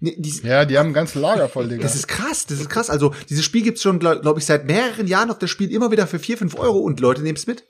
Nee, 0.03 0.15
die, 0.17 0.31
ja, 0.43 0.65
die 0.65 0.79
haben 0.79 0.87
ein 0.87 0.93
ganzes 0.93 1.15
Lager 1.15 1.47
voll, 1.47 1.67
Digga. 1.67 1.83
das 1.83 1.95
ist 1.95 2.07
krass, 2.07 2.47
das 2.47 2.59
ist 2.59 2.69
krass. 2.69 2.89
Also 2.89 3.13
dieses 3.29 3.45
Spiel 3.45 3.61
gibt's 3.61 3.83
schon, 3.83 3.99
glaube 3.99 4.21
glaub 4.21 4.37
ich, 4.39 4.45
seit 4.45 4.65
mehreren 4.65 5.05
Jahren 5.05 5.29
auf 5.29 5.37
das 5.37 5.51
Spiel 5.51 5.71
immer 5.71 5.91
wieder 5.91 6.07
für 6.07 6.17
vier, 6.17 6.39
fünf 6.39 6.57
Euro 6.57 6.79
und 6.79 6.99
Leute 6.99 7.21
nehmen's 7.21 7.45
mit. 7.45 7.65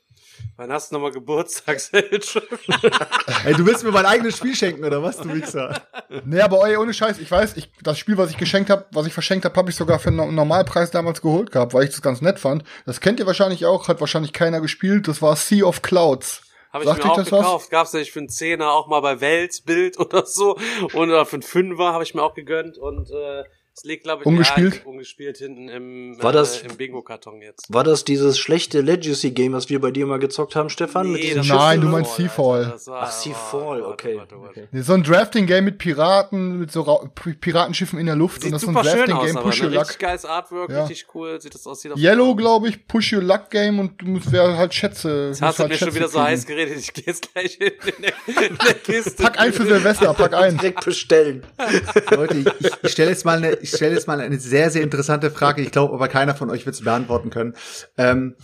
Wann 0.57 0.71
hast 0.71 0.91
du 0.91 0.95
nochmal 0.95 1.11
Geburtstagsheld? 1.11 2.35
Ey, 3.45 3.53
du 3.53 3.65
willst 3.65 3.83
mir 3.83 3.91
mein 3.91 4.05
eigenes 4.05 4.37
Spiel 4.37 4.55
schenken, 4.55 4.83
oder 4.83 5.01
was, 5.01 5.17
du 5.17 5.33
Wichser? 5.33 5.81
Nee, 6.25 6.41
aber 6.41 6.67
ey, 6.67 6.77
ohne 6.77 6.93
Scheiß, 6.93 7.19
ich 7.19 7.31
weiß, 7.31 7.57
ich, 7.57 7.71
das 7.81 7.97
Spiel, 7.97 8.17
was 8.17 8.29
ich 8.29 8.37
geschenkt 8.37 8.69
habe, 8.69 8.85
was 8.91 9.07
ich 9.07 9.13
verschenkt 9.13 9.45
habe, 9.45 9.55
habe 9.55 9.69
ich 9.69 9.75
sogar 9.75 9.99
für 9.99 10.09
einen 10.09 10.35
Normalpreis 10.35 10.91
damals 10.91 11.21
geholt 11.21 11.51
gehabt, 11.51 11.73
weil 11.73 11.85
ich 11.85 11.91
das 11.91 12.01
ganz 12.01 12.21
nett 12.21 12.39
fand. 12.39 12.63
Das 12.85 13.01
kennt 13.01 13.19
ihr 13.19 13.25
wahrscheinlich 13.25 13.65
auch, 13.65 13.87
hat 13.87 14.01
wahrscheinlich 14.01 14.33
keiner 14.33 14.61
gespielt. 14.61 15.07
Das 15.07 15.21
war 15.21 15.35
Sea 15.35 15.65
of 15.65 15.81
Clouds. 15.81 16.43
Habe 16.71 16.83
ich 16.85 16.89
Sagt 16.89 17.03
mir 17.03 17.11
auch 17.11 17.17
das 17.17 17.31
was? 17.31 17.39
gekauft. 17.41 17.69
Gab's 17.69 17.93
nämlich 17.93 18.11
für 18.11 18.19
einen 18.19 18.29
Zehner 18.29 18.71
auch 18.71 18.87
mal 18.87 19.01
bei 19.01 19.19
Weltbild 19.19 19.99
oder 19.99 20.25
so. 20.25 20.57
Und 20.93 21.09
oder 21.09 21.25
für 21.25 21.37
einen 21.37 21.43
Fünfer 21.43 21.91
habe 21.93 22.03
ich 22.03 22.13
mir 22.13 22.23
auch 22.23 22.33
gegönnt. 22.33 22.77
Und 22.77 23.09
äh, 23.11 23.43
es 23.73 23.83
liegt, 23.83 24.03
glaube 24.03 24.21
ich, 24.23 24.25
Ungespielt? 24.27 24.75
Ja, 24.75 24.81
ungespielt 24.89 25.37
hinten 25.37 25.69
im, 25.69 26.21
War 26.21 26.31
das- 26.33 26.61
äh, 26.61 26.67
im 26.67 26.75
Bingo-Karton 26.77 27.41
jetzt. 27.41 27.73
War 27.73 27.83
das 27.83 28.03
dieses 28.03 28.37
schlechte 28.37 28.81
Legacy-Game, 28.81 29.53
was 29.53 29.69
wir 29.69 29.79
bei 29.79 29.91
dir 29.91 30.05
mal 30.05 30.19
gezockt 30.19 30.55
haben, 30.55 30.69
Stefan? 30.69 31.11
Nee, 31.13 31.33
Nein, 31.43 31.81
du 31.81 31.87
meinst 31.87 32.15
Seafall. 32.15 32.73
War- 32.85 33.01
Ach, 33.03 33.11
Seafall, 33.11 33.81
oh, 33.81 33.91
okay. 33.91 34.17
warte, 34.17 34.35
warte, 34.41 34.67
warte. 34.71 34.83
so 34.83 34.93
ein 34.93 35.03
Drafting-Game 35.03 35.63
mit 35.65 35.77
Piraten, 35.77 36.59
mit 36.59 36.71
so 36.71 36.81
Ra 36.81 37.09
Piratenschiffen 37.39 37.97
in 37.97 38.05
der 38.07 38.15
Luft. 38.15 38.37
und 38.37 38.43
Sieht 38.43 38.53
das 38.53 38.61
ist 38.63 38.65
so 38.65 38.77
ein 38.77 38.83
super 38.83 38.95
Drafting-Game, 39.05 39.35
Push 39.43 39.61
ne? 39.61 39.65
Your 39.67 39.71
Luck. 39.73 39.81
richtig 39.83 39.99
geiles 39.99 40.25
Artwork, 40.25 40.69
Ja. 40.69 40.83
richtig 40.85 41.07
cool. 41.15 41.39
Sieht 41.41 41.53
das 41.55 41.65
aus? 41.65 41.81
Sieht 41.81 41.97
Yellow, 41.97 42.35
glaube 42.35 42.67
ich, 42.69 42.85
Push 42.87 43.13
Your 43.13 43.21
Luck 43.23 43.49
Game 43.49 43.79
und 43.79 44.01
du 44.01 44.05
musst 44.07 44.31
wer 44.31 44.57
halt 44.57 44.73
Schätze. 44.73 45.27
Jetzt 45.29 45.41
hast 45.41 45.59
du 45.59 45.63
halt 45.63 45.71
mir 45.71 45.77
schon 45.77 45.95
wieder 45.95 46.07
so 46.07 46.17
kriegen. 46.19 46.25
heiß 46.31 46.45
geredet. 46.45 46.77
Ich 46.77 46.93
gehe 46.93 47.05
jetzt 47.07 47.31
gleich 47.33 47.57
in, 47.59 47.71
der, 48.01 48.13
in 48.27 48.57
der 48.57 48.73
Kiste. 48.83 49.23
Pack 49.23 49.39
ein 49.39 49.53
für 49.53 49.63
Silvester, 49.65 50.13
pack 50.13 50.33
ein. 50.33 50.57
Direkt 50.57 50.83
bestellen. 50.83 51.43
Leute, 52.11 52.53
ich 52.83 52.91
stelle 52.91 53.11
jetzt 53.11 53.25
mal 53.25 53.37
eine, 53.37 53.57
ich 53.61 53.69
stelle 53.71 53.93
jetzt 53.95 54.07
mal 54.07 54.19
eine 54.19 54.39
sehr, 54.39 54.69
sehr 54.69 54.81
interessante 54.83 55.31
Frage. 55.31 55.61
Ich 55.61 55.71
glaube, 55.71 55.93
aber 55.93 56.07
keiner 56.07 56.35
von 56.35 56.49
euch 56.49 56.65
wird 56.65 56.75
es 56.75 56.83
beantworten 56.83 57.29
können. 57.29 57.53
Ähm, 57.97 58.35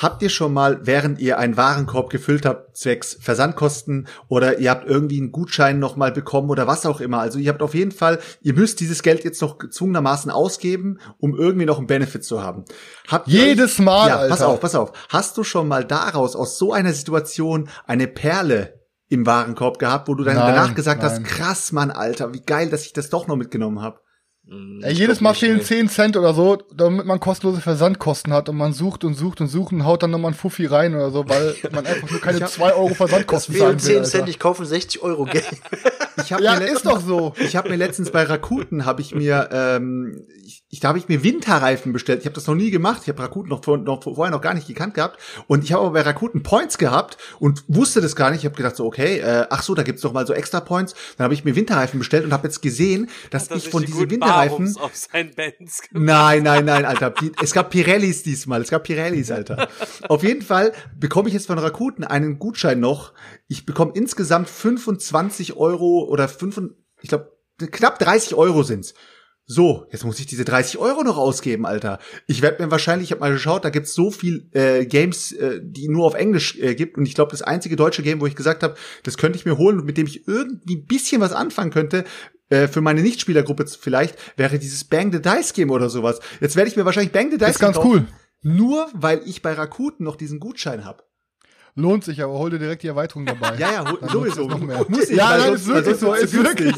habt 0.00 0.22
ihr 0.22 0.28
schon 0.28 0.52
mal, 0.52 0.80
während 0.82 1.20
ihr 1.20 1.38
einen 1.38 1.56
Warenkorb 1.56 2.10
gefüllt 2.10 2.44
habt, 2.46 2.76
zwecks 2.76 3.16
Versandkosten 3.20 4.08
oder 4.28 4.58
ihr 4.58 4.70
habt 4.70 4.88
irgendwie 4.88 5.18
einen 5.18 5.30
Gutschein 5.30 5.78
noch 5.78 5.94
mal 5.96 6.10
bekommen 6.10 6.50
oder 6.50 6.66
was 6.66 6.84
auch 6.84 7.00
immer? 7.00 7.20
Also 7.20 7.38
ihr 7.38 7.50
habt 7.50 7.62
auf 7.62 7.74
jeden 7.74 7.92
Fall, 7.92 8.18
ihr 8.40 8.54
müsst 8.54 8.80
dieses 8.80 9.02
Geld 9.02 9.22
jetzt 9.24 9.40
noch 9.40 9.58
gezwungenermaßen 9.58 10.30
ausgeben, 10.30 10.98
um 11.18 11.36
irgendwie 11.38 11.66
noch 11.66 11.78
einen 11.78 11.86
Benefit 11.86 12.24
zu 12.24 12.42
haben. 12.42 12.64
Habt 13.08 13.28
Jedes 13.28 13.78
euch, 13.78 13.84
Mal, 13.84 14.08
Ja, 14.08 14.16
pass 14.16 14.40
Alter. 14.40 14.48
auf, 14.48 14.60
pass 14.60 14.74
auf. 14.74 14.92
Hast 15.08 15.36
du 15.36 15.44
schon 15.44 15.68
mal 15.68 15.84
daraus, 15.84 16.34
aus 16.34 16.58
so 16.58 16.72
einer 16.72 16.92
Situation, 16.92 17.68
eine 17.86 18.08
Perle 18.08 18.80
im 19.10 19.26
Warenkorb 19.26 19.78
gehabt, 19.78 20.08
wo 20.08 20.14
du 20.14 20.24
dann 20.24 20.34
Nein, 20.34 20.54
danach 20.54 20.74
gesagt 20.74 21.02
nein. 21.02 21.10
hast, 21.10 21.24
krass, 21.24 21.70
Mann, 21.72 21.92
Alter, 21.92 22.34
wie 22.34 22.40
geil, 22.40 22.68
dass 22.68 22.84
ich 22.84 22.94
das 22.94 23.10
doch 23.10 23.28
noch 23.28 23.36
mitgenommen 23.36 23.80
habe. 23.80 24.00
Ey, 24.46 24.92
jedes 24.92 25.22
Mal 25.22 25.32
fehlen 25.32 25.62
10 25.62 25.88
Cent 25.88 26.16
oder 26.18 26.34
so, 26.34 26.58
damit 26.74 27.06
man 27.06 27.18
kostenlose 27.18 27.62
Versandkosten 27.62 28.30
hat 28.32 28.50
und 28.50 28.56
man 28.56 28.74
sucht 28.74 29.02
und 29.02 29.14
sucht 29.14 29.40
und 29.40 29.48
sucht 29.48 29.72
und 29.72 29.86
haut 29.86 30.02
dann 30.02 30.10
nochmal 30.10 30.32
ein 30.32 30.34
Fuffi 30.34 30.66
rein 30.66 30.94
oder 30.94 31.10
so, 31.10 31.26
weil 31.26 31.54
man 31.72 31.86
einfach 31.86 32.10
nur 32.10 32.20
keine 32.20 32.44
2 32.44 32.74
Euro 32.74 32.94
Versandkosten 32.94 33.54
Fehlen 33.54 33.78
zahlen 33.78 33.96
will. 33.96 34.02
10 34.02 34.04
Cent, 34.04 34.14
Alter. 34.22 34.30
ich 34.30 34.38
kaufe 34.38 34.62
ein 34.62 34.66
60 34.66 35.02
Euro. 35.02 35.26
Ich 36.18 36.32
hab 36.32 36.40
Ja, 36.40 36.56
mir 36.56 36.66
ist 36.66 36.84
doch 36.84 37.00
so. 37.00 37.32
Ich 37.38 37.56
habe 37.56 37.70
mir 37.70 37.76
letztens 37.76 38.10
bei 38.10 38.22
Rakuten 38.22 38.84
habe 38.84 39.00
ich 39.00 39.14
mir 39.14 39.48
ähm, 39.50 40.26
ich, 40.74 40.80
da 40.80 40.88
habe 40.88 40.98
ich 40.98 41.08
mir 41.08 41.22
Winterreifen 41.22 41.92
bestellt. 41.92 42.20
Ich 42.20 42.26
habe 42.26 42.34
das 42.34 42.46
noch 42.48 42.54
nie 42.56 42.70
gemacht. 42.70 43.02
Ich 43.02 43.08
habe 43.08 43.22
Rakuten 43.22 43.48
noch, 43.48 43.64
vor, 43.64 43.78
noch 43.78 44.02
vorher 44.02 44.30
noch 44.32 44.40
gar 44.40 44.54
nicht 44.54 44.66
gekannt 44.66 44.94
gehabt 44.94 45.18
und 45.46 45.62
ich 45.62 45.72
habe 45.72 45.84
aber 45.84 45.92
bei 45.92 46.00
Rakuten 46.02 46.42
Points 46.42 46.78
gehabt 46.78 47.16
und 47.38 47.64
wusste 47.68 48.00
das 48.00 48.16
gar 48.16 48.30
nicht. 48.30 48.40
Ich 48.40 48.44
habe 48.46 48.56
gedacht 48.56 48.74
so 48.76 48.84
okay, 48.84 49.18
äh, 49.20 49.46
ach 49.50 49.62
so, 49.62 49.74
da 49.74 49.82
gibt's 49.84 50.02
doch 50.02 50.12
mal 50.12 50.26
so 50.26 50.32
extra 50.34 50.60
Points. 50.60 50.94
Dann 51.16 51.24
habe 51.24 51.34
ich 51.34 51.44
mir 51.44 51.54
Winterreifen 51.54 51.98
bestellt 52.00 52.24
und 52.24 52.32
habe 52.32 52.48
jetzt 52.48 52.60
gesehen, 52.60 53.08
dass 53.30 53.44
ich 53.58 53.70
von 53.70 53.80
die 53.82 53.86
diesen 53.86 54.00
Winterreifen. 54.10 54.66
Nein, 55.92 56.42
nein, 56.42 56.64
nein, 56.64 56.84
Alter. 56.84 57.10
Die- 57.10 57.32
Es 57.40 57.52
gab 57.52 57.70
Pirellis 57.70 58.22
diesmal. 58.24 58.60
Es 58.62 58.70
gab 58.70 58.82
Pirellis, 58.82 59.30
Alter. 59.30 59.68
Auf 60.08 60.22
jeden 60.24 60.42
Fall 60.42 60.72
bekomme 60.98 61.28
ich 61.28 61.34
jetzt 61.34 61.46
von 61.46 61.58
Rakuten 61.58 62.02
einen 62.04 62.38
Gutschein 62.40 62.80
noch. 62.80 63.12
Ich 63.46 63.64
bekomme 63.64 63.92
insgesamt 63.94 64.48
25 64.50 65.56
Euro 65.56 66.04
oder 66.08 66.26
5, 66.28 66.60
ich 67.00 67.08
glaube, 67.08 67.32
knapp 67.70 67.98
30 68.00 68.34
Euro 68.34 68.64
sind's. 68.64 68.94
So, 69.46 69.86
jetzt 69.92 70.04
muss 70.04 70.18
ich 70.18 70.26
diese 70.26 70.44
30 70.46 70.78
Euro 70.78 71.02
noch 71.02 71.18
ausgeben, 71.18 71.66
Alter. 71.66 71.98
Ich 72.26 72.40
werde 72.40 72.64
mir 72.64 72.70
wahrscheinlich, 72.70 73.08
ich 73.08 73.12
habe 73.12 73.20
mal 73.20 73.32
geschaut, 73.32 73.64
da 73.64 73.68
gibt's 73.68 73.92
so 73.92 74.10
viel 74.10 74.48
äh, 74.52 74.86
Games, 74.86 75.32
äh, 75.32 75.60
die 75.62 75.88
nur 75.88 76.06
auf 76.06 76.14
Englisch 76.14 76.58
äh, 76.58 76.74
gibt. 76.74 76.96
Und 76.96 77.04
ich 77.04 77.14
glaube, 77.14 77.30
das 77.30 77.42
einzige 77.42 77.76
deutsche 77.76 78.02
Game, 78.02 78.22
wo 78.22 78.26
ich 78.26 78.36
gesagt 78.36 78.62
habe, 78.62 78.74
das 79.02 79.18
könnte 79.18 79.38
ich 79.38 79.44
mir 79.44 79.58
holen 79.58 79.80
und 79.80 79.84
mit 79.84 79.98
dem 79.98 80.06
ich 80.06 80.26
irgendwie 80.26 80.76
ein 80.76 80.86
bisschen 80.86 81.20
was 81.20 81.32
anfangen 81.32 81.70
könnte, 81.70 82.04
äh, 82.48 82.68
für 82.68 82.80
meine 82.80 83.02
Nichtspielergruppe 83.02 83.66
vielleicht 83.66 84.16
wäre 84.38 84.58
dieses 84.58 84.84
Bang 84.84 85.12
the 85.12 85.20
Dice 85.20 85.52
Game 85.52 85.70
oder 85.70 85.90
sowas. 85.90 86.20
Jetzt 86.40 86.56
werde 86.56 86.70
ich 86.70 86.76
mir 86.76 86.86
wahrscheinlich 86.86 87.12
Bang 87.12 87.30
the 87.30 87.36
Dice 87.36 87.50
Ist 87.50 87.58
ganz 87.58 87.76
kaufen, 87.76 87.90
cool. 87.90 88.06
Nur 88.42 88.88
weil 88.94 89.22
ich 89.26 89.42
bei 89.42 89.52
Rakuten 89.52 90.04
noch 90.04 90.16
diesen 90.16 90.40
Gutschein 90.40 90.84
habe. 90.84 91.03
Lohnt 91.76 92.04
sich, 92.04 92.22
aber 92.22 92.34
hol 92.34 92.50
dir 92.50 92.58
direkt 92.60 92.82
die 92.84 92.88
Erweiterung 92.88 93.26
dabei. 93.26 93.54
Ja, 93.58 93.72
ja, 93.72 93.90
hol- 93.90 93.98
sowieso. 94.08 94.46
Noch 94.46 94.60
mehr. 94.60 94.84
Muss 94.88 95.10
ich, 95.10 95.16
ja, 95.16 95.36
nein, 95.36 95.54
ist 95.54 95.66
wirklich 95.66 95.96
so, 95.96 96.12
ist 96.14 96.32
wirklich. 96.32 96.74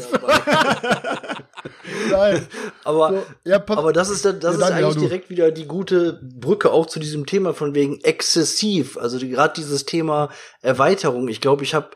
Nein. 2.11 2.47
Aber, 2.83 3.09
So, 3.09 3.25
ja, 3.45 3.57
aber 3.67 3.93
das 3.93 4.09
ist, 4.09 4.25
dann- 4.25 4.39
das 4.39 4.57
Ja, 4.59 4.63
ist 4.65 4.69
ja, 4.69 4.75
eigentlich 4.77 4.93
du. 4.95 4.99
direkt 5.01 5.29
wieder 5.29 5.51
die 5.51 5.65
gute 5.65 6.19
Brücke 6.23 6.71
auch 6.71 6.85
zu 6.85 6.99
diesem 6.99 7.25
Thema 7.25 7.53
von 7.53 7.75
wegen 7.75 7.99
exzessiv. 8.01 8.97
Also 8.97 9.19
die- 9.19 9.29
gerade 9.29 9.53
dieses 9.55 9.85
Thema 9.85 10.29
Erweiterung. 10.61 11.27
Ich 11.27 11.41
glaube, 11.41 11.63
ich 11.63 11.73
habe 11.73 11.89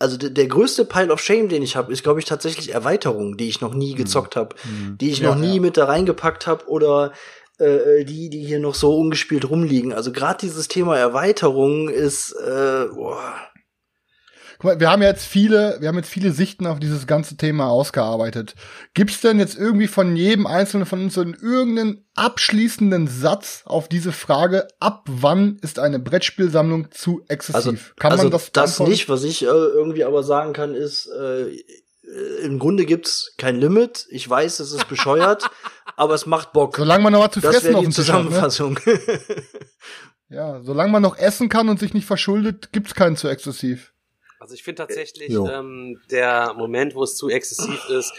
also 0.00 0.16
der, 0.16 0.30
der 0.30 0.48
größte 0.48 0.84
Pile 0.84 1.12
of 1.12 1.20
Shame, 1.20 1.48
den 1.48 1.62
ich 1.62 1.76
habe, 1.76 1.92
ist 1.92 2.02
glaube 2.02 2.18
ich 2.18 2.26
tatsächlich 2.26 2.74
Erweiterungen, 2.74 3.36
die 3.36 3.48
ich 3.48 3.60
noch 3.60 3.74
nie 3.74 3.94
gezockt 3.94 4.34
habe, 4.34 4.56
die 5.00 5.10
ich 5.10 5.20
Ja, 5.20 5.28
noch 5.30 5.36
nie 5.36 5.54
ja. 5.56 5.60
mit 5.60 5.76
da 5.76 5.84
reingepackt 5.84 6.46
habe 6.48 6.66
oder 6.68 7.12
äh, 7.58 8.04
die, 8.04 8.30
die 8.30 8.44
hier 8.44 8.58
noch 8.58 8.74
so 8.74 8.96
ungespielt 8.96 9.48
rumliegen. 9.48 9.92
Also 9.92 10.12
gerade 10.12 10.38
dieses 10.40 10.68
Thema 10.68 10.96
Erweiterung 10.98 11.88
ist 11.88 12.32
äh, 12.32 12.86
boah. 12.94 13.34
Guck 14.58 14.64
mal, 14.64 14.80
wir 14.80 14.90
haben 14.90 15.02
jetzt 15.02 15.26
viele, 15.26 15.76
wir 15.80 15.88
haben 15.88 15.96
jetzt 15.96 16.08
viele 16.08 16.32
Sichten 16.32 16.66
auf 16.66 16.78
dieses 16.78 17.06
ganze 17.06 17.36
Thema 17.36 17.68
ausgearbeitet. 17.68 18.54
Gibt's 18.94 19.20
denn 19.20 19.38
jetzt 19.38 19.58
irgendwie 19.58 19.88
von 19.88 20.14
jedem 20.16 20.46
einzelnen 20.46 20.86
von 20.86 21.02
uns 21.02 21.14
so 21.14 21.20
einen 21.20 21.34
irgendeinen 21.34 22.04
abschließenden 22.14 23.08
Satz 23.08 23.62
auf 23.66 23.88
diese 23.88 24.12
Frage, 24.12 24.68
ab 24.78 25.04
wann 25.06 25.58
ist 25.60 25.78
eine 25.78 25.98
Brettspielsammlung 25.98 26.90
zu 26.92 27.24
exzessiv? 27.28 27.56
Also, 27.56 27.74
Kann 27.98 28.12
also 28.12 28.24
man 28.24 28.32
das 28.32 28.52
das 28.52 28.76
beantworten? 28.76 28.90
nicht, 28.92 29.08
was 29.08 29.24
ich 29.24 29.42
äh, 29.42 29.46
irgendwie 29.46 30.04
aber 30.04 30.22
sagen 30.22 30.52
kann, 30.52 30.74
ist, 30.74 31.08
äh, 31.08 31.48
äh, 31.48 31.64
im 32.42 32.58
Grunde 32.58 32.84
gibt's 32.84 33.34
kein 33.38 33.56
Limit. 33.56 34.06
Ich 34.10 34.28
weiß, 34.28 34.60
es 34.60 34.72
ist 34.72 34.88
bescheuert, 34.88 35.50
aber 35.96 36.14
es 36.14 36.26
macht 36.26 36.52
Bock. 36.52 36.76
Solange 36.76 37.02
man 37.02 37.12
noch 37.12 37.24
was 37.24 37.32
zu 37.32 37.40
das 37.40 37.56
fressen 37.56 37.74
auf 37.74 37.80
die 37.80 37.86
dem 37.86 37.94
Tisch 37.94 38.08
hat, 38.08 38.24
ne? 38.24 38.30
Zusammenfassung. 38.30 38.80
Ja, 40.30 40.60
solange 40.62 40.90
man 40.90 41.02
noch 41.02 41.16
essen 41.16 41.48
kann 41.48 41.68
und 41.68 41.78
sich 41.78 41.94
nicht 41.94 42.06
verschuldet, 42.06 42.72
gibt's 42.72 42.94
keinen 42.94 43.16
zu 43.16 43.28
exzessiv. 43.28 43.92
Also 44.40 44.54
ich 44.54 44.64
finde 44.64 44.82
tatsächlich, 44.82 45.30
Jo. 45.30 45.46
ähm, 45.46 46.00
der 46.10 46.54
Moment, 46.54 46.94
wo 46.94 47.04
es 47.04 47.14
zu 47.14 47.28
exzessiv 47.28 47.88
ist, 47.88 48.12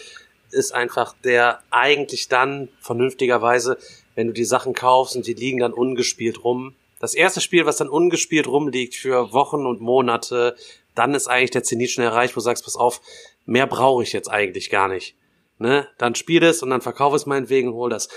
ist 0.51 0.73
einfach 0.73 1.13
der 1.23 1.61
eigentlich 1.71 2.29
dann 2.29 2.69
vernünftigerweise, 2.79 3.77
wenn 4.13 4.27
du 4.27 4.33
die 4.33 4.45
Sachen 4.45 4.73
kaufst 4.73 5.15
und 5.15 5.27
die 5.27 5.33
liegen 5.33 5.59
dann 5.59 5.73
ungespielt 5.73 6.43
rum. 6.43 6.75
Das 6.99 7.15
erste 7.15 7.41
Spiel, 7.41 7.65
was 7.65 7.77
dann 7.77 7.89
ungespielt 7.89 8.47
rumliegt 8.47 8.95
für 8.95 9.33
Wochen 9.33 9.65
und 9.65 9.81
Monate, 9.81 10.55
dann 10.93 11.13
ist 11.13 11.27
eigentlich 11.27 11.51
der 11.51 11.63
Zenit 11.63 11.91
schon 11.91 12.03
erreicht, 12.03 12.35
wo 12.35 12.39
du 12.39 12.43
sagst, 12.45 12.63
pass 12.63 12.77
auf, 12.77 13.01
mehr 13.45 13.67
brauche 13.67 14.03
ich 14.03 14.13
jetzt 14.13 14.29
eigentlich 14.29 14.69
gar 14.69 14.87
nicht. 14.87 15.15
Ne? 15.57 15.87
Dann 15.97 16.15
spiel 16.15 16.43
es 16.43 16.61
und 16.61 16.69
dann 16.69 16.81
verkauf 16.81 17.13
es 17.13 17.25
meinetwegen, 17.25 17.73
hol 17.73 17.89
das. 17.89 18.09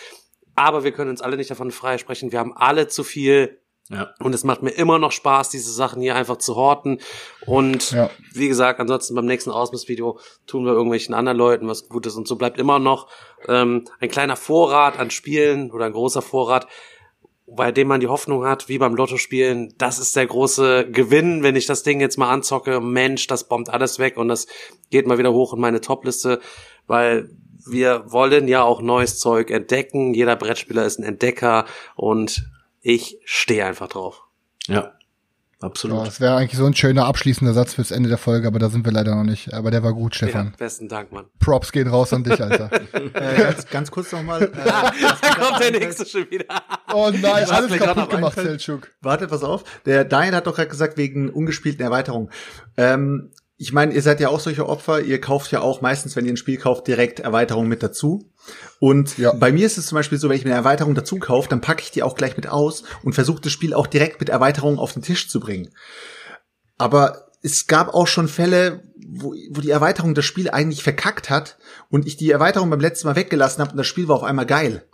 Aber 0.57 0.83
wir 0.83 0.93
können 0.93 1.11
uns 1.11 1.23
alle 1.23 1.37
nicht 1.37 1.51
davon 1.51 1.71
freisprechen. 1.71 2.33
Wir 2.33 2.41
haben 2.41 2.57
alle 2.57 2.89
zu 2.89 3.05
viel 3.05 3.61
ja. 3.91 4.13
und 4.19 4.35
es 4.35 4.43
macht 4.43 4.63
mir 4.63 4.71
immer 4.71 4.99
noch 4.99 5.13
Spaß, 5.13 5.51
diese 5.51 5.73
Sachen 5.73 6.03
hier 6.03 6.17
einfach 6.17 6.39
zu 6.39 6.57
horten. 6.57 7.01
Und 7.47 7.93
Ja. 7.93 8.11
wie 8.33 8.49
gesagt, 8.49 8.81
ansonsten 8.81 9.15
beim 9.15 9.27
nächsten 9.27 9.51
Ausmissvideo 9.51 10.19
tun 10.47 10.65
wir 10.65 10.73
irgendwelchen 10.73 11.15
anderen 11.15 11.39
Leuten 11.39 11.69
was 11.69 11.89
Gutes. 11.89 12.17
Und 12.17 12.27
so 12.27 12.37
bleibt 12.37 12.59
immer 12.59 12.79
noch 12.81 13.09
ähm, 13.47 13.85
ein 14.01 14.09
kleiner 14.09 14.37
Vorrat 14.37 14.99
an 14.99 15.11
Spielen 15.11 15.71
oder 15.71 15.87
ein 15.87 15.93
großer 15.93 16.23
Vorrat, 16.23 16.67
bei 17.51 17.73
dem 17.73 17.89
man 17.89 18.01
die 18.01 18.09
Hoffnung 18.09 18.45
hat, 18.45 18.69
wie 18.69 18.79
beim 18.79 18.95
Lottospielen, 18.95 19.75
das 19.79 19.99
ist 19.99 20.15
der 20.17 20.27
große 20.27 20.91
Gewinn, 20.91 21.43
wenn 21.43 21.57
ich 21.57 21.67
das 21.67 21.83
Ding 21.83 22.01
jetzt 22.01 22.19
mal 22.19 22.31
anzocke. 22.31 22.81
Mensch, 22.81 23.27
das 23.27 23.49
bombt 23.49 23.71
alles 23.71 23.99
weg 23.99 24.17
und 24.17 24.29
das 24.29 24.47
geht 24.91 25.07
mal 25.07 25.19
wieder 25.19 25.33
hoch 25.33 25.55
in 25.55 25.61
meine 25.61 25.81
Topliste, 25.81 26.41
weil 26.87 27.31
wir 27.67 28.05
wollen 28.11 28.49
ja 28.49 28.63
auch 28.63 28.81
neues 28.81 29.19
Zeug 29.19 29.51
entdecken. 29.51 30.15
Jeder 30.15 30.37
Brettspieler 30.37 30.85
ist 30.85 30.99
ein 30.99 31.05
Entdecker 31.05 31.67
und 31.97 32.49
ich 32.81 33.19
stehe 33.25 33.65
einfach 33.65 33.89
drauf. 33.89 34.23
ja. 34.67 34.93
Ja, 35.61 35.67
Absolut. 35.69 36.07
das 36.07 36.21
wäre 36.21 36.37
eigentlich 36.37 36.57
so 36.57 36.67
ein 36.67 36.75
schöner 36.75 37.07
abschließender 37.07 37.53
Satz 37.53 37.75
fürs 37.75 37.91
Ende 37.91 38.09
der 38.09 38.19
Folge, 38.19 38.47
aber 38.47 38.61
da 38.61 38.69
sind 38.71 38.85
wir 38.85 38.93
leider 38.93 39.17
noch 39.17 39.25
nicht. 39.25 39.53
Aber 39.55 39.73
der 39.73 39.83
war 39.83 39.93
gut, 39.93 40.15
Ja, 40.15 40.29
Stefan. 40.29 40.55
besten 40.57 40.89
Dank, 40.89 41.11
Mann. 41.11 41.25
Props 41.41 41.73
gehen 41.73 41.89
raus 41.89 42.13
an 42.13 42.23
dich, 42.23 42.41
Alter. 42.41 42.71
Äh, 43.15 43.37
ganz, 43.37 43.67
ganz 43.69 43.91
kurz 43.91 44.13
nochmal. 44.13 44.43
Äh, 44.45 44.49
Da 44.55 45.35
kommt 45.35 45.61
der 45.61 45.73
nächste 45.73 46.07
schon 46.07 46.31
wieder. 46.31 46.45
Oh 46.93 47.11
nein, 47.13 47.23
Was 47.43 47.51
alles 47.51 47.77
kaputt 47.77 48.11
gemacht. 48.11 48.35
Selchuk. 48.39 48.89
Warte, 49.03 49.27
pass 49.27 49.43
auf. 49.43 49.65
Der 49.85 50.05
Daniel 50.05 50.37
hat 50.37 50.47
doch 50.47 50.55
gerade 50.55 50.69
gesagt, 50.69 50.97
wegen 50.97 51.29
ungespielten 51.29 51.83
Erweiterungen. 51.85 52.31
Ähm, 52.77 53.31
ich 53.61 53.73
meine, 53.73 53.93
ihr 53.93 54.03
seid 54.03 54.21
ja 54.21 54.29
auch 54.29 54.39
solche 54.39 54.69
Opfer. 54.69 55.01
Ihr 55.03 55.21
kauft 55.21 55.51
ja 55.51 55.61
auch 55.61 55.81
meistens, 55.81 56.15
wenn 56.15 56.25
ihr 56.25 56.33
ein 56.33 56.37
Spiel 56.37 56.59
kauft, 56.59 56.87
direkt 56.87 57.19
Erweiterungen 57.19 57.69
mit 57.69 57.83
dazu. 57.83 58.31
Und 58.79 59.19
Ja. 59.19 59.33
bei 59.33 59.51
mir 59.51 59.67
ist 59.67 59.79
es 59.79 59.87
zum 59.87 59.97
Beispiel 59.97 60.17
so, 60.17 60.29
wenn 60.29 60.37
ich 60.37 60.45
mir 60.45 60.51
eine 60.53 60.59
Erweiterung 60.61 60.95
dazu 60.95 61.19
kaufe, 61.19 61.49
dann 61.49 61.61
packe 61.61 61.83
ich 61.83 61.91
die 61.91 62.05
auch 62.05 62.15
gleich 62.15 62.37
mit 62.37 62.47
aus 62.49 62.85
und 63.03 63.15
versuche 63.15 63.43
das 63.43 63.51
Spiel 63.51 63.75
auch 63.75 63.89
direkt 63.89 64.21
mit 64.21 64.29
Erweiterungen 64.29 64.79
auf 64.79 64.93
den 64.93 65.03
Tisch 65.03 65.29
zu 65.29 65.41
bringen. 65.41 65.71
Aber 66.77 67.27
es 67.43 67.67
gab 67.67 67.93
auch 67.95 68.07
schon 68.07 68.29
Fälle, 68.29 68.85
wo, 69.09 69.35
wo 69.51 69.61
die 69.61 69.71
Erweiterung 69.71 70.15
das 70.15 70.25
Spiel 70.25 70.49
eigentlich 70.51 70.85
verkackt 70.85 71.29
hat 71.29 71.59
und 71.91 72.07
ich 72.07 72.17
die 72.17 72.31
Erweiterung 72.31 72.71
beim 72.71 72.81
letzten 72.81 73.09
Mal 73.09 73.17
weggelassen 73.17 73.61
habe 73.61 73.73
und 73.73 73.77
das 73.77 73.87
Spiel 73.89 74.07
war 74.07 74.17
auf 74.17 74.23
einmal 74.25 74.47
geil. 74.47 74.85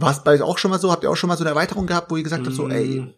War 0.00 0.12
es 0.12 0.24
bei 0.24 0.34
euch 0.34 0.42
auch 0.42 0.58
schon 0.58 0.70
mal 0.70 0.78
so? 0.78 0.90
Habt 0.90 1.04
ihr 1.04 1.10
auch 1.10 1.16
schon 1.16 1.28
mal 1.28 1.36
so 1.36 1.44
eine 1.44 1.50
Erweiterung 1.50 1.86
gehabt, 1.86 2.10
wo 2.10 2.16
ihr 2.16 2.22
gesagt 2.22 2.46
habt, 2.46 2.56
so, 2.56 2.68
ey, 2.68 3.14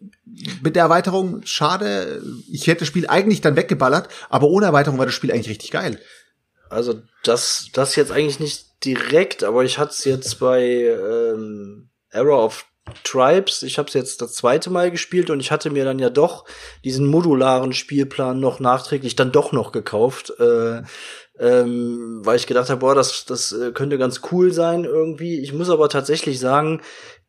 mit 0.61 0.75
der 0.75 0.83
Erweiterung, 0.83 1.41
schade, 1.45 2.21
ich 2.51 2.67
hätte 2.67 2.79
das 2.79 2.87
Spiel 2.87 3.07
eigentlich 3.07 3.41
dann 3.41 3.55
weggeballert, 3.55 4.09
aber 4.29 4.47
ohne 4.47 4.65
Erweiterung 4.65 4.97
war 4.97 5.05
das 5.05 5.15
Spiel 5.15 5.31
eigentlich 5.31 5.49
richtig 5.49 5.71
geil. 5.71 5.99
Also 6.69 7.01
das, 7.23 7.69
das 7.73 7.95
jetzt 7.95 8.11
eigentlich 8.11 8.39
nicht 8.39 8.83
direkt, 8.83 9.43
aber 9.43 9.63
ich 9.63 9.77
hatte 9.77 9.91
es 9.91 10.03
jetzt 10.05 10.39
bei 10.39 10.63
ähm, 10.63 11.89
Error 12.09 12.43
of 12.43 12.65
Tribes. 13.03 13.63
Ich 13.63 13.77
habe 13.77 13.87
es 13.87 13.93
jetzt 13.93 14.21
das 14.21 14.33
zweite 14.33 14.69
Mal 14.69 14.91
gespielt 14.91 15.29
und 15.29 15.39
ich 15.39 15.51
hatte 15.51 15.69
mir 15.69 15.85
dann 15.85 15.99
ja 15.99 16.09
doch 16.09 16.45
diesen 16.83 17.07
modularen 17.07 17.73
Spielplan 17.73 18.39
noch 18.39 18.59
nachträglich 18.59 19.15
dann 19.15 19.31
doch 19.31 19.51
noch 19.51 19.71
gekauft, 19.71 20.33
äh, 20.39 20.81
ähm, 21.39 22.21
weil 22.23 22.37
ich 22.37 22.47
gedacht 22.47 22.69
habe, 22.69 22.79
boah, 22.79 22.95
das, 22.95 23.25
das 23.25 23.51
äh, 23.51 23.71
könnte 23.71 23.97
ganz 23.97 24.21
cool 24.31 24.53
sein 24.53 24.85
irgendwie. 24.85 25.39
Ich 25.39 25.53
muss 25.53 25.69
aber 25.69 25.89
tatsächlich 25.89 26.39
sagen, 26.39 26.81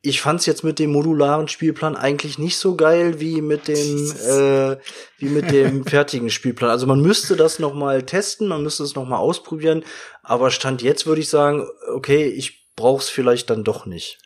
ich 0.03 0.21
fand's 0.21 0.45
jetzt 0.45 0.63
mit 0.63 0.79
dem 0.79 0.93
modularen 0.93 1.49
Spielplan 1.49 1.97
eigentlich 1.97 2.39
nicht 2.39 2.59
so 2.59 2.77
geil 2.77 3.21
wie 3.21 3.41
mit 3.41 3.69
dem 3.69 4.13
äh, 4.29 4.77
wie 5.19 5.29
mit 5.31 5.51
dem 5.51 5.87
fertigen 5.87 6.29
Spielplan. 6.29 6.71
Also 6.71 6.87
man 6.87 7.01
müsste 7.01 7.37
das 7.37 7.59
noch 7.59 7.73
mal 7.73 8.03
testen, 8.03 8.49
man 8.49 8.63
müsste 8.63 8.83
es 8.83 8.95
noch 8.95 9.07
mal 9.07 9.17
ausprobieren, 9.17 9.83
aber 10.23 10.51
stand 10.51 10.83
jetzt 10.83 11.07
würde 11.07 11.23
ich 11.23 11.31
sagen, 11.31 11.67
okay, 11.95 12.27
ich 12.27 12.75
brauch's 12.77 13.09
vielleicht 13.09 13.49
dann 13.49 13.65
doch 13.65 13.87
nicht. 13.87 14.19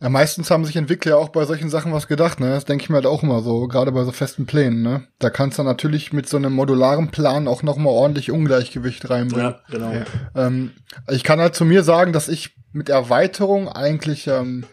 Ja, 0.00 0.08
meistens 0.08 0.50
haben 0.50 0.64
sich 0.64 0.76
Entwickler 0.76 1.18
auch 1.18 1.30
bei 1.30 1.44
solchen 1.44 1.70
Sachen 1.70 1.92
was 1.92 2.06
gedacht, 2.06 2.38
ne? 2.38 2.50
Das 2.50 2.64
denke 2.64 2.84
ich 2.84 2.88
mir 2.88 2.96
halt 2.96 3.06
auch 3.06 3.24
immer 3.24 3.40
so, 3.42 3.66
gerade 3.66 3.90
bei 3.90 4.04
so 4.04 4.12
festen 4.12 4.46
Plänen, 4.46 4.82
ne? 4.82 5.04
Da 5.18 5.28
kannst 5.28 5.58
du 5.58 5.64
natürlich 5.64 6.12
mit 6.12 6.28
so 6.28 6.36
einem 6.36 6.52
modularen 6.52 7.10
Plan 7.10 7.48
auch 7.48 7.64
noch 7.64 7.76
mal 7.76 7.90
ordentlich 7.90 8.30
Ungleichgewicht 8.30 9.10
reinbringen. 9.10 9.56
genau. 9.68 9.92
Ähm, 10.36 10.72
ich 11.10 11.24
kann 11.24 11.40
halt 11.40 11.56
zu 11.56 11.64
mir 11.64 11.82
sagen, 11.82 12.12
dass 12.12 12.28
ich 12.28 12.54
mit 12.72 12.88
Erweiterung 12.88 13.68
eigentlich 13.68 14.28
ähm, 14.28 14.64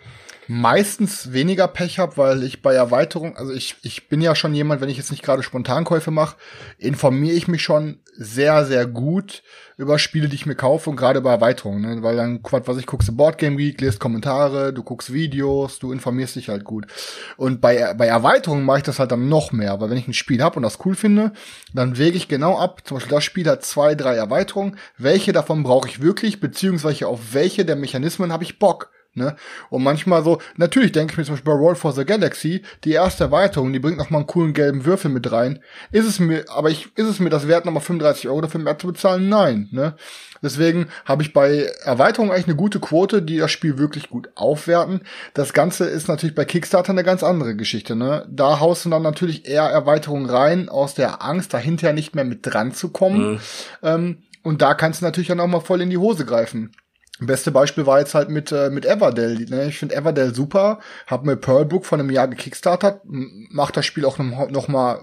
meistens 0.48 1.34
weniger 1.34 1.68
Pech 1.68 2.00
habe, 2.00 2.18
weil 2.18 2.44
ich 2.44 2.62
bei 2.62 2.74
Erweiterung, 2.74 3.38
also 3.38 3.54
ich, 3.54 3.76
ich 3.82 4.10
bin 4.10 4.22
ja 4.22 4.36
schon 4.36 4.54
jemand, 4.54 4.82
wenn 4.82 4.90
ich 4.90 4.98
jetzt 4.98 5.12
nicht 5.12 5.24
gerade 5.24 5.44
Spontankäufe 5.44 6.12
mache, 6.12 6.38
informiere 6.78 7.36
ich 7.36 7.48
mich 7.48 7.64
schon 7.64 8.00
sehr, 8.18 8.66
sehr 8.66 8.86
gut 8.86 9.44
über 9.78 10.00
Spiele, 10.00 10.30
die 10.30 10.36
ich 10.36 10.46
mir 10.46 10.56
kaufe 10.56 10.90
und 10.90 10.96
gerade 10.96 11.20
bei 11.20 11.32
Erweiterungen, 11.32 11.82
ne? 11.82 12.04
weil 12.04 12.16
dann, 12.16 12.40
was 12.42 12.78
ich 12.78 12.86
guckst 12.86 13.10
du 13.10 13.16
Boardgame 13.16 13.58
Geek, 13.58 13.82
lest 13.82 14.00
Kommentare, 14.00 14.72
du 14.72 14.84
guckst 14.84 15.12
Videos, 15.12 15.80
du 15.80 15.92
informierst 15.92 16.38
dich 16.38 16.48
halt 16.48 16.64
gut. 16.64 16.88
Und 17.36 17.60
bei, 17.60 17.94
bei 17.94 18.08
Erweiterungen 18.08 18.64
mache 18.64 18.78
ich 18.78 18.84
das 18.84 19.00
halt 19.00 19.12
dann 19.12 19.28
noch 19.28 19.52
mehr, 19.52 19.82
weil 19.82 19.90
wenn 19.90 19.98
ich 19.98 20.08
ein 20.08 20.14
Spiel 20.14 20.42
habe 20.42 20.56
und 20.58 20.64
das 20.64 20.80
cool 20.86 20.96
finde, 20.96 21.34
dann 21.74 21.98
wäge 21.98 22.16
ich 22.16 22.30
genau 22.30 22.58
ab, 22.58 22.82
zum 22.86 22.98
Beispiel 22.98 23.16
das 23.16 23.24
Spiel 23.26 23.50
hat 23.50 23.66
zwei, 23.66 23.96
drei 23.96 24.16
Erweiterungen, 24.16 24.78
welche 24.98 25.34
davon 25.34 25.64
brauche 25.64 25.90
ich 25.90 26.02
wirklich, 26.02 26.40
beziehungsweise 26.40 27.08
auf 27.08 27.34
welche 27.34 27.66
der 27.66 27.76
Mechanismen 27.76 28.32
habe 28.32 28.46
ich 28.46 28.60
Bock. 28.60 28.92
Ne? 29.16 29.36
Und 29.70 29.82
manchmal 29.82 30.24
so, 30.24 30.40
natürlich 30.58 30.92
denke 30.92 31.14
ich 31.14 31.18
mir 31.18 31.24
zum 31.24 31.36
Beispiel 31.36 31.54
bei 31.54 31.58
Roll 31.58 31.76
for 31.76 31.94
the 31.94 32.04
Galaxy, 32.04 32.64
die 32.84 32.92
erste 32.92 33.24
Erweiterung, 33.24 33.72
die 33.72 33.80
bringt 33.80 33.98
noch 33.98 34.10
mal 34.10 34.20
einen 34.20 34.28
coolen 34.28 34.54
gelben 34.54 34.84
Würfel 34.84 35.10
mit 35.10 35.32
rein. 35.32 35.60
Ist 35.92 36.06
es 36.06 36.20
mir, 36.20 36.44
aber 36.50 36.70
ich, 36.70 36.90
ist 36.98 37.08
es 37.08 37.20
mir 37.20 37.30
das 37.30 37.48
wert, 37.48 37.66
nochmal 37.66 37.82
35 37.82 38.28
Euro 38.28 38.42
dafür 38.42 38.60
mehr 38.60 38.78
zu 38.78 38.88
bezahlen? 38.88 39.30
Nein, 39.30 39.70
ne? 39.72 39.96
Deswegen 40.44 40.88
habe 41.06 41.24
ich 41.24 41.34
bei 41.34 41.72
Erweiterungen 41.84 42.32
eigentlich 42.32 42.48
eine 42.48 42.58
gute 42.58 42.80
Quote, 42.80 43.22
die 43.22 43.38
das 43.38 43.52
Spiel 43.52 43.78
wirklich 43.78 44.10
gut 44.10 44.30
aufwerten. 44.36 45.02
Das 45.34 45.54
Ganze 45.54 45.86
ist 45.86 46.10
natürlich 46.10 46.36
bei 46.36 46.46
Kickstarter 46.46 46.92
eine 46.92 47.04
ganz 47.04 47.24
andere 47.24 47.56
Geschichte, 47.56 47.96
ne? 47.96 48.28
Da 48.30 48.60
haust 48.60 48.84
du 48.84 48.90
dann 48.90 49.02
natürlich 49.02 49.48
eher 49.48 49.64
Erweiterungen 49.64 50.30
rein, 50.30 50.68
aus 50.68 50.94
der 50.94 51.24
Angst, 51.24 51.54
dahinter 51.54 51.94
nicht 51.94 52.16
mehr 52.16 52.26
mit 52.26 52.40
dran 52.46 52.74
zu 52.74 52.90
kommen. 52.90 53.40
Ähm, 53.82 54.18
und 54.44 54.62
da 54.62 54.74
kannst 54.74 55.02
du 55.02 55.06
natürlich 55.06 55.30
dann 55.30 55.40
auch 55.40 55.48
mal 55.48 55.62
voll 55.62 55.82
in 55.82 55.90
die 55.90 55.98
Hose 55.98 56.26
greifen. 56.26 56.72
Beste 57.20 57.52
Beispiel 57.52 57.86
war 57.86 58.00
jetzt 58.00 58.14
halt 58.14 58.30
mit, 58.30 58.52
äh, 58.52 58.70
mit 58.70 58.86
Everdell. 58.86 59.46
Ne? 59.50 59.68
Ich 59.68 59.80
finde 59.80 59.96
Everdell 59.96 60.36
super. 60.36 60.80
Hab 61.08 61.24
mir 61.26 61.38
Pearlbook 61.38 61.86
von 61.86 62.00
einem 62.00 62.10
Jahr 62.10 62.28
gekickstartert. 62.28 63.06
M- 63.06 63.48
Macht 63.52 63.78
das 63.78 63.86
Spiel 63.86 64.04
auch 64.06 64.18
noch, 64.18 64.50
noch 64.50 64.68
mal 64.68 65.02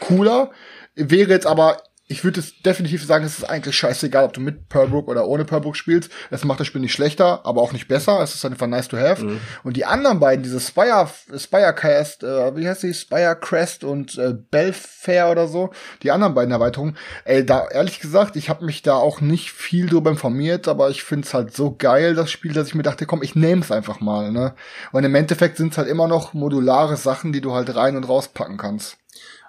cooler. 0.00 0.50
Wäre 0.94 1.30
jetzt 1.30 1.46
aber 1.46 1.82
ich 2.08 2.22
würde 2.22 2.38
es 2.38 2.62
definitiv 2.62 3.04
sagen, 3.04 3.24
es 3.24 3.38
ist 3.38 3.44
eigentlich 3.44 3.76
scheißegal, 3.76 4.24
ob 4.24 4.32
du 4.32 4.40
mit 4.40 4.68
Pearlbrook 4.68 5.08
oder 5.08 5.26
ohne 5.26 5.44
Pearlbrook 5.44 5.76
spielst. 5.76 6.10
Es 6.30 6.44
macht 6.44 6.60
das 6.60 6.68
Spiel 6.68 6.80
nicht 6.80 6.92
schlechter, 6.92 7.44
aber 7.44 7.60
auch 7.60 7.72
nicht 7.72 7.88
besser. 7.88 8.20
Es 8.20 8.34
ist 8.34 8.44
einfach 8.44 8.68
nice 8.68 8.86
to 8.86 8.96
have. 8.96 9.24
Mhm. 9.24 9.40
Und 9.64 9.76
die 9.76 9.84
anderen 9.84 10.20
beiden, 10.20 10.44
diese 10.44 10.60
Spire, 10.60 11.08
Spirecast, 11.36 12.22
äh, 12.22 12.56
wie 12.56 12.68
heißt 12.68 12.84
die? 12.84 12.94
Spirecrest 12.94 13.82
und 13.82 14.16
äh, 14.18 14.34
Belfair 14.34 15.30
oder 15.30 15.48
so, 15.48 15.70
die 16.04 16.12
anderen 16.12 16.34
beiden 16.34 16.52
Erweiterungen, 16.52 16.96
ey, 17.24 17.44
da 17.44 17.66
ehrlich 17.66 17.98
gesagt, 17.98 18.36
ich 18.36 18.48
habe 18.50 18.64
mich 18.64 18.82
da 18.82 18.94
auch 18.94 19.20
nicht 19.20 19.50
viel 19.50 19.88
drüber 19.88 20.10
informiert, 20.10 20.68
aber 20.68 20.90
ich 20.90 21.02
find's 21.02 21.34
halt 21.34 21.56
so 21.56 21.74
geil, 21.76 22.14
das 22.14 22.30
Spiel, 22.30 22.52
dass 22.52 22.68
ich 22.68 22.76
mir 22.76 22.84
dachte, 22.84 23.06
komm, 23.06 23.24
ich 23.24 23.34
nehme 23.34 23.62
es 23.62 23.72
einfach 23.72 23.98
mal, 23.98 24.30
ne? 24.30 24.54
Und 24.92 25.02
im 25.02 25.14
Endeffekt 25.16 25.56
sind's 25.56 25.76
halt 25.76 25.88
immer 25.88 26.06
noch 26.06 26.34
modulare 26.34 26.96
Sachen, 26.96 27.32
die 27.32 27.40
du 27.40 27.52
halt 27.52 27.74
rein 27.74 27.96
und 27.96 28.08
rauspacken 28.08 28.58
kannst. 28.58 28.96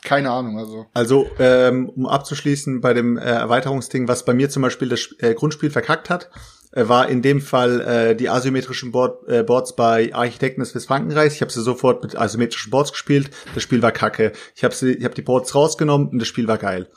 Keine 0.03 0.31
Ahnung, 0.31 0.59
also. 0.59 0.85
Also, 0.93 1.27
ähm, 1.39 1.89
um 1.89 2.05
abzuschließen 2.05 2.81
bei 2.81 2.93
dem 2.93 3.17
äh, 3.17 3.21
Erweiterungsding, 3.21 4.07
was 4.07 4.25
bei 4.25 4.33
mir 4.33 4.49
zum 4.49 4.61
Beispiel 4.61 4.89
das 4.89 5.15
äh, 5.19 5.33
Grundspiel 5.33 5.69
verkackt 5.69 6.09
hat, 6.09 6.29
äh, 6.71 6.87
war 6.87 7.09
in 7.09 7.21
dem 7.21 7.41
Fall 7.41 7.81
äh, 7.81 8.15
die 8.15 8.29
asymmetrischen 8.29 8.91
Board, 8.91 9.27
äh, 9.27 9.43
Boards 9.43 9.75
bei 9.75 10.13
Architekten 10.13 10.61
des 10.61 10.75
Westfrankenreichs. 10.75 11.35
Ich 11.35 11.41
habe 11.41 11.51
sie 11.51 11.61
sofort 11.61 12.03
mit 12.03 12.15
asymmetrischen 12.15 12.71
Boards 12.71 12.91
gespielt. 12.91 13.31
Das 13.53 13.63
Spiel 13.63 13.81
war 13.81 13.91
kacke. 13.91 14.33
Ich 14.55 14.63
habe 14.63 14.75
sie, 14.75 14.93
ich 14.93 15.03
habe 15.03 15.15
die 15.15 15.21
Boards 15.21 15.55
rausgenommen 15.55 16.09
und 16.09 16.19
das 16.19 16.27
Spiel 16.27 16.47
war 16.47 16.57
geil. 16.57 16.89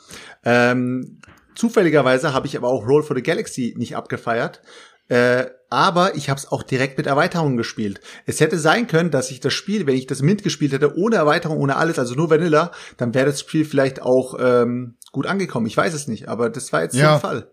Ähm, 0.43 1.19
zufälligerweise 1.55 2.33
habe 2.33 2.47
ich 2.47 2.57
aber 2.57 2.67
auch 2.67 2.87
Roll 2.87 3.03
for 3.03 3.15
the 3.15 3.23
Galaxy 3.23 3.73
nicht 3.77 3.95
abgefeiert. 3.95 4.61
Äh, 5.07 5.45
aber 5.71 6.15
ich 6.15 6.29
habe 6.29 6.37
es 6.37 6.51
auch 6.51 6.63
direkt 6.63 6.97
mit 6.97 7.07
Erweiterungen 7.07 7.55
gespielt. 7.55 8.01
Es 8.25 8.41
hätte 8.41 8.59
sein 8.59 8.87
können, 8.87 9.09
dass 9.09 9.31
ich 9.31 9.39
das 9.39 9.53
Spiel, 9.53 9.87
wenn 9.87 9.95
ich 9.95 10.05
das 10.05 10.21
Mint 10.21 10.43
gespielt 10.43 10.73
hätte, 10.73 10.97
ohne 10.97 11.15
Erweiterung, 11.15 11.57
ohne 11.57 11.77
alles, 11.77 11.97
also 11.97 12.13
nur 12.13 12.29
Vanilla, 12.29 12.71
dann 12.97 13.13
wäre 13.13 13.27
das 13.27 13.39
Spiel 13.39 13.63
vielleicht 13.63 14.01
auch 14.01 14.35
ähm, 14.37 14.97
gut 15.13 15.25
angekommen. 15.25 15.65
Ich 15.65 15.77
weiß 15.77 15.93
es 15.93 16.07
nicht, 16.07 16.27
aber 16.27 16.49
das 16.49 16.73
war 16.73 16.83
jetzt 16.83 16.95
ja. 16.95 17.11
der 17.11 17.19
Fall. 17.19 17.51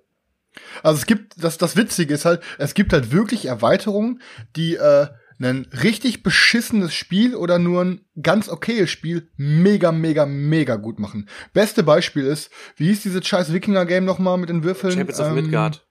Also 0.82 0.98
es 0.98 1.06
gibt, 1.06 1.42
das, 1.42 1.58
das 1.58 1.76
Witzige 1.76 2.12
ist 2.12 2.24
halt, 2.24 2.42
es 2.58 2.74
gibt 2.74 2.92
halt 2.92 3.12
wirklich 3.12 3.46
Erweiterungen, 3.46 4.20
die 4.56 4.74
äh, 4.74 5.06
ein 5.40 5.68
richtig 5.84 6.24
beschissenes 6.24 6.92
Spiel 6.94 7.36
oder 7.36 7.60
nur 7.60 7.84
ein 7.84 8.00
ganz 8.20 8.48
okayes 8.48 8.90
Spiel 8.90 9.30
mega, 9.36 9.92
mega, 9.92 10.26
mega 10.26 10.74
gut 10.74 10.98
machen. 10.98 11.28
Beste 11.52 11.84
Beispiel 11.84 12.24
ist, 12.24 12.50
wie 12.74 12.88
hieß 12.88 13.02
dieses 13.02 13.24
scheiß 13.24 13.52
Wikinger-Game 13.52 14.04
nochmal 14.04 14.38
mit 14.38 14.48
den 14.48 14.64
Würfeln? 14.64 14.94
Champions 14.94 15.20
ähm, 15.20 15.26
of 15.26 15.34
Midgard. 15.34 15.87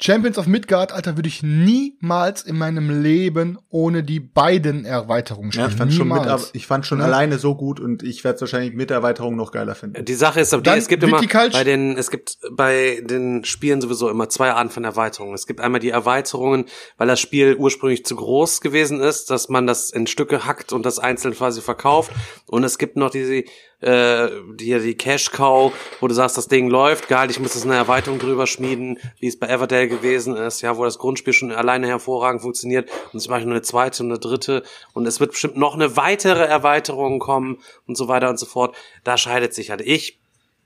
Champions 0.00 0.38
of 0.38 0.46
Midgard, 0.46 0.92
Alter, 0.92 1.16
würde 1.16 1.28
ich 1.28 1.42
niemals 1.42 2.42
in 2.42 2.56
meinem 2.56 3.02
Leben 3.02 3.58
ohne 3.68 4.04
die 4.04 4.20
beiden 4.20 4.84
Erweiterungen 4.84 5.50
spielen. 5.50 5.66
Ja, 5.66 5.72
ich 5.72 5.76
fand 5.76 5.90
niemals. 5.90 6.26
schon, 6.26 6.40
mit, 6.40 6.50
ich 6.52 6.66
fand 6.68 6.86
schon 6.86 6.98
ja. 7.00 7.06
alleine 7.06 7.38
so 7.38 7.56
gut 7.56 7.80
und 7.80 8.04
ich 8.04 8.22
werde 8.22 8.36
es 8.36 8.40
wahrscheinlich 8.40 8.74
mit 8.74 8.92
Erweiterung 8.92 9.34
noch 9.34 9.50
geiler 9.50 9.74
finden. 9.74 10.04
Die 10.04 10.14
Sache 10.14 10.40
ist, 10.40 10.54
aber 10.54 10.76
es 10.76 10.86
gibt 10.86 11.02
immer 11.02 11.20
bei 11.20 11.64
den, 11.64 11.98
es 11.98 12.12
gibt 12.12 12.38
bei 12.52 13.02
den 13.04 13.44
Spielen 13.44 13.80
sowieso 13.80 14.08
immer 14.08 14.28
zwei 14.28 14.52
Arten 14.52 14.70
von 14.70 14.84
Erweiterungen. 14.84 15.34
Es 15.34 15.48
gibt 15.48 15.60
einmal 15.60 15.80
die 15.80 15.90
Erweiterungen, 15.90 16.66
weil 16.96 17.08
das 17.08 17.18
Spiel 17.18 17.56
ursprünglich 17.56 18.04
zu 18.04 18.14
groß 18.14 18.60
gewesen 18.60 19.00
ist, 19.00 19.30
dass 19.30 19.48
man 19.48 19.66
das 19.66 19.90
in 19.90 20.06
Stücke 20.06 20.46
hackt 20.46 20.72
und 20.72 20.86
das 20.86 21.00
einzeln 21.00 21.34
quasi 21.34 21.60
verkauft. 21.60 22.12
Und 22.46 22.62
es 22.62 22.78
gibt 22.78 22.96
noch 22.96 23.10
diese 23.10 23.42
äh, 23.80 24.28
die, 24.54 24.78
die 24.80 24.96
Cash 24.96 25.30
Cow, 25.30 25.72
wo 26.00 26.08
du 26.08 26.14
sagst, 26.14 26.36
das 26.36 26.48
Ding 26.48 26.68
läuft, 26.68 27.08
geil, 27.08 27.30
ich 27.30 27.38
muss 27.38 27.54
jetzt 27.54 27.64
eine 27.64 27.76
Erweiterung 27.76 28.18
drüber 28.18 28.46
schmieden, 28.46 28.98
wie 29.20 29.28
es 29.28 29.38
bei 29.38 29.46
Everdale 29.46 29.88
gewesen 29.88 30.34
ist, 30.34 30.62
ja, 30.62 30.76
wo 30.76 30.84
das 30.84 30.98
Grundspiel 30.98 31.32
schon 31.32 31.52
alleine 31.52 31.86
hervorragend 31.86 32.42
funktioniert. 32.42 32.90
Und 33.12 33.20
ich 33.20 33.28
noch 33.28 33.36
eine 33.36 33.62
zweite 33.62 34.02
und 34.02 34.10
eine 34.10 34.18
dritte. 34.18 34.64
Und 34.94 35.06
es 35.06 35.20
wird 35.20 35.32
bestimmt 35.32 35.56
noch 35.56 35.74
eine 35.74 35.96
weitere 35.96 36.44
Erweiterung 36.44 37.20
kommen 37.20 37.58
und 37.86 37.96
so 37.96 38.08
weiter 38.08 38.28
und 38.30 38.38
so 38.38 38.46
fort. 38.46 38.74
Da 39.04 39.16
scheidet 39.16 39.54
sich 39.54 39.70
halt. 39.70 39.80
Ich 39.80 40.18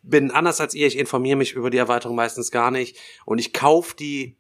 bin 0.03 0.31
anders 0.31 0.61
als 0.61 0.75
ihr, 0.75 0.87
ich 0.87 0.99
informiere 0.99 1.37
mich 1.37 1.53
über 1.53 1.71
die 1.71 1.79
Erweiterung 1.79 2.17
meistens 2.17 2.51
gar 2.51 2.71
nicht. 2.71 2.97
Und 3.25 3.39
ich 3.39 3.53
kaufe 3.53 3.95
die 3.95 4.37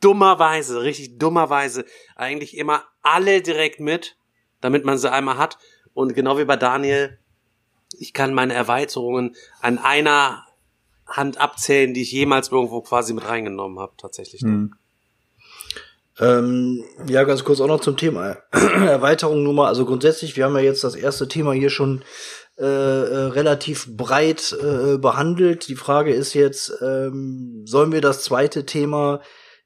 dummerweise, 0.00 0.82
richtig 0.82 1.18
dummerweise 1.18 1.84
eigentlich 2.16 2.56
immer 2.56 2.84
alle 3.02 3.42
direkt 3.42 3.80
mit, 3.80 4.16
damit 4.60 4.84
man 4.84 4.98
sie 4.98 5.10
einmal 5.10 5.38
hat. 5.38 5.58
Und 5.94 6.14
genau 6.14 6.38
wie 6.38 6.44
bei 6.44 6.56
Daniel 6.56 7.18
ich 8.00 8.14
kann 8.14 8.32
meine 8.34 8.54
Erweiterungen 8.54 9.36
an 9.60 9.78
einer 9.78 10.46
Hand 11.06 11.38
abzählen, 11.38 11.92
die 11.92 12.02
ich 12.02 12.12
jemals 12.12 12.50
irgendwo 12.50 12.80
quasi 12.80 13.12
mit 13.12 13.28
reingenommen 13.28 13.78
habe, 13.78 13.92
tatsächlich. 13.98 14.40
Hm. 14.40 14.74
Ähm, 16.18 16.84
ja, 17.06 17.24
ganz 17.24 17.44
kurz 17.44 17.60
auch 17.60 17.66
noch 17.66 17.80
zum 17.80 17.96
Thema 17.96 18.36
Erweiterung 18.52 19.42
nur 19.42 19.54
mal. 19.54 19.68
Also 19.68 19.84
grundsätzlich, 19.84 20.36
wir 20.36 20.44
haben 20.44 20.56
ja 20.56 20.62
jetzt 20.62 20.84
das 20.84 20.94
erste 20.94 21.28
Thema 21.28 21.52
hier 21.52 21.70
schon 21.70 22.02
äh, 22.58 22.64
äh, 22.64 23.26
relativ 23.28 23.86
breit 23.96 24.56
äh, 24.62 24.98
behandelt. 24.98 25.68
Die 25.68 25.76
Frage 25.76 26.12
ist 26.12 26.34
jetzt, 26.34 26.72
ähm, 26.82 27.62
sollen 27.64 27.92
wir 27.92 28.00
das 28.00 28.22
zweite 28.22 28.66
Thema 28.66 29.20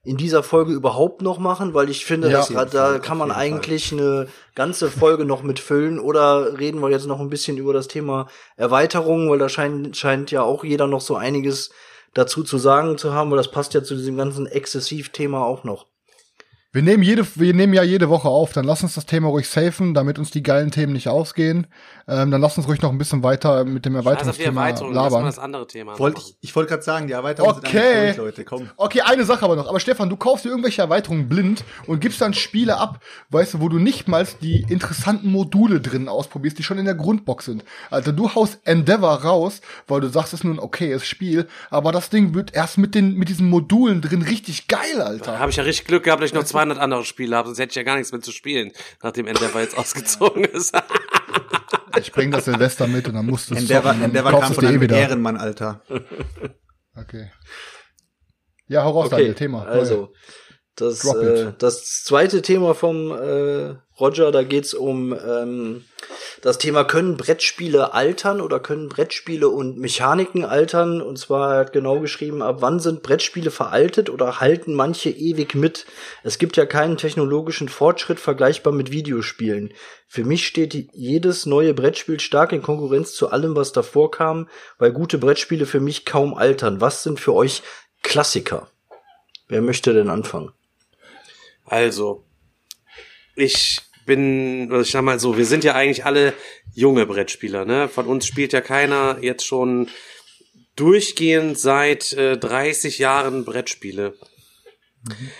in 0.05 0.18
dieser 0.18 0.42
Folge 0.42 0.72
überhaupt 0.72 1.22
noch 1.22 1.38
machen, 1.38 1.72
weil 1.72 1.88
ich 1.88 2.05
finde, 2.05 2.30
ja, 2.30 2.38
dass, 2.38 2.48
da 2.48 2.90
Fall, 2.90 3.00
kann 3.00 3.18
man 3.18 3.32
eigentlich 3.32 3.88
Fall. 3.88 3.98
eine 3.98 4.28
ganze 4.55 4.90
Folge 4.90 5.24
noch 5.24 5.42
mitfüllen 5.42 5.98
oder 5.98 6.59
reden 6.59 6.80
wir 6.80 6.90
jetzt 6.90 7.07
noch 7.07 7.20
ein 7.20 7.30
bisschen 7.30 7.57
über 7.57 7.72
das 7.72 7.88
Thema 7.88 8.28
Erweiterung, 8.57 9.30
weil 9.30 9.38
da 9.38 9.48
scheint, 9.48 9.96
scheint 9.96 10.30
ja 10.30 10.42
auch 10.42 10.62
jeder 10.62 10.86
noch 10.86 11.00
so 11.00 11.16
einiges 11.16 11.70
dazu 12.12 12.44
zu 12.44 12.59
sagen 12.59 12.98
zu 12.98 13.12
haben, 13.12 13.30
weil 13.30 13.38
das 13.38 13.50
passt 13.50 13.74
ja 13.74 13.82
zu 13.82 13.96
diesem 13.96 14.16
ganzen 14.16 14.46
Exzessiv-Thema 14.46 15.44
auch 15.44 15.64
noch. 15.64 15.86
Wir 16.74 16.82
nehmen 16.82 17.04
jede, 17.04 17.24
wir 17.36 17.54
nehmen 17.54 17.72
ja 17.72 17.84
jede 17.84 18.08
Woche 18.08 18.26
auf, 18.26 18.52
dann 18.52 18.64
lass 18.64 18.82
uns 18.82 18.96
das 18.96 19.06
Thema 19.06 19.28
ruhig 19.28 19.48
safen, 19.48 19.94
damit 19.94 20.18
uns 20.18 20.32
die 20.32 20.42
geilen 20.42 20.72
Themen 20.72 20.92
nicht 20.92 21.06
ausgehen. 21.06 21.68
Ähm, 22.08 22.32
dann 22.32 22.40
lass 22.40 22.58
uns 22.58 22.66
ruhig 22.66 22.82
noch 22.82 22.90
ein 22.90 22.98
bisschen 22.98 23.22
weiter 23.22 23.64
mit 23.64 23.86
dem 23.86 23.94
Erweiterungsthema 23.94 24.66
Erweiterung, 24.66 24.92
labern. 24.92 25.24
Das 25.24 25.38
andere 25.38 25.68
Thema 25.68 25.96
Wollt 26.00 26.18
ich 26.18 26.36
ich 26.40 26.56
wollte 26.56 26.70
gerade 26.70 26.82
sagen, 26.82 27.06
die 27.06 27.12
Erweiterungen 27.12 27.58
okay. 27.58 28.08
sind 28.08 28.16
Leute, 28.16 28.44
komm. 28.44 28.68
Okay, 28.76 29.02
eine 29.02 29.24
Sache 29.24 29.44
aber 29.44 29.54
noch. 29.54 29.68
Aber 29.68 29.78
Stefan, 29.78 30.10
du 30.10 30.16
kaufst 30.16 30.44
dir 30.44 30.48
irgendwelche 30.48 30.82
Erweiterungen 30.82 31.28
blind 31.28 31.62
und 31.86 32.00
gibst 32.00 32.20
dann 32.20 32.34
Spiele 32.34 32.76
ab, 32.76 32.98
weißt 33.30 33.54
du, 33.54 33.60
wo 33.60 33.68
du 33.68 33.78
nicht 33.78 34.08
mal 34.08 34.26
die 34.42 34.66
interessanten 34.68 35.30
Module 35.30 35.80
drin 35.80 36.08
ausprobierst, 36.08 36.58
die 36.58 36.64
schon 36.64 36.78
in 36.78 36.86
der 36.86 36.96
Grundbox 36.96 37.44
sind. 37.44 37.64
Also 37.88 38.10
du 38.10 38.34
haust 38.34 38.58
Endeavor 38.64 39.22
raus, 39.22 39.60
weil 39.86 40.00
du 40.00 40.08
sagst, 40.08 40.32
es 40.32 40.40
ist 40.40 40.44
nur 40.44 40.54
ein 40.54 40.58
okayes 40.58 41.06
Spiel, 41.06 41.46
aber 41.70 41.92
das 41.92 42.10
Ding 42.10 42.34
wird 42.34 42.52
erst 42.52 42.78
mit 42.78 42.96
den 42.96 43.14
mit 43.14 43.28
diesen 43.28 43.48
Modulen 43.48 44.02
drin 44.02 44.22
richtig 44.22 44.66
geil, 44.66 45.00
Alter. 45.00 45.38
Habe 45.38 45.50
ich 45.50 45.56
ja 45.56 45.62
richtig 45.62 45.86
Glück 45.86 46.02
gehabt, 46.02 46.20
dass 46.20 46.30
ich 46.30 46.34
noch 46.34 46.44
200 46.64 46.78
andere 46.78 47.04
Spiele 47.04 47.36
habe, 47.36 47.48
sonst 47.48 47.58
hätte 47.58 47.70
ich 47.70 47.76
ja 47.76 47.82
gar 47.82 47.96
nichts 47.96 48.12
mehr 48.12 48.20
zu 48.20 48.32
spielen, 48.32 48.72
nachdem 49.02 49.26
Endeavor 49.26 49.60
jetzt 49.60 49.76
ausgezogen 49.78 50.44
ist. 50.44 50.74
ich 51.98 52.12
bring 52.12 52.30
das 52.30 52.46
Silvester 52.46 52.86
mit 52.86 53.06
und 53.08 53.14
dann 53.14 53.26
musst 53.26 53.50
du 53.50 53.54
es 53.54 53.62
Endeavor, 53.62 53.92
zocken, 53.92 54.04
Endeavor 54.04 54.40
kam 54.40 54.54
von 54.54 54.66
einem 54.66 54.82
eh 54.82 54.94
Ehrenmann, 54.94 55.36
Alter. 55.36 55.82
Okay. 56.96 57.28
Ja, 58.68 58.84
hau 58.84 58.92
raus, 58.92 59.12
okay, 59.12 59.34
Thema. 59.34 59.64
Also, 59.64 60.12
das, 60.76 61.04
äh, 61.04 61.52
das 61.58 62.04
zweite 62.04 62.40
Thema 62.40 62.72
vom 62.76 63.10
äh, 63.10 63.74
Roger, 63.99 64.32
da 64.32 64.42
geht's 64.42 64.74
um 64.74 65.12
ähm, 65.12 65.84
das 66.42 66.59
Thema, 66.59 66.84
können 66.84 67.16
Brettspiele 67.16 67.95
altern 67.95 68.40
oder 68.40 68.61
können 68.61 68.88
Brettspiele 68.88 69.49
und 69.49 69.78
Mechaniken 69.78 70.45
altern? 70.45 71.01
Und 71.01 71.18
zwar 71.18 71.57
hat 71.57 71.72
genau 71.72 72.01
geschrieben, 72.01 72.42
ab 72.42 72.57
wann 72.61 72.80
sind 72.80 73.03
Brettspiele 73.03 73.51
veraltet 73.51 74.11
oder 74.11 74.40
halten 74.40 74.74
manche 74.74 75.11
ewig 75.11 75.55
mit? 75.55 75.86
Es 76.22 76.38
gibt 76.38 76.57
ja 76.57 76.66
keinen 76.66 76.97
technologischen 76.97 77.68
Fortschritt 77.68 78.18
vergleichbar 78.18 78.72
mit 78.72 78.90
Videospielen. 78.90 79.72
Für 80.09 80.24
mich 80.24 80.47
steht 80.47 80.74
jedes 80.92 81.47
neue 81.47 81.72
Brettspiel 81.72 82.20
stark 82.20 82.53
in 82.53 82.62
Konkurrenz 82.62 83.14
zu 83.14 83.30
allem, 83.30 83.57
was 83.57 83.72
davor 83.72 84.11
kam, 84.11 84.49
weil 84.78 84.92
gute 84.92 85.18
Brettspiele 85.18 85.66
für 85.66 85.80
mich 85.80 86.05
kaum 86.05 86.34
altern. 86.34 86.80
Was 86.80 87.05
sind 87.05 87.20
für 87.20 87.32
euch 87.32 87.62
Klassiker? 88.03 88.68
Wer 89.49 89.62
möchte 89.62 89.95
denn 89.95 90.11
anfangen? 90.11 90.53
Also, 91.64 92.24
ich 93.37 93.80
bin, 94.07 94.72
ich 94.80 94.91
sag 94.91 95.03
mal 95.03 95.18
so, 95.18 95.37
wir 95.37 95.47
sind 95.47 95.64
ja 95.64 95.74
eigentlich 95.74 96.05
alle 96.05 96.35
junge 96.74 97.07
Brettspieler, 97.07 97.64
ne? 97.64 97.89
Von 97.89 98.07
uns 98.07 98.26
spielt 98.26 98.53
ja 98.53 98.61
keiner 98.61 99.19
jetzt 99.20 99.47
schon 99.47 99.89
durchgehend 100.77 101.59
seit 101.59 102.12
äh, 102.12 102.36
30 102.36 102.98
Jahren 102.98 103.44
Brettspiele. 103.44 104.15
Mhm. 105.02 105.31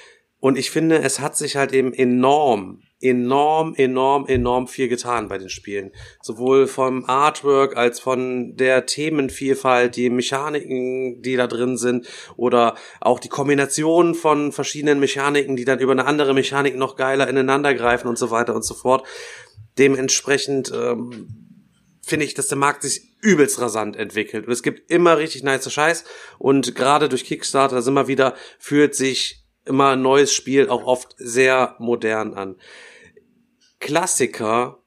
Und 0.41 0.59
ich 0.59 0.71
finde, 0.71 0.99
es 0.99 1.21
hat 1.21 1.37
sich 1.37 1.57
halt 1.57 1.73
eben 1.73 1.93
enorm 1.93 2.83
enorm, 3.05 3.75
enorm, 3.77 4.27
enorm 4.27 4.67
viel 4.67 4.89
getan 4.89 5.29
bei 5.29 5.39
den 5.39 5.51
Spielen. 5.51 5.93
Sowohl 6.23 6.67
vom 6.67 7.05
Artwork 7.05 7.77
als 7.77 8.01
von 8.01 8.57
der 8.57 8.87
Themenvielfalt, 8.87 9.97
die 9.97 10.11
Mechaniken, 10.11 11.23
die 11.23 11.37
da 11.37 11.47
drin 11.47 11.77
sind, 11.77 12.09
oder 12.37 12.75
auch 13.01 13.21
die 13.21 13.29
Kombination 13.29 14.15
von 14.15 14.53
verschiedenen 14.53 15.01
Mechaniken, 15.01 15.57
die 15.57 15.65
dann 15.65 15.79
über 15.79 15.93
eine 15.93 16.07
andere 16.07 16.35
Mechanik 16.35 16.77
noch 16.77 16.97
geiler 16.97 17.29
ineinander 17.29 17.75
greifen 17.75 18.09
und 18.09 18.19
so 18.19 18.31
weiter 18.31 18.55
und 18.55 18.65
so 18.65 18.75
fort. 18.75 19.07
Dementsprechend 19.79 20.73
ähm, 20.75 21.29
finde 22.03 22.25
ich, 22.25 22.35
dass 22.35 22.49
der 22.49 22.59
Markt 22.59 22.83
sich 22.83 23.03
übelst 23.21 23.61
rasant 23.61 23.97
entwickelt. 23.97 24.47
Und 24.47 24.53
es 24.53 24.63
gibt 24.63 24.91
immer 24.91 25.19
richtig 25.19 25.43
nice 25.43 25.71
Scheiß. 25.71 26.05
Und 26.39 26.75
gerade 26.75 27.09
durch 27.09 27.25
Kickstarter 27.25 27.83
sind 27.83 27.95
wir 27.95 28.09
wieder, 28.09 28.35
fühlt 28.59 28.95
sich 28.95 29.45
immer 29.65 29.91
ein 29.91 30.03
neues 30.03 30.33
Spiel 30.33 30.69
auch 30.69 30.85
oft 30.85 31.15
sehr 31.17 31.77
modern 31.79 32.35
an. 32.35 32.57
Klassiker 33.85 34.83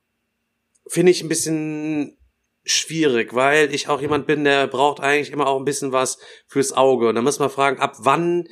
finde 0.87 1.11
ich 1.11 1.21
ein 1.21 1.29
bisschen 1.29 2.17
schwierig, 2.65 3.35
weil 3.35 3.71
ich 3.71 3.89
auch 3.89 4.01
jemand 4.01 4.25
bin, 4.25 4.43
der 4.43 4.65
braucht 4.65 5.01
eigentlich 5.01 5.31
immer 5.31 5.45
auch 5.45 5.59
ein 5.59 5.65
bisschen 5.65 5.91
was 5.91 6.17
fürs 6.47 6.73
Auge. 6.73 7.07
Und 7.09 7.13
da 7.13 7.21
muss 7.21 7.37
man 7.37 7.51
fragen, 7.51 7.79
ab 7.79 7.93
wann 7.99 8.47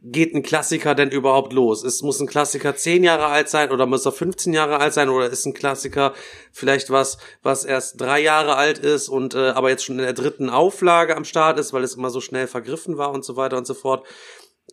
geht 0.00 0.32
ein 0.32 0.44
Klassiker 0.44 0.94
denn 0.94 1.10
überhaupt 1.10 1.52
los? 1.52 1.82
Es 1.82 2.02
muss 2.02 2.20
ein 2.20 2.28
Klassiker 2.28 2.76
10 2.76 3.02
Jahre 3.02 3.26
alt 3.26 3.48
sein 3.48 3.72
oder 3.72 3.84
muss 3.86 4.06
er 4.06 4.12
15 4.12 4.52
Jahre 4.52 4.78
alt 4.78 4.94
sein 4.94 5.08
oder 5.08 5.28
ist 5.28 5.44
ein 5.44 5.54
Klassiker 5.54 6.14
vielleicht 6.52 6.90
was, 6.90 7.18
was 7.42 7.64
erst 7.64 8.00
drei 8.00 8.20
Jahre 8.20 8.54
alt 8.54 8.78
ist 8.78 9.08
und 9.08 9.34
äh, 9.34 9.48
aber 9.48 9.70
jetzt 9.70 9.84
schon 9.84 9.98
in 9.98 10.04
der 10.04 10.12
dritten 10.12 10.50
Auflage 10.50 11.16
am 11.16 11.24
Start 11.24 11.58
ist, 11.58 11.72
weil 11.72 11.82
es 11.82 11.96
immer 11.96 12.10
so 12.10 12.20
schnell 12.20 12.46
vergriffen 12.46 12.96
war 12.96 13.10
und 13.10 13.24
so 13.24 13.34
weiter 13.34 13.58
und 13.58 13.66
so 13.66 13.74
fort. 13.74 14.06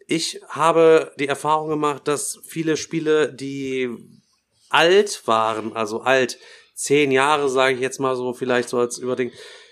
Ich 0.05 0.41
habe 0.47 1.11
die 1.19 1.27
Erfahrung 1.27 1.69
gemacht, 1.69 2.07
dass 2.07 2.39
viele 2.45 2.77
Spiele, 2.77 3.33
die 3.33 3.89
alt 4.69 5.23
waren, 5.25 5.73
also 5.73 6.01
alt, 6.01 6.39
zehn 6.73 7.11
Jahre, 7.11 7.49
sage 7.49 7.75
ich 7.75 7.81
jetzt 7.81 7.99
mal 7.99 8.15
so, 8.15 8.33
vielleicht 8.33 8.69
so 8.69 8.77
als 8.77 8.97
Überding, 8.97 9.31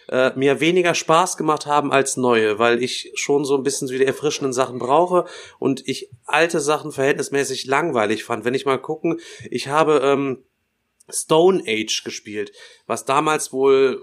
äh, 0.10 0.32
mir 0.36 0.60
weniger 0.60 0.94
Spaß 0.94 1.38
gemacht 1.38 1.66
haben 1.66 1.92
als 1.92 2.18
neue, 2.18 2.60
weil 2.60 2.82
ich 2.82 3.12
schon 3.16 3.46
so 3.46 3.56
ein 3.56 3.64
bisschen 3.64 3.88
so 3.88 3.94
die 3.94 4.06
erfrischenden 4.06 4.54
Sachen 4.54 4.80
brauche 4.80 5.26
und 5.60 5.88
ich 5.88 6.10
alte 6.26 6.60
Sachen 6.60 6.92
verhältnismäßig 6.92 7.66
langweilig 7.66 8.24
fand. 8.24 8.46
Wenn 8.46 8.54
ich 8.54 8.66
mal 8.66 8.78
gucken, 8.78 9.20
ich 9.50 9.68
habe 9.68 10.02
ähm, 10.04 10.44
Stone 11.10 11.64
Age 11.68 12.04
gespielt, 12.04 12.52
was 12.88 13.06
damals 13.06 13.54
wohl 13.54 14.02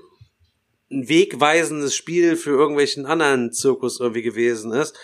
ein 0.91 1.09
wegweisendes 1.09 1.95
Spiel 1.95 2.37
für 2.37 2.51
irgendwelchen 2.51 3.07
anderen 3.07 3.53
Zirkus 3.53 3.99
irgendwie 3.99 4.23
gewesen 4.23 4.73
ist. 4.73 4.97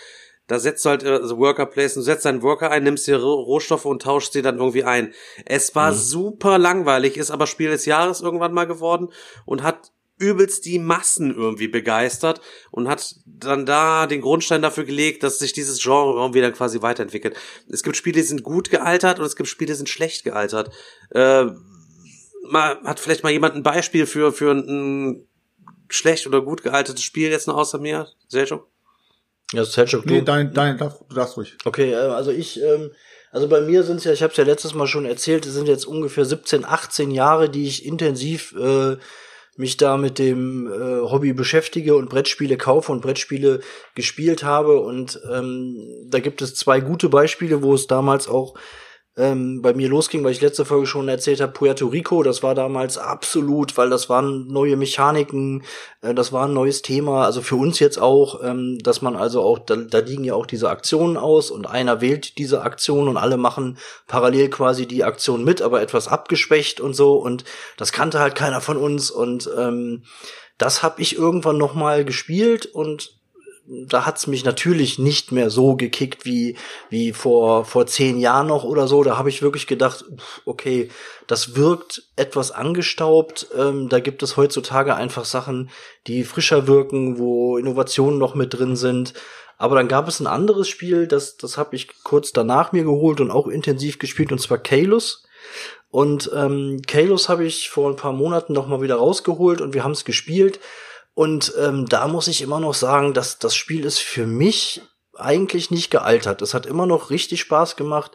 Da 0.49 0.57
setzt 0.57 0.83
du 0.83 0.89
halt 0.89 1.05
also 1.05 1.37
Worker 1.37 1.67
Place, 1.67 1.93
du 1.93 2.01
setzt 2.01 2.25
deinen 2.25 2.41
Worker 2.41 2.71
ein, 2.71 2.83
nimmst 2.83 3.05
dir 3.05 3.17
Rohstoffe 3.17 3.85
und 3.85 4.01
tauschst 4.01 4.33
sie 4.33 4.41
dann 4.41 4.57
irgendwie 4.57 4.83
ein. 4.83 5.13
Es 5.45 5.75
war 5.75 5.91
mhm. 5.91 5.95
super 5.95 6.57
langweilig, 6.57 7.17
ist 7.17 7.29
aber 7.29 7.45
Spiel 7.45 7.69
des 7.69 7.85
Jahres 7.85 8.21
irgendwann 8.21 8.53
mal 8.53 8.65
geworden 8.65 9.09
und 9.45 9.61
hat 9.61 9.91
übelst 10.17 10.65
die 10.65 10.79
Massen 10.79 11.33
irgendwie 11.35 11.67
begeistert 11.67 12.41
und 12.71 12.89
hat 12.89 13.17
dann 13.25 13.67
da 13.67 14.07
den 14.07 14.21
Grundstein 14.21 14.63
dafür 14.63 14.85
gelegt, 14.85 15.21
dass 15.21 15.37
sich 15.37 15.53
dieses 15.53 15.81
Genre 15.81 16.19
irgendwie 16.19 16.41
dann 16.41 16.53
quasi 16.53 16.81
weiterentwickelt. 16.81 17.37
Es 17.69 17.83
gibt 17.83 17.95
Spiele, 17.95 18.15
die 18.15 18.27
sind 18.27 18.41
gut 18.41 18.71
gealtert 18.71 19.19
und 19.19 19.25
es 19.25 19.35
gibt 19.35 19.47
Spiele, 19.47 19.71
die 19.73 19.77
sind 19.77 19.87
schlecht 19.87 20.23
gealtert. 20.23 20.71
Äh, 21.11 21.45
mal, 22.43 22.81
hat 22.83 22.99
vielleicht 22.99 23.23
mal 23.23 23.31
jemand 23.31 23.53
ein 23.53 23.63
Beispiel 23.63 24.07
für, 24.07 24.33
für 24.33 24.51
ein 24.51 25.27
schlecht 25.89 26.25
oder 26.25 26.41
gut 26.41 26.63
gealtertes 26.63 27.03
Spiel 27.03 27.29
jetzt 27.29 27.47
noch 27.47 27.55
außer 27.55 27.77
mir? 27.77 28.07
Selchuk? 28.27 28.67
Ja, 29.53 29.65
Selchuk, 29.65 30.05
du. 30.05 30.13
Nee, 30.13 30.21
dein, 30.21 30.53
dein, 30.53 30.77
du 30.77 31.15
darfst 31.15 31.37
ruhig. 31.37 31.55
Okay, 31.65 31.91
äh, 31.91 31.95
also 31.95 32.31
ich, 32.31 32.61
ähm, 32.61 32.91
also 33.31 33.47
bei 33.47 33.61
mir 33.61 33.83
sind 33.83 33.97
es 33.97 34.03
ja, 34.03 34.11
ich 34.11 34.21
habe 34.21 34.31
es 34.31 34.37
ja 34.37 34.43
letztes 34.43 34.73
Mal 34.73 34.87
schon 34.87 35.05
erzählt, 35.05 35.45
es 35.45 35.53
sind 35.53 35.67
jetzt 35.67 35.85
ungefähr 35.85 36.25
17, 36.25 36.65
18 36.65 37.11
Jahre, 37.11 37.49
die 37.49 37.67
ich 37.67 37.85
intensiv 37.85 38.55
äh, 38.59 38.97
mich 39.59 39.75
da 39.75 39.97
mit 39.97 40.19
dem 40.19 40.67
äh, 40.67 41.01
Hobby 41.01 41.33
beschäftige 41.33 41.95
und 41.95 42.09
Brettspiele 42.09 42.57
kaufe 42.57 42.91
und 42.91 43.01
Brettspiele 43.01 43.59
gespielt 43.93 44.43
habe. 44.43 44.79
Und 44.79 45.19
ähm, 45.29 46.07
da 46.07 46.19
gibt 46.19 46.41
es 46.41 46.55
zwei 46.55 46.79
gute 46.79 47.09
Beispiele, 47.09 47.61
wo 47.61 47.73
es 47.73 47.85
damals 47.85 48.29
auch 48.29 48.55
ähm, 49.19 49.61
bei 49.61 49.73
mir 49.73 49.89
losging, 49.89 50.23
weil 50.23 50.31
ich 50.31 50.41
letzte 50.41 50.63
Folge 50.63 50.87
schon 50.87 51.09
erzählt 51.09 51.41
habe, 51.41 51.51
Puerto 51.51 51.87
Rico, 51.87 52.23
das 52.23 52.41
war 52.41 52.55
damals 52.55 52.97
absolut, 52.97 53.77
weil 53.77 53.89
das 53.89 54.07
waren 54.09 54.47
neue 54.47 54.77
Mechaniken, 54.77 55.63
äh, 56.01 56.13
das 56.13 56.31
war 56.31 56.47
ein 56.47 56.53
neues 56.53 56.81
Thema, 56.81 57.25
also 57.25 57.41
für 57.41 57.57
uns 57.57 57.79
jetzt 57.79 58.01
auch, 58.01 58.41
ähm, 58.43 58.79
dass 58.79 59.01
man 59.01 59.17
also 59.17 59.41
auch, 59.41 59.59
da, 59.59 59.75
da 59.75 59.99
liegen 59.99 60.23
ja 60.23 60.35
auch 60.35 60.45
diese 60.45 60.69
Aktionen 60.69 61.17
aus 61.17 61.51
und 61.51 61.67
einer 61.67 61.99
wählt 61.99 62.37
diese 62.37 62.61
Aktion 62.61 63.09
und 63.09 63.17
alle 63.17 63.35
machen 63.35 63.77
parallel 64.07 64.49
quasi 64.49 64.87
die 64.87 65.03
Aktion 65.03 65.43
mit, 65.43 65.61
aber 65.61 65.81
etwas 65.81 66.07
abgeschwächt 66.07 66.79
und 66.79 66.93
so. 66.93 67.15
Und 67.15 67.43
das 67.75 67.91
kannte 67.91 68.19
halt 68.19 68.35
keiner 68.35 68.61
von 68.61 68.77
uns. 68.77 69.11
Und 69.11 69.49
ähm, 69.57 70.03
das 70.57 70.81
habe 70.81 71.01
ich 71.01 71.17
irgendwann 71.17 71.57
noch 71.57 71.73
mal 71.73 72.05
gespielt 72.05 72.65
und 72.65 73.18
da 73.69 74.05
hat's 74.05 74.25
mich 74.25 74.43
natürlich 74.43 74.97
nicht 74.97 75.31
mehr 75.31 75.51
so 75.51 75.75
gekickt 75.75 76.25
wie 76.25 76.57
wie 76.89 77.13
vor 77.13 77.65
vor 77.65 77.85
zehn 77.85 78.19
Jahren 78.19 78.47
noch 78.47 78.63
oder 78.63 78.87
so. 78.87 79.03
Da 79.03 79.17
habe 79.17 79.29
ich 79.29 79.43
wirklich 79.43 79.67
gedacht, 79.67 80.05
okay, 80.45 80.89
das 81.27 81.55
wirkt 81.55 82.03
etwas 82.15 82.51
angestaubt. 82.51 83.47
Ähm, 83.55 83.87
da 83.87 83.99
gibt 83.99 84.23
es 84.23 84.37
heutzutage 84.37 84.95
einfach 84.95 85.23
Sachen, 85.25 85.69
die 86.07 86.23
frischer 86.23 86.65
wirken, 86.65 87.19
wo 87.19 87.57
Innovationen 87.57 88.17
noch 88.17 88.33
mit 88.33 88.55
drin 88.55 88.75
sind. 88.75 89.13
Aber 89.59 89.75
dann 89.75 89.87
gab 89.87 90.07
es 90.07 90.19
ein 90.19 90.27
anderes 90.27 90.67
Spiel, 90.67 91.05
das 91.05 91.37
das 91.37 91.57
habe 91.57 91.75
ich 91.75 91.89
kurz 92.03 92.31
danach 92.31 92.71
mir 92.71 92.83
geholt 92.83 93.21
und 93.21 93.29
auch 93.29 93.47
intensiv 93.47 93.99
gespielt, 93.99 94.31
und 94.31 94.39
zwar 94.39 94.57
Kalus. 94.57 95.25
Und 95.91 96.31
ähm, 96.35 96.81
Kalos 96.87 97.29
habe 97.29 97.45
ich 97.45 97.69
vor 97.69 97.89
ein 97.89 97.95
paar 97.95 98.13
Monaten 98.13 98.53
noch 98.53 98.67
mal 98.67 98.81
wieder 98.81 98.95
rausgeholt 98.95 99.61
und 99.61 99.73
wir 99.73 99.83
haben 99.83 99.91
es 99.91 100.05
gespielt. 100.05 100.59
Und 101.19 101.51
ähm, 101.59 101.85
da 101.85 102.07
muss 102.07 102.29
ich 102.29 102.41
immer 102.41 102.61
noch 102.61 102.73
sagen, 102.73 103.13
dass 103.13 103.39
das 103.39 103.53
Spiel 103.53 103.83
ist 103.83 103.99
für 103.99 104.25
mich 104.25 104.81
eigentlich 105.17 105.69
nicht 105.69 105.91
gealtert. 105.91 106.41
Es 106.41 106.53
hat 106.53 106.65
immer 106.65 106.85
noch 106.85 107.09
richtig 107.09 107.41
Spaß 107.41 107.75
gemacht. 107.75 108.13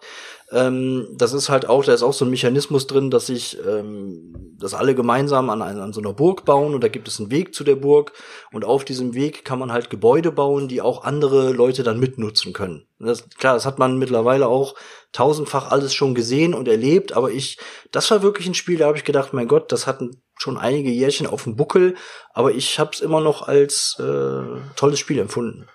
Ähm, 0.52 1.08
das 1.16 1.32
ist 1.32 1.48
halt 1.48 1.68
auch, 1.68 1.84
da 1.84 1.94
ist 1.94 2.02
auch 2.02 2.12
so 2.12 2.24
ein 2.24 2.30
Mechanismus 2.30 2.86
drin, 2.86 3.10
dass 3.10 3.26
sich, 3.26 3.58
ähm, 3.66 4.56
dass 4.58 4.74
alle 4.74 4.94
gemeinsam 4.94 5.48
an, 5.48 5.62
an 5.62 5.92
so 5.92 6.00
einer 6.00 6.12
Burg 6.12 6.44
bauen 6.44 6.74
und 6.74 6.84
da 6.84 6.88
gibt 6.88 7.08
es 7.08 7.18
einen 7.18 7.30
Weg 7.30 7.54
zu 7.54 7.64
der 7.64 7.76
Burg 7.76 8.12
und 8.52 8.64
auf 8.64 8.84
diesem 8.84 9.14
Weg 9.14 9.44
kann 9.44 9.58
man 9.58 9.72
halt 9.72 9.88
Gebäude 9.88 10.32
bauen, 10.32 10.68
die 10.68 10.82
auch 10.82 11.04
andere 11.04 11.52
Leute 11.52 11.82
dann 11.82 11.98
mitnutzen 11.98 12.52
können. 12.52 12.86
Das, 12.98 13.28
klar, 13.30 13.54
das 13.54 13.64
hat 13.64 13.78
man 13.78 13.98
mittlerweile 13.98 14.46
auch 14.46 14.74
tausendfach 15.12 15.70
alles 15.70 15.94
schon 15.94 16.14
gesehen 16.14 16.54
und 16.54 16.68
erlebt, 16.68 17.12
aber 17.14 17.30
ich, 17.30 17.58
das 17.90 18.10
war 18.10 18.22
wirklich 18.22 18.46
ein 18.46 18.54
Spiel, 18.54 18.78
da 18.78 18.86
habe 18.86 18.98
ich 18.98 19.04
gedacht, 19.04 19.32
mein 19.32 19.48
Gott, 19.48 19.72
das 19.72 19.86
hat 19.86 20.00
schon 20.36 20.58
einige 20.58 20.90
Jährchen 20.90 21.26
auf 21.26 21.44
dem 21.44 21.56
Buckel, 21.56 21.94
aber 22.32 22.52
ich 22.52 22.78
habe 22.78 22.90
es 22.92 23.00
immer 23.00 23.20
noch 23.20 23.42
als 23.48 23.96
äh, 23.98 24.42
tolles 24.76 24.98
Spiel 24.98 25.18
empfunden. 25.18 25.68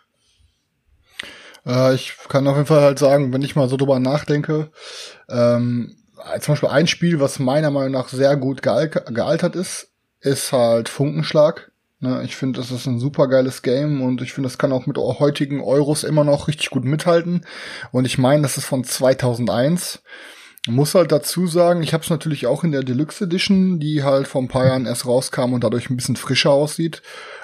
Äh, 1.70 1.96
ich 1.96 2.16
kann 2.28 2.48
auf 2.48 2.56
jeden 2.56 2.68
Fall 2.68 2.82
halt 2.82 3.00
sagen, 3.00 3.32
wenn 3.32 3.44
ich 3.44 3.56
mal 3.56 3.70
so 3.70 3.78
drüber 3.78 4.00
nachdenke, 4.00 4.72
ähm, 5.30 5.96
zum 6.42 6.54
Beispiel 6.54 6.70
ein 6.70 6.88
Spiel, 6.88 7.20
was 7.20 7.40
meiner 7.40 7.72
Meinung 7.72 7.92
nach 7.92 8.10
sehr 8.10 8.36
gut 8.36 8.62
geal 8.62 8.90
gealtert 8.90 9.56
ist, 9.56 9.92
ist 10.20 10.52
halt 10.52 10.90
Funkenschlag. 10.90 11.72
Ne, 12.02 12.22
ich 12.24 12.36
finde, 12.36 12.60
das 12.60 12.72
ist 12.72 12.86
ein 12.86 13.00
super 13.00 13.28
geiles 13.28 13.62
Game 13.62 14.02
und 14.02 14.22
ich 14.22 14.32
finde, 14.32 14.48
das 14.48 14.58
kann 14.58 14.72
auch 14.72 14.86
mit 14.86 14.98
heutigen 14.98 15.62
Euros 15.62 16.04
immer 16.04 16.24
noch 16.24 16.48
richtig 16.48 16.70
gut 16.70 16.86
mithalten. 16.86 17.46
Und 17.92 18.06
ich 18.06 18.18
meine, 18.18 18.42
das 18.42 18.58
ist 18.58 18.66
von 18.66 18.84
2001 18.84 20.02
muss 20.68 20.96
halt 20.96 21.12
dazu 21.12 21.48
sagen, 21.48 21.84
ich 21.84 21.94
habe 21.94 22.04
es 22.04 22.10
natürlich 22.10 22.48
auch 22.48 22.64
in 22.64 22.72
der 22.72 22.84
Deluxe 22.84 23.24
Edition, 23.24 23.80
die 23.80 24.04
halt 24.04 24.28
vor 24.28 24.42
ein 24.42 24.48
paar 24.48 24.66
Jahren 24.66 24.86
erst 24.86 25.06
rauskam 25.06 25.54
und 25.54 25.64
dadurch 25.64 25.90
ein 25.90 25.96
bisschen 25.96 26.16
frischer 26.16 26.52
aussieht. 26.52 27.02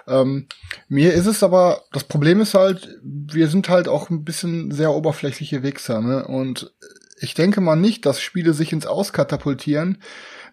Ähm, 0.08 0.48
mir 0.88 1.14
ist 1.14 1.26
es 1.26 1.44
aber, 1.44 1.84
das 1.92 2.04
Problem 2.04 2.42
ist 2.42 2.54
halt, 2.54 2.90
wir 3.04 3.48
sind 3.48 3.70
halt 3.70 3.88
auch 3.88 4.10
ein 4.10 4.24
bisschen 4.24 4.72
sehr 4.72 4.92
oberflächliche 4.92 5.64
Wichser, 5.64 6.02
ne? 6.02 6.26
Und 6.26 6.74
ich 7.20 7.34
denke 7.34 7.62
mal 7.62 7.76
nicht, 7.76 8.06
dass 8.06 8.22
Spiele 8.22 8.54
sich 8.54 8.74
ins 8.74 8.86
Auskatapultieren 8.86 10.00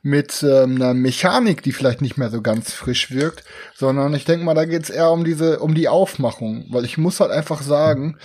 mit 0.03 0.43
ähm, 0.43 0.77
einer 0.77 0.95
Mechanik, 0.95 1.63
die 1.63 1.73
vielleicht 1.73 2.03
nicht 2.03 2.17
mehr 2.17 2.31
so 2.31 2.43
ganz 2.43 2.73
frisch 2.73 3.13
wirkt, 3.13 3.45
sondern 3.75 4.15
ich 4.15 4.25
denke 4.25 4.45
mal, 4.45 4.55
da 4.55 4.65
geht's 4.65 4.91
eher 4.91 5.11
um 5.11 5.25
diese, 5.25 5.61
um 5.61 5.75
die 5.75 5.89
Aufmachung, 5.89 6.67
weil 6.71 6.85
ich 6.85 6.99
muss 6.99 7.21
halt 7.21 7.31
einfach 7.31 7.63
sagen, 7.63 8.19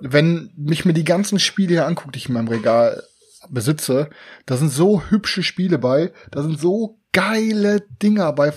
wenn 0.00 0.50
mich 0.56 0.84
mir 0.84 0.92
die 0.92 1.04
ganzen 1.04 1.38
Spiele 1.38 1.74
hier 1.74 1.86
anguckt, 1.86 2.14
die 2.14 2.18
ich 2.18 2.28
in 2.28 2.34
meinem 2.34 2.48
Regal 2.48 3.02
besitze, 3.50 4.10
da 4.46 4.56
sind 4.56 4.70
so 4.70 5.02
hübsche 5.08 5.42
Spiele 5.42 5.78
bei, 5.78 6.12
da 6.30 6.42
sind 6.42 6.58
so 6.58 7.00
geile 7.12 7.80
Dinger 8.02 8.32
bei, 8.32 8.52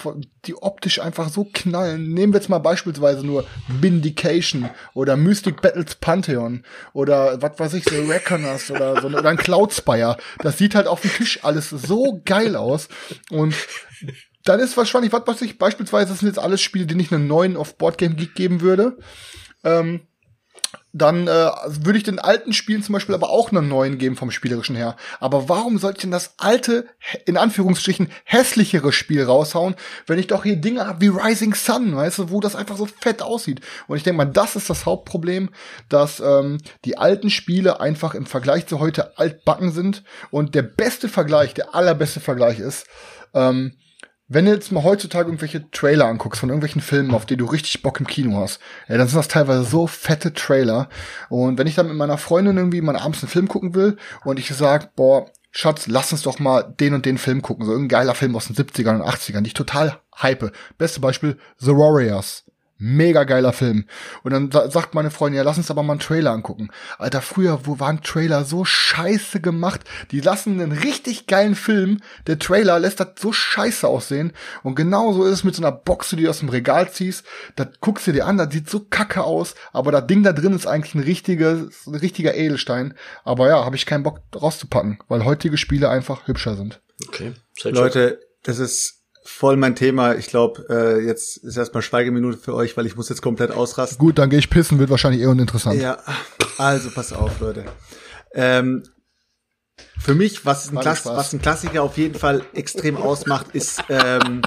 die 0.45 0.55
optisch 0.55 0.99
einfach 0.99 1.29
so 1.29 1.47
knallen. 1.51 2.13
Nehmen 2.13 2.33
wir 2.33 2.39
jetzt 2.39 2.49
mal 2.49 2.59
beispielsweise 2.59 3.25
nur 3.25 3.45
Vindication 3.67 4.69
oder 4.93 5.17
Mystic 5.17 5.61
Battles 5.61 5.95
Pantheon 5.95 6.63
oder 6.93 7.41
was 7.41 7.57
weiß 7.57 7.73
ich, 7.73 7.85
The 7.85 7.97
Reckoners 7.97 8.69
oder 8.69 9.01
so 9.01 9.07
oder 9.07 9.27
ein 9.27 9.37
Cloudspire. 9.37 10.17
Das 10.39 10.57
sieht 10.57 10.75
halt 10.75 10.87
auf 10.87 11.01
dem 11.01 11.11
Tisch 11.11 11.43
alles 11.43 11.69
so 11.69 12.21
geil 12.25 12.55
aus 12.55 12.89
und 13.31 13.55
dann 14.45 14.59
ist 14.59 14.77
wahrscheinlich, 14.77 15.13
was 15.13 15.25
weiß 15.25 15.41
ich, 15.41 15.57
beispielsweise 15.57 16.09
das 16.11 16.19
sind 16.19 16.27
jetzt 16.27 16.39
alles 16.39 16.61
Spiele, 16.61 16.85
die 16.85 16.99
ich 17.01 17.11
einen 17.11 17.27
neuen 17.27 17.57
auf 17.57 17.77
Boardgame 17.77 18.15
Geek 18.15 18.35
geben 18.35 18.61
würde. 18.61 18.97
Ähm, 19.63 20.01
dann 20.93 21.27
äh, 21.27 21.49
würde 21.65 21.97
ich 21.97 22.03
den 22.03 22.19
alten 22.19 22.53
Spielen 22.53 22.83
zum 22.83 22.93
Beispiel 22.93 23.15
aber 23.15 23.31
auch 23.31 23.51
einen 23.51 23.67
neuen 23.67 23.97
geben 23.97 24.15
vom 24.15 24.29
spielerischen 24.29 24.75
her. 24.75 24.95
Aber 25.19 25.49
warum 25.49 25.79
sollte 25.79 25.97
ich 25.97 26.01
denn 26.03 26.11
das 26.11 26.35
alte, 26.37 26.85
in 27.25 27.35
Anführungsstrichen, 27.35 28.09
hässlichere 28.23 28.93
Spiel 28.93 29.23
raushauen, 29.23 29.75
wenn 30.05 30.19
ich 30.19 30.27
doch 30.27 30.43
hier 30.43 30.55
Dinge 30.55 30.85
habe 30.85 31.01
wie 31.01 31.07
Rising 31.07 31.55
Sun, 31.55 31.95
weißt 31.95 32.19
du, 32.19 32.29
wo 32.29 32.39
das 32.39 32.55
einfach 32.55 32.77
so 32.77 32.85
fett 32.85 33.23
aussieht. 33.23 33.61
Und 33.87 33.97
ich 33.97 34.03
denke 34.03 34.17
mal, 34.17 34.25
das 34.25 34.55
ist 34.55 34.69
das 34.69 34.85
Hauptproblem, 34.85 35.49
dass 35.89 36.19
ähm, 36.19 36.59
die 36.85 36.97
alten 36.97 37.31
Spiele 37.31 37.79
einfach 37.79 38.13
im 38.13 38.27
Vergleich 38.27 38.67
zu 38.67 38.79
heute 38.79 39.17
altbacken 39.17 39.71
sind. 39.71 40.03
Und 40.29 40.53
der 40.53 40.61
beste 40.61 41.09
Vergleich, 41.09 41.55
der 41.55 41.73
allerbeste 41.73 42.19
Vergleich 42.19 42.59
ist, 42.59 42.85
ähm, 43.33 43.73
wenn 44.27 44.45
du 44.45 44.51
jetzt 44.51 44.71
mal 44.71 44.83
heutzutage 44.83 45.27
irgendwelche 45.27 45.69
Trailer 45.71 46.05
anguckst 46.05 46.39
von 46.39 46.49
irgendwelchen 46.49 46.81
Filmen, 46.81 47.13
auf 47.13 47.25
die 47.25 47.37
du 47.37 47.45
richtig 47.45 47.81
Bock 47.81 47.99
im 47.99 48.07
Kino 48.07 48.37
hast, 48.37 48.59
ja, 48.87 48.97
dann 48.97 49.07
sind 49.07 49.17
das 49.17 49.27
teilweise 49.27 49.63
so 49.63 49.87
fette 49.87 50.33
Trailer. 50.33 50.89
Und 51.29 51.57
wenn 51.57 51.67
ich 51.67 51.75
dann 51.75 51.87
mit 51.87 51.97
meiner 51.97 52.17
Freundin 52.17 52.57
irgendwie 52.57 52.81
mal 52.81 52.95
abends 52.95 53.21
einen 53.21 53.29
Film 53.29 53.47
gucken 53.47 53.75
will 53.75 53.97
und 54.23 54.39
ich 54.39 54.49
sag, 54.49 54.95
boah, 54.95 55.27
Schatz, 55.51 55.85
lass 55.87 56.11
uns 56.11 56.23
doch 56.23 56.39
mal 56.39 56.63
den 56.63 56.95
und 56.95 57.05
den 57.05 57.19
Film 57.19 57.43
gucken, 57.43 57.65
so 57.65 57.71
irgendein 57.71 57.99
geiler 57.99 58.15
Film 58.15 58.35
aus 58.35 58.47
den 58.47 58.55
70ern 58.55 58.95
und 58.95 59.07
80ern, 59.07 59.41
die 59.41 59.47
ich 59.47 59.53
total 59.53 59.99
hype. 60.17 60.51
Beste 60.79 60.99
Beispiel, 60.99 61.37
The 61.57 61.71
Warriors. 61.71 62.43
Mega 62.77 63.23
geiler 63.23 63.53
Film. 63.53 63.85
Und 64.23 64.33
dann 64.33 64.51
sa- 64.51 64.69
sagt 64.69 64.93
meine 64.93 65.11
Freundin, 65.11 65.37
ja, 65.37 65.43
lass 65.43 65.57
uns 65.57 65.71
aber 65.71 65.83
mal 65.83 65.93
einen 65.93 65.99
Trailer 65.99 66.31
angucken. 66.31 66.69
Alter, 66.97 67.21
früher, 67.21 67.61
wo 67.65 67.79
waren 67.79 68.01
Trailer 68.01 68.43
so 68.43 68.65
scheiße 68.65 69.39
gemacht? 69.39 69.81
Die 70.11 70.19
lassen 70.19 70.59
einen 70.59 70.71
richtig 70.71 71.27
geilen 71.27 71.55
Film, 71.55 71.99
der 72.27 72.39
Trailer 72.39 72.79
lässt 72.79 72.99
das 72.99 73.09
so 73.17 73.31
scheiße 73.31 73.87
aussehen. 73.87 74.33
Und 74.63 74.75
genauso 74.75 75.23
ist 75.23 75.31
es 75.33 75.43
mit 75.43 75.55
so 75.55 75.61
einer 75.61 75.71
Box, 75.71 76.09
die 76.09 76.17
du 76.23 76.29
aus 76.29 76.39
dem 76.39 76.49
Regal 76.49 76.91
ziehst. 76.91 77.23
Das 77.55 77.67
guckst 77.79 78.07
du 78.07 78.11
dir 78.11 78.25
an, 78.25 78.37
das 78.37 78.51
sieht 78.51 78.69
so 78.69 78.81
kacke 78.81 79.23
aus, 79.23 79.55
aber 79.71 79.91
das 79.91 80.07
Ding 80.07 80.23
da 80.23 80.33
drin 80.33 80.53
ist 80.53 80.65
eigentlich 80.67 80.95
ein 80.95 81.03
richtiges, 81.03 81.87
ein 81.87 81.95
richtiger 81.95 82.35
Edelstein. 82.35 82.95
Aber 83.23 83.47
ja, 83.47 83.63
habe 83.63 83.75
ich 83.75 83.85
keinen 83.85 84.03
Bock 84.03 84.19
rauszupacken, 84.35 84.99
weil 85.07 85.23
heutige 85.25 85.57
Spiele 85.57 85.89
einfach 85.89 86.27
hübscher 86.27 86.55
sind. 86.55 86.81
Okay. 87.07 87.33
Leute, 87.63 88.19
das 88.43 88.59
ist 88.59 89.02
voll 89.23 89.57
mein 89.57 89.75
Thema. 89.75 90.15
Ich 90.15 90.27
glaube, 90.27 90.65
äh, 90.69 91.05
jetzt 91.05 91.37
ist 91.37 91.57
erstmal 91.57 91.81
Schweigeminute 91.81 92.37
für 92.37 92.53
euch, 92.53 92.75
weil 92.77 92.85
ich 92.85 92.95
muss 92.95 93.09
jetzt 93.09 93.21
komplett 93.21 93.51
ausrasten. 93.51 93.97
Gut, 93.97 94.17
dann 94.17 94.29
gehe 94.29 94.39
ich 94.39 94.49
pissen, 94.49 94.79
wird 94.79 94.89
wahrscheinlich 94.89 95.21
eh 95.21 95.27
uninteressant. 95.27 95.79
Ja, 95.81 95.99
also 96.57 96.89
pass 96.91 97.13
auf, 97.13 97.39
Leute. 97.39 97.65
Ähm, 98.33 98.83
für 99.97 100.15
mich, 100.15 100.45
was 100.45 100.69
ein, 100.69 100.79
Klass 100.79 101.05
was 101.05 101.33
ein 101.33 101.41
Klassiker 101.41 101.83
auf 101.83 101.97
jeden 101.97 102.17
Fall 102.17 102.43
extrem 102.53 102.97
ausmacht, 102.97 103.47
ist 103.53 103.83
ähm, 103.89 104.41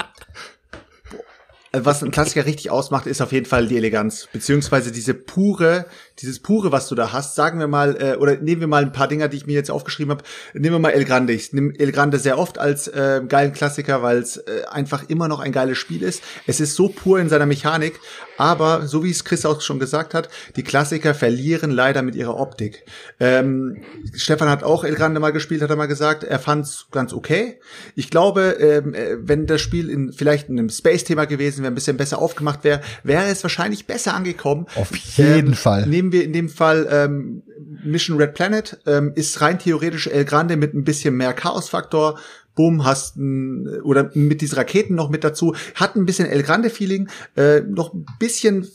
äh, 1.72 1.80
was 1.84 2.02
ein 2.02 2.10
Klassiker 2.10 2.46
richtig 2.46 2.70
ausmacht, 2.70 3.06
ist 3.06 3.20
auf 3.20 3.32
jeden 3.32 3.46
Fall 3.46 3.66
die 3.66 3.76
Eleganz, 3.76 4.28
beziehungsweise 4.32 4.92
diese 4.92 5.14
pure, 5.14 5.86
dieses 6.18 6.38
pure, 6.40 6.72
was 6.72 6.88
du 6.88 6.94
da 6.94 7.12
hast. 7.12 7.34
Sagen 7.34 7.58
wir 7.58 7.68
mal, 7.68 7.96
äh, 8.00 8.16
oder 8.16 8.36
nehmen 8.36 8.60
wir 8.60 8.68
mal 8.68 8.82
ein 8.82 8.92
paar 8.92 9.08
Dinger, 9.08 9.28
die 9.28 9.36
ich 9.36 9.46
mir 9.46 9.54
jetzt 9.54 9.70
aufgeschrieben 9.70 10.12
habe. 10.12 10.24
Nehmen 10.54 10.76
wir 10.76 10.78
mal 10.78 10.90
El 10.90 11.04
Grande. 11.04 11.32
Ich 11.32 11.52
nehme 11.52 11.72
El 11.78 11.92
Grande 11.92 12.18
sehr 12.18 12.38
oft 12.38 12.58
als 12.58 12.88
äh, 12.88 13.22
geilen 13.28 13.52
Klassiker, 13.52 14.02
weil 14.02 14.18
es 14.18 14.38
äh, 14.38 14.64
einfach 14.70 15.08
immer 15.08 15.28
noch 15.28 15.40
ein 15.40 15.52
geiles 15.52 15.78
Spiel 15.78 16.02
ist. 16.02 16.22
Es 16.46 16.60
ist 16.60 16.74
so 16.74 16.88
pur 16.88 17.20
in 17.20 17.28
seiner 17.28 17.46
Mechanik, 17.46 18.00
aber 18.38 18.86
so 18.86 19.04
wie 19.04 19.10
es 19.10 19.24
Chris 19.24 19.44
auch 19.44 19.60
schon 19.60 19.78
gesagt 19.78 20.14
hat, 20.14 20.28
die 20.56 20.62
Klassiker 20.62 21.14
verlieren 21.14 21.70
leider 21.70 22.02
mit 22.02 22.14
ihrer 22.14 22.38
Optik. 22.38 22.84
Ähm, 23.20 23.82
Stefan 24.14 24.48
hat 24.48 24.62
auch 24.62 24.84
El 24.84 24.94
Grande 24.94 25.20
mal 25.20 25.32
gespielt, 25.32 25.62
hat 25.62 25.70
er 25.70 25.76
mal 25.76 25.86
gesagt, 25.86 26.24
er 26.24 26.38
fand's 26.38 26.86
ganz 26.90 27.12
okay. 27.12 27.58
Ich 27.94 28.10
glaube, 28.10 28.56
ähm, 28.60 28.94
äh, 28.94 29.16
wenn 29.20 29.46
das 29.46 29.60
Spiel 29.60 29.90
in 29.90 30.12
vielleicht 30.12 30.48
in 30.48 30.58
einem 30.58 30.70
Space-Thema 30.70 31.26
gewesen 31.26 31.62
wäre, 31.62 31.72
ein 31.72 31.74
bisschen 31.74 31.96
besser 31.96 32.18
aufgemacht 32.18 32.64
wäre, 32.64 32.80
wäre 33.02 33.26
es 33.26 33.42
wahrscheinlich 33.42 33.86
besser 33.86 34.14
angekommen. 34.14 34.66
Auf 34.74 34.94
jeden 34.96 35.54
Fall. 35.54 35.86
Nehmen 36.06 36.12
wir 36.12 36.24
in 36.24 36.32
dem 36.32 36.48
Fall 36.48 36.86
ähm, 36.88 37.42
Mission 37.82 38.16
Red 38.16 38.34
Planet, 38.34 38.78
ähm, 38.86 39.12
ist 39.16 39.40
rein 39.40 39.58
theoretisch 39.58 40.06
El 40.06 40.24
Grande 40.24 40.56
mit 40.56 40.72
ein 40.72 40.84
bisschen 40.84 41.16
mehr 41.16 41.32
Chaos-Faktor. 41.32 42.20
Boom, 42.54 42.84
hast 42.84 43.16
ein, 43.16 43.80
oder 43.82 44.12
mit 44.14 44.40
diesen 44.40 44.56
Raketen 44.56 44.94
noch 44.94 45.10
mit 45.10 45.24
dazu, 45.24 45.56
hat 45.74 45.96
ein 45.96 46.06
bisschen 46.06 46.28
El 46.28 46.44
Grande-Feeling, 46.44 47.08
äh, 47.36 47.60
noch 47.60 47.92
ein 47.92 48.06
bisschen, 48.20 48.68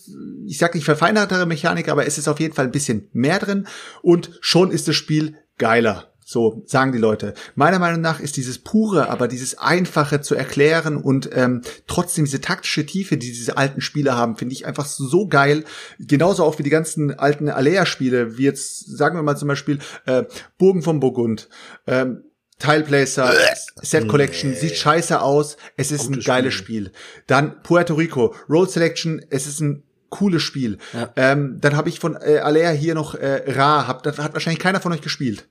ich 0.45 0.58
sag 0.58 0.76
nicht 0.76 0.84
verfeinertere 0.84 1.45
Mechanik, 1.45 1.88
aber 1.88 2.06
es 2.06 2.18
ist 2.18 2.28
auf 2.28 2.40
jeden 2.41 2.53
Fall 2.53 2.66
ein 2.66 2.72
bisschen 2.72 3.08
mehr 3.14 3.40
drin 3.40 3.66
und 4.02 4.38
schon 4.41 4.72
ist 4.72 4.90
das 4.90 4.95
Spiel 4.95 5.36
geiler. 5.58 6.11
So 6.32 6.64
sagen 6.66 6.94
die 6.94 6.98
Leute. 6.98 7.34
Meiner 7.56 7.78
Meinung 7.78 7.99
nach 7.99 8.22
ist 8.22 8.38
dieses 8.38 8.58
pure, 8.58 9.10
aber 9.10 9.28
dieses 9.28 9.58
einfache 9.58 10.22
zu 10.22 10.34
erklären 10.34 10.95
und 10.95 11.30
ähm, 11.34 11.62
trotzdem 11.88 12.24
diese 12.24 12.40
taktische 12.40 12.86
Tiefe, 12.86 13.18
die 13.18 13.34
diese 13.34 13.58
alten 13.58 13.82
Spiele 13.82 14.16
haben, 14.16 14.38
finde 14.38 14.53
ich 14.53 14.66
einfach 14.66 14.86
so 14.86 15.28
geil. 15.28 15.66
Genauso 15.99 16.45
auch 16.45 16.58
wie 16.58 16.64
die 16.64 16.70
ganzen 16.70 17.20
alten 17.20 17.49
Alea-Spiele, 17.49 18.38
wie 18.38 18.44
jetzt 18.44 18.98
sagen 18.98 19.18
wir 19.18 19.24
mal 19.24 19.36
zum 19.36 19.49
Beispiel 19.49 19.80
äh, 20.06 20.24
Burgen 20.58 20.84
von 20.84 21.02
Burgund. 21.02 21.49
Ähm, 21.86 22.24
Tileplacer, 22.60 23.34
Set 23.82 24.08
Collection, 24.08 24.56
sieht 24.56 24.78
scheiße 24.78 25.22
aus. 25.22 25.58
Es 25.76 25.91
ist 25.91 26.10
ein 26.10 26.22
geiles 26.22 26.53
Spiel. 26.53 26.94
Dann 27.28 27.62
Puerto 27.62 27.95
Rico, 27.95 28.34
Road 28.48 28.72
Selection, 28.72 29.22
es 29.30 29.48
ist 29.48 29.60
ein 29.60 29.84
cooles 30.08 30.44
Spiel. 30.44 30.78
Ja. 30.94 31.12
Ähm, 31.18 31.58
dann 31.60 31.76
habe 31.76 31.90
ich 31.90 31.99
von 31.99 32.16
äh, 32.16 32.38
Alea 32.38 32.70
hier 32.70 32.95
noch 32.95 33.16
äh, 33.16 33.52
Ra, 33.52 33.86
hab, 33.86 34.03
das 34.03 34.18
hat 34.18 34.32
wahrscheinlich 34.32 34.62
keiner 34.62 34.80
von 34.80 34.94
euch 34.94 35.02
gespielt. 35.02 35.49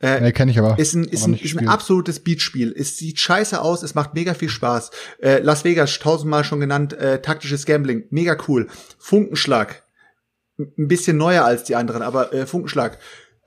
Nee, 0.00 0.32
kenne 0.32 0.52
ich 0.52 0.58
aber. 0.58 0.78
Ist 0.78 0.94
ein, 0.94 1.04
ist 1.04 1.26
ein, 1.26 1.34
ist 1.34 1.58
ein 1.58 1.68
absolutes 1.68 2.20
Beatspiel. 2.20 2.72
Es 2.76 2.96
sieht 2.96 3.18
scheiße 3.18 3.60
aus, 3.60 3.82
es 3.82 3.96
macht 3.96 4.14
mega 4.14 4.34
viel 4.34 4.48
Spaß. 4.48 4.90
Äh, 5.20 5.40
Las 5.40 5.64
Vegas, 5.64 5.98
tausendmal 5.98 6.44
schon 6.44 6.60
genannt, 6.60 6.92
äh, 6.92 7.20
taktisches 7.20 7.66
Gambling, 7.66 8.04
mega 8.10 8.36
cool. 8.46 8.68
Funkenschlag, 8.98 9.82
ein 10.58 10.88
bisschen 10.88 11.16
neuer 11.16 11.44
als 11.44 11.64
die 11.64 11.74
anderen, 11.74 12.02
aber 12.02 12.32
äh, 12.32 12.46
Funkenschlag 12.46 12.98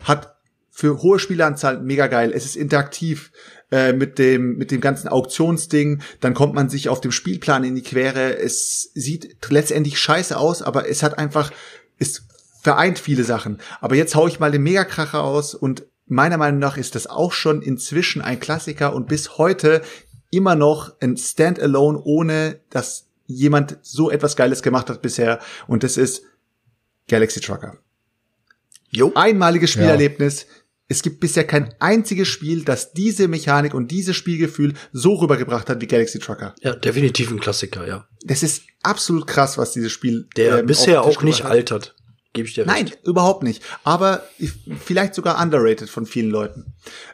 hat 0.03 0.35
für 0.69 1.01
hohe 1.01 1.19
Spieleranzahl 1.19 1.81
mega 1.81 2.07
geil. 2.07 2.31
Es 2.33 2.45
ist 2.45 2.55
interaktiv 2.55 3.31
äh, 3.71 3.93
mit 3.93 4.17
dem 4.19 4.57
mit 4.57 4.71
dem 4.71 4.81
ganzen 4.81 5.09
Auktionsding. 5.09 6.01
Dann 6.21 6.33
kommt 6.33 6.53
man 6.53 6.69
sich 6.69 6.89
auf 6.89 7.01
dem 7.01 7.11
Spielplan 7.11 7.63
in 7.63 7.75
die 7.75 7.83
Quere. 7.83 8.37
Es 8.37 8.91
sieht 8.93 9.37
letztendlich 9.49 9.99
scheiße 9.99 10.37
aus, 10.37 10.61
aber 10.61 10.89
es 10.89 11.03
hat 11.03 11.17
einfach 11.17 11.51
es 11.99 12.23
vereint 12.61 12.99
viele 12.99 13.23
Sachen. 13.23 13.59
Aber 13.79 13.95
jetzt 13.95 14.15
hau 14.15 14.27
ich 14.27 14.39
mal 14.39 14.51
den 14.51 14.63
Megakracher 14.63 15.23
aus 15.23 15.53
und 15.53 15.83
meiner 16.11 16.37
Meinung 16.37 16.59
nach 16.59 16.77
ist 16.77 16.95
das 16.95 17.07
auch 17.07 17.31
schon 17.31 17.61
inzwischen 17.61 18.21
ein 18.21 18.39
Klassiker 18.39 18.93
und 18.93 19.07
bis 19.07 19.37
heute 19.37 19.81
immer 20.29 20.55
noch 20.55 20.93
ein 20.99 21.17
Standalone, 21.17 22.01
ohne 22.03 22.59
dass 22.69 23.07
jemand 23.27 23.77
so 23.81 24.11
etwas 24.11 24.35
Geiles 24.35 24.61
gemacht 24.61 24.89
hat 24.89 25.01
bisher. 25.01 25.39
Und 25.67 25.83
das 25.83 25.97
ist 25.97 26.23
Galaxy 27.07 27.39
Trucker. 27.39 27.77
Jo. 28.89 29.11
Einmaliges 29.15 29.71
Spielerlebnis. 29.71 30.47
Es 30.89 31.01
gibt 31.01 31.21
bisher 31.21 31.47
kein 31.47 31.73
einziges 31.79 32.27
Spiel, 32.27 32.65
das 32.65 32.91
diese 32.91 33.29
Mechanik 33.29 33.73
und 33.73 33.91
dieses 33.91 34.17
Spielgefühl 34.17 34.73
so 34.91 35.13
rübergebracht 35.13 35.69
hat 35.69 35.79
wie 35.79 35.87
Galaxy 35.87 36.19
Trucker. 36.19 36.53
Ja, 36.61 36.75
definitiv 36.75 37.31
ein 37.31 37.39
Klassiker, 37.39 37.87
ja. 37.87 38.05
Das 38.25 38.43
ist 38.43 38.63
absolut 38.83 39.25
krass, 39.27 39.57
was 39.57 39.71
dieses 39.71 39.93
Spiel 39.93 40.27
Der 40.35 40.59
ähm, 40.59 40.65
bisher 40.65 41.03
auch 41.03 41.23
nicht 41.23 41.45
hat. 41.45 41.51
altert. 41.51 41.95
Gebe 42.33 42.47
ich 42.47 42.53
dir 42.53 42.65
Nein, 42.65 42.85
recht. 42.85 43.05
überhaupt 43.05 43.43
nicht. 43.43 43.61
Aber 43.83 44.23
ich- 44.37 44.53
vielleicht 44.83 45.15
sogar 45.15 45.41
underrated 45.41 45.89
von 45.89 46.05
vielen 46.05 46.29
Leuten. 46.29 46.73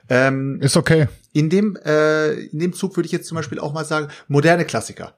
Ähm, 0.09 0.59
Ist 0.61 0.77
okay. 0.77 1.07
in 1.33 1.49
dem 1.49 1.75
äh, 1.83 2.33
in 2.33 2.59
dem 2.59 2.73
Zug 2.73 2.95
würde 2.97 3.07
ich 3.07 3.11
jetzt 3.11 3.27
zum 3.27 3.35
Beispiel 3.35 3.59
auch 3.59 3.73
mal 3.73 3.83
sagen 3.85 4.09
moderne 4.27 4.63
Klassiker. 4.65 5.17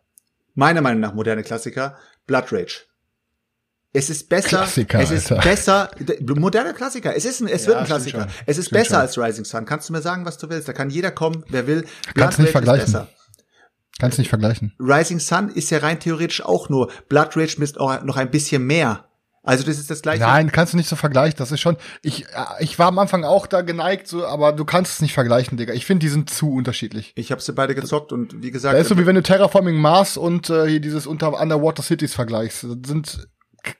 Meiner 0.56 0.82
Meinung 0.82 1.02
nach 1.02 1.14
moderne 1.14 1.44
Klassiker. 1.44 1.98
Blood 2.28 2.52
Rage. 2.52 2.82
Es 3.92 4.10
ist 4.10 4.30
besser. 4.30 4.50
Klassiker, 4.50 5.00
es 5.00 5.10
ist 5.12 5.32
Alter. 5.32 5.50
besser. 5.50 5.92
Moderne 6.36 6.74
Klassiker. 6.74 7.16
Es 7.16 7.26
ist 7.26 7.42
ein, 7.42 7.48
es 7.48 7.64
Ja, 7.64 7.70
wird 7.70 7.78
ein 7.80 7.86
Klassiker. 7.86 8.22
schon. 8.22 8.30
Es 8.46 8.58
ist 8.58 8.68
Stimmt 8.68 8.82
besser 8.84 8.96
schon. 8.96 9.02
als 9.02 9.18
Rising 9.18 9.46
Sun. 9.46 9.66
Kannst 9.66 9.90
du 9.90 9.94
mir 9.94 10.02
sagen, 10.02 10.26
was 10.26 10.38
du 10.38 10.48
willst? 10.50 10.68
Da 10.68 10.74
kann 10.74 10.90
jeder 10.92 11.12
kommen, 11.12 11.44
wer 11.50 11.66
will. 11.68 11.82
Blood 11.82 11.90
Kannst 12.16 12.40
nicht 12.40 12.56
Rage 12.56 12.60
ist 12.60 12.66
vergleichen. 12.68 12.86
besser. 12.86 13.08
Kannst 14.00 14.18
nicht 14.20 14.30
vergleichen. 14.30 14.74
Rising 14.80 15.20
Sun 15.20 15.50
ist 15.50 15.72
ja 15.72 15.80
rein 15.80 16.00
theoretisch 16.00 16.42
auch 16.46 16.70
nur 16.70 16.92
Blood 17.10 17.36
Rage 17.36 17.56
mit 17.58 17.78
auch 17.80 18.04
noch 18.04 18.16
ein 18.18 18.30
bisschen 18.32 18.64
mehr. 18.66 19.09
Also 19.50 19.66
das 19.66 19.80
ist 19.80 19.90
das 19.90 20.02
gleiche. 20.02 20.22
Nein, 20.22 20.52
kannst 20.52 20.74
du 20.74 20.78
nicht 20.78 20.88
so 20.88 20.96
vergleichen. 20.96 21.38
Das 21.38 21.52
ist 21.52 21.60
schon. 21.60 21.76
Ich, 22.04 22.26
äh, 22.26 22.28
ich 22.60 22.78
war 22.78 22.88
am 22.88 23.00
Anfang 23.00 23.24
auch 23.24 23.48
da 23.48 23.62
geneigt, 23.62 24.08
so, 24.08 24.26
aber 24.26 24.54
du 24.54 24.64
kannst 24.64 24.94
es 24.94 25.02
nicht 25.02 25.14
vergleichen, 25.14 25.58
Digga. 25.58 25.74
Ich 25.74 25.86
finde, 25.86 26.06
die 26.06 26.10
sind 26.10 26.30
zu 26.30 26.54
unterschiedlich. 26.54 27.14
Ich 27.16 27.32
habe 27.32 27.42
sie 27.42 27.54
beide 27.54 27.74
gezockt 27.74 28.14
und 28.14 28.44
wie 28.44 28.52
gesagt, 28.52 28.76
Das 28.76 28.84
ist 28.84 28.90
so 28.90 28.98
wie 29.00 29.06
wenn 29.08 29.16
du 29.16 29.24
Terraforming 29.24 29.76
Mars 29.76 30.18
und 30.18 30.50
äh, 30.50 30.68
hier 30.68 30.80
dieses 30.80 31.08
unter 31.08 31.40
Underwater 31.42 31.82
Cities 31.82 32.14
vergleichst. 32.14 32.64
Das 32.64 32.78
sind 32.86 33.28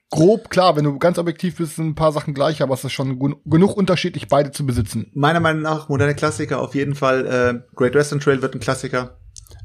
grob 0.10 0.50
klar, 0.50 0.76
wenn 0.76 0.84
du 0.84 0.98
ganz 0.98 1.18
objektiv 1.20 1.58
bist, 1.58 1.76
sind 1.76 1.90
ein 1.90 1.96
paar 1.96 2.12
Sachen 2.12 2.34
gleich, 2.34 2.62
aber 2.62 2.74
es 2.74 2.84
ist 2.84 2.92
schon 2.94 3.20
genug 3.46 3.78
unterschiedlich, 3.78 4.28
beide 4.28 4.52
zu 4.52 4.66
besitzen. 4.66 5.12
meiner 5.14 5.40
Meinung 5.40 5.62
nach 5.62 5.88
moderne 5.88 6.16
Klassiker 6.16 6.60
auf 6.62 6.76
jeden 6.76 6.96
Fall. 6.96 7.26
Äh, 7.26 7.76
Great 7.76 7.94
Western 7.94 8.20
Trail 8.20 8.42
wird 8.42 8.56
ein 8.56 8.60
Klassiker. 8.60 9.20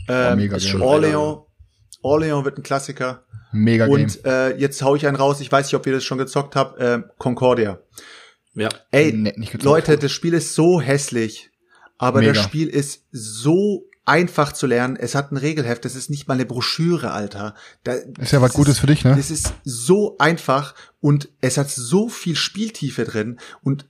Ähm, 0.09 0.37
mega 0.37 0.57
ist 0.57 0.65
Game. 0.65 0.73
schon 0.73 0.83
Orleans, 0.83 1.39
Orleans 2.05 2.45
wird 2.45 2.59
ein 2.59 2.63
Klassiker. 2.63 3.25
Mega 3.53 3.87
Game. 3.87 3.95
Und 3.95 4.25
äh, 4.25 4.57
jetzt 4.57 4.83
hau 4.83 4.95
ich 4.97 5.07
einen 5.07 5.17
raus. 5.17 5.41
Ich 5.41 5.51
weiß 5.51 5.67
nicht, 5.67 5.75
ob 5.75 5.87
ihr 5.87 5.93
das 5.93 6.05
schon 6.05 6.19
gezockt 6.19 6.57
habt. 6.57 6.79
Äh, 6.81 7.03
Concordia. 7.19 7.79
Ja. 8.55 8.69
Ey, 8.91 9.13
Nee. 9.13 9.35
Leute, 9.63 9.97
das 9.99 10.13
Spiel 10.13 10.35
ist 10.35 10.55
so 10.55 10.81
hässlich, 10.81 11.51
aber 11.99 12.21
Mega. 12.21 12.33
das 12.33 12.43
Spiel 12.45 12.69
ist 12.69 13.05
so 13.13 13.87
einfach 14.05 14.53
zu 14.53 14.67
lernen. 14.67 14.97
Es 14.97 15.15
hat 15.15 15.33
ein 15.33 15.37
Regelheft. 15.39 15.85
Das 15.85 15.95
ist 15.95 16.11
nicht 16.11 16.29
mal 16.29 16.35
eine 16.35 16.45
Broschüre, 16.47 17.13
Alter. 17.13 17.55
Da, 17.85 17.95
Ist 17.95 18.33
ja 18.33 18.43
was 18.43 18.53
Gutes 18.53 18.79
für 18.79 18.87
dich, 18.87 19.03
ne? 19.05 19.17
Es 19.19 19.31
ist 19.31 19.55
so 19.65 20.17
einfach 20.19 20.75
und 21.01 21.29
es 21.41 21.57
hat 21.57 21.71
so 21.71 22.09
viel 22.09 22.37
Spieltiefe 22.37 23.05
drin 23.05 23.39
und 23.63 23.87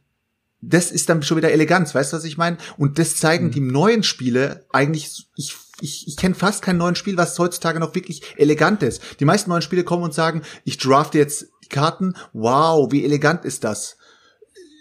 das 0.66 0.90
ist 0.92 1.08
dann 1.10 1.22
schon 1.22 1.36
wieder 1.36 1.50
Eleganz, 1.52 1.94
weißt 1.94 2.12
du, 2.12 2.16
was 2.16 2.24
ich 2.24 2.38
meine? 2.38 2.56
Und 2.78 2.98
das 2.98 3.10
Mhm. 3.10 3.16
zeigen 3.16 3.50
die 3.50 3.60
neuen 3.60 4.02
Spiele 4.02 4.64
eigentlich, 4.72 5.26
ich, 5.36 5.54
ich, 5.80 6.06
ich 6.06 6.16
kenne 6.16 6.34
fast 6.34 6.62
kein 6.62 6.76
neuen 6.76 6.94
Spiel, 6.94 7.16
was 7.16 7.38
heutzutage 7.38 7.80
noch 7.80 7.94
wirklich 7.94 8.22
elegant 8.36 8.82
ist. 8.82 9.02
Die 9.20 9.24
meisten 9.24 9.50
neuen 9.50 9.62
Spiele 9.62 9.84
kommen 9.84 10.04
und 10.04 10.14
sagen, 10.14 10.42
ich 10.64 10.78
drafte 10.78 11.18
jetzt 11.18 11.48
die 11.64 11.68
Karten, 11.68 12.14
wow, 12.32 12.90
wie 12.92 13.04
elegant 13.04 13.44
ist 13.44 13.64
das? 13.64 13.96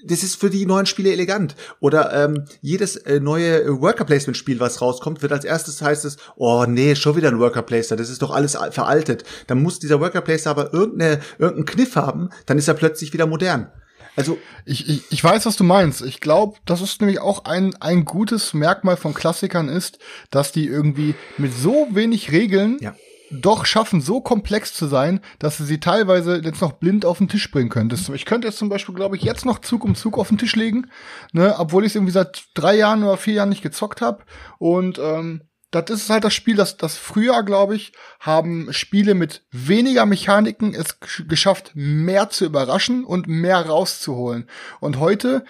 das 0.05 0.23
ist 0.23 0.35
für 0.35 0.49
die 0.49 0.65
neuen 0.65 0.85
Spiele 0.85 1.11
elegant. 1.11 1.55
Oder 1.79 2.13
ähm, 2.13 2.45
jedes 2.61 2.95
äh, 2.97 3.19
neue 3.19 3.81
Worker 3.81 4.05
Placement 4.05 4.37
Spiel, 4.37 4.59
was 4.59 4.81
rauskommt, 4.81 5.21
wird 5.21 5.31
als 5.31 5.45
erstes 5.45 5.81
heißt 5.81 6.05
es, 6.05 6.17
oh 6.35 6.65
nee, 6.67 6.95
schon 6.95 7.15
wieder 7.15 7.29
ein 7.29 7.39
Worker 7.39 7.61
Placer, 7.61 7.95
das 7.95 8.09
ist 8.09 8.21
doch 8.21 8.31
alles 8.31 8.55
al- 8.55 8.71
veraltet. 8.71 9.23
Dann 9.47 9.61
muss 9.61 9.79
dieser 9.79 10.01
Worker 10.01 10.21
Placer 10.21 10.49
aber 10.49 10.73
irgendeine, 10.73 11.19
irgendeinen 11.37 11.65
Kniff 11.65 11.95
haben, 11.95 12.29
dann 12.45 12.57
ist 12.57 12.67
er 12.67 12.73
plötzlich 12.73 13.13
wieder 13.13 13.27
modern. 13.27 13.71
Also 14.15 14.37
Ich, 14.65 14.87
ich, 14.87 15.01
ich 15.11 15.23
weiß, 15.23 15.45
was 15.45 15.55
du 15.55 15.63
meinst. 15.63 16.01
Ich 16.01 16.19
glaube, 16.19 16.57
das 16.65 16.81
ist 16.81 17.01
nämlich 17.01 17.19
auch 17.19 17.45
ein, 17.45 17.75
ein 17.81 18.05
gutes 18.05 18.53
Merkmal 18.53 18.97
von 18.97 19.13
Klassikern 19.13 19.69
ist, 19.69 19.99
dass 20.29 20.51
die 20.51 20.67
irgendwie 20.67 21.15
mit 21.37 21.53
so 21.53 21.87
wenig 21.91 22.31
Regeln 22.31 22.77
Ja. 22.79 22.95
doch 23.31 23.65
schaffen, 23.65 24.01
so 24.01 24.21
komplex 24.21 24.73
zu 24.73 24.85
sein, 24.85 25.19
dass 25.39 25.57
du 25.57 25.63
sie 25.63 25.79
teilweise 25.79 26.37
jetzt 26.43 26.61
noch 26.61 26.73
blind 26.73 27.05
auf 27.05 27.17
den 27.17 27.27
Tisch 27.29 27.49
bringen 27.49 27.69
könntest. 27.69 28.09
Ich 28.09 28.25
könnte 28.25 28.47
jetzt 28.47 28.59
zum 28.59 28.69
Beispiel, 28.69 28.93
glaube 28.93 29.15
ich, 29.17 29.23
jetzt 29.23 29.45
noch 29.45 29.59
Zug 29.59 29.83
um 29.83 29.95
Zug 29.95 30.19
auf 30.19 30.27
den 30.29 30.37
Tisch 30.37 30.55
legen, 30.55 30.87
ne, 31.31 31.55
obwohl 31.57 31.83
ich 31.83 31.91
es 31.91 31.95
irgendwie 31.95 32.13
seit 32.13 32.45
drei 32.53 32.75
Jahren 32.77 33.03
oder 33.03 33.17
vier 33.17 33.33
Jahren 33.33 33.49
nicht 33.49 33.63
gezockt 33.63 34.01
habe. 34.01 34.23
Und 34.59 34.99
ähm, 34.99 35.41
das 35.81 35.89
ist 35.89 36.09
halt 36.09 36.23
das 36.23 36.33
Spiel, 36.33 36.55
das, 36.55 36.77
das 36.77 36.95
früher, 36.97 37.43
glaube 37.43 37.75
ich, 37.75 37.91
haben 38.19 38.71
Spiele 38.71 39.13
mit 39.13 39.43
weniger 39.51 40.05
Mechaniken 40.05 40.73
es 40.73 41.01
gesch- 41.01 41.27
geschafft, 41.27 41.71
mehr 41.73 42.29
zu 42.29 42.45
überraschen 42.45 43.03
und 43.03 43.27
mehr 43.27 43.65
rauszuholen. 43.65 44.47
Und 44.79 44.99
heute 44.99 45.43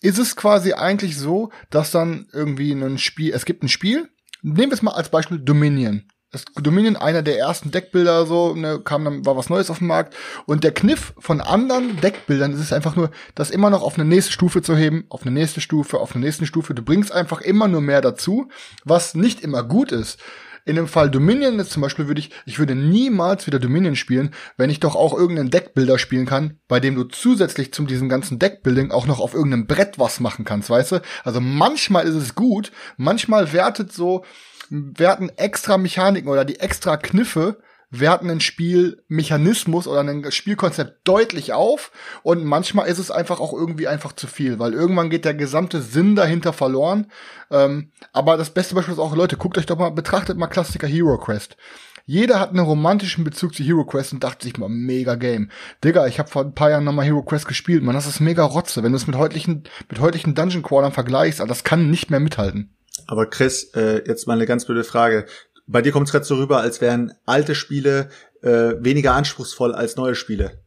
ist 0.00 0.18
es 0.18 0.36
quasi 0.36 0.72
eigentlich 0.72 1.16
so, 1.16 1.50
dass 1.70 1.90
dann 1.90 2.28
irgendwie 2.32 2.72
ein 2.72 2.98
Spiel, 2.98 3.32
es 3.32 3.44
gibt 3.44 3.62
ein 3.62 3.68
Spiel, 3.68 4.08
nehmen 4.42 4.70
wir 4.70 4.74
es 4.74 4.82
mal 4.82 4.92
als 4.92 5.10
Beispiel 5.10 5.38
Dominion. 5.38 6.04
Das 6.32 6.46
Dominion, 6.54 6.96
einer 6.96 7.20
der 7.20 7.38
ersten 7.38 7.70
Deckbilder, 7.70 8.24
so, 8.24 8.54
ne, 8.54 8.80
kam 8.82 9.04
dann, 9.04 9.26
war 9.26 9.36
was 9.36 9.50
Neues 9.50 9.68
auf 9.68 9.78
dem 9.78 9.88
Markt. 9.88 10.16
Und 10.46 10.64
der 10.64 10.72
Kniff 10.72 11.12
von 11.18 11.42
anderen 11.42 12.00
Deckbildern 12.00 12.54
ist 12.54 12.60
es 12.60 12.72
einfach 12.72 12.96
nur, 12.96 13.10
das 13.34 13.50
immer 13.50 13.68
noch 13.68 13.82
auf 13.82 13.98
eine 13.98 14.06
nächste 14.06 14.32
Stufe 14.32 14.62
zu 14.62 14.74
heben, 14.74 15.04
auf 15.10 15.22
eine 15.22 15.30
nächste 15.30 15.60
Stufe, 15.60 16.00
auf 16.00 16.14
eine 16.14 16.24
nächste 16.24 16.46
Stufe. 16.46 16.72
Du 16.72 16.82
bringst 16.82 17.12
einfach 17.12 17.42
immer 17.42 17.68
nur 17.68 17.82
mehr 17.82 18.00
dazu, 18.00 18.48
was 18.82 19.14
nicht 19.14 19.42
immer 19.42 19.62
gut 19.62 19.92
ist. 19.92 20.18
In 20.64 20.76
dem 20.76 20.86
Fall 20.86 21.10
Dominion 21.10 21.58
ist 21.58 21.72
zum 21.72 21.82
Beispiel 21.82 22.06
würde 22.06 22.20
ich, 22.20 22.30
ich 22.46 22.58
würde 22.60 22.76
niemals 22.76 23.46
wieder 23.46 23.58
Dominion 23.58 23.96
spielen, 23.96 24.30
wenn 24.56 24.70
ich 24.70 24.78
doch 24.78 24.94
auch 24.94 25.12
irgendeinen 25.12 25.50
Deckbilder 25.50 25.98
spielen 25.98 26.24
kann, 26.24 26.60
bei 26.68 26.78
dem 26.78 26.94
du 26.94 27.04
zusätzlich 27.04 27.74
zu 27.74 27.84
diesem 27.84 28.08
ganzen 28.08 28.38
Deckbuilding 28.38 28.92
auch 28.92 29.06
noch 29.06 29.18
auf 29.18 29.34
irgendeinem 29.34 29.66
Brett 29.66 29.98
was 29.98 30.20
machen 30.20 30.44
kannst, 30.44 30.70
weißt 30.70 30.92
du? 30.92 31.02
Also 31.24 31.40
manchmal 31.40 32.06
ist 32.06 32.14
es 32.14 32.36
gut, 32.36 32.70
manchmal 32.96 33.52
wertet 33.52 33.92
so, 33.92 34.24
werten 34.72 35.30
extra 35.36 35.76
Mechaniken 35.76 36.30
oder 36.30 36.44
die 36.44 36.60
extra 36.60 36.96
Kniffe 36.96 37.58
werten 37.90 38.30
ein 38.30 38.40
Spielmechanismus 38.40 39.86
oder 39.86 40.00
ein 40.00 40.32
Spielkonzept 40.32 41.06
deutlich 41.06 41.52
auf 41.52 41.92
und 42.22 42.42
manchmal 42.42 42.88
ist 42.88 42.98
es 42.98 43.10
einfach 43.10 43.38
auch 43.38 43.52
irgendwie 43.52 43.86
einfach 43.86 44.14
zu 44.14 44.26
viel, 44.26 44.58
weil 44.58 44.72
irgendwann 44.72 45.10
geht 45.10 45.26
der 45.26 45.34
gesamte 45.34 45.82
Sinn 45.82 46.16
dahinter 46.16 46.54
verloren. 46.54 47.08
Ähm, 47.50 47.92
aber 48.14 48.38
das 48.38 48.48
beste 48.48 48.74
Beispiel 48.74 48.94
ist 48.94 48.98
auch, 48.98 49.14
Leute, 49.14 49.36
guckt 49.36 49.58
euch 49.58 49.66
doch 49.66 49.76
mal, 49.76 49.90
betrachtet 49.90 50.38
mal 50.38 50.46
Klassiker 50.46 50.86
Hero 50.86 51.18
Quest. 51.18 51.58
Jeder 52.06 52.40
hat 52.40 52.50
einen 52.50 52.60
romantischen 52.60 53.24
Bezug 53.24 53.54
zu 53.54 53.62
Hero 53.62 53.84
Quest 53.84 54.14
und 54.14 54.24
dachte 54.24 54.44
sich 54.44 54.56
mal, 54.56 54.70
mega 54.70 55.14
Game. 55.14 55.50
Digga, 55.84 56.06
ich 56.06 56.18
habe 56.18 56.30
vor 56.30 56.42
ein 56.42 56.54
paar 56.54 56.70
Jahren 56.70 56.84
nochmal 56.84 57.04
Hero 57.04 57.22
Quest 57.22 57.46
gespielt, 57.46 57.82
man, 57.82 57.94
das 57.94 58.06
ist 58.06 58.20
mega 58.20 58.42
Rotze. 58.42 58.82
Wenn 58.82 58.92
du 58.92 58.96
es 58.96 59.06
mit 59.06 59.16
heutlichen, 59.16 59.64
mit 59.90 60.00
heutlichen 60.00 60.34
Dungeon 60.34 60.62
Crawlern 60.62 60.92
vergleichst, 60.92 61.40
das 61.40 61.62
kann 61.62 61.90
nicht 61.90 62.10
mehr 62.10 62.20
mithalten. 62.20 62.74
Aber 63.06 63.26
Chris, 63.26 63.72
äh, 63.74 64.02
jetzt 64.06 64.26
mal 64.26 64.34
eine 64.34 64.46
ganz 64.46 64.66
blöde 64.66 64.84
Frage. 64.84 65.26
Bei 65.66 65.82
dir 65.82 65.92
kommt 65.92 66.08
es 66.08 66.12
gerade 66.12 66.24
so 66.24 66.36
rüber, 66.36 66.60
als 66.60 66.80
wären 66.80 67.12
alte 67.24 67.54
Spiele 67.54 68.08
äh, 68.42 68.74
weniger 68.78 69.14
anspruchsvoll 69.14 69.74
als 69.74 69.96
neue 69.96 70.14
Spiele. 70.14 70.62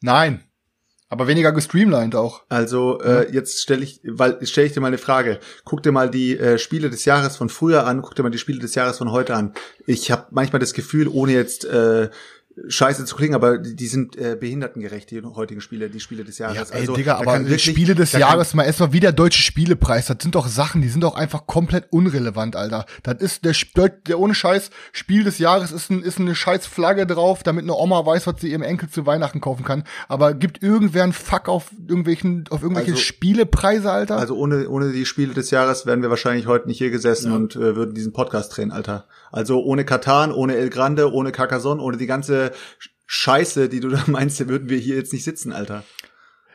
Nein. 0.00 0.42
Aber 1.08 1.26
weniger 1.26 1.52
gestreamlined 1.52 2.16
auch. 2.16 2.44
Also 2.48 2.98
äh, 3.02 3.30
jetzt 3.30 3.60
stelle 3.60 3.84
ich, 3.84 4.00
weil 4.02 4.44
stelle 4.46 4.66
ich 4.66 4.72
dir 4.72 4.80
mal 4.80 4.86
eine 4.86 4.96
Frage. 4.96 5.40
Guck 5.64 5.82
dir 5.82 5.92
mal 5.92 6.10
die 6.10 6.38
äh, 6.38 6.56
Spiele 6.56 6.88
des 6.88 7.04
Jahres 7.04 7.36
von 7.36 7.50
früher 7.50 7.86
an, 7.86 8.00
guck 8.00 8.14
dir 8.14 8.22
mal 8.22 8.30
die 8.30 8.38
Spiele 8.38 8.60
des 8.60 8.74
Jahres 8.74 8.96
von 8.96 9.12
heute 9.12 9.34
an. 9.34 9.52
Ich 9.86 10.10
habe 10.10 10.28
manchmal 10.30 10.60
das 10.60 10.72
Gefühl, 10.72 11.08
ohne 11.08 11.32
jetzt 11.32 11.66
äh, 11.66 12.08
scheiße 12.68 13.04
zu 13.06 13.16
klingen, 13.16 13.34
aber 13.34 13.58
die, 13.58 13.74
die 13.74 13.86
sind 13.86 14.16
äh, 14.16 14.36
behindertengerecht, 14.38 15.10
die 15.10 15.22
heutigen 15.22 15.60
Spiele, 15.60 15.88
die 15.88 16.00
Spiele 16.00 16.22
des 16.24 16.38
Jahres. 16.38 16.70
Ja, 16.70 16.74
ey, 16.74 16.80
also, 16.82 16.94
Digga, 16.94 17.16
aber 17.16 17.40
wirklich- 17.40 17.64
Spiele 17.64 17.94
des 17.94 18.12
Jahres, 18.12 18.52
mal 18.54 18.64
erstmal 18.64 18.92
wieder 18.92 19.10
deutsche 19.12 19.42
Spielepreis, 19.42 20.06
das 20.06 20.18
sind 20.20 20.34
doch 20.34 20.46
Sachen, 20.48 20.82
die 20.82 20.88
sind 20.88 21.02
doch 21.02 21.14
einfach 21.14 21.46
komplett 21.46 21.86
unrelevant, 21.90 22.54
Alter. 22.56 22.84
Das 23.02 23.20
ist 23.20 23.44
der, 23.44 23.52
Sp- 23.56 24.02
der 24.06 24.18
ohne 24.18 24.34
Scheiß 24.34 24.70
Spiel 24.92 25.24
des 25.24 25.38
Jahres 25.38 25.72
ist, 25.72 25.90
ein, 25.90 26.02
ist 26.02 26.18
eine 26.18 26.34
scheiß 26.34 26.66
Flagge 26.66 27.06
drauf, 27.06 27.42
damit 27.42 27.62
eine 27.64 27.74
Oma 27.74 28.04
weiß, 28.04 28.26
was 28.26 28.40
sie 28.40 28.50
ihrem 28.50 28.62
Enkel 28.62 28.88
zu 28.90 29.06
Weihnachten 29.06 29.40
kaufen 29.40 29.64
kann. 29.64 29.84
Aber 30.08 30.34
gibt 30.34 30.62
irgendwer 30.62 31.04
einen 31.04 31.12
Fuck 31.14 31.48
auf 31.48 31.70
irgendwelchen, 31.88 32.44
auf 32.50 32.62
irgendwelche 32.62 32.92
Also- 32.92 33.02
Spielepreise, 33.02 33.90
Alter? 33.90 34.18
Also 34.18 34.36
ohne, 34.36 34.68
ohne 34.68 34.92
die 34.92 35.06
Spiele 35.06 35.32
des 35.34 35.50
Jahres 35.50 35.86
wären 35.86 36.02
wir 36.02 36.10
wahrscheinlich 36.10 36.46
heute 36.46 36.68
nicht 36.68 36.78
hier 36.78 36.90
gesessen 36.90 37.32
und 37.32 37.56
äh, 37.56 37.76
würden 37.76 37.94
diesen 37.94 38.12
Podcast 38.12 38.56
drehen, 38.56 38.72
Alter. 38.72 39.06
Also 39.32 39.62
ohne 39.62 39.84
Katan, 39.84 40.30
ohne 40.32 40.54
El 40.56 40.70
Grande, 40.70 41.12
ohne 41.12 41.32
Carcassonne, 41.32 41.82
ohne 41.82 41.96
die 41.96 42.06
ganze 42.06 42.52
Sch- 42.80 42.90
Scheiße, 43.06 43.68
die 43.68 43.80
du 43.80 43.88
da 43.88 44.04
meinst, 44.06 44.46
würden 44.48 44.68
wir 44.68 44.78
hier 44.78 44.96
jetzt 44.96 45.12
nicht 45.12 45.24
sitzen, 45.24 45.52
Alter. 45.52 45.82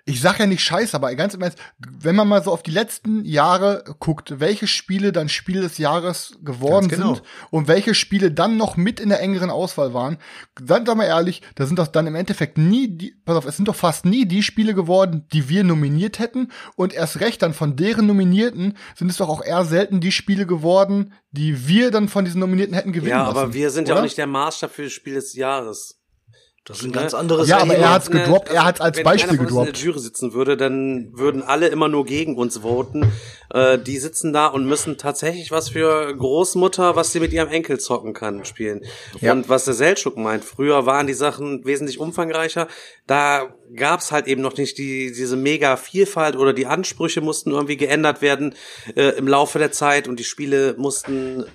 Ich 0.08 0.22
sag 0.22 0.40
ja 0.40 0.46
nicht 0.46 0.64
scheiße, 0.64 0.96
aber 0.96 1.14
ganz 1.16 1.34
im 1.34 1.42
Ernst, 1.42 1.60
wenn 1.78 2.16
man 2.16 2.30
mal 2.30 2.42
so 2.42 2.52
auf 2.52 2.64
die 2.64 2.72
letzten 2.72 3.26
Jahre 3.26 3.84
guckt, 4.00 4.40
welche 4.40 4.66
Spiele 4.66 5.12
dann 5.12 5.28
Spiel 5.28 5.60
des 5.60 5.78
Jahres 5.78 6.38
geworden 6.42 6.88
genau. 6.88 7.16
sind 7.16 7.24
und 7.52 7.68
welche 7.68 7.94
Spiele 7.94 8.32
dann 8.32 8.56
noch 8.56 8.78
mit 8.78 9.02
in 9.02 9.10
der 9.10 9.20
engeren 9.20 9.50
Auswahl 9.50 9.94
waren, 9.94 10.18
seid 10.66 10.88
doch 10.88 10.96
mal 10.96 11.04
ehrlich, 11.04 11.42
da 11.56 11.66
sind 11.66 11.78
doch 11.78 11.88
dann 11.88 12.08
im 12.08 12.16
Endeffekt 12.16 12.58
nie 12.58 12.88
die, 12.88 13.16
pass 13.26 13.36
auf, 13.36 13.46
es 13.46 13.58
sind 13.58 13.68
doch 13.68 13.76
fast 13.76 14.06
nie 14.06 14.26
die 14.26 14.44
Spiele 14.44 14.74
geworden, 14.74 15.28
die 15.34 15.50
wir 15.50 15.66
nominiert 15.66 16.20
hätten 16.20 16.54
und 16.78 16.94
erst 16.94 17.20
recht 17.20 17.42
dann 17.42 17.54
von 17.54 17.76
deren 17.76 18.08
Nominierten 18.08 18.78
sind 18.96 19.12
es 19.12 19.18
doch 19.18 19.28
auch 19.28 19.44
eher 19.44 19.66
selten 19.66 20.00
die 20.00 20.14
Spiele 20.14 20.48
geworden, 20.48 21.14
die 21.32 21.68
wir 21.68 21.92
dann 21.92 22.08
von 22.08 22.24
diesen 22.24 22.40
Nominierten 22.40 22.74
hätten 22.74 22.94
gewinnen 22.94 23.12
Ja, 23.12 23.26
lassen. 23.26 23.38
aber 23.38 23.54
wir 23.54 23.70
sind 23.72 23.90
ja 23.90 23.96
oder? 23.96 24.02
auch 24.02 24.06
nicht 24.06 24.18
der 24.18 24.28
Maßstab 24.28 24.72
für 24.72 24.84
das 24.84 24.94
Spiel 24.94 25.16
des 25.16 25.34
Jahres. 25.34 26.00
Das 26.68 26.80
ist 26.80 26.84
ein 26.84 26.88
Ne? 26.92 26.98
ganz 26.98 27.14
anderes 27.14 27.48
Ja, 27.48 27.60
aber 27.60 27.74
Thema. 27.74 27.86
er 27.86 27.94
hat's 27.94 28.12
gedroppt, 28.12 28.50
er 28.50 28.66
hat's 28.66 28.82
als 28.82 28.98
wenn 28.98 29.04
Beispiel 29.06 29.30
einer 29.30 29.38
von 29.38 29.46
uns 29.46 29.52
in 29.52 29.58
gedroppt. 29.58 29.78
der 29.78 29.86
Jury 29.86 30.00
sitzen 30.00 30.34
würde, 30.34 30.58
dann 30.58 31.10
würden 31.18 31.42
alle 31.42 31.68
immer 31.70 31.88
nur 31.88 32.06
gegen 32.06 32.36
uns 32.36 32.58
voten. 32.58 33.10
Äh, 33.54 33.80
die 33.80 33.98
sitzen 33.98 34.34
da 34.34 34.48
und 34.48 34.66
müssen 34.66 34.98
tatsächlich 34.98 35.52
was 35.52 35.70
für 35.70 36.14
Großmutter, 36.14 36.98
was 36.98 37.14
sie 37.14 37.22
mit 37.22 37.32
ihrem 37.32 37.48
Enkel 37.48 37.80
zocken 37.80 38.14
kann, 38.14 38.44
spielen. 38.44 38.82
Ja. 39.22 39.32
Und 39.32 39.48
was 39.48 39.64
der 39.64 39.76
Seltschuk 39.76 40.18
meint, 40.18 40.44
früher 40.44 40.86
waren 40.86 41.08
die 41.08 41.14
Sachen 41.14 41.64
wesentlich 41.66 42.00
umfangreicher. 42.00 42.68
Da 43.06 43.54
gab's 43.74 44.12
halt 44.12 44.28
eben 44.28 44.42
noch 44.42 44.58
nicht 44.58 44.78
die, 44.78 45.14
diese 45.14 45.38
mega 45.38 45.78
Vielfalt 45.78 46.36
oder 46.36 46.52
die 46.52 46.66
Ansprüche 46.66 47.22
mussten 47.22 47.52
irgendwie 47.52 47.78
geändert 47.78 48.22
werden 48.22 48.56
äh, 48.98 49.12
im 49.18 49.28
Laufe 49.30 49.58
der 49.58 49.72
Zeit 49.72 50.10
und 50.10 50.20
die 50.20 50.26
Spiele 50.26 50.76
mussten 50.78 51.46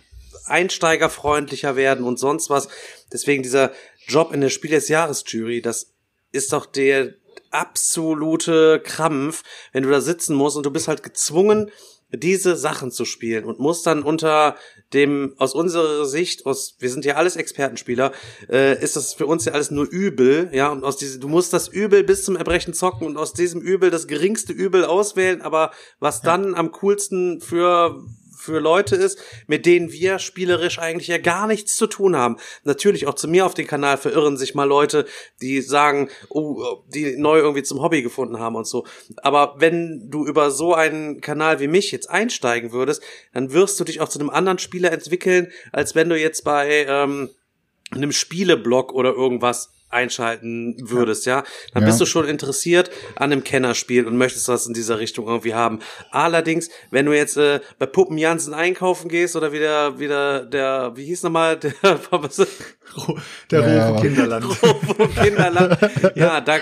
einsteigerfreundlicher 0.47 1.77
werden 1.77 2.05
und 2.05 2.19
sonst 2.19 2.51
was. 2.51 2.69
Deswegen 3.13 3.43
dieser 3.43 3.71
Job 4.07 4.33
in 4.33 4.41
der 4.41 4.49
Spiel 4.49 4.71
des 4.71 4.89
Jahres 4.89 5.25
Jury, 5.27 5.63
das 5.63 5.93
ist 6.33 6.53
doch 6.53 6.67
der 6.67 7.15
absolute 7.51 8.81
Krampf, 8.83 9.43
wenn 9.73 9.83
du 9.83 9.91
da 9.91 10.01
sitzen 10.01 10.35
musst 10.35 10.57
und 10.57 10.65
du 10.65 10.71
bist 10.71 10.89
halt 10.89 11.03
gezwungen, 11.03 11.71
diese 12.15 12.57
Sachen 12.57 12.91
zu 12.91 13.05
spielen 13.05 13.45
und 13.45 13.59
musst 13.59 13.87
dann 13.87 14.03
unter 14.03 14.57
dem, 14.93 15.35
aus 15.39 15.55
unserer 15.55 16.05
Sicht, 16.05 16.45
aus, 16.45 16.77
wir 16.79 16.91
sind 16.91 17.05
ja 17.07 17.15
alles 17.15 17.37
Expertenspieler, 17.37 18.13
äh, 18.51 18.83
ist 18.83 18.97
das 18.97 19.15
für 19.15 19.27
uns 19.27 19.47
ja 19.47 19.53
alles 19.53 19.71
nur 19.71 19.89
Übel, 19.89 20.51
ja, 20.53 20.71
und 20.71 20.85
aus 20.85 20.99
diese, 20.99 21.19
du 21.19 21.29
musst 21.29 21.55
das 21.55 21.69
Übel 21.69 22.05
bis 22.05 22.25
zum 22.25 22.37
Erbrechen 22.37 22.75
zocken 22.75 23.07
und 23.07 23.17
aus 23.17 23.33
diesem 23.33 23.63
Übel 23.63 23.91
das 23.91 24.07
geringste 24.07 24.53
Übel 24.53 24.85
auswählen, 24.85 25.41
aber 25.41 25.71
was 26.01 26.21
dann 26.21 26.55
am 26.55 26.73
coolsten 26.73 27.41
für 27.41 28.05
für 28.43 28.59
Leute 28.59 28.97
ist, 28.97 29.19
mit 29.47 29.67
denen 29.67 29.93
wir 29.93 30.19
spielerisch 30.19 30.79
eigentlich 30.79 31.09
ja 31.09 31.19
gar 31.19 31.47
nichts 31.47 31.77
zu 31.77 31.87
tun 31.87 32.17
haben. 32.17 32.37
Natürlich 32.65 33.07
auch 33.07 33.15
zu 33.15 33.29
mir 33.29 33.47
auf 33.47 33.55
den 33.55 33.67
Kanal 33.67 33.97
verirren 33.99 34.37
sich 34.37 34.55
mal 34.55 34.65
Leute, 34.65 35.07
die 35.41 35.61
sagen, 35.61 36.11
oh, 36.29 36.83
die 36.89 37.17
neu 37.17 37.39
irgendwie 37.39 37.63
zum 37.63 37.81
Hobby 37.81 38.03
gefunden 38.03 38.41
haben 38.41 38.57
und 38.57 38.67
so. 38.67 38.85
Aber 39.19 39.55
wenn 39.59 40.11
du 40.11 40.27
über 40.27 40.51
so 40.51 40.75
einen 40.75 41.21
Kanal 41.21 41.61
wie 41.61 41.69
mich 41.69 41.93
jetzt 41.93 42.11
einsteigen 42.11 42.73
würdest, 42.73 43.03
dann 43.33 43.53
wirst 43.53 43.79
du 43.79 43.85
dich 43.85 44.01
auch 44.01 44.09
zu 44.09 44.19
einem 44.19 44.31
anderen 44.31 44.59
Spieler 44.59 44.91
entwickeln, 44.91 45.53
als 45.71 45.95
wenn 45.95 46.09
du 46.09 46.19
jetzt 46.19 46.43
bei 46.43 46.85
ähm, 46.89 47.31
einem 47.93 48.13
Spieleblog 48.13 48.93
oder 48.93 49.13
irgendwas 49.13 49.73
einschalten 49.93 50.77
würdest, 50.79 51.27
ja, 51.27 51.45
dann 51.75 51.83
Ja. 51.83 51.89
bist 51.89 52.01
du 52.01 52.07
schon 52.07 52.27
interessiert 52.27 52.91
an 53.17 53.33
einem 53.33 53.45
Kennerspiel 53.45 54.07
und 54.07 54.17
möchtest 54.17 54.49
was 54.49 54.67
in 54.67 54.75
dieser 54.75 54.99
Richtung 54.99 55.27
irgendwie 55.29 55.55
haben. 55.55 55.79
Allerdings, 56.11 56.69
wenn 56.91 57.07
du 57.07 57.13
jetzt 57.13 57.37
äh, 57.37 57.61
bei 57.79 57.87
Puppen 57.87 58.19
Jansen 58.19 58.55
einkaufen 58.55 59.09
gehst 59.09 59.37
oder 59.37 59.53
wieder 59.53 59.99
wieder 59.99 60.45
der, 60.45 60.93
wie 60.97 61.05
hieß 61.05 61.23
nochmal, 61.25 61.57
der 61.59 61.73
was 62.11 62.37
Der 63.51 63.61
Ja, 63.61 63.89
Ruf 63.89 63.97
aber- 63.99 64.01
Kinderland. 64.03 64.45
vom 64.45 65.15
Kinderland. 65.23 65.79
Ja, 66.15 66.41
da 66.41 66.59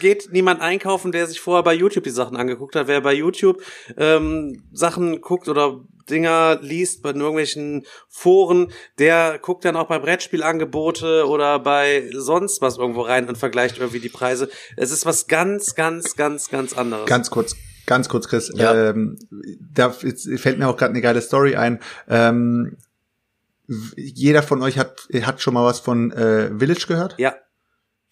geht 0.00 0.28
niemand 0.32 0.60
einkaufen, 0.60 1.12
der 1.12 1.26
sich 1.26 1.40
vorher 1.40 1.62
bei 1.62 1.74
YouTube 1.74 2.04
die 2.04 2.10
Sachen 2.10 2.36
angeguckt 2.36 2.76
hat. 2.76 2.86
Wer 2.88 3.00
bei 3.00 3.14
YouTube 3.14 3.62
ähm, 3.96 4.62
Sachen 4.72 5.20
guckt 5.20 5.48
oder 5.48 5.80
Dinger 6.10 6.58
liest 6.60 7.02
bei 7.02 7.10
irgendwelchen 7.10 7.84
Foren, 8.08 8.72
der 8.98 9.38
guckt 9.40 9.64
dann 9.64 9.76
auch 9.76 9.88
bei 9.88 9.98
Brettspielangebote 9.98 11.26
oder 11.26 11.58
bei 11.58 12.10
sonst 12.12 12.60
was 12.60 12.78
irgendwo 12.78 13.02
rein 13.02 13.28
und 13.28 13.38
vergleicht 13.38 13.78
irgendwie 13.78 14.00
die 14.00 14.08
Preise. 14.08 14.48
Es 14.76 14.90
ist 14.90 15.06
was 15.06 15.26
ganz, 15.26 15.74
ganz, 15.74 16.16
ganz, 16.16 16.48
ganz 16.50 16.72
anderes. 16.76 17.06
Ganz 17.06 17.30
kurz, 17.30 17.56
ganz 17.86 18.08
kurz, 18.08 18.28
Chris. 18.28 18.52
Ja. 18.54 18.90
Ähm, 18.90 19.18
da 19.72 19.90
fällt 19.90 20.58
mir 20.58 20.68
auch 20.68 20.76
gerade 20.76 20.90
eine 20.90 21.00
geile 21.00 21.20
Story 21.20 21.56
ein. 21.56 21.80
Ähm, 22.08 22.76
jeder 23.96 24.42
von 24.42 24.62
euch 24.62 24.78
hat 24.78 25.08
hat 25.22 25.40
schon 25.40 25.54
mal 25.54 25.64
was 25.64 25.80
von 25.80 26.12
äh, 26.12 26.50
Village 26.58 26.84
gehört? 26.86 27.14
ja, 27.18 27.34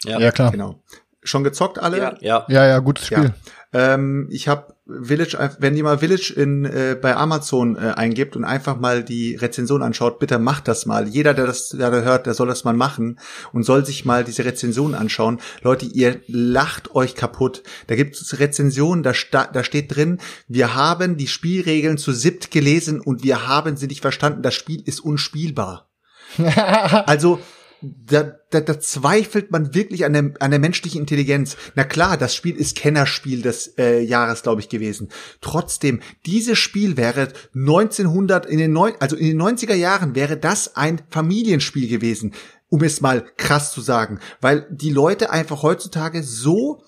Ja. 0.04 0.18
ja, 0.18 0.30
klar. 0.32 0.50
Genau. 0.50 0.82
Schon 1.22 1.44
gezockt 1.44 1.78
alle? 1.78 1.98
Ja. 1.98 2.16
Ja. 2.20 2.46
Ja, 2.48 2.66
ja, 2.66 2.78
gutes 2.80 3.06
Spiel. 3.06 3.24
Ja. 3.24 3.34
Ähm, 3.74 4.28
ich 4.30 4.48
habe 4.48 4.74
Village, 4.86 5.38
wenn 5.58 5.76
ihr 5.76 5.84
mal 5.84 5.98
Village 5.98 6.34
in 6.36 6.64
äh, 6.64 6.96
bei 7.00 7.16
Amazon 7.16 7.76
äh, 7.76 7.92
eingibt 7.96 8.36
und 8.36 8.44
einfach 8.44 8.78
mal 8.78 9.02
die 9.02 9.34
Rezension 9.36 9.82
anschaut, 9.82 10.18
bitte 10.18 10.38
macht 10.38 10.68
das 10.68 10.84
mal. 10.84 11.08
Jeder, 11.08 11.32
der 11.32 11.46
das 11.46 11.70
da 11.70 11.90
hört, 11.90 12.26
der 12.26 12.34
soll 12.34 12.48
das 12.48 12.64
mal 12.64 12.74
machen 12.74 13.18
und 13.52 13.62
soll 13.62 13.86
sich 13.86 14.04
mal 14.04 14.24
diese 14.24 14.44
Rezension 14.44 14.94
anschauen. 14.94 15.40
Leute, 15.62 15.86
ihr 15.86 16.20
lacht 16.26 16.94
euch 16.94 17.14
kaputt. 17.14 17.62
Da 17.86 17.96
gibt 17.96 18.16
es 18.16 18.38
Rezensionen, 18.38 19.02
da, 19.02 19.12
da 19.30 19.64
steht 19.64 19.94
drin, 19.94 20.18
wir 20.48 20.74
haben 20.74 21.16
die 21.16 21.28
Spielregeln 21.28 21.96
zu 21.96 22.12
siebt 22.12 22.50
gelesen 22.50 23.00
und 23.00 23.22
wir 23.22 23.46
haben 23.48 23.76
sie 23.76 23.86
nicht 23.86 24.02
verstanden. 24.02 24.42
Das 24.42 24.54
Spiel 24.54 24.82
ist 24.84 25.00
unspielbar. 25.00 25.88
also 27.06 27.40
da, 27.82 28.34
da, 28.50 28.60
da 28.60 28.80
zweifelt 28.80 29.50
man 29.50 29.74
wirklich 29.74 30.04
an 30.04 30.12
der, 30.12 30.32
an 30.40 30.50
der 30.50 30.60
menschlichen 30.60 31.00
Intelligenz. 31.00 31.56
Na 31.74 31.84
klar, 31.84 32.16
das 32.16 32.34
Spiel 32.34 32.56
ist 32.56 32.76
Kennerspiel 32.76 33.42
des 33.42 33.74
äh, 33.78 34.00
Jahres, 34.00 34.42
glaube 34.42 34.60
ich, 34.60 34.68
gewesen. 34.68 35.08
Trotzdem, 35.40 36.00
dieses 36.24 36.58
Spiel 36.58 36.96
wäre 36.96 37.28
1900 37.54 38.46
in 38.46 38.58
den 38.58 38.72
neun, 38.72 38.92
also 39.00 39.16
in 39.16 39.26
den 39.26 39.42
90er 39.42 39.74
Jahren 39.74 40.14
wäre 40.14 40.36
das 40.36 40.76
ein 40.76 41.02
Familienspiel 41.10 41.88
gewesen, 41.88 42.34
um 42.68 42.82
es 42.82 43.00
mal 43.00 43.24
krass 43.36 43.72
zu 43.72 43.80
sagen, 43.80 44.20
weil 44.40 44.66
die 44.70 44.90
Leute 44.90 45.30
einfach 45.30 45.62
heutzutage 45.62 46.22
so 46.22 46.82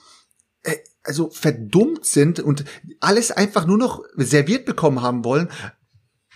äh, 0.62 0.76
also 1.02 1.28
verdummt 1.30 2.06
sind 2.06 2.40
und 2.40 2.64
alles 3.00 3.30
einfach 3.30 3.66
nur 3.66 3.78
noch 3.78 4.02
serviert 4.16 4.64
bekommen 4.64 5.02
haben 5.02 5.24
wollen. 5.24 5.48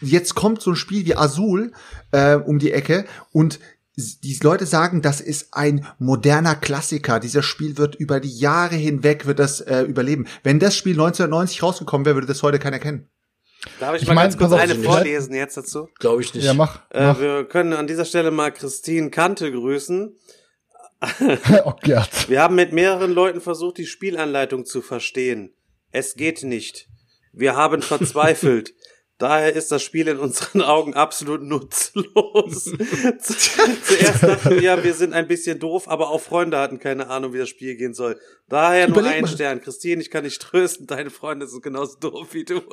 Jetzt 0.01 0.35
kommt 0.35 0.63
so 0.63 0.71
ein 0.71 0.77
Spiel 0.77 1.07
wie 1.07 1.17
Azul 1.17 1.73
äh, 2.13 2.35
um 2.35 2.59
die 2.59 2.73
Ecke 2.73 3.07
und 3.33 3.59
die 3.99 4.39
Leute 4.43 4.65
sagen, 4.65 5.03
das 5.03 5.21
ist 5.21 5.49
ein 5.53 5.87
moderner 5.99 6.55
Klassiker. 6.55 7.19
Dieser 7.19 7.43
Spiel 7.43 7.79
wird 7.79 7.97
über 7.97 8.21
die 8.21 8.37
Jahre 8.37 8.77
hinweg 8.77 9.27
wird 9.27 9.39
das 9.39 9.61
äh, 9.61 9.83
überleben. 9.83 10.27
Wenn 10.43 10.61
das 10.61 10.77
Spiel 10.77 10.93
1990 10.93 11.63
rausgekommen 11.63 12.05
wäre, 12.05 12.17
würde 12.17 12.27
das 12.29 12.43
heute 12.43 12.59
keiner 12.59 12.79
kennen. 12.79 13.09
Darf 13.81 13.97
ich, 13.97 14.03
Ich 14.03 14.09
mal 14.09 14.15
mein, 14.15 14.25
ganz 14.27 14.39
kurz 14.39 14.53
eine 14.53 14.77
vorlesen 14.77 15.35
jetzt 15.35 15.57
dazu? 15.57 15.89
Glaube 15.99 16.23
ich 16.23 16.33
nicht. 16.33 16.45
Ja, 16.45 16.55
mach. 16.55 16.81
Äh, 16.91 17.07
mach. 17.07 17.21
wir 17.21 17.45
können 17.45 17.73
an 17.73 17.89
dieser 17.89 18.05
Stelle 18.05 18.31
mal 18.31 18.53
Christine 18.53 19.11
Kante 19.11 19.51
grüßen. 19.51 20.17
oh 21.65 21.75
Gott. 21.83 22.29
Wir 22.29 22.41
haben 22.41 22.55
mit 22.55 22.73
mehreren 22.73 23.13
Leuten 23.13 23.41
versucht, 23.41 23.79
die 23.79 23.87
Spielanleitung 23.87 24.65
zu 24.65 24.81
verstehen. 24.81 25.55
Es 25.91 26.15
geht 26.15 26.45
nicht. 26.45 26.89
Wir 27.33 27.57
haben 27.57 27.83
verzweifelt. 27.83 28.75
Daher 29.19 29.53
ist 29.57 29.73
das 29.73 29.83
Spiel 29.83 30.07
in 30.07 30.19
unseren 30.19 30.63
Augen 30.63 30.95
absolut 30.95 31.43
nutzlos. 31.43 32.65
Zu- 32.65 32.77
Zuerst 33.83 34.23
dachten 34.23 34.61
wir, 34.61 34.85
wir 34.85 34.95
sind 34.95 35.13
ein 35.13 35.27
bisschen 35.27 35.59
doof, 35.59 35.89
aber 35.89 36.11
auch 36.11 36.21
Freunde 36.21 36.57
hatten 36.59 36.79
keine 36.79 37.09
Ahnung, 37.11 37.33
wie 37.33 37.39
das 37.39 37.49
Spiel 37.49 37.75
gehen 37.75 37.95
soll. 37.95 38.17
Daher 38.49 38.87
nur 38.89 38.99
Überleg 38.99 39.17
ein 39.19 39.23
mal. 39.25 39.29
Stern. 39.29 39.61
Christine, 39.61 40.01
ich 40.01 40.11
kann 40.11 40.23
dich 40.25 40.39
trösten, 40.39 40.87
deine 40.87 41.11
Freunde 41.11 41.49
sind 41.49 41.63
genauso 41.65 41.97
doof 41.99 42.29
wie 42.31 42.45
du. 42.45 42.61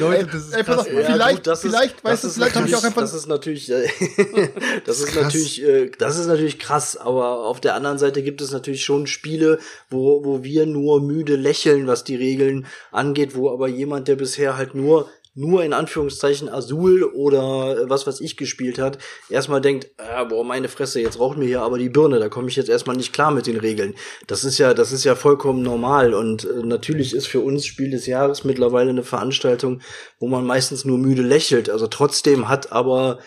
Leute, 0.00 0.26
das 0.26 0.46
ist 0.48 0.52
ey, 0.54 0.62
krass. 0.62 0.78
auf, 0.78 0.86
vielleicht- 0.86 1.48
vielleicht, 1.60 2.04
weißt 2.04 2.22
du, 2.24 2.28
ist 2.28 2.34
vielleicht 2.34 2.54
hab 2.54 2.66
ich 2.66 2.76
auch 2.76 2.82
natürlich- 2.82 2.84
einfach- 2.84 3.00
Das 3.02 3.14
ist 3.14 3.26
natürlich, 3.26 3.70
äh, 3.72 3.88
das 4.84 5.00
ist 5.00 5.06
krass. 5.06 5.24
natürlich, 5.24 5.62
äh, 5.64 5.90
das 5.98 6.18
ist 6.18 6.26
natürlich 6.26 6.58
krass. 6.58 6.96
Aber 6.96 7.46
auf 7.46 7.60
der 7.60 7.74
anderen 7.74 7.98
Seite 7.98 8.22
gibt 8.22 8.40
es 8.40 8.52
natürlich 8.52 8.84
schon 8.84 9.06
Spiele, 9.06 9.58
wo 9.90 10.24
wo 10.24 10.44
wir 10.44 10.66
nur 10.66 11.00
müde 11.00 11.36
lächeln, 11.36 11.86
was 11.86 12.04
die 12.04 12.16
Regeln 12.16 12.66
angeht, 12.98 13.34
wo 13.34 13.50
aber 13.50 13.68
jemand, 13.68 14.08
der 14.08 14.16
bisher 14.16 14.56
halt 14.56 14.74
nur 14.74 15.08
nur 15.38 15.62
in 15.62 15.72
Anführungszeichen 15.72 16.48
Azul 16.48 17.04
oder 17.04 17.78
äh, 17.78 17.88
was 17.88 18.08
was 18.08 18.20
ich 18.20 18.36
gespielt 18.36 18.78
hat, 18.78 18.98
erstmal 19.30 19.60
denkt, 19.60 19.88
ah, 19.98 20.24
boah, 20.24 20.44
meine 20.44 20.68
Fresse, 20.68 21.00
jetzt 21.00 21.20
raucht 21.20 21.38
mir 21.38 21.46
hier 21.46 21.62
aber 21.62 21.78
die 21.78 21.88
Birne, 21.88 22.18
da 22.18 22.28
komme 22.28 22.48
ich 22.48 22.56
jetzt 22.56 22.68
erstmal 22.68 22.96
nicht 22.96 23.12
klar 23.12 23.30
mit 23.30 23.46
den 23.46 23.56
Regeln. 23.56 23.94
Das 24.26 24.42
ist 24.42 24.58
ja, 24.58 24.74
das 24.74 24.90
ist 24.90 25.04
ja 25.04 25.14
vollkommen 25.14 25.62
normal 25.62 26.12
und 26.12 26.44
äh, 26.44 26.64
natürlich 26.64 27.14
ist 27.14 27.28
für 27.28 27.40
uns 27.40 27.66
Spiel 27.66 27.90
des 27.90 28.06
Jahres 28.06 28.42
mittlerweile 28.42 28.90
eine 28.90 29.04
Veranstaltung, 29.04 29.80
wo 30.18 30.26
man 30.26 30.44
meistens 30.44 30.84
nur 30.84 30.98
müde 30.98 31.22
lächelt. 31.22 31.70
Also 31.70 31.86
trotzdem 31.86 32.48
hat 32.48 32.72
aber 32.72 33.20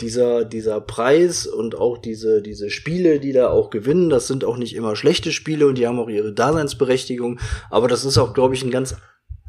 dieser, 0.00 0.46
dieser 0.46 0.80
Preis 0.80 1.46
und 1.46 1.76
auch 1.76 1.98
diese, 1.98 2.40
diese 2.40 2.70
Spiele, 2.70 3.20
die 3.20 3.32
da 3.32 3.50
auch 3.50 3.68
gewinnen, 3.68 4.08
das 4.08 4.26
sind 4.26 4.44
auch 4.44 4.56
nicht 4.56 4.74
immer 4.74 4.96
schlechte 4.96 5.32
Spiele 5.32 5.66
und 5.66 5.76
die 5.76 5.86
haben 5.86 5.98
auch 5.98 6.08
ihre 6.08 6.32
Daseinsberechtigung, 6.32 7.40
aber 7.68 7.88
das 7.88 8.06
ist 8.06 8.16
auch, 8.16 8.32
glaube 8.32 8.54
ich, 8.54 8.62
ein 8.62 8.70
ganz 8.70 8.96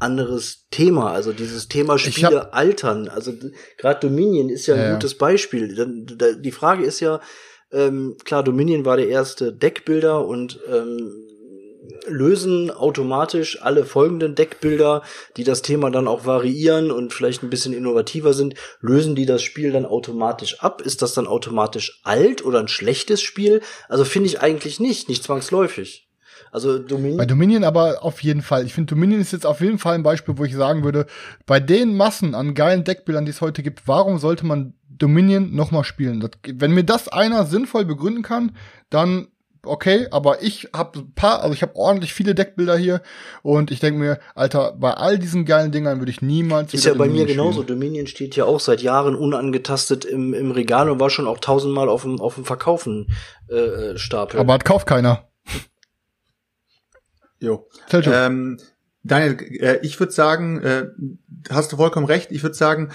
anderes 0.00 0.66
Thema. 0.70 1.12
Also 1.12 1.32
dieses 1.32 1.68
Thema 1.68 1.98
Spiele 1.98 2.52
altern. 2.52 3.08
Also 3.08 3.32
gerade 3.76 4.00
Dominion 4.00 4.48
ist 4.48 4.66
ja 4.66 4.74
ein 4.74 4.80
Ja, 4.80 4.92
gutes 4.94 5.16
Beispiel. 5.16 6.06
Die 6.40 6.52
Frage 6.52 6.84
ist 6.84 7.00
ja, 7.00 7.20
ähm, 7.72 8.16
klar, 8.24 8.42
Dominion 8.42 8.84
war 8.84 8.96
der 8.96 9.08
erste 9.08 9.52
Deckbilder 9.52 10.26
und 10.26 10.58
ähm, 10.68 11.12
lösen 12.06 12.70
automatisch 12.70 13.62
alle 13.62 13.84
folgenden 13.84 14.34
Deckbilder, 14.34 15.02
die 15.36 15.44
das 15.44 15.62
Thema 15.62 15.90
dann 15.90 16.08
auch 16.08 16.26
variieren 16.26 16.90
und 16.90 17.12
vielleicht 17.12 17.42
ein 17.42 17.50
bisschen 17.50 17.72
innovativer 17.72 18.32
sind, 18.32 18.54
lösen 18.80 19.14
die 19.14 19.26
das 19.26 19.42
Spiel 19.42 19.72
dann 19.72 19.86
automatisch 19.86 20.60
ab? 20.60 20.82
Ist 20.82 21.02
das 21.02 21.14
dann 21.14 21.26
automatisch 21.26 22.00
alt 22.04 22.44
oder 22.44 22.60
ein 22.60 22.68
schlechtes 22.68 23.22
Spiel? 23.22 23.60
Also 23.88 24.04
finde 24.04 24.28
ich 24.28 24.40
eigentlich 24.40 24.80
nicht, 24.80 25.08
nicht 25.08 25.22
zwangsläufig. 25.24 26.09
Also 26.52 26.78
Bei 26.78 26.84
Dominion. 26.86 27.28
Dominion 27.28 27.64
aber 27.64 28.02
auf 28.02 28.22
jeden 28.22 28.42
Fall. 28.42 28.66
Ich 28.66 28.74
finde, 28.74 28.94
Dominion 28.94 29.20
ist 29.20 29.32
jetzt 29.32 29.46
auf 29.46 29.60
jeden 29.60 29.78
Fall 29.78 29.94
ein 29.94 30.02
Beispiel, 30.02 30.36
wo 30.36 30.44
ich 30.44 30.54
sagen 30.54 30.84
würde, 30.84 31.06
bei 31.46 31.60
den 31.60 31.96
Massen 31.96 32.34
an 32.34 32.54
geilen 32.54 32.84
Deckbildern, 32.84 33.24
die 33.24 33.30
es 33.30 33.40
heute 33.40 33.62
gibt, 33.62 33.86
warum 33.86 34.18
sollte 34.18 34.46
man 34.46 34.74
Dominion 34.88 35.54
nochmal 35.54 35.84
spielen? 35.84 36.20
Das, 36.20 36.30
wenn 36.54 36.72
mir 36.72 36.84
das 36.84 37.08
einer 37.08 37.46
sinnvoll 37.46 37.84
begründen 37.84 38.22
kann, 38.22 38.56
dann 38.90 39.28
okay, 39.64 40.06
aber 40.10 40.42
ich 40.42 40.68
habe 40.74 41.00
ein 41.00 41.12
paar, 41.14 41.42
also 41.42 41.52
ich 41.54 41.62
habe 41.62 41.76
ordentlich 41.76 42.14
viele 42.14 42.34
Deckbilder 42.34 42.76
hier 42.76 43.02
und 43.42 43.70
ich 43.70 43.80
denke 43.80 43.98
mir, 43.98 44.18
Alter, 44.34 44.74
bei 44.78 44.92
all 44.92 45.18
diesen 45.18 45.44
geilen 45.44 45.70
Dingern 45.70 45.98
würde 45.98 46.10
ich 46.10 46.22
niemals 46.22 46.72
Ist 46.74 46.84
ja 46.84 46.92
bei 46.94 47.06
mir 47.06 47.24
Dominion 47.24 47.26
genauso. 47.26 47.62
spielen. 47.62 47.78
Dominion 47.78 48.06
steht 48.06 48.36
ja 48.36 48.44
auch 48.44 48.60
seit 48.60 48.82
Jahren 48.82 49.14
unangetastet 49.14 50.04
im, 50.04 50.34
im 50.34 50.50
Regal 50.50 50.90
und 50.90 51.00
war 51.00 51.10
schon 51.10 51.26
auch 51.26 51.38
tausendmal 51.38 51.88
auf 51.88 52.02
dem, 52.02 52.20
auf 52.20 52.34
dem 52.34 52.44
Verkaufen 52.44 53.08
äh, 53.48 53.54
äh, 53.54 53.98
Stapel. 53.98 54.40
Aber 54.40 54.54
hat 54.54 54.64
kauft 54.64 54.86
keiner. 54.86 55.28
Jo. 57.40 57.66
Ähm, 57.92 58.58
Daniel, 59.02 59.36
äh, 59.60 59.78
ich 59.82 59.98
würde 59.98 60.12
sagen, 60.12 60.62
äh, 60.62 60.88
hast 61.50 61.72
du 61.72 61.76
vollkommen 61.76 62.06
recht. 62.06 62.30
Ich 62.30 62.42
würde 62.42 62.54
sagen, 62.54 62.90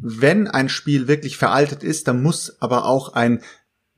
wenn 0.00 0.48
ein 0.48 0.68
Spiel 0.68 1.08
wirklich 1.08 1.36
veraltet 1.36 1.82
ist, 1.82 2.08
dann 2.08 2.22
muss 2.22 2.56
aber 2.60 2.86
auch 2.86 3.12
ein 3.12 3.42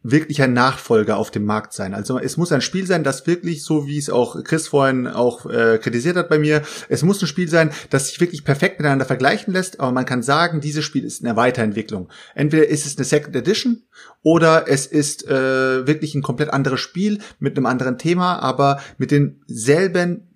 wirklicher 0.02 0.48
Nachfolger 0.48 1.16
auf 1.16 1.30
dem 1.30 1.44
Markt 1.44 1.72
sein. 1.72 1.94
Also 1.94 2.18
es 2.18 2.36
muss 2.36 2.52
ein 2.52 2.60
Spiel 2.60 2.86
sein, 2.86 3.04
das 3.04 3.26
wirklich, 3.26 3.64
so 3.64 3.86
wie 3.86 3.98
es 3.98 4.10
auch 4.10 4.42
Chris 4.42 4.68
vorhin 4.68 5.06
auch 5.06 5.46
äh, 5.46 5.78
kritisiert 5.78 6.16
hat 6.16 6.28
bei 6.28 6.38
mir, 6.38 6.62
es 6.88 7.02
muss 7.02 7.22
ein 7.22 7.28
Spiel 7.28 7.48
sein, 7.48 7.70
das 7.90 8.08
sich 8.08 8.20
wirklich 8.20 8.44
perfekt 8.44 8.78
miteinander 8.78 9.04
vergleichen 9.04 9.52
lässt, 9.52 9.80
aber 9.80 9.92
man 9.92 10.06
kann 10.06 10.22
sagen, 10.22 10.60
dieses 10.60 10.84
Spiel 10.84 11.04
ist 11.04 11.24
eine 11.24 11.36
Weiterentwicklung. 11.36 12.08
Entweder 12.34 12.68
ist 12.68 12.86
es 12.86 12.96
eine 12.96 13.04
Second 13.04 13.36
Edition 13.36 13.82
oder 14.22 14.68
es 14.68 14.86
ist 14.86 15.26
äh, 15.28 15.86
wirklich 15.86 16.14
ein 16.14 16.22
komplett 16.22 16.50
anderes 16.50 16.80
Spiel 16.80 17.18
mit 17.38 17.56
einem 17.56 17.66
anderen 17.66 17.98
Thema, 17.98 18.40
aber 18.40 18.80
mit 18.98 19.10
denselben 19.10 20.28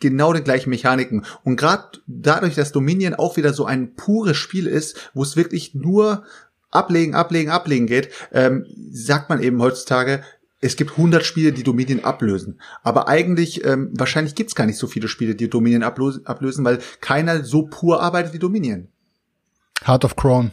genau 0.00 0.34
den 0.34 0.44
gleichen 0.44 0.68
Mechaniken. 0.68 1.24
Und 1.44 1.56
gerade 1.56 1.98
dadurch, 2.06 2.54
dass 2.54 2.72
Dominion 2.72 3.14
auch 3.14 3.38
wieder 3.38 3.54
so 3.54 3.64
ein 3.64 3.94
pures 3.94 4.36
Spiel 4.36 4.66
ist, 4.66 5.10
wo 5.14 5.22
es 5.22 5.36
wirklich 5.36 5.74
nur 5.74 6.24
ablegen, 6.74 7.14
ablegen, 7.14 7.50
ablegen 7.50 7.86
geht, 7.86 8.10
ähm, 8.32 8.66
sagt 8.90 9.28
man 9.30 9.42
eben 9.42 9.60
heutzutage, 9.60 10.22
es 10.60 10.76
gibt 10.76 10.92
100 10.92 11.24
Spiele, 11.24 11.52
die 11.52 11.62
Dominion 11.62 12.04
ablösen. 12.04 12.60
Aber 12.82 13.06
eigentlich, 13.06 13.64
ähm, 13.64 13.90
wahrscheinlich 13.92 14.34
gibt's 14.34 14.54
gar 14.54 14.66
nicht 14.66 14.78
so 14.78 14.86
viele 14.86 15.08
Spiele, 15.08 15.34
die 15.34 15.50
Dominion 15.50 15.82
ablösen, 15.82 16.26
ablösen, 16.26 16.64
weil 16.64 16.78
keiner 17.00 17.44
so 17.44 17.66
pur 17.66 18.02
arbeitet 18.02 18.32
wie 18.32 18.38
Dominion. 18.38 18.88
Heart 19.84 20.06
of 20.06 20.16
Crown. 20.16 20.52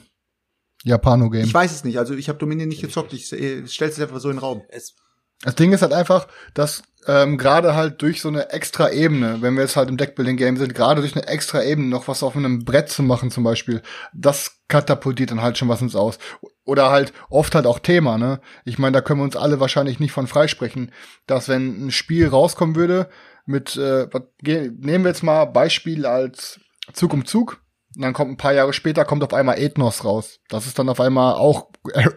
Japano-Game. 0.84 1.45
Ich 1.45 1.53
weiß 1.53 1.72
es 1.72 1.84
nicht, 1.84 1.99
also 1.99 2.15
ich 2.15 2.27
habe 2.27 2.39
Dominion 2.39 2.68
nicht 2.68 2.81
gezockt, 2.81 3.14
ich 3.14 3.31
äh, 3.34 3.68
stell's 3.68 3.99
einfach 3.99 4.19
so 4.19 4.30
in 4.30 4.38
den 4.38 4.41
Raum. 4.41 4.64
Es, 4.69 4.95
Das 5.43 5.55
Ding 5.55 5.73
ist 5.73 5.81
halt 5.81 5.93
einfach, 5.93 6.27
dass 6.53 6.84
ähm, 7.07 7.38
gerade 7.38 7.76
halt 7.76 8.01
durch 8.01 8.22
so 8.22 8.27
eine 8.27 8.51
extra 8.51 8.91
Ebene, 8.91 9.41
wenn 9.41 9.55
wir 9.55 9.63
jetzt 9.63 9.76
halt 9.76 9.89
im 9.89 9.97
Deckbuilding-Game 9.97 10.57
sind, 10.57 10.76
gerade 10.76 11.01
durch 11.01 11.15
eine 11.15 11.27
extra 11.27 11.63
Ebene 11.63 11.88
noch 11.88 12.07
was 12.07 12.22
auf 12.22 12.35
einem 12.35 12.63
Brett 12.63 12.89
zu 12.89 13.01
machen 13.01 13.31
zum 13.31 13.43
Beispiel, 13.43 13.81
das 14.13 14.59
katapultiert 14.68 15.31
dann 15.31 15.41
halt 15.41 15.57
schon 15.57 15.69
was 15.69 15.81
ins 15.81 15.95
Aus. 15.95 16.19
Oder 16.63 16.91
halt 16.91 17.11
oft 17.30 17.55
halt 17.55 17.65
auch 17.65 17.80
Thema, 17.80 18.19
ne? 18.19 18.39
Ich 18.65 18.77
meine, 18.77 18.93
da 18.93 19.01
können 19.01 19.19
wir 19.19 19.23
uns 19.23 19.35
alle 19.35 19.59
wahrscheinlich 19.59 19.99
nicht 19.99 20.11
von 20.11 20.27
freisprechen, 20.27 20.91
dass 21.26 21.49
wenn 21.49 21.88
ein 21.88 21.91
Spiel 21.91 22.27
rauskommen 22.27 22.76
würde 22.76 23.09
mit, 23.45 23.76
äh, 23.77 24.07
nehmen 24.43 25.03
wir 25.03 25.09
jetzt 25.09 25.23
mal 25.23 25.45
Beispiel 25.45 26.05
als 26.05 26.59
Zug 26.93 27.13
um 27.13 27.26
Zug, 27.26 27.60
und 27.95 28.03
dann 28.03 28.13
kommt 28.13 28.31
ein 28.31 28.38
paar 28.38 28.53
Jahre 28.53 28.73
später 28.73 29.03
kommt 29.05 29.23
auf 29.23 29.34
einmal 29.34 29.59
Ethnos 29.59 30.05
raus. 30.05 30.39
Das 30.49 30.65
ist 30.65 30.80
dann 30.80 30.89
auf 30.89 30.99
einmal 30.99 31.34
auch 31.35 31.68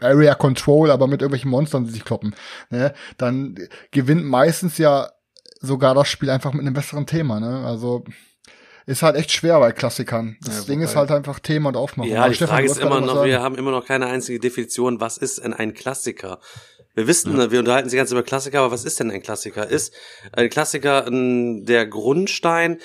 Area 0.01 0.35
Control, 0.35 0.91
aber 0.91 1.07
mit 1.07 1.21
irgendwelchen 1.21 1.51
Monstern, 1.51 1.85
die 1.85 1.91
sich 1.91 2.05
kloppen. 2.05 2.35
Ne? 2.71 2.95
Dann 3.19 3.57
gewinnt 3.91 4.25
meistens 4.25 4.79
ja 4.79 5.11
sogar 5.61 5.95
das 5.95 6.09
Spiel 6.09 6.31
einfach 6.31 6.53
mit 6.53 6.61
einem 6.63 6.75
besseren 6.75 7.07
Thema. 7.07 7.41
Ne? 7.41 7.67
Also 7.67 8.05
ist 8.87 9.03
halt 9.03 9.17
echt 9.17 9.33
schwer 9.33 9.59
bei 9.61 9.73
Klassikern. 9.73 10.37
Das 10.43 10.59
Ja, 10.61 10.65
Ding 10.67 10.81
ist 10.83 10.95
halt 10.95 11.11
einfach 11.11 11.39
Thema 11.41 11.71
und 11.71 11.77
Aufmachung. 11.77 12.13
ja, 12.13 12.21
Aber 12.21 12.29
die 12.29 12.35
Stefan, 12.37 12.57
Frage 12.57 12.67
ist 12.67 12.79
immer 12.79 13.01
noch, 13.01 13.25
wir 13.25 13.33
sagen. 13.33 13.43
haben 13.45 13.55
immer 13.57 13.71
noch 13.71 13.87
keine 13.87 14.07
einzige 14.07 14.39
Definition, 14.39 15.01
was 15.01 15.17
ist 15.17 15.43
denn 15.43 15.55
ein 15.55 15.73
Klassiker? 15.73 16.39
Wir 16.95 17.09
wissen, 17.09 17.37
ja. 17.37 17.51
wir 17.51 17.59
unterhalten 17.59 17.89
sich 17.89 17.97
ganz 17.97 18.13
über 18.13 18.23
Klassiker, 18.23 18.61
aber 18.61 18.71
was 18.71 18.85
ist 18.85 19.01
denn 19.01 19.11
ein 19.11 19.23
Klassiker? 19.23 19.67
Ist 19.67 19.93
ein 20.33 20.49
Klassiker 20.49 21.07
der 21.11 21.87
Grundstein, 21.87 22.79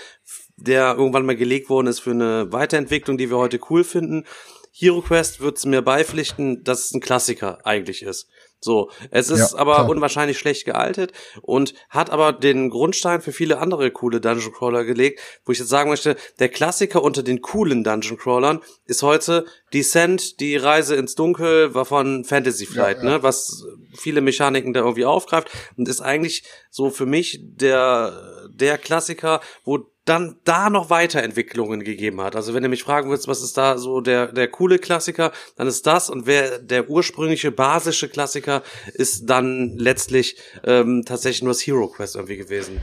der 0.61 0.95
irgendwann 0.97 1.25
mal 1.25 1.35
gelegt 1.35 1.69
worden 1.69 1.87
ist 1.87 1.99
für 1.99 2.11
eine 2.11 2.51
Weiterentwicklung, 2.51 3.17
die 3.17 3.29
wir 3.29 3.37
heute 3.37 3.59
cool 3.69 3.83
finden? 3.83 4.25
Hero 4.71 5.01
Quest 5.01 5.41
wird 5.41 5.57
es 5.57 5.65
mir 5.65 5.81
beipflichten, 5.81 6.63
dass 6.63 6.85
es 6.85 6.93
ein 6.93 7.01
Klassiker 7.01 7.59
eigentlich 7.65 8.03
ist. 8.03 8.29
So, 8.61 8.91
es 9.09 9.29
ist 9.29 9.53
ja, 9.53 9.57
aber 9.57 9.75
klar. 9.75 9.89
unwahrscheinlich 9.89 10.37
schlecht 10.37 10.65
gealtet 10.65 11.13
und 11.41 11.73
hat 11.89 12.09
aber 12.09 12.33
den 12.33 12.69
Grundstein 12.69 13.21
für 13.21 13.31
viele 13.31 13.59
andere 13.59 13.89
coole 13.89 14.19
Dungeon 14.19 14.51
Crawler 14.51 14.83
gelegt, 14.83 15.21
wo 15.45 15.53
ich 15.53 15.59
jetzt 15.59 15.69
sagen 15.69 15.89
möchte, 15.89 16.17
der 16.39 16.49
Klassiker 16.49 17.01
unter 17.01 17.23
den 17.23 17.41
coolen 17.41 17.85
Dungeon 17.85 18.17
Crawlern 18.17 18.59
ist 18.85 19.01
heute 19.01 19.45
Descent, 19.73 20.41
die 20.41 20.57
Reise 20.57 20.95
ins 20.95 21.15
Dunkel 21.15 21.73
war 21.73 21.85
von 21.85 22.25
Fantasy 22.25 22.65
Flight, 22.65 22.97
ja, 22.97 23.03
ja. 23.03 23.09
ne, 23.11 23.23
was 23.23 23.65
viele 23.97 24.19
Mechaniken 24.19 24.73
da 24.73 24.81
irgendwie 24.81 25.05
aufgreift 25.05 25.49
und 25.77 25.87
ist 25.87 26.01
eigentlich 26.01 26.43
so 26.69 26.89
für 26.89 27.05
mich 27.05 27.39
der 27.41 28.38
der 28.59 28.77
Klassiker, 28.77 29.41
wo 29.63 29.89
dann 30.05 30.37
da 30.43 30.69
noch 30.71 30.89
Weiterentwicklungen 30.89 31.83
gegeben 31.83 32.19
hat. 32.21 32.35
Also 32.35 32.53
wenn 32.55 32.63
du 32.63 32.69
mich 32.69 32.83
fragen 32.83 33.09
würdest, 33.09 33.27
was 33.27 33.43
ist 33.43 33.57
da 33.57 33.77
so 33.77 34.01
der, 34.01 34.31
der 34.31 34.47
coole 34.47 34.79
Klassiker, 34.79 35.31
dann 35.55 35.67
ist 35.67 35.85
das 35.85 36.09
und 36.09 36.25
wer 36.25 36.57
der 36.57 36.89
ursprüngliche 36.89 37.51
basische 37.51 38.09
Klassiker 38.09 38.63
ist 38.93 39.29
dann 39.29 39.77
letztlich 39.77 40.37
ähm, 40.65 41.03
tatsächlich 41.05 41.43
nur 41.43 41.53
das 41.53 41.61
Hero 41.61 41.87
Quest 41.87 42.15
irgendwie 42.15 42.37
gewesen. 42.37 42.81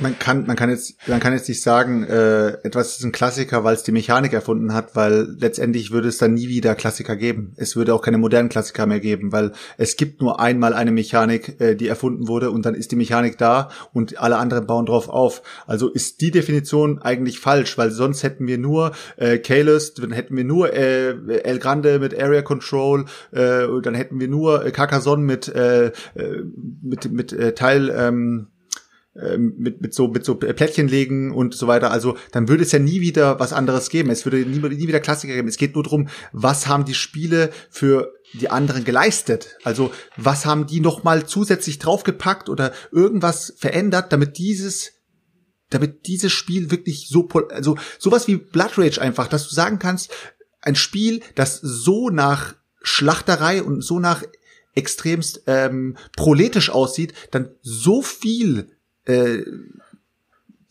Man 0.00 0.18
kann, 0.18 0.46
man 0.46 0.56
kann 0.56 0.70
jetzt, 0.70 0.96
man 1.06 1.20
kann 1.20 1.32
jetzt 1.32 1.48
nicht 1.48 1.62
sagen, 1.62 2.02
äh, 2.04 2.48
etwas 2.64 2.98
ist 2.98 3.04
ein 3.04 3.12
Klassiker, 3.12 3.62
weil 3.62 3.74
es 3.74 3.84
die 3.84 3.92
Mechanik 3.92 4.32
erfunden 4.32 4.74
hat, 4.74 4.96
weil 4.96 5.36
letztendlich 5.38 5.92
würde 5.92 6.08
es 6.08 6.18
dann 6.18 6.34
nie 6.34 6.48
wieder 6.48 6.74
Klassiker 6.74 7.14
geben. 7.14 7.52
Es 7.56 7.76
würde 7.76 7.94
auch 7.94 8.02
keine 8.02 8.18
modernen 8.18 8.48
Klassiker 8.48 8.86
mehr 8.86 9.00
geben, 9.00 9.30
weil 9.30 9.52
es 9.76 9.96
gibt 9.96 10.20
nur 10.20 10.40
einmal 10.40 10.74
eine 10.74 10.90
Mechanik, 10.90 11.60
äh, 11.60 11.76
die 11.76 11.88
erfunden 11.88 12.26
wurde 12.26 12.50
und 12.50 12.66
dann 12.66 12.74
ist 12.74 12.90
die 12.90 12.96
Mechanik 12.96 13.38
da 13.38 13.68
und 13.92 14.18
alle 14.18 14.36
anderen 14.36 14.66
bauen 14.66 14.86
drauf 14.86 15.08
auf. 15.08 15.42
Also 15.66 15.88
ist 15.88 16.20
die 16.20 16.30
Definition 16.30 17.00
eigentlich 17.00 17.38
falsch, 17.38 17.78
weil 17.78 17.90
sonst 17.90 18.22
hätten 18.22 18.46
wir 18.46 18.58
nur 18.58 18.92
äh, 19.16 19.38
Kalos, 19.38 19.94
dann 19.94 20.12
hätten 20.12 20.36
wir 20.36 20.44
nur 20.44 20.72
äh, 20.72 21.10
El 21.44 21.58
Grande 21.58 22.00
mit 22.00 22.20
Area 22.20 22.42
Control, 22.42 23.04
äh, 23.30 23.66
dann 23.82 23.94
hätten 23.94 24.18
wir 24.18 24.28
nur 24.28 24.66
äh, 24.66 24.70
Carcassonne 24.72 25.22
mit 25.22 25.48
äh, 25.48 25.86
äh 25.86 25.92
mit 26.82 27.12
mit 27.12 27.32
äh, 27.32 27.54
Teil 27.54 27.94
ähm, 27.96 28.14
ähm, 28.14 28.48
mit, 29.38 29.80
mit 29.80 29.94
so 29.94 30.08
mit 30.08 30.24
so 30.24 30.34
Plättchen 30.34 30.88
legen 30.88 31.30
und 31.32 31.54
so 31.54 31.68
weiter. 31.68 31.90
Also 31.90 32.16
dann 32.32 32.48
würde 32.48 32.64
es 32.64 32.72
ja 32.72 32.80
nie 32.80 33.00
wieder 33.00 33.38
was 33.38 33.52
anderes 33.52 33.88
geben. 33.88 34.10
Es 34.10 34.24
würde 34.24 34.38
nie, 34.38 34.58
nie 34.58 34.88
wieder 34.88 35.00
Klassiker 35.00 35.34
geben. 35.34 35.48
Es 35.48 35.56
geht 35.56 35.74
nur 35.74 35.84
darum, 35.84 36.08
was 36.32 36.66
haben 36.66 36.84
die 36.84 36.94
Spiele 36.94 37.50
für 37.70 38.12
die 38.32 38.50
anderen 38.50 38.84
geleistet? 38.84 39.56
Also 39.62 39.92
was 40.16 40.46
haben 40.46 40.66
die 40.66 40.80
noch 40.80 41.04
mal 41.04 41.26
zusätzlich 41.26 41.78
draufgepackt 41.78 42.48
oder 42.48 42.72
irgendwas 42.90 43.54
verändert, 43.56 44.12
damit 44.12 44.38
dieses 44.38 44.92
damit 45.70 46.06
dieses 46.06 46.32
Spiel 46.32 46.70
wirklich 46.70 47.08
so 47.08 47.28
also 47.50 47.76
sowas 47.98 48.28
wie 48.28 48.36
Blood 48.36 48.78
Rage 48.78 49.00
einfach, 49.00 49.28
dass 49.28 49.48
du 49.48 49.54
sagen 49.54 49.78
kannst, 49.78 50.10
ein 50.60 50.76
Spiel, 50.76 51.20
das 51.34 51.60
so 51.60 52.10
nach 52.10 52.54
Schlachterei 52.82 53.62
und 53.62 53.82
so 53.82 53.98
nach 53.98 54.22
extremst 54.74 55.42
ähm, 55.46 55.96
proletisch 56.16 56.70
aussieht, 56.70 57.14
dann 57.30 57.50
so 57.62 58.02
viel 58.02 58.73
äh, 59.06 59.42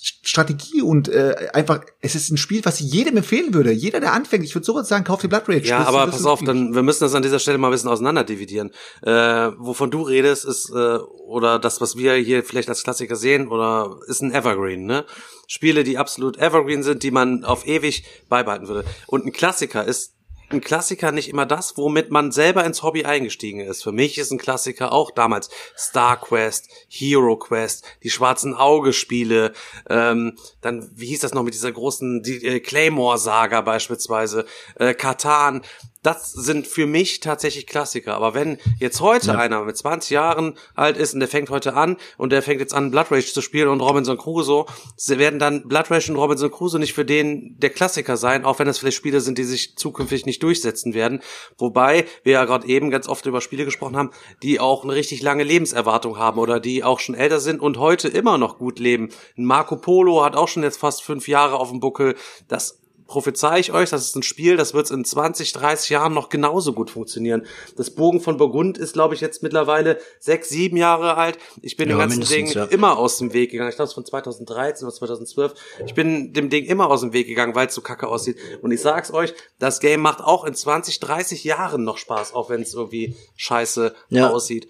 Strategie 0.06 0.82
und 0.82 1.08
äh, 1.08 1.50
einfach, 1.54 1.86
es 2.02 2.16
ist 2.16 2.30
ein 2.30 2.36
Spiel, 2.36 2.66
was 2.66 2.82
ich 2.82 2.92
jedem 2.92 3.16
empfehlen 3.16 3.54
würde. 3.54 3.72
Jeder, 3.72 4.02
der 4.02 4.12
anfängt, 4.12 4.44
ich 4.44 4.54
würde 4.54 4.66
sowas 4.66 4.90
sagen, 4.90 5.06
kauf 5.06 5.22
die 5.22 5.30
Blood 5.30 5.48
Rage. 5.48 5.70
Ja, 5.70 5.86
aber 5.86 6.08
pass 6.08 6.26
auf, 6.26 6.44
dann, 6.44 6.76
wir 6.76 6.84
müssen 6.84 7.06
das 7.06 7.16
an 7.16 7.24
dieser 7.24 7.40
Stelle 7.40 7.58
mal 7.58 7.70
ein 7.70 7.72
bisschen 7.72 7.90
auseinanderdividieren. 7.90 8.72
Äh, 9.02 9.12
wovon 9.58 9.92
du 9.92 10.02
redest, 10.02 10.44
ist, 10.44 10.70
äh, 10.72 10.98
oder 10.98 11.58
das, 11.58 11.80
was 11.80 11.96
wir 11.96 12.16
hier 12.16 12.44
vielleicht 12.44 12.68
als 12.68 12.84
Klassiker 12.84 13.16
sehen, 13.16 13.48
oder 13.48 13.98
ist 14.08 14.22
ein 14.22 14.34
Evergreen, 14.34 14.86
ne? 14.86 15.06
Spiele, 15.48 15.86
die 15.86 15.98
absolut 15.98 16.38
Evergreen 16.38 16.84
sind, 16.84 17.04
die 17.04 17.12
man 17.12 17.46
auf 17.46 17.66
ewig 17.66 18.04
beibehalten 18.28 18.68
würde. 18.68 18.86
Und 19.08 19.26
ein 19.26 19.32
Klassiker 19.32 19.86
ist 19.86 20.16
ein 20.54 20.62
Klassiker 20.62 21.12
nicht 21.12 21.30
immer 21.30 21.46
das, 21.46 21.78
womit 21.78 22.12
man 22.12 22.32
selber 22.32 22.64
ins 22.64 22.84
Hobby 22.84 23.06
eingestiegen 23.06 23.60
ist. 23.60 23.84
Für 23.84 23.92
mich 23.92 24.18
ist 24.18 24.32
ein 24.32 24.38
Klassiker 24.38 24.94
auch 24.94 25.12
damals 25.12 25.50
Star 25.78 26.20
Quest, 26.20 26.70
Hero 26.88 27.38
Quest, 27.38 27.84
die 28.04 28.10
schwarzen 28.10 28.54
Auge-Spiele, 28.54 29.54
ähm, 29.90 30.38
dann, 30.62 30.90
wie 30.96 31.08
hieß 31.08 31.20
das 31.22 31.34
noch 31.34 31.44
mit 31.44 31.54
dieser 31.54 31.72
großen 31.72 32.24
äh, 32.26 32.60
Claymore-Saga 32.60 33.62
beispielsweise, 33.62 34.46
äh, 34.76 34.94
Katan, 34.94 35.64
das 36.04 36.32
sind 36.32 36.68
für 36.68 36.86
mich 36.86 37.22
tatsächlich 37.22 37.66
Klassiker. 37.66 38.14
Aber 38.16 38.34
wenn 38.34 38.58
jetzt 38.78 39.02
heute 39.02 39.28
ja. 39.28 39.38
einer 39.38 39.64
mit 39.64 39.78
20 39.78 40.12
Jahren 40.12 40.56
alt 40.76 40.98
ist 40.98 41.14
und 41.14 41.22
der 41.22 41.30
fängt 41.30 41.50
heute 41.50 41.74
an 41.74 41.98
und 42.18 42.32
der 42.32 42.44
fängt 42.44 42.60
jetzt 42.60 42.74
an, 42.74 42.92
Blood 42.92 43.12
Rage 43.12 43.34
zu 43.34 43.42
spielen 43.42 43.70
und 43.70 43.82
Robinson 43.82 44.18
Crusoe, 44.18 44.66
werden 45.08 45.40
dann 45.40 45.68
Blood 45.68 45.90
Rage 45.90 46.12
und 46.12 46.18
Robinson 46.18 46.52
Crusoe 46.52 46.80
nicht 46.80 46.94
für 46.94 47.06
den 47.06 47.58
der 47.58 47.70
Klassiker 47.70 48.18
sein, 48.18 48.44
auch 48.44 48.60
wenn 48.60 48.68
das 48.68 48.78
vielleicht 48.78 48.98
Spiele 48.98 49.22
sind, 49.22 49.38
die 49.38 49.46
sich 49.46 49.78
zukünftig 49.78 50.26
nicht 50.26 50.44
durchsetzen 50.44 50.94
werden. 50.94 51.22
Wobei 51.58 52.06
wir 52.24 52.34
ja 52.34 52.46
gerade 52.46 52.68
eben 52.68 52.90
ganz 52.90 53.08
oft 53.08 53.26
über 53.26 53.40
Spiele 53.40 53.64
gesprochen 53.64 53.96
haben, 53.96 54.12
die 54.42 54.60
auch 54.60 54.84
eine 54.84 54.94
richtig 54.94 55.22
lange 55.22 55.44
Lebenserwartung 55.44 56.18
haben 56.18 56.40
oder 56.40 56.60
die 56.60 56.84
auch 56.84 57.00
schon 57.00 57.16
älter 57.16 57.40
sind 57.40 57.62
und 57.62 57.78
heute 57.78 58.10
immer 58.10 58.38
noch 58.38 58.58
gut 58.58 58.80
leben. 58.80 59.10
Marco 59.36 59.78
Polo 59.78 60.24
hat 60.24 60.36
auch 60.36 60.50
schon 60.50 60.64
jetzt 60.64 60.78
fast 60.78 61.04
fünf 61.04 61.30
Jahre 61.30 61.56
auf 61.56 61.70
dem 61.70 61.80
Buckel. 61.80 62.16
Das 62.50 62.83
prophezei 63.08 63.60
ich 63.60 63.72
euch, 63.72 63.90
das 63.90 64.06
ist 64.06 64.16
ein 64.16 64.24
Spiel, 64.24 64.58
das 64.58 64.74
wird 64.74 64.90
in 64.92 65.04
20, 65.06 65.52
30 65.52 65.90
Jahren 65.90 66.14
noch 66.14 66.30
genauso 66.30 66.74
gut 66.74 66.90
funktionieren. 66.90 67.46
Das 67.76 67.92
Bogen 67.92 68.22
von 68.22 68.38
Burgund 68.38 68.78
ist, 68.78 68.94
glaube 68.94 69.16
ich, 69.16 69.22
jetzt 69.22 69.44
mittlerweile 69.44 70.00
sechs, 70.20 70.50
sieben 70.50 70.78
Jahre 70.78 71.18
alt. 71.18 71.38
Ich 71.62 71.78
bin 71.78 71.90
ja, 71.90 71.96
dem 71.96 72.00
ganzen 72.00 72.24
Ding 72.24 72.48
ja. 72.48 72.66
immer 72.66 72.98
aus 72.98 73.18
dem 73.18 73.34
Weg 73.34 73.52
gegangen. 73.52 73.70
Ich 73.70 73.76
glaube, 73.76 73.88
es 73.88 73.94
von 73.94 74.06
2013 74.06 74.88
oder 74.88 74.96
2012. 74.96 75.54
Ich 75.86 75.94
bin 75.94 76.34
dem 76.34 76.50
Ding 76.50 76.66
immer 76.66 76.90
aus 76.90 77.02
dem 77.02 77.14
Weg 77.14 77.28
gegangen, 77.28 77.56
weil 77.56 77.68
es 77.68 77.76
so 77.76 77.82
kacke 77.82 78.08
aussieht. 78.08 78.38
Und 78.62 78.72
ich 78.72 78.82
sag's 78.82 79.14
euch, 79.14 79.34
das 79.60 79.80
Game 79.80 80.02
macht 80.02 80.22
auch 80.22 80.46
in 80.46 80.54
20, 80.54 81.00
30 81.00 81.44
Jahren 81.44 81.84
noch 81.84 81.98
Spaß, 81.98 82.34
auch 82.34 82.50
wenn 82.50 82.62
es 82.62 82.74
irgendwie 82.74 83.16
scheiße 83.36 83.94
ja. 84.10 84.30
aussieht. 84.30 84.68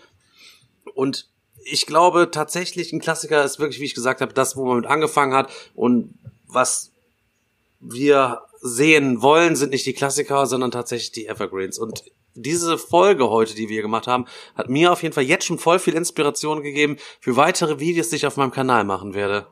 Und 0.95 1.29
ich 1.65 1.85
glaube 1.85 2.29
tatsächlich, 2.31 2.91
ein 2.93 2.99
Klassiker 2.99 3.43
ist 3.43 3.59
wirklich, 3.59 3.79
wie 3.79 3.85
ich 3.85 3.95
gesagt 3.95 4.21
habe, 4.21 4.33
das, 4.33 4.55
wo 4.55 4.65
man 4.65 4.77
mit 4.77 4.85
angefangen 4.85 5.33
hat 5.33 5.49
und 5.75 6.13
was 6.47 6.92
wir 7.83 8.41
sehen 8.61 9.21
wollen, 9.21 9.55
sind 9.55 9.71
nicht 9.71 9.85
die 9.85 9.93
Klassiker, 9.93 10.45
sondern 10.45 10.71
tatsächlich 10.71 11.11
die 11.11 11.27
Evergreens. 11.27 11.77
Und 11.77 12.03
diese 12.35 12.77
Folge 12.77 13.29
heute, 13.29 13.55
die 13.55 13.69
wir 13.69 13.81
gemacht 13.81 14.07
haben, 14.07 14.25
hat 14.55 14.69
mir 14.69 14.91
auf 14.91 15.03
jeden 15.03 15.13
Fall 15.13 15.23
jetzt 15.23 15.45
schon 15.45 15.59
voll 15.59 15.79
viel 15.79 15.93
Inspiration 15.95 16.63
gegeben 16.63 16.97
für 17.19 17.35
weitere 17.35 17.79
Videos, 17.79 18.09
die 18.09 18.15
ich 18.15 18.25
auf 18.25 18.37
meinem 18.37 18.51
Kanal 18.51 18.83
machen 18.83 19.13
werde. 19.13 19.47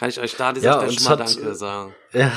Kann 0.00 0.08
ich 0.08 0.18
euch 0.18 0.34
da 0.34 0.52
dieser 0.52 0.66
ja, 0.66 0.76
Stelle 0.78 0.92
schon 0.92 1.04
mal 1.04 1.10
hat, 1.10 1.36
Danke 1.36 1.54
sagen. 1.54 1.94
Ja, 2.12 2.32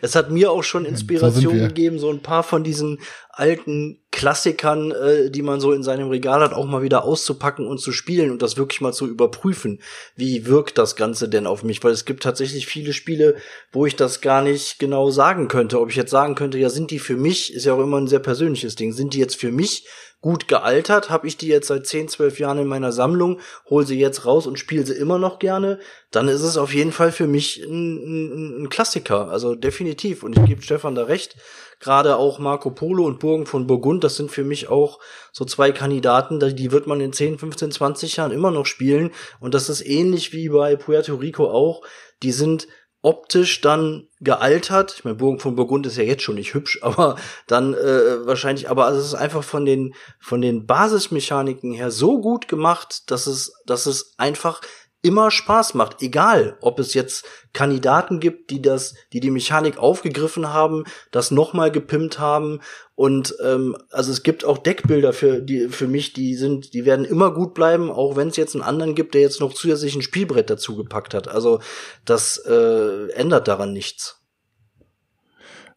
es 0.00 0.14
hat 0.14 0.30
mir 0.30 0.50
auch 0.50 0.62
schon 0.62 0.86
Inspiration 0.86 1.58
so 1.58 1.66
gegeben, 1.66 1.98
so 1.98 2.10
ein 2.10 2.22
paar 2.22 2.42
von 2.42 2.64
diesen 2.64 3.00
alten 3.28 4.00
Klassikern, 4.16 4.92
äh, 4.92 5.30
die 5.30 5.42
man 5.42 5.60
so 5.60 5.72
in 5.72 5.82
seinem 5.82 6.08
Regal 6.08 6.40
hat, 6.40 6.54
auch 6.54 6.64
mal 6.64 6.80
wieder 6.80 7.04
auszupacken 7.04 7.66
und 7.66 7.78
zu 7.78 7.92
spielen 7.92 8.30
und 8.30 8.40
das 8.40 8.56
wirklich 8.56 8.80
mal 8.80 8.94
zu 8.94 9.06
überprüfen. 9.06 9.82
Wie 10.16 10.46
wirkt 10.46 10.78
das 10.78 10.96
Ganze 10.96 11.28
denn 11.28 11.46
auf 11.46 11.62
mich? 11.62 11.84
Weil 11.84 11.92
es 11.92 12.06
gibt 12.06 12.22
tatsächlich 12.22 12.66
viele 12.66 12.94
Spiele, 12.94 13.36
wo 13.72 13.84
ich 13.84 13.94
das 13.94 14.22
gar 14.22 14.40
nicht 14.40 14.78
genau 14.78 15.10
sagen 15.10 15.48
könnte. 15.48 15.78
Ob 15.78 15.90
ich 15.90 15.96
jetzt 15.96 16.10
sagen 16.10 16.34
könnte, 16.34 16.56
ja, 16.56 16.70
sind 16.70 16.90
die 16.90 16.98
für 16.98 17.16
mich, 17.16 17.52
ist 17.52 17.66
ja 17.66 17.74
auch 17.74 17.82
immer 17.82 17.98
ein 17.98 18.08
sehr 18.08 18.18
persönliches 18.18 18.74
Ding, 18.74 18.94
sind 18.94 19.12
die 19.12 19.18
jetzt 19.18 19.36
für 19.36 19.52
mich 19.52 19.86
gut 20.22 20.48
gealtert, 20.48 21.10
habe 21.10 21.28
ich 21.28 21.36
die 21.36 21.46
jetzt 21.46 21.68
seit 21.68 21.86
10, 21.86 22.08
12 22.08 22.40
Jahren 22.40 22.58
in 22.58 22.66
meiner 22.66 22.90
Sammlung, 22.90 23.38
hol 23.68 23.86
sie 23.86 23.98
jetzt 23.98 24.24
raus 24.24 24.46
und 24.46 24.58
spiele 24.58 24.86
sie 24.86 24.94
immer 24.94 25.18
noch 25.18 25.38
gerne, 25.38 25.78
dann 26.10 26.28
ist 26.28 26.40
es 26.40 26.56
auf 26.56 26.72
jeden 26.72 26.90
Fall 26.90 27.12
für 27.12 27.26
mich 27.26 27.62
ein, 27.62 27.98
ein, 27.98 28.62
ein 28.62 28.68
Klassiker, 28.70 29.28
also 29.28 29.54
definitiv. 29.54 30.22
Und 30.22 30.36
ich 30.38 30.44
gebe 30.46 30.62
Stefan 30.62 30.94
da 30.94 31.04
recht, 31.04 31.36
gerade 31.80 32.16
auch 32.16 32.38
Marco 32.38 32.70
Polo 32.70 33.04
und 33.04 33.18
Burgen 33.18 33.46
von 33.46 33.66
Burgund, 33.66 34.04
das 34.04 34.16
sind 34.16 34.30
für 34.30 34.44
mich 34.44 34.68
auch 34.68 34.98
so 35.32 35.44
zwei 35.44 35.72
Kandidaten, 35.72 36.40
die 36.56 36.72
wird 36.72 36.86
man 36.86 37.00
in 37.00 37.12
10, 37.12 37.38
15, 37.38 37.72
20 37.72 38.16
Jahren 38.16 38.32
immer 38.32 38.50
noch 38.50 38.66
spielen. 38.66 39.10
Und 39.40 39.54
das 39.54 39.68
ist 39.68 39.86
ähnlich 39.86 40.32
wie 40.32 40.48
bei 40.48 40.76
Puerto 40.76 41.14
Rico 41.14 41.50
auch. 41.50 41.82
Die 42.22 42.32
sind 42.32 42.66
optisch 43.06 43.60
dann 43.60 44.08
gealtert. 44.18 44.94
Ich 44.96 45.04
meine, 45.04 45.16
Burgen 45.16 45.38
von 45.38 45.54
Burgund 45.54 45.86
ist 45.86 45.96
ja 45.96 46.02
jetzt 46.02 46.24
schon 46.24 46.34
nicht 46.34 46.54
hübsch, 46.54 46.80
aber 46.82 47.16
dann 47.46 47.72
äh, 47.74 48.26
wahrscheinlich, 48.26 48.68
aber 48.68 48.86
also 48.86 48.98
es 48.98 49.06
ist 49.06 49.14
einfach 49.14 49.44
von 49.44 49.64
den 49.64 49.94
von 50.18 50.40
den 50.40 50.66
Basismechaniken 50.66 51.72
her 51.72 51.92
so 51.92 52.20
gut 52.20 52.48
gemacht, 52.48 53.10
dass 53.10 53.28
es 53.28 53.52
dass 53.64 53.86
es 53.86 54.14
einfach 54.18 54.60
immer 55.02 55.30
Spaß 55.30 55.74
macht, 55.74 56.02
egal 56.02 56.56
ob 56.60 56.78
es 56.78 56.94
jetzt 56.94 57.24
Kandidaten 57.52 58.20
gibt, 58.20 58.50
die 58.50 58.60
das, 58.60 58.94
die 59.12 59.20
die 59.20 59.30
Mechanik 59.30 59.78
aufgegriffen 59.78 60.52
haben, 60.52 60.84
das 61.10 61.30
nochmal 61.30 61.70
gepimpt 61.70 62.18
haben 62.18 62.60
und 62.96 63.36
ähm, 63.44 63.76
also 63.90 64.10
es 64.10 64.22
gibt 64.22 64.44
auch 64.44 64.58
Deckbilder 64.58 65.12
für 65.12 65.40
die 65.42 65.68
für 65.68 65.86
mich, 65.86 66.14
die 66.14 66.34
sind, 66.34 66.72
die 66.72 66.86
werden 66.86 67.04
immer 67.04 67.32
gut 67.32 67.52
bleiben, 67.54 67.90
auch 67.90 68.16
wenn 68.16 68.28
es 68.28 68.36
jetzt 68.36 68.54
einen 68.54 68.64
anderen 68.64 68.94
gibt, 68.94 69.14
der 69.14 69.20
jetzt 69.20 69.40
noch 69.40 69.52
zusätzlich 69.52 69.94
ein 69.94 70.02
Spielbrett 70.02 70.48
dazu 70.48 70.76
gepackt 70.76 71.12
hat. 71.12 71.28
Also 71.28 71.60
das 72.04 72.38
äh, 72.38 73.10
ändert 73.12 73.48
daran 73.48 73.74
nichts. 73.74 74.15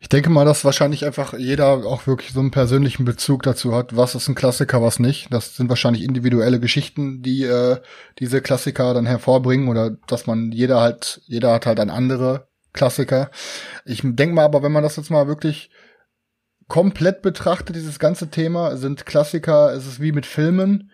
Ich 0.01 0.07
denke 0.07 0.29
mal, 0.29 0.45
dass 0.45 0.63
wahrscheinlich 0.63 1.05
einfach 1.05 1.33
jeder 1.33 1.85
auch 1.85 2.07
wirklich 2.07 2.31
so 2.31 2.39
einen 2.39 2.51
persönlichen 2.51 3.03
Bezug 3.03 3.43
dazu 3.43 3.75
hat, 3.75 3.97
was 3.97 4.15
ist 4.15 4.29
ein 4.29 4.35
Klassiker, 4.35 4.81
was 4.81 4.97
nicht. 4.97 5.27
Das 5.33 5.57
sind 5.57 5.67
wahrscheinlich 5.67 6.03
individuelle 6.03 6.61
Geschichten, 6.61 7.21
die 7.21 7.43
äh, 7.43 7.77
diese 8.17 8.41
Klassiker 8.41 8.93
dann 8.93 9.05
hervorbringen 9.05 9.67
oder 9.67 9.97
dass 10.07 10.25
man 10.25 10.53
jeder 10.53 10.79
halt, 10.79 11.21
jeder 11.25 11.51
hat 11.53 11.65
halt 11.65 11.81
ein 11.81 11.89
andere 11.89 12.47
Klassiker. 12.71 13.29
Ich 13.83 13.99
denke 14.03 14.33
mal 14.35 14.45
aber, 14.45 14.63
wenn 14.63 14.71
man 14.71 14.83
das 14.83 14.95
jetzt 14.95 15.11
mal 15.11 15.27
wirklich 15.27 15.69
komplett 16.69 17.21
betrachtet, 17.21 17.75
dieses 17.75 17.99
ganze 17.99 18.29
Thema, 18.29 18.77
sind 18.77 19.05
Klassiker, 19.05 19.73
es 19.73 19.85
ist 19.85 19.99
wie 19.99 20.13
mit 20.13 20.25
Filmen, 20.25 20.91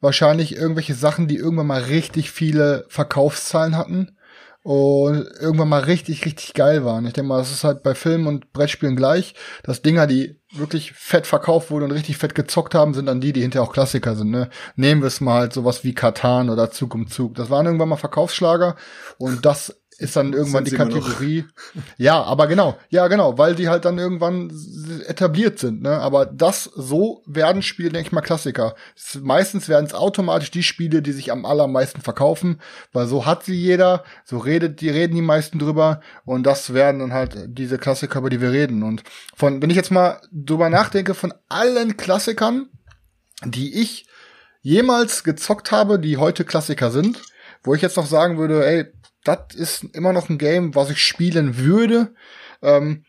wahrscheinlich 0.00 0.56
irgendwelche 0.56 0.94
Sachen, 0.94 1.28
die 1.28 1.36
irgendwann 1.36 1.68
mal 1.68 1.82
richtig 1.82 2.32
viele 2.32 2.84
Verkaufszahlen 2.88 3.76
hatten 3.76 4.16
und 4.64 5.28
irgendwann 5.40 5.68
mal 5.68 5.82
richtig, 5.82 6.24
richtig 6.24 6.54
geil 6.54 6.86
waren. 6.86 7.06
Ich 7.06 7.12
denke 7.12 7.28
mal, 7.28 7.36
das 7.36 7.52
ist 7.52 7.64
halt 7.64 7.82
bei 7.82 7.94
Filmen 7.94 8.26
und 8.26 8.54
Brettspielen 8.54 8.96
gleich, 8.96 9.34
dass 9.62 9.82
Dinger, 9.82 10.06
die 10.06 10.40
wirklich 10.54 10.92
fett 10.92 11.26
verkauft 11.26 11.70
wurden 11.70 11.84
und 11.84 11.90
richtig 11.92 12.16
fett 12.16 12.34
gezockt 12.34 12.74
haben, 12.74 12.94
sind 12.94 13.04
dann 13.04 13.20
die, 13.20 13.34
die 13.34 13.42
hinterher 13.42 13.68
auch 13.68 13.74
Klassiker 13.74 14.16
sind. 14.16 14.30
Ne? 14.30 14.48
Nehmen 14.74 15.02
wir 15.02 15.08
es 15.08 15.20
mal 15.20 15.40
halt 15.40 15.52
sowas 15.52 15.84
wie 15.84 15.94
Katan 15.94 16.48
oder 16.48 16.70
Zug 16.70 16.94
um 16.94 17.08
Zug. 17.08 17.34
Das 17.34 17.50
waren 17.50 17.66
irgendwann 17.66 17.90
mal 17.90 17.96
Verkaufsschlager 17.96 18.76
und 19.18 19.44
das 19.44 19.83
ist 19.98 20.16
dann 20.16 20.32
irgendwann 20.32 20.64
die 20.64 20.72
Kategorie. 20.72 21.44
Ja, 21.96 22.22
aber 22.22 22.46
genau, 22.46 22.76
ja 22.88 23.06
genau, 23.08 23.38
weil 23.38 23.54
die 23.54 23.68
halt 23.68 23.84
dann 23.84 23.98
irgendwann 23.98 24.52
etabliert 25.06 25.58
sind. 25.58 25.82
Ne? 25.82 25.98
Aber 25.98 26.26
das 26.26 26.64
so 26.64 27.22
werden 27.26 27.62
Spiele, 27.62 27.90
denke 27.90 28.08
ich 28.08 28.12
mal, 28.12 28.20
Klassiker. 28.20 28.74
Meistens 29.20 29.68
werden 29.68 29.86
es 29.86 29.94
automatisch 29.94 30.50
die 30.50 30.62
Spiele, 30.62 31.02
die 31.02 31.12
sich 31.12 31.30
am 31.30 31.44
allermeisten 31.44 32.00
verkaufen, 32.00 32.60
weil 32.92 33.06
so 33.06 33.26
hat 33.26 33.44
sie 33.44 33.54
jeder, 33.54 34.04
so 34.24 34.38
redet 34.38 34.80
die 34.80 34.90
reden 34.90 35.14
die 35.14 35.22
meisten 35.22 35.58
drüber 35.58 36.00
und 36.24 36.44
das 36.44 36.74
werden 36.74 37.00
dann 37.00 37.12
halt 37.12 37.36
diese 37.48 37.78
Klassiker, 37.78 38.18
über 38.18 38.30
die 38.30 38.40
wir 38.40 38.52
reden. 38.52 38.82
Und 38.82 39.02
von, 39.36 39.62
wenn 39.62 39.70
ich 39.70 39.76
jetzt 39.76 39.90
mal 39.90 40.20
drüber 40.32 40.70
nachdenke, 40.70 41.14
von 41.14 41.32
allen 41.48 41.96
Klassikern, 41.96 42.68
die 43.44 43.80
ich 43.80 44.06
jemals 44.62 45.24
gezockt 45.24 45.70
habe, 45.70 45.98
die 45.98 46.16
heute 46.16 46.44
Klassiker 46.44 46.90
sind, 46.90 47.20
wo 47.62 47.74
ich 47.74 47.82
jetzt 47.82 47.96
noch 47.96 48.06
sagen 48.06 48.38
würde, 48.38 48.66
ey, 48.66 48.86
das 49.24 49.54
ist 49.54 49.84
immer 49.94 50.12
noch 50.12 50.28
ein 50.28 50.38
Game, 50.38 50.74
was 50.74 50.90
ich 50.90 51.02
spielen 51.02 51.58
würde. 51.58 52.14
Ähm, 52.62 53.04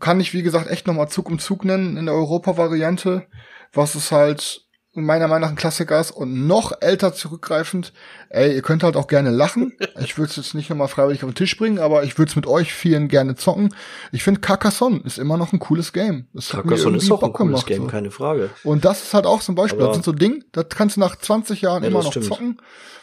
kann 0.00 0.20
ich, 0.20 0.32
wie 0.34 0.42
gesagt, 0.42 0.68
echt 0.68 0.86
nochmal 0.86 1.08
Zug 1.08 1.28
um 1.28 1.38
Zug 1.38 1.64
nennen 1.64 1.96
in 1.96 2.06
der 2.06 2.14
Europa-Variante, 2.14 3.26
was 3.72 3.94
es 3.94 4.12
halt 4.12 4.67
meiner 5.04 5.28
Meinung 5.28 5.42
nach 5.42 5.48
ein 5.50 5.56
Klassiker 5.56 6.00
ist 6.00 6.10
und 6.10 6.46
noch 6.46 6.72
älter 6.80 7.14
zurückgreifend. 7.14 7.92
Ey, 8.30 8.54
ihr 8.54 8.62
könnt 8.62 8.82
halt 8.82 8.96
auch 8.96 9.06
gerne 9.06 9.30
lachen. 9.30 9.72
Ich 10.00 10.16
würde 10.16 10.30
es 10.30 10.36
jetzt 10.36 10.54
nicht 10.54 10.70
nochmal 10.70 10.86
freiwillig 10.86 11.24
auf 11.24 11.30
den 11.30 11.34
Tisch 11.34 11.56
bringen, 11.56 11.80
aber 11.80 12.04
ich 12.04 12.18
würde 12.18 12.30
es 12.30 12.36
mit 12.36 12.46
euch 12.46 12.72
vielen 12.72 13.08
gerne 13.08 13.34
zocken. 13.34 13.74
Ich 14.12 14.22
finde 14.22 14.40
Carcassonne 14.40 15.00
ist 15.04 15.18
immer 15.18 15.36
noch 15.36 15.52
ein 15.52 15.58
cooles 15.58 15.92
Game. 15.92 16.28
Das 16.32 16.50
Carcassonne 16.50 16.98
ist 16.98 17.10
auch 17.10 17.18
Bock 17.18 17.30
ein 17.30 17.32
cooles 17.32 17.50
gemacht, 17.50 17.66
Game, 17.66 17.82
so. 17.82 17.88
keine 17.88 18.10
Frage. 18.12 18.50
Und 18.62 18.84
das 18.84 19.02
ist 19.02 19.14
halt 19.14 19.26
auch 19.26 19.40
zum 19.40 19.56
Beispiel, 19.56 19.80
aber 19.80 19.88
das 19.88 19.96
sind 19.96 20.04
so 20.04 20.12
Ding, 20.12 20.44
das 20.52 20.66
kannst 20.68 20.96
du 20.96 21.00
nach 21.00 21.16
20 21.16 21.62
Jahren 21.62 21.82
ja, 21.82 21.88
immer 21.88 22.02
noch 22.04 22.12
stimmt. 22.12 22.26
zocken. 22.26 22.58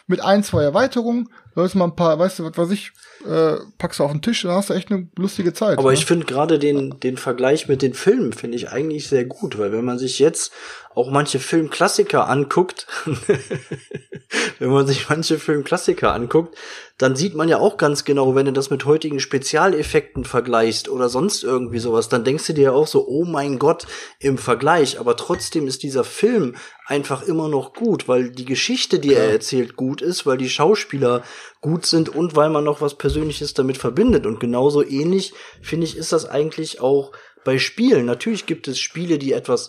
Mit 0.08 0.22
ein, 0.22 0.44
zwei 0.44 0.62
Erweiterungen. 0.62 1.28
Da 1.56 1.64
ist 1.64 1.74
mal 1.74 1.86
ein 1.86 1.96
paar, 1.96 2.18
weißt 2.18 2.38
du, 2.38 2.44
was 2.44 2.56
weiß 2.56 2.70
ich, 2.70 2.92
äh, 3.26 3.56
packst 3.78 3.98
du 3.98 4.04
auf 4.04 4.12
den 4.12 4.22
Tisch, 4.22 4.42
dann 4.42 4.52
hast 4.52 4.70
du 4.70 4.74
echt 4.74 4.92
eine 4.92 5.08
lustige 5.16 5.52
Zeit. 5.52 5.78
Aber 5.78 5.88
ne? 5.88 5.94
ich 5.94 6.06
finde 6.06 6.26
gerade 6.26 6.58
den, 6.58 7.00
den 7.00 7.16
Vergleich 7.16 7.66
mit 7.66 7.82
den 7.82 7.94
Filmen 7.94 8.32
finde 8.32 8.56
ich 8.56 8.70
eigentlich 8.70 9.08
sehr 9.08 9.24
gut, 9.24 9.58
weil 9.58 9.72
wenn 9.72 9.84
man 9.84 9.98
sich 9.98 10.18
jetzt 10.18 10.52
auch 10.96 11.10
manche 11.10 11.38
Filmklassiker 11.38 12.26
anguckt, 12.26 12.86
wenn 14.58 14.70
man 14.70 14.86
sich 14.86 15.06
manche 15.10 15.38
Filmklassiker 15.38 16.14
anguckt, 16.14 16.56
dann 16.96 17.16
sieht 17.16 17.34
man 17.34 17.50
ja 17.50 17.58
auch 17.58 17.76
ganz 17.76 18.06
genau, 18.06 18.34
wenn 18.34 18.46
du 18.46 18.52
das 18.54 18.70
mit 18.70 18.86
heutigen 18.86 19.20
Spezialeffekten 19.20 20.24
vergleichst 20.24 20.88
oder 20.88 21.10
sonst 21.10 21.44
irgendwie 21.44 21.80
sowas, 21.80 22.08
dann 22.08 22.24
denkst 22.24 22.46
du 22.46 22.54
dir 22.54 22.62
ja 22.62 22.72
auch 22.72 22.86
so, 22.86 23.06
oh 23.06 23.26
mein 23.26 23.58
Gott, 23.58 23.86
im 24.20 24.38
Vergleich. 24.38 24.98
Aber 24.98 25.18
trotzdem 25.18 25.66
ist 25.66 25.82
dieser 25.82 26.02
Film 26.02 26.56
einfach 26.86 27.22
immer 27.22 27.50
noch 27.50 27.74
gut, 27.74 28.08
weil 28.08 28.30
die 28.30 28.46
Geschichte, 28.46 28.98
die 28.98 29.12
er 29.12 29.30
erzählt, 29.30 29.76
gut 29.76 30.00
ist, 30.00 30.24
weil 30.24 30.38
die 30.38 30.48
Schauspieler 30.48 31.22
gut 31.60 31.84
sind 31.84 32.08
und 32.08 32.36
weil 32.36 32.48
man 32.48 32.64
noch 32.64 32.80
was 32.80 32.94
Persönliches 32.94 33.52
damit 33.52 33.76
verbindet. 33.76 34.24
Und 34.24 34.40
genauso 34.40 34.82
ähnlich, 34.82 35.34
finde 35.60 35.86
ich, 35.86 35.98
ist 35.98 36.14
das 36.14 36.24
eigentlich 36.24 36.80
auch 36.80 37.12
bei 37.44 37.58
Spielen. 37.58 38.06
Natürlich 38.06 38.46
gibt 38.46 38.66
es 38.66 38.78
Spiele, 38.78 39.18
die 39.18 39.32
etwas 39.32 39.68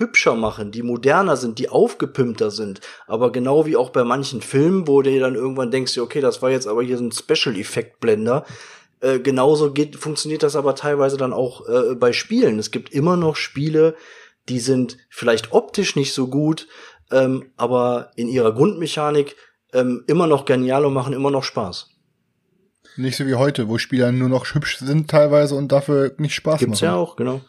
hübscher 0.00 0.34
machen, 0.34 0.72
die 0.72 0.82
moderner 0.82 1.36
sind, 1.36 1.58
die 1.58 1.68
aufgepimpter 1.68 2.50
sind. 2.50 2.80
Aber 3.06 3.30
genau 3.30 3.66
wie 3.66 3.76
auch 3.76 3.90
bei 3.90 4.02
manchen 4.02 4.40
Filmen, 4.40 4.88
wo 4.88 5.02
du 5.02 5.20
dann 5.20 5.34
irgendwann 5.34 5.70
denkst, 5.70 5.98
okay, 5.98 6.20
das 6.20 6.42
war 6.42 6.50
jetzt 6.50 6.66
aber 6.66 6.82
hier 6.82 6.96
so 6.96 7.04
ein 7.04 7.12
Special-Effekt-Blender. 7.12 8.44
Äh, 9.00 9.20
genauso 9.20 9.72
geht, 9.72 9.96
funktioniert 9.96 10.42
das 10.42 10.56
aber 10.56 10.74
teilweise 10.74 11.16
dann 11.16 11.32
auch 11.32 11.68
äh, 11.68 11.94
bei 11.94 12.12
Spielen. 12.12 12.58
Es 12.58 12.70
gibt 12.70 12.92
immer 12.92 13.16
noch 13.16 13.36
Spiele, 13.36 13.94
die 14.48 14.58
sind 14.58 14.96
vielleicht 15.10 15.52
optisch 15.52 15.96
nicht 15.96 16.14
so 16.14 16.28
gut, 16.28 16.66
ähm, 17.10 17.52
aber 17.56 18.10
in 18.16 18.28
ihrer 18.28 18.52
Grundmechanik 18.52 19.36
ähm, 19.72 20.04
immer 20.06 20.26
noch 20.26 20.46
genial 20.46 20.84
und 20.86 20.94
machen 20.94 21.12
immer 21.12 21.30
noch 21.30 21.44
Spaß. 21.44 21.90
Nicht 22.96 23.16
so 23.16 23.26
wie 23.26 23.34
heute, 23.34 23.68
wo 23.68 23.78
Spieler 23.78 24.12
nur 24.12 24.28
noch 24.28 24.46
hübsch 24.46 24.78
sind 24.78 25.10
teilweise 25.10 25.54
und 25.54 25.70
dafür 25.70 26.14
nicht 26.18 26.34
Spaß 26.34 26.58
Gibt's 26.60 26.66
machen. 26.66 26.70
Gibt's 26.70 26.80
ja 26.80 26.94
auch, 26.96 27.16
genau. 27.16 27.40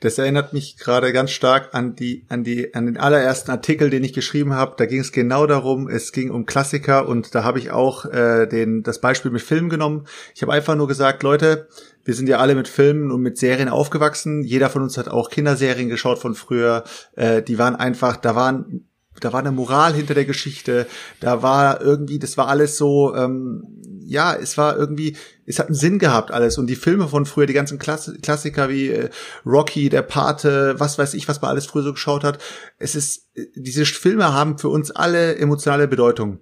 Das 0.00 0.16
erinnert 0.16 0.54
mich 0.54 0.78
gerade 0.78 1.12
ganz 1.12 1.30
stark 1.30 1.74
an 1.74 1.94
die, 1.94 2.24
an 2.28 2.42
die, 2.42 2.74
an 2.74 2.86
den 2.86 2.96
allerersten 2.96 3.50
Artikel, 3.50 3.90
den 3.90 4.02
ich 4.02 4.14
geschrieben 4.14 4.54
habe. 4.54 4.74
Da 4.78 4.86
ging 4.86 5.00
es 5.00 5.12
genau 5.12 5.46
darum, 5.46 5.88
es 5.88 6.12
ging 6.12 6.30
um 6.30 6.46
Klassiker 6.46 7.06
und 7.06 7.34
da 7.34 7.44
habe 7.44 7.58
ich 7.58 7.70
auch 7.70 8.06
äh, 8.06 8.46
den, 8.46 8.82
das 8.82 9.00
Beispiel 9.00 9.30
mit 9.30 9.42
Filmen 9.42 9.68
genommen. 9.68 10.06
Ich 10.34 10.40
habe 10.40 10.52
einfach 10.52 10.74
nur 10.74 10.88
gesagt, 10.88 11.22
Leute, 11.22 11.68
wir 12.02 12.14
sind 12.14 12.30
ja 12.30 12.38
alle 12.38 12.54
mit 12.54 12.66
Filmen 12.66 13.10
und 13.10 13.20
mit 13.20 13.36
Serien 13.36 13.68
aufgewachsen. 13.68 14.42
Jeder 14.42 14.70
von 14.70 14.82
uns 14.82 14.96
hat 14.96 15.08
auch 15.08 15.28
Kinderserien 15.28 15.90
geschaut 15.90 16.18
von 16.18 16.34
früher. 16.34 16.84
Äh, 17.14 17.42
die 17.42 17.58
waren 17.58 17.76
einfach, 17.76 18.16
da 18.16 18.34
waren 18.34 18.86
da 19.20 19.32
war 19.32 19.40
eine 19.40 19.52
Moral 19.52 19.92
hinter 19.92 20.14
der 20.14 20.24
Geschichte, 20.24 20.86
da 21.20 21.42
war 21.42 21.80
irgendwie, 21.80 22.18
das 22.18 22.38
war 22.38 22.48
alles 22.48 22.76
so, 22.78 23.14
ähm, 23.14 23.64
ja, 24.10 24.34
es 24.34 24.58
war 24.58 24.76
irgendwie, 24.76 25.16
es 25.46 25.60
hat 25.60 25.66
einen 25.66 25.76
Sinn 25.76 26.00
gehabt 26.00 26.32
alles. 26.32 26.58
Und 26.58 26.66
die 26.66 26.74
Filme 26.74 27.06
von 27.06 27.26
früher, 27.26 27.46
die 27.46 27.52
ganzen 27.52 27.78
Klass 27.78 28.12
Klassiker 28.22 28.68
wie 28.68 28.88
äh, 28.88 29.08
Rocky, 29.46 29.88
der 29.88 30.02
Pate, 30.02 30.74
was 30.78 30.98
weiß 30.98 31.14
ich, 31.14 31.28
was 31.28 31.40
man 31.40 31.52
alles 31.52 31.66
früher 31.66 31.84
so 31.84 31.92
geschaut 31.92 32.24
hat, 32.24 32.42
es 32.78 32.96
ist, 32.96 33.28
diese 33.54 33.84
Filme 33.84 34.34
haben 34.34 34.58
für 34.58 34.68
uns 34.68 34.90
alle 34.90 35.36
emotionale 35.36 35.86
Bedeutung. 35.86 36.40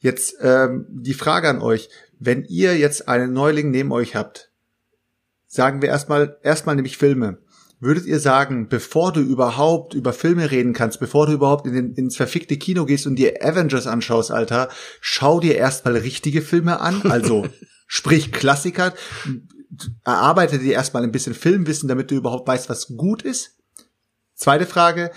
Jetzt 0.00 0.34
ähm, 0.40 0.86
die 0.90 1.14
Frage 1.14 1.48
an 1.48 1.62
euch, 1.62 1.90
wenn 2.18 2.44
ihr 2.44 2.76
jetzt 2.76 3.08
einen 3.08 3.32
Neuling 3.32 3.70
neben 3.70 3.92
euch 3.92 4.16
habt, 4.16 4.50
sagen 5.46 5.82
wir 5.82 5.90
erstmal, 5.90 6.38
erstmal 6.42 6.74
nämlich 6.74 6.98
Filme 6.98 7.38
Würdet 7.78 8.06
ihr 8.06 8.20
sagen, 8.20 8.68
bevor 8.68 9.12
du 9.12 9.20
überhaupt 9.20 9.92
über 9.92 10.14
Filme 10.14 10.50
reden 10.50 10.72
kannst, 10.72 10.98
bevor 10.98 11.26
du 11.26 11.32
überhaupt 11.32 11.66
in 11.66 11.74
den, 11.74 11.94
ins 11.94 12.16
verfickte 12.16 12.56
Kino 12.56 12.86
gehst 12.86 13.06
und 13.06 13.16
dir 13.16 13.44
Avengers 13.44 13.86
anschaust, 13.86 14.30
Alter, 14.30 14.70
schau 15.00 15.40
dir 15.40 15.56
erstmal 15.56 15.96
richtige 15.96 16.40
Filme 16.40 16.80
an, 16.80 17.02
also 17.02 17.46
sprich 17.86 18.32
Klassiker, 18.32 18.94
erarbeite 20.04 20.58
dir 20.58 20.72
erstmal 20.72 21.02
ein 21.02 21.12
bisschen 21.12 21.34
Filmwissen, 21.34 21.88
damit 21.88 22.10
du 22.10 22.14
überhaupt 22.14 22.48
weißt, 22.48 22.70
was 22.70 22.96
gut 22.96 23.22
ist. 23.22 23.58
Zweite 24.34 24.66
Frage, 24.66 25.10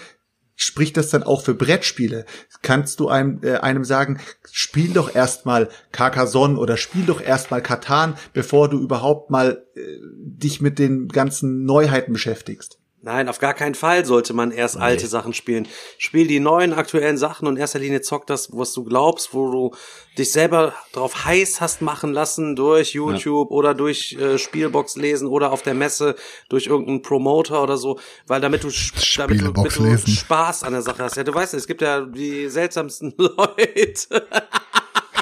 spricht 0.59 0.97
das 0.97 1.09
dann 1.09 1.23
auch 1.23 1.41
für 1.41 1.53
Brettspiele? 1.53 2.25
Kannst 2.61 2.99
du 2.99 3.07
einem, 3.07 3.39
äh, 3.43 3.55
einem 3.55 3.85
sagen, 3.85 4.19
spiel 4.51 4.91
doch 4.91 5.15
erstmal 5.15 5.69
Carcassonne 5.93 6.59
oder 6.59 6.75
spiel 6.75 7.05
doch 7.05 7.21
erstmal 7.21 7.63
Katan, 7.63 8.15
bevor 8.33 8.69
du 8.69 8.77
überhaupt 8.79 9.31
mal 9.31 9.65
äh, 9.75 9.81
dich 10.19 10.59
mit 10.59 10.77
den 10.77 11.07
ganzen 11.07 11.63
Neuheiten 11.63 12.11
beschäftigst? 12.11 12.78
Nein, 13.01 13.29
auf 13.29 13.39
gar 13.39 13.53
keinen 13.53 13.75
Fall 13.75 14.03
sollte 14.05 14.33
man 14.33 14.51
erst 14.51 14.75
nee. 14.75 14.81
alte 14.81 15.07
Sachen 15.07 15.33
spielen. 15.33 15.67
Spiel 15.97 16.27
die 16.27 16.41
neuen 16.41 16.73
aktuellen 16.73 17.17
Sachen 17.17 17.47
und 17.47 17.55
in 17.55 17.61
erster 17.61 17.79
Linie 17.79 18.01
zock 18.01 18.27
das, 18.27 18.49
was 18.51 18.73
du 18.73 18.83
glaubst, 18.83 19.33
wo 19.33 19.49
du 19.49 19.71
dich 20.17 20.33
selber 20.33 20.73
drauf 20.91 21.23
heiß 21.23 21.61
hast 21.61 21.81
machen 21.81 22.11
lassen 22.11 22.57
durch 22.57 22.93
YouTube 22.93 23.51
ja. 23.51 23.55
oder 23.55 23.73
durch 23.73 24.17
äh, 24.19 24.37
Spielbox 24.37 24.97
lesen 24.97 25.27
oder 25.29 25.53
auf 25.53 25.61
der 25.61 25.75
Messe 25.75 26.15
durch 26.49 26.67
irgendeinen 26.67 27.01
Promoter 27.01 27.63
oder 27.63 27.77
so, 27.77 27.99
weil 28.27 28.41
damit 28.41 28.65
du, 28.65 28.69
damit 29.15 29.41
du, 29.41 29.51
damit 29.53 29.77
du 29.77 30.11
Spaß 30.11 30.63
an 30.63 30.73
der 30.73 30.81
Sache 30.81 31.03
hast. 31.03 31.15
Ja, 31.15 31.23
du 31.23 31.33
weißt, 31.33 31.53
es 31.53 31.67
gibt 31.67 31.81
ja 31.81 32.01
die 32.01 32.49
seltsamsten 32.49 33.13
Leute. 33.17 34.27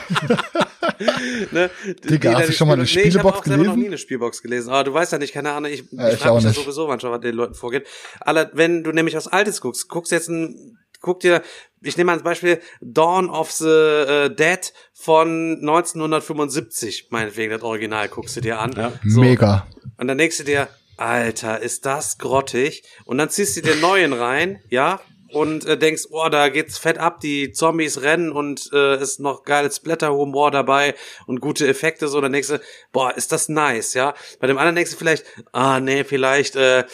ne? 1.52 1.70
Digga, 2.10 2.34
hast 2.34 2.50
du 2.50 2.54
schon 2.54 2.68
mal 2.68 2.74
eine 2.76 2.88
Spielbox 2.88 3.16
nee, 3.16 3.20
ich 3.20 3.26
auch 3.26 3.44
gelesen? 3.44 3.62
Ich 3.62 3.68
habe 3.68 3.78
noch 3.78 3.84
nie 3.84 3.88
eine 3.88 3.98
Spielbox 3.98 4.42
gelesen. 4.42 4.70
Aber 4.70 4.84
du 4.84 4.94
weißt 4.94 5.12
ja 5.12 5.18
nicht, 5.18 5.34
keine 5.34 5.52
Ahnung, 5.52 5.72
ich, 5.72 5.84
ja, 5.92 6.08
ich, 6.08 6.16
ich 6.16 6.20
frage 6.20 6.36
mich 6.36 6.44
ja 6.44 6.54
sowieso 6.54 6.88
manchmal, 6.88 7.14
was 7.14 7.22
den 7.22 7.36
Leuten 7.36 7.54
vorgeht. 7.54 7.88
Aber 8.20 8.50
wenn 8.54 8.84
du 8.84 8.92
nämlich 8.92 9.16
was 9.16 9.28
Altes 9.28 9.62
guckst, 9.62 9.88
guckst 9.90 10.12
jetzt 10.12 10.30
ein, 10.30 10.78
guck 11.02 11.20
dir, 11.20 11.42
ich 11.82 11.98
nehme 11.98 12.08
mal 12.08 12.14
als 12.14 12.24
Beispiel 12.24 12.60
Dawn 12.82 13.30
of 13.30 13.52
the 13.52 13.66
uh, 13.66 14.30
Dead 14.30 14.74
von 14.94 15.58
1975, 15.62 17.08
meinetwegen 17.12 17.52
das 17.52 17.62
Original, 17.62 18.10
guckst 18.10 18.36
du 18.36 18.42
dir 18.42 18.60
an. 18.60 18.74
Ja. 18.76 18.94
So. 19.06 19.22
Mega. 19.22 19.68
Und 19.98 20.08
dann 20.08 20.18
denkst 20.18 20.38
du 20.38 20.44
dir, 20.44 20.68
Alter, 20.98 21.62
ist 21.62 21.86
das 21.86 22.18
grottig? 22.18 22.84
Und 23.06 23.20
dann 23.20 23.30
ziehst 23.30 23.56
du 23.58 23.62
den 23.62 23.80
neuen 23.80 24.14
rein, 24.14 24.60
ja, 24.70 25.00
und 25.32 25.66
äh, 25.66 25.78
denkst, 25.78 26.04
oh, 26.12 26.30
da 26.30 26.50
geht's 26.50 26.78
fett 26.78 26.98
ab, 26.98 27.20
die 27.20 27.52
Zombies 27.52 28.02
rennen 28.02 28.32
und 28.32 28.70
äh, 28.74 29.02
ist 29.02 29.20
noch 29.20 29.44
geiles 29.44 29.80
Blätterhumor 29.80 30.52
dabei 30.52 30.96
und 31.26 31.42
gute 31.42 31.68
Effekte, 31.68 32.08
so, 32.08 32.22
dann 32.22 32.32
denkst 32.32 32.50
du, 32.50 32.62
boah, 32.92 33.16
ist 33.16 33.32
das 33.32 33.50
nice, 33.50 33.94
ja. 33.94 34.14
Bei 34.40 34.48
dem 34.48 34.58
anderen 34.58 34.76
denkst 34.76 34.92
du 34.92 34.98
vielleicht, 34.98 35.26
ah, 35.52 35.80
nee, 35.80 36.04
vielleicht, 36.04 36.56
äh, 36.56 36.86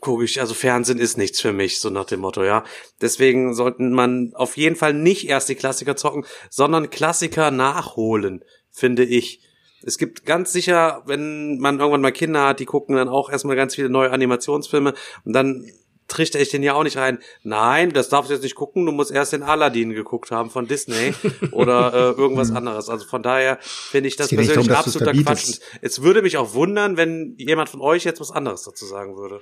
gucke 0.00 0.24
ich, 0.24 0.40
also 0.40 0.54
Fernsehen 0.54 0.98
ist 0.98 1.18
nichts 1.18 1.40
für 1.40 1.52
mich, 1.52 1.80
so 1.80 1.90
nach 1.90 2.04
dem 2.04 2.20
Motto, 2.20 2.44
ja. 2.44 2.64
Deswegen 3.00 3.54
sollten 3.54 3.92
man 3.92 4.32
auf 4.34 4.56
jeden 4.56 4.76
Fall 4.76 4.94
nicht 4.94 5.28
erst 5.28 5.48
die 5.48 5.54
Klassiker 5.54 5.96
zocken, 5.96 6.24
sondern 6.50 6.90
Klassiker 6.90 7.50
nachholen, 7.50 8.44
finde 8.70 9.04
ich. 9.04 9.42
Es 9.82 9.98
gibt 9.98 10.24
ganz 10.26 10.52
sicher, 10.52 11.02
wenn 11.06 11.58
man 11.58 11.78
irgendwann 11.78 12.00
mal 12.00 12.12
Kinder 12.12 12.48
hat, 12.48 12.60
die 12.60 12.64
gucken 12.64 12.96
dann 12.96 13.08
auch 13.08 13.30
erstmal 13.30 13.56
ganz 13.56 13.74
viele 13.74 13.88
neue 13.88 14.10
Animationsfilme 14.10 14.94
und 15.24 15.32
dann 15.32 15.70
trichter 16.08 16.40
ich 16.40 16.48
den 16.48 16.62
ja 16.62 16.74
auch 16.74 16.82
nicht 16.82 16.96
rein. 16.96 17.18
Nein, 17.42 17.92
das 17.92 18.08
darfst 18.08 18.30
du 18.30 18.34
jetzt 18.34 18.42
nicht 18.42 18.54
gucken, 18.54 18.84
du 18.86 18.92
musst 18.92 19.10
erst 19.10 19.32
den 19.32 19.42
Aladdin 19.42 19.90
geguckt 19.92 20.30
haben 20.30 20.50
von 20.50 20.66
Disney 20.66 21.14
oder 21.52 21.92
äh, 21.92 22.20
irgendwas 22.20 22.50
anderes. 22.50 22.88
Also 22.88 23.06
von 23.06 23.22
daher 23.22 23.58
finde 23.60 24.08
ich 24.08 24.16
das 24.16 24.28
persönlich 24.28 24.66
darum, 24.66 24.70
absoluter 24.70 25.12
Quatsch. 25.12 25.46
Und 25.48 25.60
Es 25.82 26.02
würde 26.02 26.22
mich 26.22 26.36
auch 26.36 26.54
wundern, 26.54 26.96
wenn 26.96 27.34
jemand 27.38 27.68
von 27.68 27.80
euch 27.80 28.04
jetzt 28.04 28.20
was 28.20 28.30
anderes 28.32 28.64
dazu 28.64 28.86
sagen 28.86 29.16
würde. 29.16 29.38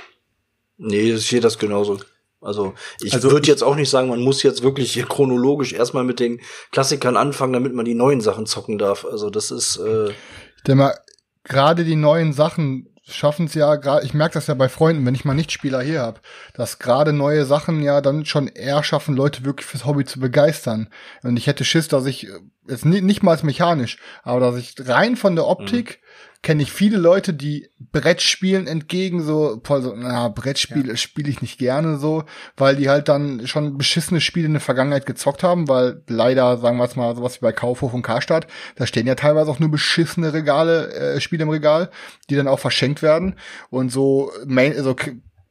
Nee, 0.77 1.13
ich 1.13 1.27
sehe 1.27 1.41
das 1.41 1.59
genauso. 1.59 1.99
Also 2.41 2.75
ich 3.01 3.15
Also 3.15 3.31
würde 3.31 3.49
jetzt 3.49 3.63
auch 3.63 3.77
nicht 3.77 3.89
sagen, 3.89 4.09
man 4.09 4.21
muss 4.21 4.43
jetzt 4.43 4.63
wirklich 4.63 4.93
hier 4.93 5.07
chronologisch 5.07 5.73
erstmal 5.73 6.05
mit 6.05 6.21
den 6.21 6.41
Klassikern 6.71 7.17
anfangen, 7.17 7.55
damit 7.55 7.75
man 7.75 7.85
die 7.85 7.95
neuen 7.95 8.21
Sachen 8.21 8.47
zocken 8.47 8.79
darf. 8.79 9.05
Also 9.05 9.31
das 9.31 9.51
ist 9.51 9.79
äh, 9.79 10.11
Ich 10.11 10.63
denke 10.67 10.83
mal, 10.83 10.99
gerade 11.45 11.85
die 11.85 11.97
neuen 11.97 12.33
Sachen 12.33 12.95
schaffen 13.09 13.47
es 13.47 13.55
ja, 13.55 13.77
gerade, 13.77 14.05
ich 14.05 14.15
merke 14.15 14.35
das 14.35 14.49
ja 14.49 14.55
bei 14.55 14.69
Freunden, 14.69 15.07
wenn 15.07 15.15
ich 15.15 15.25
mal 15.25 15.35
Nichtspieler 15.35 15.81
hier 15.81 16.01
habe, 16.01 16.21
dass 16.55 16.79
gerade 16.79 17.13
neue 17.13 17.45
Sachen 17.45 17.83
ja 17.83 18.01
dann 18.01 18.25
schon 18.25 18.49
eher 18.49 18.83
schaffen, 18.83 19.15
Leute 19.15 19.45
wirklich 19.45 19.67
fürs 19.67 19.85
Hobby 19.85 20.05
zu 20.05 20.19
begeistern. 20.19 20.89
Und 21.23 21.37
ich 21.37 21.47
hätte 21.47 21.65
Schiss, 21.65 21.89
dass 21.89 22.07
ich, 22.07 22.27
äh, 22.27 22.33
jetzt 22.69 22.85
nicht, 22.85 23.05
nicht 23.05 23.23
mal 23.23 23.33
als 23.33 23.43
mechanisch, 23.43 23.99
aber 24.23 24.41
dass 24.41 24.57
ich 24.57 24.75
rein 24.81 25.17
von 25.17 25.37
der 25.37 25.47
Optik 25.47 26.01
kenne 26.43 26.63
ich 26.63 26.73
viele 26.73 26.97
Leute, 26.97 27.35
die 27.35 27.69
Brettspielen 27.79 28.67
entgegen 28.67 29.23
so, 29.23 29.61
boah, 29.63 29.83
so 29.83 29.95
na, 29.97 30.29
Brettspiele 30.29 30.97
spiele 30.97 31.31
ich 31.31 31.43
nicht 31.43 31.59
gerne 31.59 31.99
so, 31.99 32.25
weil 32.57 32.77
die 32.77 32.89
halt 32.89 33.09
dann 33.09 33.47
schon 33.47 33.77
beschissene 33.79 34.21
Spiele 34.21 34.47
in 34.47 34.53
der 34.53 34.61
Vergangenheit 34.61 35.07
gezockt 35.07 35.43
haben, 35.43 35.69
weil 35.69 36.03
leider, 36.09 36.59
sagen 36.59 36.79
wir 36.79 36.85
es 36.85 36.97
mal, 36.97 37.15
sowas 37.17 37.37
wie 37.37 37.47
bei 37.47 37.53
Kaufhof 37.53 37.95
und 37.95 38.03
Karstadt, 38.03 38.47
da 38.77 38.87
stehen 38.87 39.07
ja 39.07 39.15
teilweise 39.15 39.51
auch 39.51 39.59
nur 39.59 39.71
beschissene 39.71 40.33
Regale, 40.33 40.93
äh, 40.93 41.21
Spiele 41.21 41.43
im 41.43 41.51
Regal, 41.51 41.91
die 42.31 42.37
dann 42.37 42.49
auch 42.49 42.59
verschenkt 42.59 43.03
werden 43.03 43.35
und 43.71 43.91
so, 43.91 44.31
Main, 44.47 44.77
also 44.77 44.95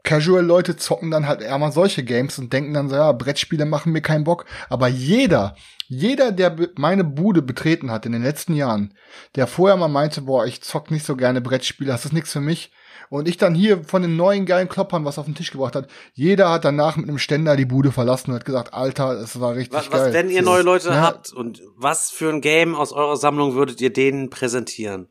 Casual-Leute 0.05 0.77
zocken 0.77 1.11
dann 1.11 1.27
halt 1.27 1.41
eher 1.41 1.57
mal 1.57 1.71
solche 1.71 2.03
Games 2.03 2.39
und 2.39 2.53
denken 2.53 2.73
dann 2.73 2.89
so, 2.89 2.95
ja, 2.95 3.11
Brettspiele 3.11 3.65
machen 3.65 3.91
mir 3.91 4.01
keinen 4.01 4.23
Bock. 4.23 4.45
Aber 4.69 4.87
jeder, 4.87 5.55
jeder, 5.87 6.31
der 6.31 6.55
meine 6.77 7.03
Bude 7.03 7.41
betreten 7.41 7.91
hat 7.91 8.05
in 8.05 8.11
den 8.11 8.23
letzten 8.23 8.53
Jahren, 8.55 8.93
der 9.35 9.47
vorher 9.47 9.77
mal 9.77 9.87
meinte, 9.87 10.21
boah, 10.21 10.45
ich 10.45 10.61
zock 10.61 10.91
nicht 10.91 11.05
so 11.05 11.15
gerne 11.15 11.41
Brettspiele, 11.41 11.91
das 11.91 12.05
ist 12.05 12.13
nichts 12.13 12.31
für 12.31 12.41
mich. 12.41 12.71
Und 13.09 13.27
ich 13.27 13.37
dann 13.37 13.53
hier 13.53 13.83
von 13.83 14.01
den 14.01 14.15
neuen 14.15 14.47
geilen 14.47 14.67
Kloppern 14.67 15.05
was 15.05 15.19
auf 15.19 15.25
den 15.25 15.35
Tisch 15.35 15.51
gebracht 15.51 15.75
hat. 15.75 15.87
Jeder 16.13 16.49
hat 16.49 16.65
danach 16.65 16.95
mit 16.95 17.07
einem 17.07 17.19
Ständer 17.19 17.55
die 17.55 17.65
Bude 17.65 17.91
verlassen 17.91 18.31
und 18.31 18.37
hat 18.37 18.45
gesagt, 18.45 18.73
Alter, 18.73 19.11
es 19.19 19.39
war 19.39 19.55
richtig 19.55 19.77
Was, 19.77 19.89
geil. 19.91 20.07
was 20.07 20.13
wenn 20.13 20.29
ihr 20.31 20.41
neue 20.41 20.63
Leute 20.63 20.89
Ja, 20.89 21.01
habt 21.01 21.31
und 21.31 21.61
was 21.75 22.09
für 22.09 22.29
ein 22.29 22.41
Game 22.41 22.73
aus 22.73 22.91
eurer 22.91 23.17
Sammlung 23.17 23.53
würdet 23.53 23.79
ihr 23.79 23.93
denen 23.93 24.31
präsentieren? 24.31 25.09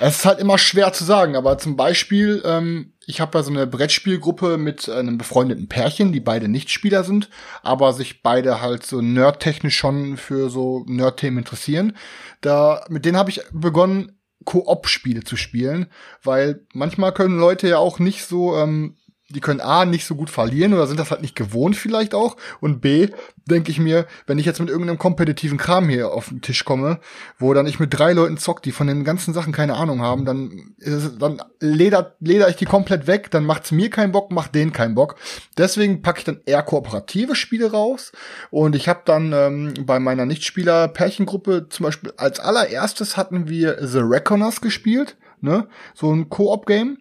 Es 0.00 0.18
ist 0.18 0.24
halt 0.24 0.40
immer 0.40 0.58
schwer 0.58 0.92
zu 0.92 1.04
sagen, 1.04 1.36
aber 1.36 1.58
zum 1.58 1.76
Beispiel, 1.76 2.42
ähm, 2.44 2.93
ich 3.06 3.20
habe 3.20 3.38
ja 3.38 3.42
so 3.42 3.50
eine 3.50 3.66
Brettspielgruppe 3.66 4.58
mit 4.58 4.88
einem 4.88 5.18
befreundeten 5.18 5.68
Pärchen, 5.68 6.12
die 6.12 6.20
beide 6.20 6.48
Nichtspieler 6.48 7.04
sind, 7.04 7.30
aber 7.62 7.92
sich 7.92 8.22
beide 8.22 8.60
halt 8.60 8.84
so 8.84 9.00
nerdtechnisch 9.00 9.76
schon 9.76 10.16
für 10.16 10.50
so 10.50 10.84
Nerd-Themen 10.86 11.38
interessieren. 11.38 11.96
Da, 12.40 12.84
mit 12.88 13.04
denen 13.04 13.16
habe 13.16 13.30
ich 13.30 13.42
begonnen, 13.52 14.18
Koop-Spiele 14.44 15.24
zu 15.24 15.36
spielen, 15.36 15.86
weil 16.22 16.66
manchmal 16.74 17.12
können 17.14 17.38
Leute 17.38 17.68
ja 17.68 17.78
auch 17.78 17.98
nicht 17.98 18.24
so, 18.24 18.56
ähm, 18.56 18.96
die 19.30 19.40
können 19.40 19.60
A, 19.60 19.84
nicht 19.86 20.04
so 20.04 20.14
gut 20.14 20.28
verlieren 20.28 20.74
oder 20.74 20.86
sind 20.86 21.00
das 21.00 21.10
halt 21.10 21.22
nicht 21.22 21.34
gewohnt 21.34 21.76
vielleicht 21.76 22.14
auch. 22.14 22.36
Und 22.60 22.80
B, 22.80 23.08
denke 23.46 23.70
ich 23.70 23.78
mir, 23.78 24.06
wenn 24.26 24.38
ich 24.38 24.44
jetzt 24.44 24.60
mit 24.60 24.68
irgendeinem 24.68 24.98
kompetitiven 24.98 25.56
Kram 25.56 25.88
hier 25.88 26.12
auf 26.12 26.28
den 26.28 26.42
Tisch 26.42 26.64
komme, 26.64 27.00
wo 27.38 27.54
dann 27.54 27.66
ich 27.66 27.80
mit 27.80 27.98
drei 27.98 28.12
Leuten 28.12 28.36
zock, 28.36 28.62
die 28.62 28.72
von 28.72 28.86
den 28.86 29.02
ganzen 29.02 29.32
Sachen 29.32 29.52
keine 29.52 29.74
Ahnung 29.74 30.02
haben, 30.02 30.24
dann, 30.26 30.74
ist 30.78 31.20
dann 31.20 31.40
leder, 31.60 32.16
leder 32.20 32.48
ich 32.48 32.56
die 32.56 32.66
komplett 32.66 33.06
weg, 33.06 33.30
dann 33.30 33.46
macht's 33.46 33.72
mir 33.72 33.88
keinen 33.88 34.12
Bock, 34.12 34.30
macht 34.30 34.54
denen 34.54 34.72
keinen 34.72 34.94
Bock. 34.94 35.16
Deswegen 35.56 36.02
packe 36.02 36.18
ich 36.18 36.24
dann 36.24 36.40
eher 36.44 36.62
kooperative 36.62 37.34
Spiele 37.34 37.70
raus. 37.70 38.12
Und 38.50 38.76
ich 38.76 38.88
habe 38.88 39.02
dann 39.06 39.32
ähm, 39.32 39.74
bei 39.86 39.98
meiner 39.98 40.26
Nichtspieler-Pärchengruppe 40.26 41.68
zum 41.70 41.84
Beispiel 41.84 42.12
als 42.18 42.40
allererstes 42.40 43.16
hatten 43.16 43.48
wir 43.48 43.78
The 43.86 44.00
Reckoners 44.00 44.60
gespielt, 44.60 45.16
ne? 45.40 45.66
So 45.94 46.12
ein 46.12 46.28
Koop-Game. 46.28 46.98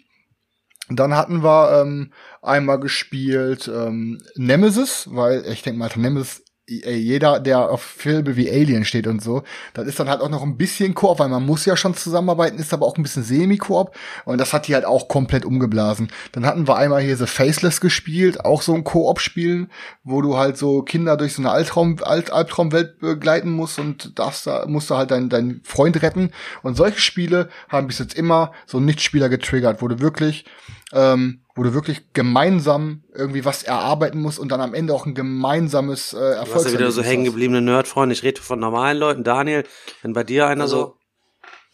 Dann 0.96 1.16
hatten 1.16 1.44
wir 1.44 1.82
ähm, 1.82 2.12
einmal 2.42 2.80
gespielt 2.80 3.70
ähm, 3.74 4.20
Nemesis, 4.36 5.08
weil 5.12 5.46
ich 5.48 5.62
denke 5.62 5.80
mal, 5.80 5.90
Nemesis, 5.96 6.44
ey, 6.68 6.96
jeder, 6.96 7.42
der 7.42 7.70
auf 7.70 7.82
Filme 7.82 8.38
wie 8.38 8.50
Alien 8.50 8.86
steht 8.86 9.06
und 9.08 9.22
so, 9.22 9.44
das 9.74 9.86
ist 9.86 10.00
dann 10.00 10.10
halt 10.10 10.22
auch 10.22 10.30
noch 10.30 10.44
ein 10.44 10.56
bisschen 10.56 10.94
Koop, 10.94 11.20
weil 11.20 11.28
man 11.28 11.46
muss 11.46 11.66
ja 11.66 11.76
schon 11.76 11.94
zusammenarbeiten, 11.94 12.58
ist 12.58 12.74
aber 12.74 12.86
auch 12.86 12.96
ein 12.96 13.04
bisschen 13.04 13.24
Semi-Koop 13.24 13.94
und 14.24 14.38
das 14.38 14.54
hat 14.54 14.68
die 14.68 14.74
halt 14.74 14.86
auch 14.86 15.10
komplett 15.10 15.44
umgeblasen. 15.44 16.10
Dann 16.32 16.46
hatten 16.46 16.68
wir 16.68 16.78
einmal 16.78 17.02
hier 17.02 17.18
The 17.18 17.28
Faceless 17.28 17.82
gespielt, 17.82 18.46
auch 18.46 18.62
so 18.62 18.74
ein 18.74 18.86
Koop-Spiel, 18.86 19.68
wo 20.04 20.22
du 20.22 20.38
halt 20.38 20.58
so 20.58 20.84
Kinder 20.84 21.18
durch 21.18 21.34
so 21.34 21.42
eine 21.42 21.52
Albtraum, 21.52 21.98
Alt, 22.02 22.32
Albtraumwelt 22.32 23.00
begleiten 23.00 23.52
musst 23.52 23.78
und 23.78 24.18
darfst 24.18 24.48
da, 24.48 24.66
musst 24.66 24.90
du 24.90 24.96
halt 24.96 25.12
deinen 25.12 25.30
deinen 25.30 25.62
Freund 25.64 26.02
retten. 26.02 26.32
Und 26.62 26.76
solche 26.78 27.00
Spiele 27.00 27.50
haben 27.68 27.88
bis 27.88 28.00
jetzt 28.00 28.14
immer 28.14 28.54
so 28.66 28.80
Nichtspieler 28.80 29.28
getriggert, 29.28 29.82
wo 29.82 29.88
du 29.90 30.00
wirklich 30.00 30.46
ähm, 30.94 31.42
wo 31.56 31.64
du 31.64 31.74
wirklich 31.74 32.14
gemeinsam 32.14 33.04
irgendwie 33.14 33.46
was 33.46 33.64
erarbeiten 33.64 34.22
musst 34.22 34.40
und 34.40 34.52
dann 34.52 34.62
am 34.62 34.74
Ende 34.74 34.94
auch 34.94 35.06
ein 35.06 35.16
gemeinsames 35.16 36.14
äh, 36.14 36.36
Du 36.46 36.54
hast 36.54 36.66
ja 36.66 36.74
wieder 36.74 36.92
so 36.92 37.04
hängen 37.04 37.26
gebliebene 37.26 37.62
Nerdfreunde. 37.62 38.14
Ich 38.14 38.24
rede 38.24 38.42
von 38.42 38.60
normalen 38.60 38.98
Leuten. 38.98 39.24
Daniel, 39.24 39.64
wenn 40.02 40.14
bei 40.14 40.24
dir 40.24 40.48
einer 40.48 40.68
so. 40.68 40.78
Also, 40.78 40.96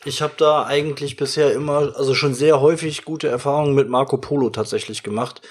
ich 0.06 0.22
habe 0.22 0.34
da 0.38 0.66
eigentlich 0.66 1.18
bisher 1.18 1.52
immer, 1.54 1.94
also 1.98 2.16
schon 2.16 2.34
sehr 2.34 2.62
häufig 2.62 3.04
gute 3.04 3.28
Erfahrungen 3.28 3.76
mit 3.76 3.90
Marco 3.90 4.18
Polo 4.18 4.50
tatsächlich 4.50 5.04
gemacht. 5.04 5.42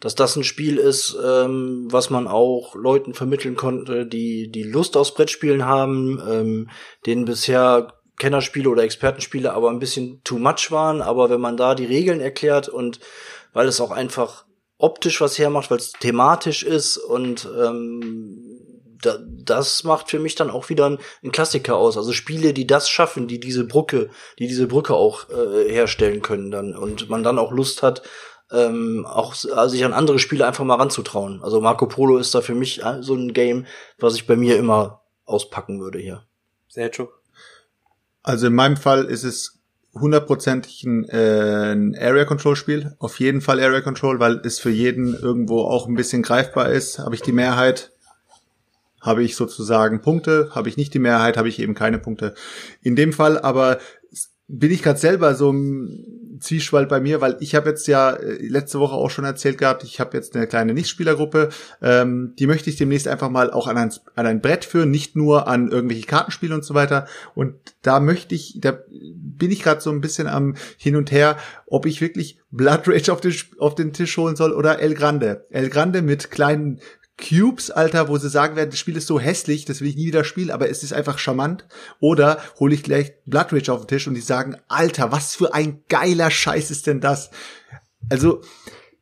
Dass 0.00 0.14
das 0.14 0.36
ein 0.36 0.44
Spiel 0.44 0.76
ist, 0.76 1.16
ähm, 1.24 1.88
was 1.90 2.10
man 2.10 2.28
auch 2.28 2.74
Leuten 2.74 3.14
vermitteln 3.14 3.56
konnte, 3.56 4.06
die 4.06 4.50
die 4.50 4.62
Lust 4.62 4.96
aufs 4.96 5.14
Brettspielen 5.14 5.64
haben, 5.64 6.22
ähm, 6.28 6.70
denen 7.06 7.24
bisher 7.24 7.94
Kennerspiele 8.18 8.68
oder 8.68 8.82
Expertenspiele 8.82 9.52
aber 9.52 9.70
ein 9.70 9.78
bisschen 9.78 10.22
too 10.24 10.38
much 10.38 10.70
waren. 10.70 11.02
Aber 11.02 11.30
wenn 11.30 11.40
man 11.40 11.56
da 11.56 11.74
die 11.74 11.84
Regeln 11.84 12.20
erklärt 12.20 12.68
und 12.68 13.00
weil 13.52 13.68
es 13.68 13.80
auch 13.80 13.90
einfach 13.90 14.44
optisch 14.78 15.20
was 15.20 15.38
hermacht, 15.38 15.70
weil 15.70 15.78
es 15.78 15.92
thematisch 15.92 16.62
ist 16.62 16.96
und 16.98 17.48
ähm, 17.58 18.56
da, 19.02 19.18
das 19.20 19.84
macht 19.84 20.10
für 20.10 20.18
mich 20.18 20.34
dann 20.34 20.50
auch 20.50 20.68
wieder 20.68 20.90
ein, 20.90 20.98
ein 21.22 21.32
Klassiker 21.32 21.76
aus. 21.76 21.96
Also 21.96 22.12
Spiele, 22.12 22.52
die 22.52 22.66
das 22.66 22.88
schaffen, 22.88 23.28
die 23.28 23.40
diese 23.40 23.64
Brücke, 23.64 24.10
die 24.38 24.48
diese 24.48 24.66
Brücke 24.66 24.94
auch 24.94 25.28
äh, 25.30 25.70
herstellen 25.70 26.22
können 26.22 26.50
dann 26.50 26.74
und 26.74 27.08
man 27.08 27.22
dann 27.22 27.38
auch 27.38 27.52
Lust 27.52 27.82
hat, 27.82 28.02
ähm, 28.50 29.06
auch 29.06 29.30
also 29.32 29.68
sich 29.68 29.84
an 29.84 29.92
andere 29.92 30.18
Spiele 30.18 30.46
einfach 30.46 30.64
mal 30.64 30.76
ranzutrauen. 30.76 31.42
Also 31.42 31.60
Marco 31.60 31.86
Polo 31.86 32.18
ist 32.18 32.34
da 32.34 32.40
für 32.40 32.54
mich 32.54 32.82
äh, 32.82 33.02
so 33.02 33.14
ein 33.14 33.32
Game, 33.32 33.66
was 33.98 34.14
ich 34.14 34.26
bei 34.26 34.36
mir 34.36 34.56
immer 34.56 35.02
auspacken 35.24 35.80
würde 35.80 35.98
hier. 35.98 36.22
Sergio. 36.68 37.08
Also 38.26 38.48
in 38.48 38.54
meinem 38.54 38.76
Fall 38.76 39.04
ist 39.04 39.22
es 39.22 39.60
hundertprozentig 39.94 40.82
ein, 40.82 41.08
äh, 41.08 41.72
ein 41.72 41.96
Area 41.96 42.24
Control 42.24 42.56
Spiel. 42.56 42.96
Auf 42.98 43.20
jeden 43.20 43.40
Fall 43.40 43.60
Area 43.60 43.80
Control, 43.80 44.18
weil 44.18 44.40
es 44.44 44.58
für 44.58 44.70
jeden 44.70 45.14
irgendwo 45.14 45.60
auch 45.60 45.86
ein 45.86 45.94
bisschen 45.94 46.22
greifbar 46.22 46.70
ist. 46.70 46.98
Habe 46.98 47.14
ich 47.14 47.22
die 47.22 47.30
Mehrheit, 47.30 47.92
habe 49.00 49.22
ich 49.22 49.36
sozusagen 49.36 50.02
Punkte. 50.02 50.50
Habe 50.52 50.68
ich 50.68 50.76
nicht 50.76 50.92
die 50.92 50.98
Mehrheit, 50.98 51.36
habe 51.36 51.48
ich 51.48 51.60
eben 51.60 51.74
keine 51.74 52.00
Punkte. 52.00 52.34
In 52.82 52.96
dem 52.96 53.12
Fall 53.12 53.38
aber 53.38 53.78
bin 54.48 54.72
ich 54.72 54.82
gerade 54.82 54.98
selber 54.98 55.36
so 55.36 55.54
Zwiespalt 56.40 56.88
bei 56.88 57.00
mir, 57.00 57.20
weil 57.20 57.36
ich 57.40 57.54
habe 57.54 57.68
jetzt 57.70 57.86
ja 57.88 58.10
äh, 58.10 58.46
letzte 58.46 58.80
Woche 58.80 58.94
auch 58.94 59.10
schon 59.10 59.24
erzählt 59.24 59.58
gehabt, 59.58 59.84
ich 59.84 60.00
habe 60.00 60.16
jetzt 60.16 60.36
eine 60.36 60.46
kleine 60.46 60.74
Nichtspielergruppe, 60.74 61.50
ähm, 61.82 62.34
die 62.38 62.46
möchte 62.46 62.70
ich 62.70 62.76
demnächst 62.76 63.08
einfach 63.08 63.30
mal 63.30 63.50
auch 63.50 63.66
an 63.66 63.78
ein, 63.78 63.92
an 64.14 64.26
ein 64.26 64.40
Brett 64.40 64.64
führen, 64.64 64.90
nicht 64.90 65.16
nur 65.16 65.48
an 65.48 65.70
irgendwelche 65.70 66.06
Kartenspiele 66.06 66.54
und 66.54 66.64
so 66.64 66.74
weiter. 66.74 67.06
Und 67.34 67.54
da 67.82 68.00
möchte 68.00 68.34
ich, 68.34 68.58
da 68.60 68.78
bin 68.90 69.50
ich 69.50 69.62
gerade 69.62 69.80
so 69.80 69.90
ein 69.90 70.00
bisschen 70.00 70.26
am 70.26 70.54
Hin 70.76 70.96
und 70.96 71.10
Her, 71.10 71.36
ob 71.66 71.86
ich 71.86 72.00
wirklich 72.00 72.40
Blood 72.50 72.88
Rage 72.88 73.12
auf 73.12 73.20
den, 73.20 73.34
auf 73.58 73.74
den 73.74 73.92
Tisch 73.92 74.16
holen 74.16 74.36
soll 74.36 74.52
oder 74.52 74.78
El 74.80 74.94
Grande. 74.94 75.46
El 75.50 75.68
Grande 75.68 76.02
mit 76.02 76.30
kleinen 76.30 76.80
Cubes, 77.18 77.70
Alter, 77.70 78.08
wo 78.08 78.18
sie 78.18 78.28
sagen 78.28 78.56
werden, 78.56 78.70
das 78.70 78.78
Spiel 78.78 78.96
ist 78.96 79.06
so 79.06 79.18
hässlich, 79.18 79.64
das 79.64 79.80
will 79.80 79.88
ich 79.88 79.96
nie 79.96 80.06
wieder 80.06 80.24
spielen, 80.24 80.50
aber 80.50 80.68
es 80.68 80.82
ist 80.82 80.92
einfach 80.92 81.18
charmant. 81.18 81.66
Oder 81.98 82.42
hole 82.58 82.74
ich 82.74 82.82
gleich 82.82 83.12
Blood 83.24 83.52
Rage 83.52 83.72
auf 83.72 83.80
den 83.80 83.88
Tisch 83.88 84.06
und 84.06 84.14
die 84.14 84.20
sagen, 84.20 84.56
Alter, 84.68 85.12
was 85.12 85.34
für 85.34 85.54
ein 85.54 85.82
geiler 85.88 86.30
Scheiß 86.30 86.70
ist 86.70 86.86
denn 86.86 87.00
das? 87.00 87.30
Also, 88.10 88.42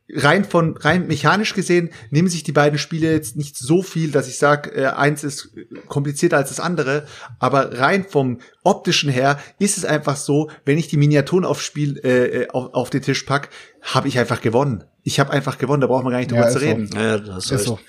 rein 0.09 0.45
von 0.45 0.77
rein 0.77 1.07
mechanisch 1.07 1.53
gesehen 1.53 1.89
nehmen 2.09 2.29
sich 2.29 2.43
die 2.43 2.51
beiden 2.51 2.79
Spiele 2.79 3.11
jetzt 3.11 3.35
nicht 3.35 3.57
so 3.57 3.81
viel, 3.81 4.11
dass 4.11 4.27
ich 4.27 4.37
sage, 4.37 4.71
äh, 4.71 4.85
eins 4.85 5.23
ist 5.23 5.49
komplizierter 5.87 6.37
als 6.37 6.49
das 6.49 6.59
andere, 6.59 7.07
aber 7.39 7.79
rein 7.79 8.05
vom 8.07 8.39
optischen 8.63 9.09
her 9.09 9.39
ist 9.59 9.77
es 9.77 9.85
einfach 9.85 10.15
so, 10.15 10.49
wenn 10.63 10.77
ich 10.77 10.87
die 10.87 10.97
Miniaturen 10.97 11.45
auf 11.45 11.61
Spiel 11.61 11.99
äh, 12.03 12.43
äh 12.43 12.47
auf, 12.49 12.73
auf 12.73 12.89
den 12.89 13.01
Tisch 13.01 13.23
pack, 13.23 13.49
habe 13.81 14.07
ich 14.07 14.19
einfach 14.19 14.41
gewonnen. 14.41 14.83
Ich 15.07 15.19
habe 15.19 15.31
einfach 15.31 15.59
gewonnen, 15.59 15.81
da 15.81 15.87
braucht 15.87 16.03
man 16.03 16.11
gar 16.11 16.17
nicht 16.19 16.31
drüber 16.31 16.45
Ja, 16.45 16.49
zu 16.49 16.57
ist 16.57 16.63
so. 16.63 16.69
reden. 16.69 16.89
Ja, 16.95 17.17
das 17.19 17.45
Ist 17.45 17.51
ist 17.51 17.63
so. 17.65 17.79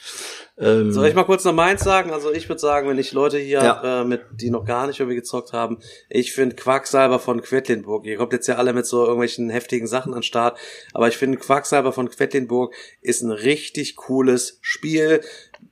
Ähm, 0.59 0.91
Soll 0.93 1.09
ich 1.09 1.15
mal 1.15 1.25
kurz 1.25 1.45
noch 1.45 1.53
meins 1.55 1.83
sagen? 1.83 2.11
Also 2.13 2.31
ich 2.33 2.49
würde 2.49 2.61
sagen, 2.61 2.89
wenn 2.89 2.99
ich 2.99 3.13
Leute 3.13 3.39
hier, 3.39 3.63
Ja. 3.63 4.03
äh, 4.03 4.05
mit, 4.05 4.23
die 4.33 4.51
noch 4.51 4.65
gar 4.67 4.87
nicht 4.87 5.01
irgendwie 5.01 5.17
gezockt 5.17 5.53
haben, 5.53 5.79
ich 6.09 6.33
finde 6.35 6.57
Quacksalber 6.57 7.19
von 7.19 7.41
Quedlinburg, 7.43 8.05
ihr 8.07 8.17
kommt 8.19 8.33
jetzt 8.35 8.47
ja 8.47 8.57
alle 8.57 8.73
mit 8.75 8.87
so 8.87 9.03
irgendwelchen 9.05 9.51
heftigen 9.51 9.87
Sachen 9.87 10.13
an 10.15 10.19
den 10.21 10.25
Start, 10.25 10.59
aber 10.95 11.09
ich 11.09 11.17
finde 11.17 11.39
Quacksalber 11.39 11.93
von 11.93 12.09
Quedlinburg 12.11 12.75
ist 13.03 13.23
ein 13.23 13.31
richtig 13.33 13.97
cooles 13.97 14.59
Spiel, 14.63 15.21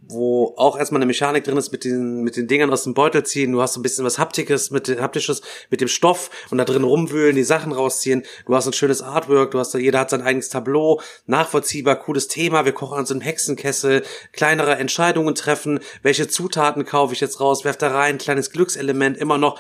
wo 0.01 0.55
auch 0.57 0.79
erstmal 0.79 0.99
eine 0.99 1.07
Mechanik 1.07 1.45
drin 1.45 1.57
ist 1.57 1.73
mit 1.73 1.85
den, 1.85 2.23
mit 2.23 2.37
den 2.37 2.47
Dingern 2.47 2.73
aus 2.73 2.85
dem 2.85 2.95
Beutel 2.95 3.25
ziehen. 3.25 3.53
Du 3.53 3.63
hast 3.63 3.75
so 3.75 3.81
ein 3.81 3.83
bisschen 3.83 4.05
was 4.05 4.19
Haptikes 4.19 4.71
mit 4.71 4.89
dem 4.89 5.01
Haptisches 5.01 5.43
mit 5.71 5.81
dem 5.81 5.89
Stoff 5.89 6.31
und 6.51 6.59
da 6.59 6.65
drin 6.65 6.85
rumwühlen, 6.85 7.37
die 7.37 7.43
Sachen 7.43 7.73
rausziehen. 7.73 8.25
Du 8.47 8.55
hast 8.55 8.67
ein 8.67 8.73
schönes 8.73 9.03
Artwork, 9.03 9.51
du 9.51 9.59
hast 9.59 9.75
da, 9.75 9.79
jeder 9.79 10.01
hat 10.01 10.11
sein 10.11 10.23
eigenes 10.23 10.49
Tableau, 10.49 11.01
nachvollziehbar, 11.27 11.97
cooles 11.97 12.29
Thema. 12.29 12.65
Wir 12.65 12.73
kochen 12.73 12.99
an 12.99 13.07
so 13.07 13.15
einem 13.15 13.23
Hexenkessel, 13.23 14.03
kleinere 14.33 14.77
Entscheidungen 14.77 15.35
treffen. 15.35 15.81
Welche 16.03 16.29
Zutaten 16.29 16.85
kaufe 16.85 17.15
ich 17.15 17.21
jetzt 17.21 17.41
raus? 17.41 17.65
Werf 17.65 17.77
da 17.77 17.89
rein, 17.89 18.19
kleines 18.19 18.51
Glückselement, 18.51 19.17
immer 19.17 19.39
noch 19.39 19.59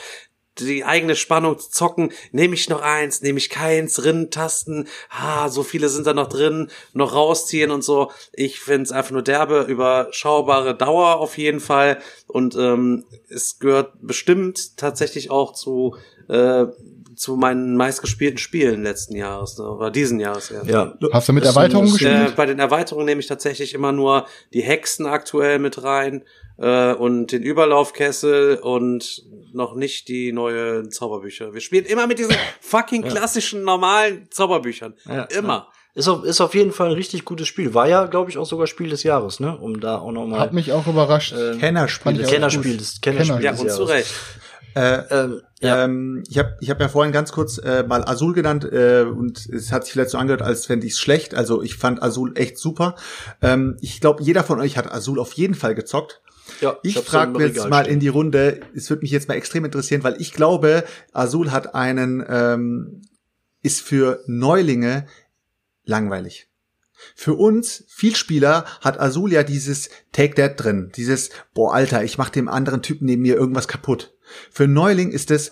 die 0.58 0.84
eigene 0.84 1.16
Spannung 1.16 1.58
zu 1.58 1.70
zocken, 1.70 2.12
nehme 2.32 2.54
ich 2.54 2.68
noch 2.68 2.80
eins, 2.80 3.22
nehme 3.22 3.38
ich 3.38 3.50
keins, 3.50 4.04
Rinnentasten, 4.04 4.88
ah, 5.10 5.48
so 5.48 5.62
viele 5.62 5.88
sind 5.88 6.06
da 6.06 6.14
noch 6.14 6.28
drin, 6.28 6.70
noch 6.92 7.14
rausziehen 7.14 7.70
und 7.70 7.82
so. 7.82 8.10
Ich 8.32 8.60
find's 8.60 8.92
einfach 8.92 9.10
nur 9.12 9.22
derbe, 9.22 9.62
überschaubare 9.62 10.76
Dauer 10.76 11.16
auf 11.16 11.38
jeden 11.38 11.60
Fall 11.60 11.98
und 12.26 12.54
ähm, 12.56 13.04
es 13.28 13.58
gehört 13.58 13.92
bestimmt 14.00 14.76
tatsächlich 14.76 15.30
auch 15.30 15.52
zu 15.52 15.96
äh, 16.28 16.66
zu 17.16 17.36
meinen 17.36 17.76
meistgespielten 17.76 18.38
Spielen 18.38 18.82
letzten 18.82 19.14
Jahres 19.14 19.56
ne, 19.58 19.68
oder 19.70 19.90
diesen 19.90 20.18
Jahres 20.18 20.50
erst. 20.50 20.68
ja. 20.68 20.94
Hast 21.12 21.28
du 21.28 21.32
mit 21.32 21.44
Erweiterungen 21.44 21.88
ein- 21.88 21.92
gespielt? 21.92 22.28
Äh, 22.30 22.32
bei 22.34 22.46
den 22.46 22.58
Erweiterungen 22.58 23.06
nehme 23.06 23.20
ich 23.20 23.28
tatsächlich 23.28 23.72
immer 23.74 23.92
nur 23.92 24.26
die 24.52 24.62
Hexen 24.62 25.06
aktuell 25.06 25.58
mit 25.58 25.82
rein 25.82 26.24
äh, 26.58 26.92
und 26.92 27.32
den 27.32 27.42
Überlaufkessel 27.42 28.56
und 28.56 29.22
noch 29.52 29.74
nicht 29.74 30.08
die 30.08 30.32
neuen 30.32 30.90
Zauberbücher. 30.90 31.54
Wir 31.54 31.60
spielen 31.60 31.84
immer 31.84 32.06
mit 32.06 32.18
diesen 32.18 32.34
fucking 32.60 33.02
klassischen 33.02 33.62
normalen 33.62 34.28
Zauberbüchern. 34.30 34.94
Ja, 35.06 35.24
immer. 35.24 35.68
Ist 35.96 36.08
auf, 36.08 36.24
ist 36.24 36.40
auf 36.40 36.54
jeden 36.54 36.72
Fall 36.72 36.88
ein 36.88 36.94
richtig 36.94 37.24
gutes 37.24 37.46
Spiel. 37.46 37.72
War 37.72 37.86
ja, 37.86 38.06
glaube 38.06 38.28
ich, 38.28 38.36
auch 38.36 38.46
sogar 38.46 38.66
Spiel 38.66 38.90
des 38.90 39.04
Jahres, 39.04 39.38
ne? 39.38 39.56
Um 39.56 39.78
da 39.78 39.98
auch 39.98 40.10
nochmal. 40.10 40.40
Hat 40.40 40.52
mich 40.52 40.72
auch 40.72 40.88
überrascht. 40.88 41.32
Ähm, 41.38 41.60
Kennerspiel. 41.60 42.24
Auch 42.24 42.28
Kennerspiel 42.28 42.76
des, 42.76 43.00
Kennerspiel 43.00 43.36
Kenner. 43.36 43.44
Ja, 43.44 43.52
des 43.52 43.60
und 43.60 43.70
zu 43.70 43.82
Jahres. 43.82 43.90
Recht. 43.90 44.14
Äh, 44.74 45.02
Ähm, 45.10 45.40
ja. 45.60 45.84
Ähm, 45.84 46.24
ich 46.28 46.36
habe 46.36 46.56
ich 46.60 46.68
hab 46.68 46.80
ja 46.80 46.88
vorhin 46.88 47.12
ganz 47.12 47.30
kurz 47.30 47.58
äh, 47.58 47.84
mal 47.84 48.02
Azul 48.04 48.34
genannt 48.34 48.64
äh, 48.64 49.02
und 49.02 49.46
es 49.46 49.70
hat 49.70 49.84
sich 49.84 49.92
vielleicht 49.92 50.10
so 50.10 50.18
angehört, 50.18 50.42
als 50.42 50.66
fände 50.66 50.84
ich 50.86 50.94
es 50.94 50.98
schlecht. 50.98 51.34
Also 51.34 51.62
ich 51.62 51.76
fand 51.76 52.02
Azul 52.02 52.32
echt 52.36 52.58
super. 52.58 52.96
Ähm, 53.40 53.76
ich 53.80 54.00
glaube, 54.00 54.22
jeder 54.22 54.42
von 54.42 54.60
euch 54.60 54.76
hat 54.76 54.92
Azul 54.92 55.20
auf 55.20 55.32
jeden 55.34 55.54
Fall 55.54 55.76
gezockt. 55.76 56.20
Ja, 56.60 56.78
Ich 56.82 56.96
hab's 56.96 57.08
frage 57.08 57.42
jetzt 57.42 57.56
Regal 57.56 57.68
mal 57.68 57.84
stehen. 57.84 57.94
in 57.94 58.00
die 58.00 58.08
Runde, 58.08 58.60
es 58.74 58.90
würde 58.90 59.02
mich 59.02 59.10
jetzt 59.10 59.28
mal 59.28 59.34
extrem 59.34 59.64
interessieren, 59.64 60.04
weil 60.04 60.20
ich 60.20 60.32
glaube, 60.32 60.84
Azul 61.12 61.50
hat 61.50 61.74
einen, 61.74 62.24
ähm, 62.28 63.02
ist 63.62 63.80
für 63.80 64.22
Neulinge 64.26 65.06
langweilig. 65.84 66.48
Für 67.14 67.34
uns, 67.34 67.84
Vielspieler, 67.88 68.64
hat 68.80 68.98
Azul 69.00 69.32
ja 69.32 69.42
dieses 69.42 69.90
Take 70.12 70.34
That 70.36 70.62
drin. 70.62 70.90
Dieses, 70.96 71.30
boah, 71.52 71.74
Alter, 71.74 72.02
ich 72.04 72.18
mach 72.18 72.30
dem 72.30 72.48
anderen 72.48 72.82
Typen 72.82 73.04
neben 73.06 73.22
mir 73.22 73.36
irgendwas 73.36 73.68
kaputt. 73.68 74.14
Für 74.50 74.66
Neuling 74.66 75.10
ist 75.10 75.30
es 75.30 75.50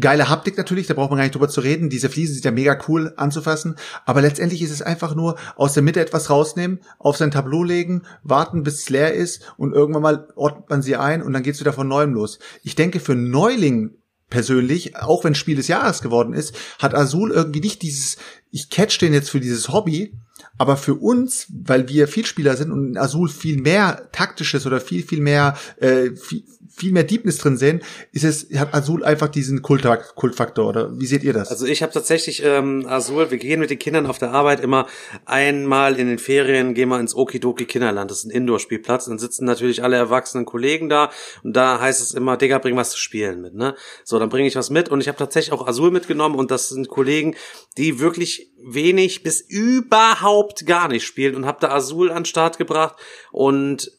geile 0.00 0.28
Haptik 0.28 0.56
natürlich, 0.56 0.86
da 0.86 0.94
braucht 0.94 1.10
man 1.10 1.18
gar 1.18 1.24
nicht 1.24 1.34
drüber 1.34 1.48
zu 1.48 1.60
reden. 1.60 1.90
Diese 1.90 2.08
Fliesen 2.08 2.34
sind 2.34 2.44
ja 2.44 2.50
mega 2.50 2.78
cool 2.88 3.12
anzufassen. 3.16 3.76
Aber 4.06 4.22
letztendlich 4.22 4.62
ist 4.62 4.70
es 4.70 4.82
einfach 4.82 5.14
nur 5.14 5.36
aus 5.56 5.74
der 5.74 5.82
Mitte 5.82 6.00
etwas 6.00 6.30
rausnehmen, 6.30 6.80
auf 6.98 7.16
sein 7.16 7.30
Tableau 7.30 7.62
legen, 7.62 8.02
warten, 8.22 8.62
bis 8.62 8.80
es 8.80 8.90
leer 8.90 9.14
ist 9.14 9.52
und 9.56 9.72
irgendwann 9.72 10.02
mal 10.02 10.28
ordnet 10.36 10.70
man 10.70 10.82
sie 10.82 10.96
ein 10.96 11.22
und 11.22 11.32
dann 11.32 11.42
geht's 11.42 11.60
wieder 11.60 11.72
von 11.72 11.88
neuem 11.88 12.14
los. 12.14 12.38
Ich 12.62 12.74
denke, 12.74 13.00
für 13.00 13.14
Neuling 13.14 13.96
persönlich, 14.30 14.96
auch 14.96 15.24
wenn 15.24 15.34
Spiel 15.34 15.56
des 15.56 15.68
Jahres 15.68 16.02
geworden 16.02 16.32
ist, 16.32 16.54
hat 16.78 16.94
Azul 16.94 17.32
irgendwie 17.32 17.60
nicht 17.60 17.82
dieses, 17.82 18.16
ich 18.50 18.70
catch 18.70 18.98
den 18.98 19.12
jetzt 19.12 19.30
für 19.30 19.40
dieses 19.40 19.68
Hobby, 19.68 20.14
aber 20.56 20.76
für 20.76 20.94
uns, 20.94 21.46
weil 21.50 21.88
wir 21.88 22.08
Vielspieler 22.08 22.56
sind 22.56 22.70
und 22.70 22.90
in 22.90 22.98
Azul 22.98 23.28
viel 23.28 23.60
mehr 23.60 24.10
taktisches 24.12 24.66
oder 24.66 24.80
viel, 24.80 25.02
viel 25.02 25.20
mehr, 25.20 25.56
äh, 25.78 26.10
viel, 26.14 26.44
viel 26.70 26.92
mehr 26.92 27.04
Deepness 27.04 27.38
drin 27.38 27.56
sehen, 27.56 27.82
ist 28.12 28.24
es, 28.24 28.48
hat 28.58 28.74
Azul 28.74 29.04
einfach 29.04 29.28
diesen 29.28 29.62
Kult 29.62 29.86
Kultfaktor, 30.14 30.68
oder 30.68 30.98
wie 30.98 31.06
seht 31.06 31.24
ihr 31.24 31.32
das? 31.32 31.48
Also 31.50 31.66
ich 31.66 31.82
habe 31.82 31.92
tatsächlich 31.92 32.42
ähm, 32.44 32.86
Azul, 32.86 33.30
wir 33.30 33.38
gehen 33.38 33.60
mit 33.60 33.70
den 33.70 33.78
Kindern 33.78 34.06
auf 34.06 34.18
der 34.18 34.32
Arbeit 34.32 34.60
immer 34.60 34.86
einmal 35.24 35.98
in 35.98 36.06
den 36.06 36.18
Ferien, 36.18 36.74
gehen 36.74 36.88
wir 36.88 37.00
ins 37.00 37.14
Okidoki 37.14 37.64
Kinderland, 37.64 38.10
das 38.10 38.18
ist 38.18 38.24
ein 38.26 38.30
Indoor-Spielplatz, 38.30 39.06
dann 39.06 39.18
sitzen 39.18 39.44
natürlich 39.44 39.82
alle 39.82 39.96
erwachsenen 39.96 40.44
Kollegen 40.44 40.88
da 40.88 41.10
und 41.42 41.56
da 41.56 41.80
heißt 41.80 42.00
es 42.00 42.14
immer, 42.14 42.36
Digga, 42.36 42.58
bring 42.58 42.76
was 42.76 42.90
zu 42.90 42.98
spielen 42.98 43.40
mit, 43.40 43.54
ne? 43.54 43.74
So, 44.04 44.18
dann 44.18 44.28
bringe 44.28 44.46
ich 44.46 44.56
was 44.56 44.70
mit 44.70 44.88
und 44.88 45.00
ich 45.00 45.08
habe 45.08 45.18
tatsächlich 45.18 45.52
auch 45.52 45.66
Azul 45.66 45.90
mitgenommen 45.90 46.36
und 46.36 46.50
das 46.50 46.68
sind 46.68 46.88
Kollegen, 46.88 47.34
die 47.76 48.00
wirklich 48.00 48.52
wenig 48.62 49.22
bis 49.22 49.40
überhaupt 49.40 50.66
gar 50.66 50.88
nicht 50.88 51.04
spielen 51.04 51.34
und 51.34 51.46
habe 51.46 51.58
da 51.60 51.70
Azul 51.70 52.10
an 52.10 52.24
Start 52.24 52.58
gebracht 52.58 52.96
und 53.32 53.92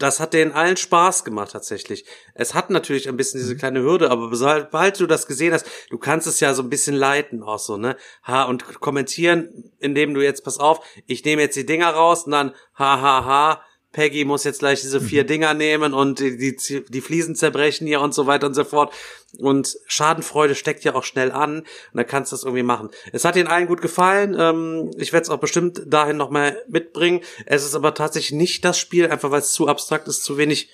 das 0.00 0.18
hat 0.18 0.32
denen 0.32 0.52
allen 0.52 0.76
Spaß 0.76 1.24
gemacht 1.24 1.52
tatsächlich. 1.52 2.04
Es 2.34 2.54
hat 2.54 2.70
natürlich 2.70 3.08
ein 3.08 3.16
bisschen 3.16 3.40
diese 3.40 3.56
kleine 3.56 3.82
Hürde, 3.82 4.10
aber 4.10 4.34
sobald 4.34 4.98
du 4.98 5.06
das 5.06 5.26
gesehen 5.26 5.52
hast, 5.52 5.66
du 5.90 5.98
kannst 5.98 6.26
es 6.26 6.40
ja 6.40 6.54
so 6.54 6.62
ein 6.62 6.70
bisschen 6.70 6.96
leiten 6.96 7.42
auch 7.42 7.58
so, 7.58 7.76
ne? 7.76 7.96
Ha, 8.26 8.44
und 8.44 8.80
kommentieren, 8.80 9.72
indem 9.78 10.14
du 10.14 10.22
jetzt, 10.22 10.42
pass 10.42 10.58
auf, 10.58 10.80
ich 11.06 11.24
nehme 11.24 11.42
jetzt 11.42 11.56
die 11.56 11.66
Dinger 11.66 11.90
raus 11.90 12.24
und 12.24 12.32
dann, 12.32 12.54
ha, 12.78 13.00
ha, 13.00 13.24
ha, 13.24 13.62
Peggy 13.92 14.24
muss 14.24 14.44
jetzt 14.44 14.60
gleich 14.60 14.80
diese 14.80 15.00
vier 15.00 15.24
Dinger 15.24 15.52
nehmen 15.52 15.94
und 15.94 16.20
die, 16.20 16.56
die, 16.56 16.84
die 16.88 17.00
Fliesen 17.00 17.34
zerbrechen 17.34 17.86
hier 17.86 18.00
und 18.00 18.14
so 18.14 18.26
weiter 18.26 18.46
und 18.46 18.54
so 18.54 18.64
fort. 18.64 18.94
Und 19.38 19.76
Schadenfreude 19.86 20.54
steckt 20.54 20.84
ja 20.84 20.94
auch 20.94 21.02
schnell 21.02 21.32
an 21.32 21.60
und 21.60 21.66
dann 21.94 22.06
kannst 22.06 22.30
du 22.30 22.36
das 22.36 22.44
irgendwie 22.44 22.62
machen. 22.62 22.90
Es 23.12 23.24
hat 23.24 23.34
ihnen 23.34 23.48
allen 23.48 23.66
gut 23.66 23.82
gefallen. 23.82 24.36
Ähm, 24.38 24.90
ich 24.96 25.12
werde 25.12 25.24
es 25.24 25.30
auch 25.30 25.40
bestimmt 25.40 25.82
dahin 25.86 26.16
nochmal 26.16 26.62
mitbringen. 26.68 27.20
Es 27.46 27.64
ist 27.64 27.74
aber 27.74 27.94
tatsächlich 27.94 28.38
nicht 28.38 28.64
das 28.64 28.78
Spiel, 28.78 29.08
einfach 29.08 29.32
weil 29.32 29.40
es 29.40 29.52
zu 29.52 29.66
abstrakt 29.66 30.06
ist, 30.06 30.22
zu 30.22 30.36
wenig 30.38 30.70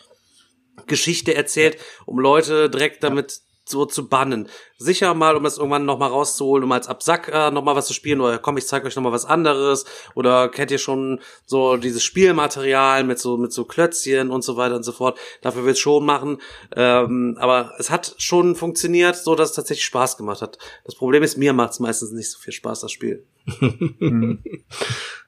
Geschichte 0.86 1.34
erzählt, 1.34 1.78
um 2.04 2.18
Leute 2.18 2.68
direkt 2.68 3.02
damit 3.02 3.40
so 3.68 3.84
zu 3.84 4.08
bannen. 4.08 4.48
Sicher 4.78 5.14
mal, 5.14 5.36
um 5.36 5.44
das 5.44 5.58
irgendwann 5.58 5.84
noch 5.84 5.98
mal 5.98 6.08
rauszuholen, 6.08 6.64
um 6.64 6.72
als 6.72 6.88
Absack 6.88 7.28
äh, 7.28 7.50
noch 7.50 7.62
mal 7.62 7.76
was 7.76 7.86
zu 7.86 7.94
spielen 7.94 8.20
oder 8.20 8.38
komm, 8.38 8.56
ich 8.56 8.66
zeig 8.66 8.84
euch 8.84 8.96
noch 8.96 9.02
mal 9.02 9.12
was 9.12 9.24
anderes 9.24 9.84
oder 10.14 10.48
kennt 10.48 10.70
ihr 10.70 10.78
schon 10.78 11.20
so 11.46 11.76
dieses 11.76 12.02
Spielmaterial 12.02 13.04
mit 13.04 13.18
so 13.18 13.36
mit 13.36 13.52
so 13.52 13.64
Klötzchen 13.64 14.30
und 14.30 14.42
so 14.42 14.56
weiter 14.56 14.76
und 14.76 14.82
so 14.82 14.92
fort. 14.92 15.18
Dafür 15.42 15.64
wird's 15.64 15.80
schon 15.80 16.04
machen, 16.04 16.40
ähm, 16.74 17.36
aber 17.40 17.72
es 17.78 17.90
hat 17.90 18.14
schon 18.18 18.54
funktioniert, 18.54 19.16
so 19.16 19.34
dass 19.34 19.50
es 19.50 19.56
tatsächlich 19.56 19.86
Spaß 19.86 20.16
gemacht 20.16 20.42
hat. 20.42 20.58
Das 20.84 20.94
Problem 20.94 21.22
ist, 21.22 21.36
mir 21.36 21.52
macht's 21.52 21.80
meistens 21.80 22.12
nicht 22.12 22.30
so 22.30 22.38
viel 22.38 22.52
Spaß 22.52 22.80
das 22.80 22.92
Spiel. 22.92 23.24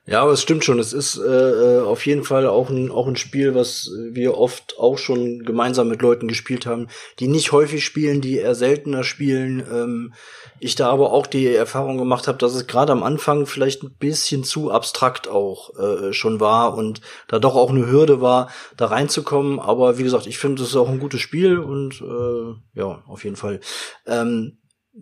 Ja, 0.08 0.22
aber 0.22 0.32
es 0.32 0.40
stimmt 0.40 0.64
schon. 0.64 0.78
Es 0.78 0.94
ist 0.94 1.18
äh, 1.18 1.22
äh, 1.22 1.80
auf 1.82 2.06
jeden 2.06 2.24
Fall 2.24 2.46
auch 2.46 2.70
ein, 2.70 2.90
auch 2.90 3.06
ein 3.06 3.16
Spiel, 3.16 3.54
was 3.54 3.90
wir 4.10 4.38
oft 4.38 4.78
auch 4.78 4.96
schon 4.96 5.40
gemeinsam 5.40 5.88
mit 5.88 6.00
Leuten 6.00 6.28
gespielt 6.28 6.64
haben, 6.64 6.88
die 7.18 7.28
nicht 7.28 7.52
häufig 7.52 7.84
spielen, 7.84 8.22
die 8.22 8.38
eher 8.38 8.54
seltener 8.54 9.04
spielen. 9.04 9.62
Ähm, 9.70 10.14
ich 10.60 10.76
da 10.76 10.88
aber 10.88 11.12
auch 11.12 11.26
die 11.26 11.46
Erfahrung 11.46 11.98
gemacht 11.98 12.26
habe, 12.26 12.38
dass 12.38 12.54
es 12.54 12.66
gerade 12.66 12.90
am 12.90 13.02
Anfang 13.02 13.44
vielleicht 13.44 13.82
ein 13.82 13.94
bisschen 13.98 14.44
zu 14.44 14.70
abstrakt 14.70 15.28
auch 15.28 15.78
äh, 15.78 16.14
schon 16.14 16.40
war 16.40 16.74
und 16.74 17.02
da 17.28 17.38
doch 17.38 17.54
auch 17.54 17.68
eine 17.68 17.86
Hürde 17.86 18.22
war, 18.22 18.50
da 18.78 18.86
reinzukommen. 18.86 19.60
Aber 19.60 19.98
wie 19.98 20.04
gesagt, 20.04 20.26
ich 20.26 20.38
finde, 20.38 20.62
es 20.62 20.70
ist 20.70 20.76
auch 20.76 20.88
ein 20.88 21.00
gutes 21.00 21.20
Spiel 21.20 21.58
und 21.58 22.00
äh, 22.00 22.80
ja, 22.80 23.02
auf 23.06 23.24
jeden 23.24 23.36
Fall. 23.36 23.60
Ähm, 24.06 24.56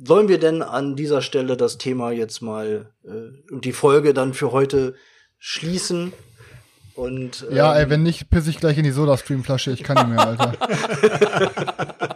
Sollen 0.05 0.29
wir 0.29 0.39
denn 0.39 0.63
an 0.63 0.97
dieser 0.97 1.23
Stelle 1.23 1.57
das 1.57 1.79
Thema 1.79 2.11
jetzt 2.13 2.43
mal 2.43 2.91
äh, 3.05 3.53
und 3.53 3.65
die 3.65 3.73
Folge 3.73 4.13
dann 4.15 4.35
für 4.35 4.53
heute 4.53 4.95
schließen? 5.39 6.13
Und 6.95 7.47
Ja, 7.51 7.75
ey, 7.77 7.83
ähm, 7.85 7.91
wenn 7.91 8.03
nicht, 8.03 8.31
piss 8.31 8.47
ich 8.49 8.59
gleich 8.59 8.79
in 8.79 8.85
die 8.85 8.91
Soda-Stream-Flasche. 8.91 9.71
Ich 9.71 9.83
kann 9.83 9.97
nicht 9.97 10.17
mehr, 10.17 10.27
Alter. 10.27 10.53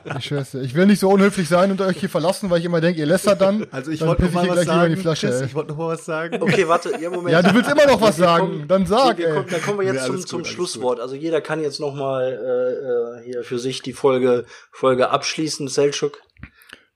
ich 0.19 0.24
schwör's 0.24 0.52
dir. 0.52 0.62
Ich 0.62 0.74
will 0.74 0.86
nicht 0.86 1.01
so 1.01 1.11
unhöflich 1.11 1.48
sein 1.51 1.70
und 1.70 1.82
euch 1.82 1.98
hier 1.98 2.09
verlassen, 2.09 2.48
weil 2.48 2.61
ich 2.61 2.65
immer 2.65 2.81
denke, 2.81 2.98
ihr 3.01 3.05
lästert 3.07 3.43
dann. 3.43 3.66
Also 3.73 3.90
ich 3.90 3.98
dann 4.01 4.09
wollte 4.09 4.23
noch 4.24 4.32
mal 4.32 4.48
was 4.48 4.65
sagen. 4.65 4.94
die 4.94 5.01
Flasche, 5.01 5.28
Chris, 5.28 5.40
ich 5.43 5.55
wollte 5.55 5.70
noch 5.73 5.77
mal 5.78 5.89
was 5.89 6.05
sagen. 6.07 6.43
Okay, 6.43 6.66
warte, 6.66 6.93
ja, 6.98 7.11
Moment. 7.11 7.31
Ja, 7.32 7.43
du 7.43 7.55
willst 7.55 7.70
immer 7.70 7.86
noch 7.86 8.01
was 8.01 8.16
Wir 8.19 8.24
sagen. 8.24 8.47
kommen- 8.47 8.69
Dann 8.69 8.86
sag, 8.86 9.19
wir, 9.19 9.27
wir 9.27 9.28
ey. 9.28 9.35
kommen, 9.35 9.47
dann 9.51 9.62
kommen 9.62 9.78
wir 9.81 9.86
jetzt 9.86 10.01
Nee, 10.02 10.07
zum, 10.16 10.27
zum 10.27 10.39
gut, 10.40 10.47
Schlusswort. 10.48 10.98
Also 11.01 11.15
jeder 11.15 11.43
kann 11.43 11.61
jetzt 11.61 11.78
noch 11.81 11.94
mal 11.94 12.23
äh, 12.32 13.20
äh, 13.20 13.24
hier 13.24 13.44
für 13.44 13.59
sich 13.59 13.82
die 13.82 13.93
Folge 13.93 14.47
Folge 14.73 15.11
abschließen, 15.11 15.69
Selchuk. 15.69 16.19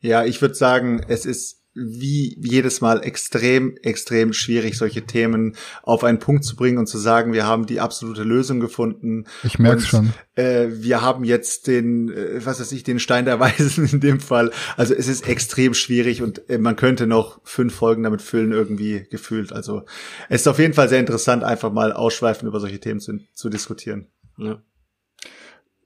Ja, 0.05 0.22
ich 0.22 0.43
würde 0.43 0.55
sagen, 0.55 1.02
es 1.09 1.24
ist 1.24 1.62
wie 1.74 2.39
jedes 2.39 2.82
Mal 2.82 3.02
extrem, 3.02 3.78
extrem 3.82 4.35
schwierig, 4.35 4.76
solche 4.76 5.06
Themen 5.06 5.56
auf 5.82 6.05
einen 6.05 6.18
Punkt 6.18 6.44
zu 6.44 6.56
bringen 6.56 6.76
und 6.76 6.86
zu 6.86 6.98
sagen, 6.98 7.32
wir 7.32 7.47
haben 7.47 7.64
die 7.64 7.81
absolute 7.81 8.22
Lösung 8.22 8.60
gefunden. 8.60 9.24
Ich 9.43 9.59
merk's 9.59 9.85
Und, 9.85 9.89
schon. 9.89 10.12
Äh, 10.35 10.68
wir 10.70 11.01
haben 11.01 11.24
jetzt 11.24 11.66
den, 11.66 12.10
äh, 12.10 12.44
was 12.44 12.60
weiß 12.60 12.70
ich, 12.72 12.82
den 12.85 13.01
Stein 13.01 13.24
der 13.24 13.40
Weisen 13.40 13.89
in 13.90 14.01
dem 14.01 14.20
Fall. 14.20 14.51
Also 14.76 14.93
es 14.93 15.09
ist 15.09 15.26
extrem 15.26 15.72
schwierig 15.72 16.20
und 16.20 16.51
äh, 16.51 16.59
man 16.59 16.76
könnte 16.76 17.06
noch 17.06 17.40
fünf 17.43 17.74
Folgen 17.74 18.02
damit 18.02 18.20
füllen, 18.20 18.52
irgendwie 18.52 19.06
gefühlt. 19.10 19.55
Also 19.55 19.86
es 20.28 20.43
ist 20.43 20.48
auf 20.48 20.59
jeden 20.59 20.74
Fall 20.74 20.90
sehr 20.90 21.01
interessant, 21.01 21.44
einfach 21.44 21.72
mal 21.72 21.94
ausschweifend 21.94 22.47
über 22.47 22.60
solche 22.60 22.78
Themen 22.78 23.01
zu, 23.01 23.20
zu 23.32 23.48
diskutieren. 23.48 24.09
Ja. 24.36 24.62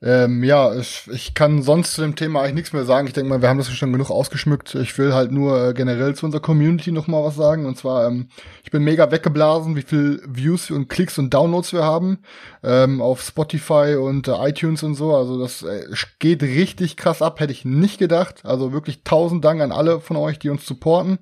Ähm, 0.01 0.45
ja, 0.45 0.77
ich, 0.77 1.09
ich 1.13 1.35
kann 1.35 1.63
sonst 1.63 1.95
zu 1.95 2.03
dem 2.03 2.15
Thema 2.15 2.41
eigentlich 2.41 2.55
nichts 2.55 2.73
mehr 2.73 2.85
sagen. 2.85 3.09
Ich 3.09 3.15
denke 3.15 3.31
mal, 3.31 3.43
wir 3.43 3.49
haben 3.49 3.59
das 3.59 3.69
schon 3.69 3.93
genug 3.93 4.11
ausgeschmückt. 4.11 4.77
Ich 4.77 4.97
will 4.97 5.13
halt 5.13 5.33
nur 5.33 5.71
äh, 5.71 5.75
generell 5.75 6.15
zu 6.15 6.25
unserer 6.27 6.41
Community 6.41 6.93
noch 6.93 7.09
mal 7.09 7.25
was 7.25 7.35
sagen. 7.35 7.67
Und 7.67 7.77
zwar, 7.77 8.07
ähm, 8.07 8.29
ich 8.63 8.71
bin 8.71 8.85
mega 8.85 9.11
weggeblasen, 9.11 9.75
wie 9.75 9.83
viel 9.83 10.23
Views 10.25 10.71
und 10.71 10.89
Klicks 10.89 11.19
und 11.19 11.35
Downloads 11.35 11.73
wir 11.73 11.83
haben 11.83 12.19
ähm, 12.63 13.01
auf 13.03 13.23
Spotify 13.23 13.97
und 14.01 14.29
äh, 14.29 14.49
iTunes 14.49 14.85
und 14.85 14.95
so. 14.95 15.17
Also 15.17 15.41
das 15.41 15.63
äh, 15.63 15.85
geht 16.21 16.45
richtig 16.45 16.97
krass 16.97 17.21
ab, 17.21 17.41
hätte 17.41 17.53
ich 17.53 17.65
nicht 17.65 17.99
gedacht. 17.99 18.45
Also 18.45 18.73
wirklich 18.73 19.03
tausend 19.03 19.45
Dank 19.45 19.61
an 19.61 19.73
alle 19.73 20.01
von 20.01 20.17
euch, 20.17 20.39
die 20.39 20.51
uns 20.51 20.65
supporten. 20.65 21.19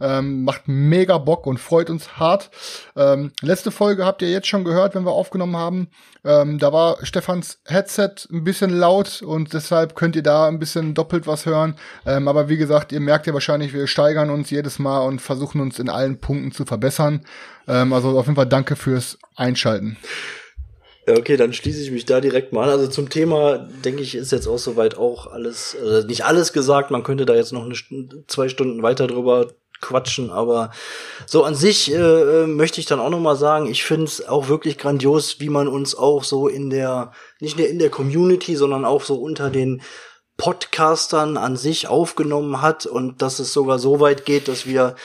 Ähm, 0.00 0.44
macht 0.44 0.62
mega 0.66 1.18
Bock 1.18 1.46
und 1.46 1.58
freut 1.58 1.90
uns 1.90 2.18
hart. 2.18 2.50
Ähm, 2.96 3.32
letzte 3.40 3.70
Folge 3.70 4.04
habt 4.04 4.22
ihr 4.22 4.30
jetzt 4.30 4.46
schon 4.46 4.64
gehört, 4.64 4.94
wenn 4.94 5.04
wir 5.04 5.12
aufgenommen 5.12 5.56
haben. 5.56 5.88
Ähm, 6.24 6.58
da 6.58 6.72
war 6.72 7.04
Stefans 7.04 7.60
Headset 7.64 8.28
ein 8.30 8.44
bisschen 8.44 8.70
laut 8.70 9.22
und 9.22 9.52
deshalb 9.52 9.94
könnt 9.94 10.16
ihr 10.16 10.22
da 10.22 10.48
ein 10.48 10.58
bisschen 10.58 10.94
doppelt 10.94 11.26
was 11.26 11.46
hören. 11.46 11.76
Ähm, 12.04 12.28
aber 12.28 12.48
wie 12.48 12.56
gesagt, 12.56 12.92
ihr 12.92 13.00
merkt 13.00 13.26
ja 13.26 13.34
wahrscheinlich, 13.34 13.72
wir 13.72 13.86
steigern 13.86 14.30
uns 14.30 14.50
jedes 14.50 14.78
Mal 14.78 15.00
und 15.06 15.20
versuchen 15.20 15.60
uns 15.60 15.78
in 15.78 15.88
allen 15.88 16.18
Punkten 16.18 16.52
zu 16.52 16.64
verbessern. 16.64 17.24
Ähm, 17.68 17.92
also 17.92 18.18
auf 18.18 18.26
jeden 18.26 18.36
Fall 18.36 18.46
danke 18.46 18.76
fürs 18.76 19.18
Einschalten. 19.34 19.96
Okay, 21.08 21.36
dann 21.36 21.52
schließe 21.52 21.80
ich 21.82 21.92
mich 21.92 22.04
da 22.04 22.20
direkt 22.20 22.52
mal 22.52 22.64
an. 22.64 22.70
Also 22.70 22.88
zum 22.88 23.08
Thema, 23.08 23.58
denke 23.84 24.02
ich, 24.02 24.16
ist 24.16 24.32
jetzt 24.32 24.48
auch 24.48 24.58
soweit 24.58 24.96
auch 24.96 25.28
alles, 25.28 25.74
äh, 25.74 26.04
nicht 26.04 26.24
alles 26.24 26.52
gesagt. 26.52 26.90
Man 26.90 27.04
könnte 27.04 27.24
da 27.26 27.34
jetzt 27.36 27.52
noch 27.52 27.64
eine 27.64 27.76
zwei 28.26 28.48
Stunden 28.48 28.82
weiter 28.82 29.06
drüber 29.06 29.52
quatschen, 29.80 30.30
aber 30.30 30.70
so 31.26 31.44
an 31.44 31.54
sich 31.54 31.92
äh, 31.92 31.96
äh, 31.96 32.46
möchte 32.46 32.80
ich 32.80 32.86
dann 32.86 33.00
auch 33.00 33.10
noch 33.10 33.20
mal 33.20 33.36
sagen, 33.36 33.66
ich 33.66 33.84
finde 33.84 34.04
es 34.04 34.26
auch 34.26 34.48
wirklich 34.48 34.78
grandios, 34.78 35.40
wie 35.40 35.48
man 35.48 35.68
uns 35.68 35.94
auch 35.94 36.24
so 36.24 36.48
in 36.48 36.70
der, 36.70 37.12
nicht 37.40 37.58
nur 37.58 37.68
in 37.68 37.78
der 37.78 37.90
Community, 37.90 38.56
sondern 38.56 38.84
auch 38.84 39.02
so 39.02 39.16
unter 39.16 39.50
den 39.50 39.82
Podcastern 40.36 41.36
an 41.36 41.56
sich 41.56 41.88
aufgenommen 41.88 42.60
hat 42.60 42.86
und 42.86 43.22
dass 43.22 43.38
es 43.38 43.52
sogar 43.52 43.78
so 43.78 44.00
weit 44.00 44.26
geht, 44.26 44.48
dass 44.48 44.66
wir 44.66 44.96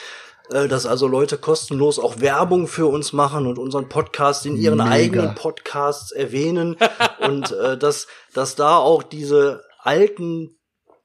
äh, 0.52 0.68
dass 0.68 0.86
also 0.86 1.08
Leute 1.08 1.38
kostenlos 1.38 2.00
auch 2.00 2.20
Werbung 2.20 2.68
für 2.68 2.88
uns 2.88 3.14
machen 3.14 3.48
und 3.48 3.58
unseren 3.58 3.88
Podcast 3.88 4.46
in 4.46 4.58
ihren 4.58 4.80
Mega. 4.80 4.90
eigenen 4.90 5.36
Podcasts 5.36 6.12
erwähnen 6.12 6.76
und 7.20 7.52
äh, 7.52 7.78
dass 7.78 8.08
dass 8.34 8.56
da 8.56 8.78
auch 8.78 9.04
diese 9.04 9.64
alten 9.80 10.58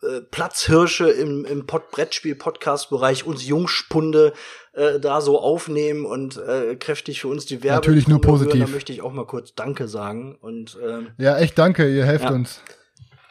äh, 0.06 0.20
Platzhirsche 0.22 1.08
im, 1.10 1.44
im 1.44 1.66
Pod 1.66 1.90
Brettspiel-Podcast-Bereich 1.90 3.26
uns 3.26 3.46
Jungspunde 3.46 4.32
äh, 4.72 5.00
da 5.00 5.20
so 5.20 5.40
aufnehmen 5.40 6.04
und 6.06 6.36
äh, 6.36 6.76
kräftig 6.76 7.20
für 7.20 7.28
uns 7.28 7.46
die 7.46 7.62
Werbung. 7.62 7.76
Natürlich 7.76 8.08
nur 8.08 8.20
positiv. 8.20 8.64
Da 8.64 8.70
möchte 8.70 8.92
ich 8.92 9.02
auch 9.02 9.12
mal 9.12 9.26
kurz 9.26 9.54
Danke 9.54 9.88
sagen 9.88 10.36
und 10.40 10.78
ähm, 10.86 11.08
Ja, 11.18 11.36
echt 11.38 11.58
danke, 11.58 11.88
ihr 11.88 12.04
helft 12.06 12.24
Ja. 12.24 12.30
uns. 12.30 12.60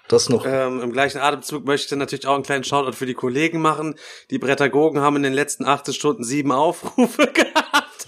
das 0.07 0.29
noch. 0.29 0.45
Ähm, 0.45 0.81
Im 0.81 0.91
gleichen 0.91 1.19
Atemzug 1.19 1.65
möchte 1.65 1.85
ich 1.85 1.89
dann 1.89 1.99
natürlich 1.99 2.27
auch 2.27 2.35
einen 2.35 2.43
kleinen 2.43 2.63
Shoutout 2.63 2.93
für 2.93 3.05
die 3.07 3.13
Kollegen 3.15 3.59
machen. 3.61 3.95
Die 4.29 4.37
Brettagogen 4.39 5.01
haben 5.01 5.15
in 5.15 5.23
den 5.23 5.33
letzten 5.33 5.65
80 5.65 5.95
Stunden 5.95 6.23
sieben 6.23 6.51
Aufrufe 6.51 7.27
gehabt. 7.33 8.07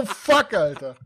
Oh 0.00 0.04
fuck, 0.06 0.52
Alter. 0.54 0.96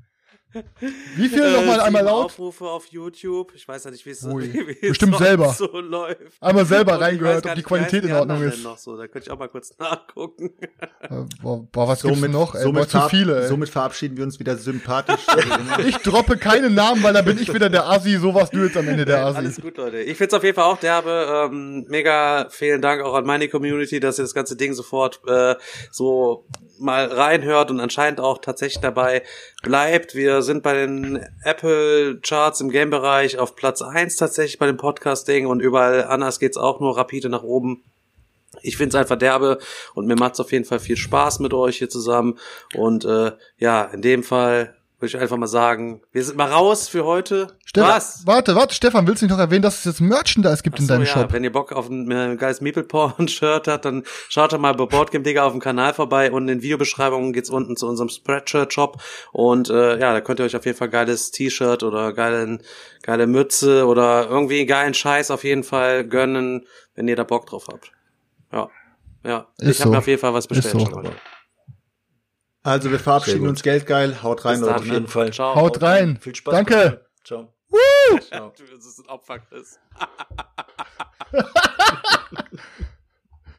Wie 1.16 1.28
viel 1.28 1.42
Äh, 1.42 1.52
nochmal 1.52 1.80
einmal 1.80 2.04
laut? 2.04 2.26
Aufrufe 2.26 2.64
auf 2.66 2.86
YouTube. 2.86 3.52
Ich 3.54 3.66
weiß 3.66 3.84
ja 3.84 3.90
nicht, 3.90 4.04
wie 4.06 4.10
es 4.10 4.22
es 4.80 4.80
Bestimmt 4.80 5.16
selber. 5.18 5.48
so 5.52 5.66
läuft. 5.80 6.18
Einmal 6.40 6.64
selber 6.66 7.00
reingehört, 7.00 7.46
ob 7.46 7.54
die 7.54 7.62
Qualität 7.62 8.04
in 8.04 8.12
Ordnung 8.12 8.42
ist. 8.42 8.56
denn 8.56 8.62
Noch 8.64 8.78
so. 8.78 8.96
Da 8.96 9.06
könnte 9.08 9.26
ich 9.28 9.30
auch 9.30 9.38
mal 9.38 9.48
kurz 9.48 9.74
nachgucken. 9.78 10.50
Äh, 11.00 11.08
Boah, 11.42 11.62
boah, 11.72 11.88
was 11.88 12.02
gibt's 12.02 12.20
noch? 12.28 12.54
Ey, 12.54 12.64
boah, 12.64 12.86
somit, 12.86 12.90
zu 12.90 13.00
viele, 13.08 13.42
ey. 13.42 13.48
somit 13.48 13.68
verabschieden 13.68 14.16
wir 14.16 14.24
uns 14.24 14.38
wieder 14.38 14.56
sympathisch. 14.56 15.20
Ich 15.86 15.96
droppe 15.98 16.36
keine 16.36 16.70
Namen, 16.70 17.02
weil 17.02 17.12
da 17.12 17.22
bin 17.22 17.38
ich 17.40 17.52
wieder 17.52 17.70
der 17.70 17.86
Assi, 17.88 18.16
so 18.18 18.34
warst 18.34 18.52
du 18.52 18.58
jetzt 18.64 18.76
am 18.76 18.88
Ende 18.88 19.04
der 19.04 19.24
Alles 19.24 19.52
Assi. 19.52 19.62
gut, 19.62 19.76
Leute. 19.76 20.00
Ich 20.00 20.16
find's 20.16 20.34
auf 20.34 20.42
jeden 20.42 20.54
Fall 20.56 20.64
auch 20.64 20.78
derbe. 20.78 21.48
Ähm, 21.50 21.86
mega 21.88 22.48
vielen 22.50 22.82
Dank 22.82 23.02
auch 23.02 23.14
an 23.14 23.24
meine 23.24 23.48
Community, 23.48 24.00
dass 24.00 24.18
ihr 24.18 24.24
das 24.24 24.34
ganze 24.34 24.56
Ding 24.56 24.72
sofort 24.74 25.20
äh, 25.26 25.54
so 25.90 26.46
mal 26.78 27.06
reinhört 27.06 27.70
und 27.70 27.80
anscheinend 27.80 28.20
auch 28.20 28.38
tatsächlich 28.38 28.80
dabei 28.80 29.22
bleibt. 29.62 30.14
Wir 30.14 30.42
sind 30.42 30.62
bei 30.62 30.74
den 30.74 31.24
Apple 31.42 32.20
Charts 32.20 32.60
im 32.60 32.70
Game-Bereich 32.70 33.38
auf 33.38 33.56
Platz 33.56 33.82
eins 33.82 34.16
tatsächlich 34.16 34.58
bei 34.58 34.66
dem 34.66 34.76
Podcasting 34.76 35.46
und 35.46 35.60
überall 35.60 36.04
anders 36.04 36.38
geht's 36.38 36.56
auch 36.56 36.80
nur 36.80 36.96
rapide 36.96 37.28
nach 37.28 37.42
oben. 37.42 37.82
Ich 38.62 38.76
find's 38.76 38.94
einfach 38.94 39.16
derbe 39.16 39.58
und 39.94 40.06
mir 40.06 40.16
macht's 40.16 40.40
auf 40.40 40.52
jeden 40.52 40.64
Fall 40.64 40.80
viel 40.80 40.96
Spaß 40.96 41.40
mit 41.40 41.52
euch 41.52 41.78
hier 41.78 41.90
zusammen. 41.90 42.38
Und 42.74 43.04
äh, 43.04 43.32
ja, 43.58 43.84
in 43.84 44.02
dem 44.02 44.22
Fall 44.22 44.77
würde 44.98 45.06
ich 45.06 45.18
einfach 45.18 45.36
mal 45.36 45.46
sagen, 45.46 46.02
wir 46.10 46.24
sind 46.24 46.36
mal 46.36 46.50
raus 46.50 46.88
für 46.88 47.04
heute. 47.04 47.56
Stefan, 47.64 47.90
Was? 47.90 48.26
Warte, 48.26 48.56
warte, 48.56 48.74
Stefan, 48.74 49.06
willst 49.06 49.22
du 49.22 49.26
nicht 49.26 49.32
noch 49.32 49.38
erwähnen, 49.38 49.62
dass 49.62 49.78
es 49.78 49.84
jetzt 49.84 50.00
Merchandise 50.00 50.62
gibt 50.62 50.76
Ach 50.76 50.80
in 50.80 50.86
so, 50.86 50.92
deinem 50.94 51.04
ja, 51.04 51.12
Shop? 51.12 51.32
Wenn 51.32 51.44
ihr 51.44 51.52
Bock 51.52 51.72
auf 51.72 51.88
ein 51.88 52.10
äh, 52.10 52.36
geiles 52.36 52.60
Meeple 52.60 52.82
Porn 52.82 53.28
Shirt 53.28 53.68
habt, 53.68 53.84
dann 53.84 54.02
schaut 54.28 54.52
doch 54.52 54.58
mal 54.58 54.74
bei 54.74 54.86
Boardgame 54.86 55.22
Digger 55.22 55.44
auf 55.44 55.52
dem 55.52 55.60
Kanal 55.60 55.94
vorbei 55.94 56.32
und 56.32 56.42
in 56.42 56.58
den 56.58 56.62
Videobeschreibungen 56.62 57.32
geht's 57.32 57.48
unten 57.48 57.76
zu 57.76 57.86
unserem 57.86 58.08
Spreadshirt 58.08 58.72
Shop 58.72 59.00
und 59.32 59.70
äh, 59.70 59.98
ja, 60.00 60.12
da 60.12 60.20
könnt 60.20 60.40
ihr 60.40 60.46
euch 60.46 60.56
auf 60.56 60.66
jeden 60.66 60.76
Fall 60.76 60.88
geiles 60.88 61.30
T-Shirt 61.30 61.84
oder 61.84 62.12
geilen, 62.12 62.62
geile 63.02 63.28
Mütze 63.28 63.86
oder 63.86 64.28
irgendwie 64.28 64.66
geilen 64.66 64.94
Scheiß 64.94 65.30
auf 65.30 65.44
jeden 65.44 65.62
Fall 65.62 66.04
gönnen, 66.04 66.66
wenn 66.96 67.06
ihr 67.06 67.16
da 67.16 67.22
Bock 67.24 67.46
drauf 67.46 67.66
habt. 67.70 67.92
Ja. 68.52 68.68
Ja, 69.24 69.46
Ist 69.58 69.70
ich 69.70 69.80
habe 69.80 69.88
so. 69.88 69.90
mir 69.90 69.98
auf 69.98 70.06
jeden 70.06 70.20
Fall 70.20 70.34
was 70.34 70.46
bestellt. 70.46 70.88
Also 72.68 72.90
wir 72.90 72.98
verabschieden 72.98 73.46
uns 73.48 73.62
geldgeil. 73.62 74.22
Haut 74.22 74.44
rein, 74.44 74.60
Leute. 74.60 74.76
Auf 74.76 74.84
Ne? 74.86 74.92
jeden 74.94 75.08
Fall. 75.08 75.32
Ciao. 75.32 75.54
Haut 75.54 75.80
rein. 75.82 76.18
Viel 76.20 76.34
Spaß. 76.34 76.52
Danke. 76.54 77.06
Ciao. 77.24 77.52
Das 78.10 78.86
ist 78.86 78.98
ein 79.00 79.06
Opfer, 79.08 79.38
Chris. 79.40 79.78